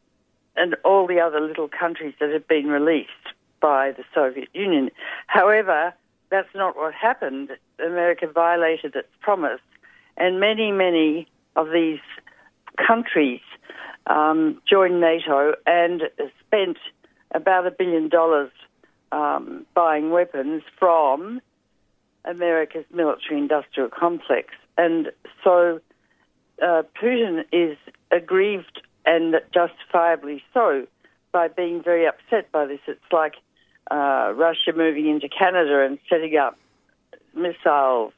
and 0.57 0.75
all 0.85 1.07
the 1.07 1.21
other 1.21 1.41
little 1.41 1.69
countries 1.69 2.15
that 2.21 2.31
had 2.31 2.47
been 2.49 2.67
released 2.67 3.11
by 3.61 3.93
the 3.93 4.05
Soviet 4.15 4.49
Union. 4.55 4.91
However, 5.27 5.93
that's 6.31 6.49
not 6.55 6.77
what 6.77 6.95
happened. 6.95 7.51
America 7.79 8.27
violated 8.27 8.97
its 8.97 9.09
promise, 9.21 9.61
and 10.17 10.41
many, 10.41 10.73
many 10.73 11.29
of 11.57 11.71
these 11.71 12.01
countries 12.85 13.41
um, 14.07 14.61
joined 14.69 15.01
NATO 15.01 15.55
and 15.67 16.03
spent 16.47 16.79
about 17.33 17.67
a 17.67 17.71
billion 17.71 18.09
dollars 18.09 18.51
um, 19.13 19.67
buying 19.75 20.11
weapons 20.11 20.63
from 20.79 21.41
America's 22.25 22.85
military 22.93 23.39
industrial 23.39 23.89
complex. 23.89 24.55
And 24.79 25.11
so 25.43 25.81
uh, 26.63 26.83
Putin 27.01 27.45
is 27.53 27.77
aggrieved 28.11 28.83
and 29.05 29.37
justifiably 29.53 30.43
so 30.53 30.87
by 31.33 31.49
being 31.49 31.83
very 31.83 32.07
upset 32.07 32.51
by 32.53 32.67
this. 32.67 32.81
It's 32.87 33.01
like 33.13 33.35
uh, 33.91 34.33
Russia 34.35 34.73
moving 34.75 35.09
into 35.09 35.29
Canada 35.29 35.85
and 35.85 35.99
setting 36.09 36.37
up 36.37 36.59
missiles 37.35 38.13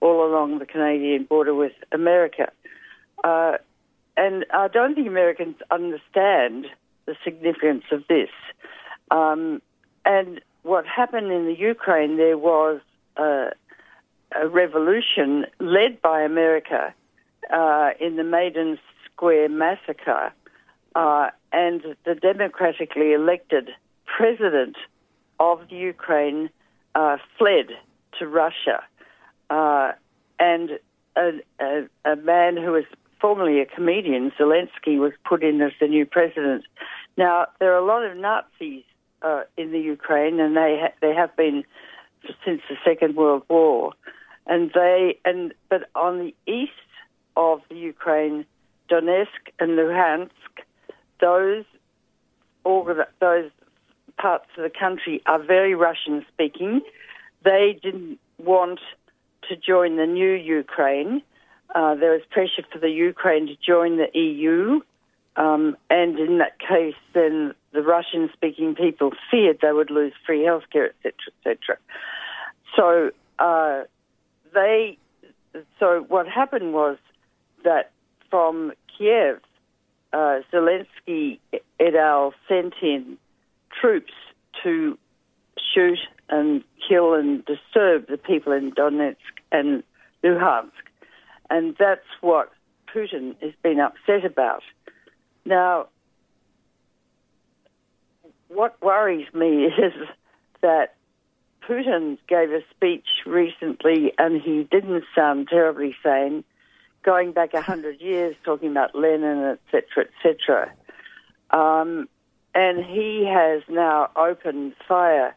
all 0.00 0.24
along 0.26 0.58
the 0.58 0.66
Canadian 0.66 1.24
border 1.24 1.54
with 1.54 1.72
America. 1.92 2.50
Uh, 3.22 3.58
and 4.20 4.44
I 4.52 4.68
don't 4.68 4.94
think 4.94 5.08
Americans 5.08 5.56
understand 5.70 6.66
the 7.06 7.16
significance 7.24 7.84
of 7.90 8.02
this. 8.06 8.28
Um, 9.10 9.62
and 10.04 10.42
what 10.62 10.84
happened 10.86 11.32
in 11.32 11.46
the 11.46 11.56
Ukraine, 11.58 12.18
there 12.18 12.36
was 12.36 12.82
a, 13.16 13.52
a 14.38 14.46
revolution 14.46 15.46
led 15.58 16.02
by 16.02 16.20
America 16.20 16.94
uh, 17.50 17.90
in 17.98 18.16
the 18.16 18.24
Maidan 18.24 18.78
Square 19.06 19.48
massacre, 19.48 20.32
uh, 20.94 21.28
and 21.52 21.80
the 22.04 22.14
democratically 22.14 23.14
elected 23.14 23.70
president 24.04 24.76
of 25.38 25.60
the 25.70 25.76
Ukraine 25.76 26.50
uh, 26.94 27.16
fled 27.38 27.68
to 28.18 28.26
Russia, 28.26 28.82
uh, 29.48 29.92
and 30.38 30.78
a, 31.16 31.30
a, 31.58 31.88
a 32.04 32.16
man 32.16 32.58
who 32.58 32.72
was 32.72 32.84
formerly 33.20 33.60
a 33.60 33.66
comedian, 33.66 34.32
Zelensky, 34.38 34.98
was 34.98 35.12
put 35.24 35.42
in 35.42 35.60
as 35.60 35.72
the 35.80 35.86
new 35.86 36.06
president. 36.06 36.64
Now, 37.16 37.46
there 37.58 37.72
are 37.72 37.78
a 37.78 37.84
lot 37.84 38.04
of 38.04 38.16
Nazis 38.16 38.84
uh, 39.22 39.42
in 39.56 39.72
the 39.72 39.80
Ukraine, 39.80 40.40
and 40.40 40.56
they 40.56 40.78
ha- 40.80 40.94
they 41.00 41.14
have 41.14 41.34
been 41.36 41.64
since 42.44 42.62
the 42.68 42.76
Second 42.84 43.16
World 43.16 43.42
War, 43.48 43.92
and 44.46 44.70
they 44.74 45.18
and 45.24 45.52
but 45.68 45.88
on 45.94 46.18
the 46.18 46.34
east 46.50 46.72
of 47.36 47.60
the 47.68 47.76
Ukraine, 47.76 48.44
Donetsk 48.90 49.52
and 49.58 49.70
Luhansk, 49.72 50.30
those 51.20 51.64
organ- 52.64 53.04
those 53.20 53.50
parts 54.18 54.46
of 54.56 54.62
the 54.62 54.70
country 54.70 55.22
are 55.26 55.42
very 55.42 55.74
Russian 55.74 56.24
speaking. 56.32 56.80
They 57.44 57.78
didn't 57.82 58.18
want 58.38 58.80
to 59.48 59.56
join 59.56 59.96
the 59.96 60.06
new 60.06 60.32
Ukraine. 60.32 61.22
Uh, 61.74 61.94
there 61.94 62.12
was 62.12 62.22
pressure 62.30 62.64
for 62.72 62.78
the 62.78 62.90
Ukraine 62.90 63.46
to 63.46 63.56
join 63.56 63.96
the 63.96 64.08
EU, 64.18 64.80
um, 65.36 65.76
and 65.88 66.18
in 66.18 66.38
that 66.38 66.58
case, 66.58 66.96
then 67.14 67.54
the 67.72 67.82
Russian-speaking 67.82 68.74
people 68.74 69.12
feared 69.30 69.58
they 69.62 69.72
would 69.72 69.90
lose 69.90 70.12
free 70.26 70.40
healthcare, 70.40 70.90
etc., 71.04 71.12
etc. 71.46 71.76
So 72.76 73.10
uh, 73.38 73.84
they, 74.52 74.98
so 75.78 76.04
what 76.08 76.26
happened 76.26 76.72
was 76.72 76.98
that 77.64 77.92
from 78.30 78.72
Kiev, 78.96 79.40
uh, 80.12 80.40
Zelensky 80.52 81.38
et 81.52 81.94
al. 81.94 82.34
sent 82.48 82.74
in 82.82 83.16
troops 83.80 84.12
to 84.62 84.98
shoot 85.72 85.98
and 86.28 86.62
kill 86.88 87.14
and 87.14 87.44
disturb 87.44 88.08
the 88.08 88.18
people 88.18 88.52
in 88.52 88.72
Donetsk 88.72 89.16
and 89.52 89.82
Luhansk. 90.24 90.89
And 91.50 91.76
that's 91.78 92.06
what 92.20 92.50
Putin 92.94 93.36
has 93.42 93.52
been 93.62 93.80
upset 93.80 94.24
about. 94.24 94.62
Now, 95.44 95.88
what 98.48 98.80
worries 98.82 99.26
me 99.34 99.64
is 99.66 99.92
that 100.62 100.94
Putin 101.68 102.18
gave 102.28 102.50
a 102.50 102.60
speech 102.70 103.06
recently 103.26 104.12
and 104.18 104.40
he 104.40 104.64
didn't 104.70 105.04
sound 105.14 105.48
terribly 105.48 105.94
sane, 106.02 106.44
going 107.02 107.32
back 107.32 107.54
a 107.54 107.62
hundred 107.62 108.00
years, 108.00 108.34
talking 108.44 108.70
about 108.70 108.94
Lenin, 108.94 109.58
etc., 109.72 110.06
etc. 110.24 110.72
Um, 111.50 112.08
and 112.54 112.84
he 112.84 113.24
has 113.26 113.62
now 113.68 114.10
opened 114.16 114.74
fire 114.88 115.36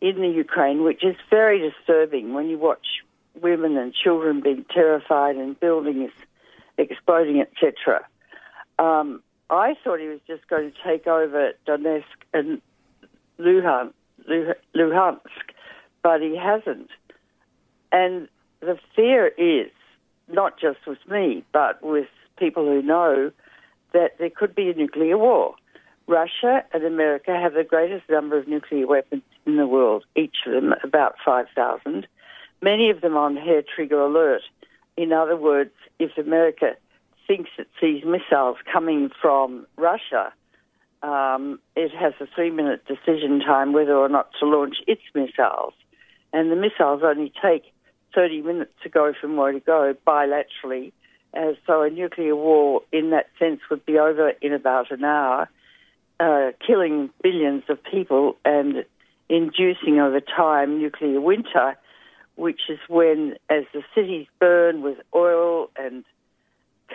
in 0.00 0.20
the 0.20 0.28
Ukraine, 0.28 0.82
which 0.82 1.04
is 1.04 1.16
very 1.30 1.58
disturbing 1.58 2.34
when 2.34 2.48
you 2.48 2.58
watch 2.58 2.86
women 3.40 3.76
and 3.76 3.92
children 3.94 4.40
being 4.40 4.64
terrified 4.72 5.36
and 5.36 5.58
buildings 5.58 6.10
exploding, 6.78 7.40
etc. 7.40 8.06
Um, 8.78 9.22
I 9.50 9.74
thought 9.82 10.00
he 10.00 10.08
was 10.08 10.20
just 10.26 10.48
going 10.48 10.72
to 10.72 10.76
take 10.84 11.06
over 11.06 11.52
Donetsk 11.66 12.04
and 12.32 12.60
Luhansk, 13.38 13.92
Luhansk, 14.74 15.20
but 16.02 16.20
he 16.20 16.36
hasn't. 16.36 16.90
And 17.92 18.28
the 18.60 18.78
fear 18.96 19.28
is, 19.28 19.70
not 20.28 20.58
just 20.58 20.78
with 20.86 20.98
me, 21.08 21.44
but 21.52 21.82
with 21.82 22.08
people 22.38 22.64
who 22.64 22.82
know, 22.82 23.30
that 23.92 24.18
there 24.18 24.30
could 24.30 24.54
be 24.54 24.70
a 24.70 24.74
nuclear 24.74 25.16
war 25.16 25.54
Russia 26.06 26.64
and 26.72 26.84
America 26.84 27.32
have 27.32 27.54
the 27.54 27.64
greatest 27.64 28.08
number 28.10 28.38
of 28.38 28.46
nuclear 28.46 28.86
weapons 28.86 29.22
in 29.46 29.56
the 29.56 29.66
world, 29.66 30.04
each 30.16 30.36
of 30.46 30.52
them 30.52 30.74
about 30.82 31.14
5,000, 31.24 32.06
many 32.64 32.90
of 32.90 33.02
them 33.02 33.16
on 33.16 33.36
hair 33.36 33.62
trigger 33.62 34.00
alert. 34.00 34.42
In 34.96 35.12
other 35.12 35.36
words, 35.36 35.72
if 35.98 36.16
America 36.16 36.72
thinks 37.26 37.50
it 37.58 37.68
sees 37.80 38.02
missiles 38.04 38.56
coming 38.72 39.10
from 39.20 39.66
Russia, 39.76 40.32
um, 41.02 41.60
it 41.76 41.92
has 41.92 42.14
a 42.20 42.26
three 42.34 42.50
minute 42.50 42.82
decision 42.86 43.40
time 43.40 43.72
whether 43.74 43.94
or 43.94 44.08
not 44.08 44.30
to 44.40 44.46
launch 44.46 44.76
its 44.86 45.02
missiles. 45.14 45.74
And 46.32 46.50
the 46.50 46.56
missiles 46.56 47.02
only 47.04 47.32
take 47.40 47.64
30 48.14 48.42
minutes 48.42 48.72
to 48.82 48.88
go 48.88 49.12
from 49.20 49.36
where 49.36 49.52
to 49.52 49.60
go 49.60 49.94
bilaterally. 50.06 50.92
Uh, 51.36 51.52
so 51.66 51.82
a 51.82 51.90
nuclear 51.90 52.34
war, 52.34 52.82
in 52.92 53.10
that 53.10 53.26
sense, 53.38 53.60
would 53.70 53.84
be 53.84 53.98
over 53.98 54.30
in 54.40 54.52
about 54.52 54.90
an 54.90 55.04
hour, 55.04 55.48
uh, 56.20 56.52
killing 56.66 57.10
billions 57.22 57.64
of 57.68 57.82
people 57.84 58.36
and 58.44 58.84
inducing 59.28 60.00
over 60.00 60.20
time 60.20 60.78
nuclear 60.78 61.20
winter, 61.20 61.76
which 62.36 62.60
is 62.68 62.78
when, 62.88 63.36
as 63.48 63.64
the 63.72 63.82
cities 63.94 64.26
burn 64.38 64.82
with 64.82 64.98
oil 65.14 65.70
and 65.76 66.04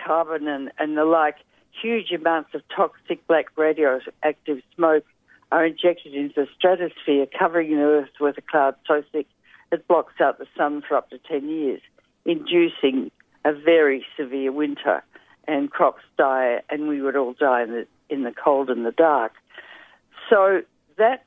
carbon 0.04 0.48
and, 0.48 0.70
and 0.78 0.96
the 0.96 1.04
like, 1.04 1.36
huge 1.80 2.10
amounts 2.12 2.54
of 2.54 2.62
toxic 2.74 3.26
black 3.26 3.46
radioactive 3.56 4.60
smoke 4.74 5.04
are 5.52 5.64
injected 5.64 6.14
into 6.14 6.34
the 6.42 6.46
stratosphere, 6.56 7.26
covering 7.38 7.70
the 7.70 7.82
Earth 7.82 8.10
with 8.20 8.38
a 8.38 8.42
cloud 8.42 8.74
so 8.86 9.02
thick 9.12 9.26
it 9.72 9.86
blocks 9.86 10.14
out 10.20 10.38
the 10.38 10.46
sun 10.56 10.82
for 10.86 10.96
up 10.96 11.10
to 11.10 11.18
10 11.18 11.48
years, 11.48 11.80
inducing 12.24 13.10
a 13.44 13.52
very 13.52 14.04
severe 14.16 14.52
winter. 14.52 15.02
And 15.46 15.70
crops 15.70 16.02
die, 16.16 16.60
and 16.68 16.86
we 16.86 17.00
would 17.00 17.16
all 17.16 17.32
die 17.32 17.62
in 17.62 17.70
the, 17.70 17.86
in 18.08 18.22
the 18.22 18.32
cold 18.32 18.70
and 18.70 18.84
the 18.84 18.92
dark. 18.92 19.32
So 20.28 20.62
that's 20.96 21.24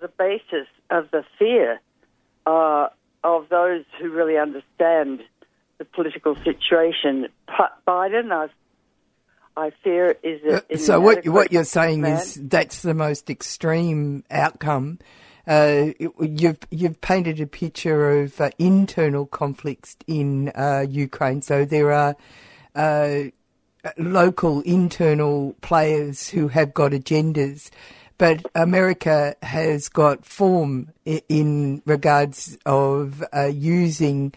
the 0.00 0.08
basis 0.08 0.66
of 0.90 1.10
the 1.10 1.24
fear 1.38 1.80
uh, 2.46 2.88
of 3.24 3.48
those 3.48 3.84
who 4.00 4.10
really 4.10 4.36
understand 4.36 5.22
the 5.78 5.84
political 5.84 6.36
situation. 6.44 7.26
Biden, 7.88 8.30
I, 8.30 8.48
I 9.56 9.70
fear, 9.82 10.16
is 10.22 10.42
a, 10.44 10.62
is 10.68 10.86
so 10.86 11.00
what 11.00 11.26
what 11.26 11.50
you're 11.52 11.64
saying 11.64 12.02
man. 12.02 12.18
is 12.18 12.34
that's 12.34 12.82
the 12.82 12.94
most 12.94 13.30
extreme 13.30 14.22
outcome. 14.30 14.98
Uh, 15.46 15.88
you've 16.20 16.58
you've 16.70 17.00
painted 17.00 17.40
a 17.40 17.46
picture 17.46 18.20
of 18.20 18.40
uh, 18.40 18.50
internal 18.58 19.26
conflicts 19.26 19.96
in 20.06 20.50
uh, 20.50 20.84
Ukraine. 20.88 21.42
So 21.42 21.64
there 21.64 21.92
are 21.92 22.16
uh, 22.74 23.24
local 23.98 24.60
internal 24.62 25.54
players 25.60 26.30
who 26.30 26.48
have 26.48 26.72
got 26.72 26.92
agendas, 26.92 27.70
but 28.18 28.44
America 28.54 29.34
has 29.42 29.88
got 29.88 30.24
form 30.24 30.92
in 31.04 31.82
regards 31.84 32.56
of 32.64 33.24
uh, 33.34 33.46
using 33.46 34.32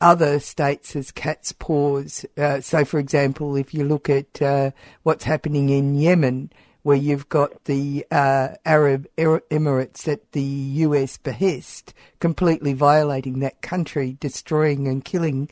other 0.00 0.40
states 0.40 0.96
as 0.96 1.10
cat's 1.10 1.52
paws. 1.52 2.24
Uh, 2.36 2.60
so, 2.60 2.84
for 2.84 2.98
example, 2.98 3.56
if 3.56 3.74
you 3.74 3.84
look 3.84 4.08
at 4.08 4.40
uh, 4.40 4.70
what's 5.02 5.24
happening 5.24 5.68
in 5.68 5.94
Yemen, 5.94 6.50
where 6.82 6.96
you've 6.96 7.28
got 7.28 7.64
the 7.64 8.06
uh, 8.10 8.48
Arab 8.64 9.06
Emirates 9.18 10.08
at 10.08 10.32
the 10.32 10.42
US 10.42 11.18
behest, 11.18 11.92
completely 12.20 12.72
violating 12.72 13.40
that 13.40 13.60
country, 13.60 14.16
destroying 14.18 14.88
and 14.88 15.04
killing 15.04 15.50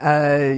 uh, 0.00 0.56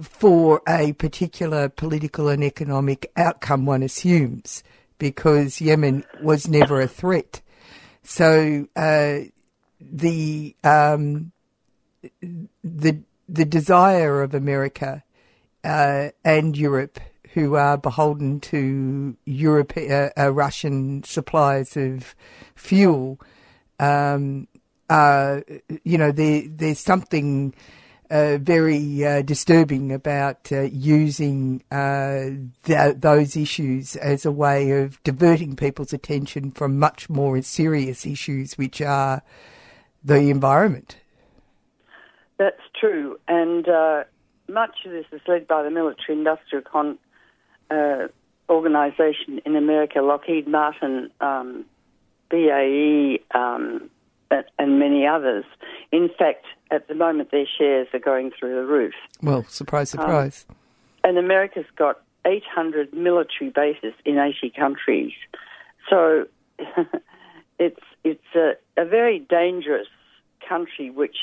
for 0.00 0.62
a 0.68 0.92
particular 0.94 1.68
political 1.68 2.28
and 2.28 2.44
economic 2.44 3.10
outcome, 3.16 3.66
one 3.66 3.82
assumes, 3.82 4.62
because 4.98 5.60
Yemen 5.60 6.04
was 6.22 6.48
never 6.48 6.80
a 6.80 6.88
threat. 6.88 7.40
So 8.02 8.66
uh, 8.76 9.18
the 9.80 10.56
um, 10.64 11.32
the 12.62 13.02
the 13.28 13.44
desire 13.44 14.22
of 14.22 14.34
America 14.34 15.04
uh, 15.64 16.08
and 16.24 16.56
Europe, 16.56 17.00
who 17.34 17.54
are 17.56 17.76
beholden 17.76 18.40
to 18.40 19.16
Europe, 19.24 19.72
uh, 19.76 20.10
uh, 20.16 20.32
Russian 20.32 21.02
supplies 21.04 21.76
of 21.76 22.14
fuel, 22.54 23.20
um, 23.78 24.48
you 25.84 25.98
know, 25.98 26.12
there, 26.12 26.42
there's 26.48 26.80
something 26.80 27.54
uh, 28.10 28.38
very 28.38 29.04
uh, 29.04 29.22
disturbing 29.22 29.92
about 29.92 30.50
uh, 30.50 30.62
using 30.62 31.62
uh, 31.70 32.30
th- 32.64 32.96
those 32.98 33.36
issues 33.36 33.96
as 33.96 34.24
a 34.24 34.32
way 34.32 34.70
of 34.70 35.02
diverting 35.02 35.56
people's 35.56 35.92
attention 35.92 36.50
from 36.50 36.78
much 36.78 37.10
more 37.10 37.40
serious 37.42 38.06
issues, 38.06 38.56
which 38.56 38.80
are 38.80 39.22
the 40.02 40.30
environment. 40.30 40.96
That's 42.38 42.62
true, 42.80 43.18
and 43.26 43.68
uh, 43.68 44.04
much 44.48 44.76
of 44.86 44.92
this 44.92 45.06
is 45.12 45.20
led 45.26 45.46
by 45.46 45.62
the 45.62 45.70
military-industrial 45.70 46.64
con- 46.70 46.98
organisation 48.48 49.40
in 49.44 49.56
America, 49.56 50.00
Lockheed 50.00 50.48
Martin, 50.48 51.10
um, 51.20 51.64
BAE, 52.30 53.18
um, 53.34 53.90
and 54.58 54.78
many 54.78 55.06
others. 55.06 55.44
In 55.92 56.08
fact, 56.18 56.44
at 56.70 56.88
the 56.88 56.94
moment, 56.94 57.30
their 57.30 57.46
shares 57.46 57.88
are 57.92 57.98
going 57.98 58.30
through 58.38 58.54
the 58.54 58.66
roof. 58.66 58.94
Well, 59.22 59.44
surprise, 59.44 59.94
Um, 59.94 60.00
surprise. 60.00 60.46
And 61.04 61.18
America's 61.18 61.66
got 61.76 62.00
800 62.24 62.92
military 62.92 63.50
bases 63.50 63.94
in 64.04 64.18
80 64.18 64.50
countries. 64.50 65.12
So 65.88 66.26
it's 67.58 67.80
it's 68.04 68.34
a, 68.34 68.52
a 68.76 68.84
very 68.84 69.18
dangerous 69.18 69.88
country 70.46 70.90
which 70.90 71.16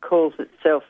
calls 0.00 0.34
itself 0.38 0.82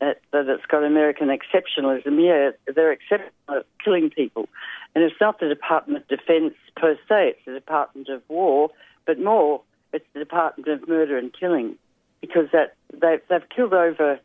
uh, 0.00 0.14
that 0.32 0.48
it's 0.48 0.66
got 0.66 0.84
American 0.84 1.28
exceptionalism. 1.28 2.22
Yeah, 2.24 2.50
they're 2.74 2.92
exceptional 2.92 3.30
at 3.48 3.66
killing 3.84 4.10
people. 4.10 4.48
And 4.94 5.04
it's 5.04 5.20
not 5.20 5.38
the 5.40 5.48
Department 5.48 6.02
of 6.02 6.08
Defense 6.08 6.54
per 6.76 6.96
se, 7.08 7.34
it's 7.36 7.44
the 7.46 7.52
Department 7.52 8.08
of 8.08 8.22
War, 8.28 8.70
but 9.06 9.20
more, 9.20 9.62
it's 9.92 10.06
the 10.14 10.18
Department 10.18 10.68
of 10.68 10.88
Murder 10.88 11.16
and 11.16 11.32
Killing 11.32 11.76
because 12.20 12.46
that 12.52 12.74
they, 13.00 13.18
they've 13.28 13.48
killed 13.54 13.72
over 13.72 14.18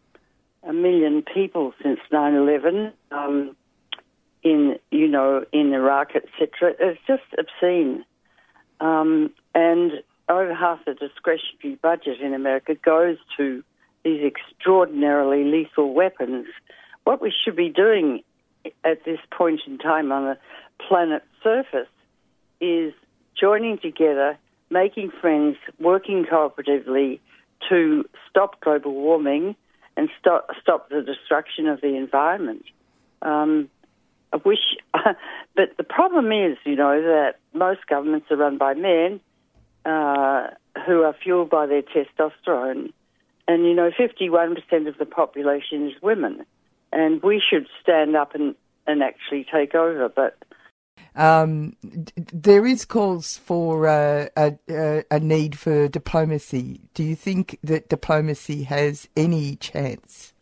a 0.63 0.73
million 0.73 1.21
people 1.21 1.73
since 1.81 1.99
9/11 2.11 2.91
um, 3.11 3.55
in 4.43 4.77
you 4.91 5.07
know 5.07 5.45
in 5.51 5.73
Iraq, 5.73 6.15
etc. 6.15 6.73
It's 6.79 6.99
just 7.07 7.23
obscene, 7.37 8.05
um, 8.79 9.31
and 9.53 9.91
over 10.27 10.53
half 10.53 10.83
the 10.85 10.93
discretionary 10.93 11.77
budget 11.81 12.19
in 12.21 12.33
America 12.33 12.75
goes 12.75 13.17
to 13.37 13.63
these 14.03 14.21
extraordinarily 14.23 15.43
lethal 15.43 15.93
weapons. 15.93 16.47
What 17.03 17.21
we 17.21 17.31
should 17.43 17.55
be 17.55 17.69
doing 17.69 18.23
at 18.83 19.03
this 19.05 19.19
point 19.31 19.61
in 19.67 19.77
time 19.77 20.11
on 20.11 20.25
the 20.25 20.37
planet's 20.87 21.25
surface 21.43 21.87
is 22.59 22.93
joining 23.39 23.77
together, 23.77 24.37
making 24.69 25.11
friends, 25.21 25.57
working 25.79 26.25
cooperatively 26.25 27.19
to 27.69 28.05
stop 28.29 28.59
global 28.61 28.93
warming 28.93 29.55
and 29.97 30.09
stop 30.19 30.49
stop 30.61 30.89
the 30.89 31.01
destruction 31.01 31.67
of 31.67 31.81
the 31.81 31.95
environment. 31.95 32.65
Um, 33.21 33.69
I 34.33 34.37
wish, 34.37 34.59
but 34.93 35.77
the 35.77 35.83
problem 35.83 36.31
is, 36.31 36.57
you 36.65 36.75
know, 36.75 37.01
that 37.01 37.35
most 37.53 37.81
governments 37.87 38.27
are 38.31 38.37
run 38.37 38.57
by 38.57 38.73
men 38.73 39.19
uh, 39.85 40.47
who 40.85 41.03
are 41.03 41.15
fueled 41.23 41.49
by 41.49 41.65
their 41.65 41.81
testosterone, 41.81 42.91
and 43.47 43.65
you 43.65 43.73
know, 43.73 43.91
fifty-one 43.95 44.55
percent 44.55 44.87
of 44.87 44.97
the 44.97 45.05
population 45.05 45.87
is 45.87 46.01
women, 46.01 46.45
and 46.91 47.21
we 47.23 47.41
should 47.41 47.67
stand 47.81 48.15
up 48.15 48.35
and 48.35 48.55
and 48.87 49.01
actually 49.03 49.45
take 49.51 49.75
over, 49.75 50.09
but. 50.09 50.37
Um, 51.15 51.77
there 51.81 52.65
is 52.65 52.83
calls 52.83 53.37
for 53.37 53.87
uh, 53.87 54.27
a, 54.35 54.57
a, 54.69 55.03
a 55.09 55.19
need 55.19 55.57
for 55.57 55.87
diplomacy. 55.87 56.81
Do 56.93 57.03
you 57.03 57.15
think 57.15 57.57
that 57.63 57.87
diplomacy 57.89 58.63
has 58.63 59.07
any 59.15 59.55
chance? 59.55 60.33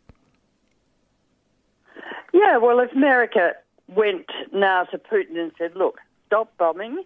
Yeah, 2.32 2.56
well, 2.58 2.80
if 2.80 2.92
America 2.92 3.52
went 3.86 4.26
now 4.52 4.84
to 4.84 4.98
Putin 4.98 5.38
and 5.38 5.52
said, 5.56 5.76
look, 5.76 6.00
stop 6.26 6.56
bombing, 6.58 7.04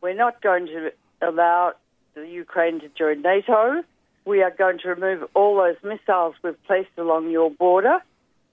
we're 0.00 0.14
not 0.14 0.42
going 0.42 0.66
to 0.66 0.92
allow 1.22 1.74
the 2.14 2.26
Ukraine 2.26 2.80
to 2.80 2.88
join 2.88 3.22
NATO, 3.22 3.84
we 4.24 4.42
are 4.42 4.50
going 4.50 4.78
to 4.80 4.88
remove 4.88 5.28
all 5.34 5.56
those 5.56 5.76
missiles 5.84 6.34
we've 6.42 6.62
placed 6.64 6.90
along 6.98 7.30
your 7.30 7.50
border 7.50 7.98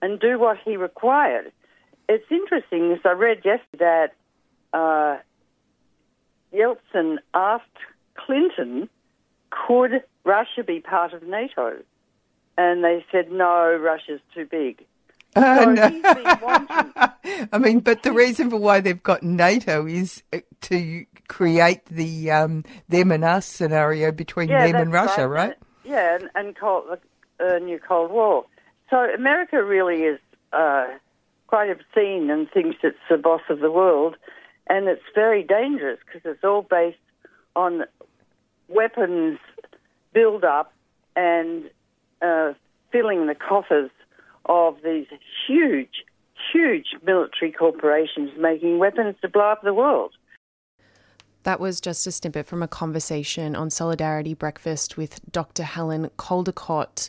and 0.02 0.20
do 0.20 0.38
what 0.38 0.58
he 0.64 0.78
required. 0.78 1.52
It's 2.08 2.32
interesting, 2.32 2.92
as 2.92 3.00
I 3.04 3.12
read 3.12 3.44
yesterday, 3.44 3.80
that 3.80 4.14
uh, 4.78 5.18
Yeltsin 6.54 7.18
asked 7.34 7.64
Clinton, 8.16 8.90
could 9.50 10.04
Russia 10.24 10.64
be 10.66 10.80
part 10.80 11.14
of 11.14 11.24
NATO? 11.24 11.78
And 12.58 12.84
they 12.84 13.06
said, 13.12 13.32
no, 13.32 13.76
Russia's 13.76 14.22
too 14.34 14.46
big. 14.50 14.86
Uh, 15.36 15.66
So 15.66 15.72
no. 15.76 15.90
he's 15.90 16.02
been 16.14 16.40
wanting, 16.40 16.94
I 17.52 17.58
mean, 17.60 17.80
but 17.82 18.04
the 18.04 18.12
reason 18.12 18.50
for 18.50 18.58
why 18.58 18.80
they've 18.82 19.04
got 19.04 19.22
NATO 19.24 19.86
is 19.86 20.24
uh, 20.34 20.40
to 20.62 21.06
create 21.28 21.86
the 21.86 22.32
um, 22.32 22.64
them 22.90 23.12
and 23.12 23.24
us 23.24 23.46
scenario 23.46 24.12
between 24.12 24.50
Yeah, 24.50 24.66
them 24.66 24.76
and 24.82 24.92
Russia, 24.92 25.28
right? 25.28 25.56
Yeah, 25.84 26.16
and, 26.16 26.30
and 26.36 26.56
Cold, 26.58 26.86
the 27.40 27.56
uh, 27.56 27.60
new 27.60 27.80
Cold 27.80 28.12
War. 28.12 28.46
So 28.90 28.98
America 28.98 29.64
really 29.64 30.04
is 30.04 30.20
uh, 30.54 30.86
quite 31.48 31.70
obscene 31.70 32.30
and 32.32 32.50
thinks 32.50 32.78
it's 32.84 32.98
the 33.10 33.18
boss 33.18 33.42
of 33.50 33.60
the 33.60 33.72
world, 33.72 34.16
and 34.70 34.88
it's 34.88 35.02
very 35.16 35.44
dangerous 35.44 36.00
because 36.06 36.22
it's 36.26 36.44
all 36.44 36.62
based 36.62 36.98
on 37.56 37.86
weapons 38.68 39.40
build 40.14 40.44
up 40.44 40.74
and 41.16 41.70
uh, 42.22 42.54
filling 42.92 43.28
the 43.28 43.36
coffers 43.36 43.92
of 44.46 44.78
these 44.84 45.08
huge, 45.48 46.04
huge 46.52 46.88
military 47.04 47.52
corporations 47.52 48.32
making 48.40 48.80
weapons 48.80 49.16
to 49.22 49.28
blow 49.28 49.50
up 49.52 49.62
the 49.64 49.74
world. 49.74 50.14
That 51.48 51.62
was 51.62 51.80
just 51.80 52.06
a 52.06 52.12
snippet 52.12 52.46
from 52.46 52.62
a 52.62 52.68
conversation 52.68 53.56
on 53.56 53.70
Solidarity 53.70 54.34
Breakfast 54.34 54.98
with 54.98 55.22
Dr. 55.32 55.64
Helen 55.64 56.10
Caldicott. 56.18 57.08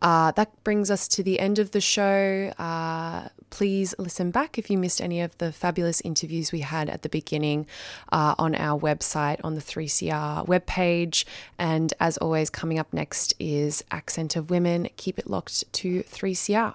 Uh, 0.00 0.30
that 0.30 0.62
brings 0.62 0.92
us 0.92 1.08
to 1.08 1.24
the 1.24 1.40
end 1.40 1.58
of 1.58 1.72
the 1.72 1.80
show. 1.80 2.52
Uh, 2.56 3.30
please 3.50 3.92
listen 3.98 4.30
back 4.30 4.58
if 4.58 4.70
you 4.70 4.78
missed 4.78 5.00
any 5.00 5.20
of 5.20 5.36
the 5.38 5.50
fabulous 5.50 6.00
interviews 6.02 6.52
we 6.52 6.60
had 6.60 6.88
at 6.88 7.02
the 7.02 7.08
beginning 7.08 7.66
uh, 8.12 8.36
on 8.38 8.54
our 8.54 8.78
website 8.78 9.40
on 9.42 9.56
the 9.56 9.60
3CR 9.60 10.46
webpage. 10.46 11.24
And 11.58 11.92
as 11.98 12.16
always, 12.18 12.48
coming 12.48 12.78
up 12.78 12.92
next 12.92 13.34
is 13.40 13.82
Accent 13.90 14.36
of 14.36 14.50
Women. 14.50 14.88
Keep 14.98 15.18
it 15.18 15.28
locked 15.28 15.64
to 15.72 16.04
3CR. 16.04 16.74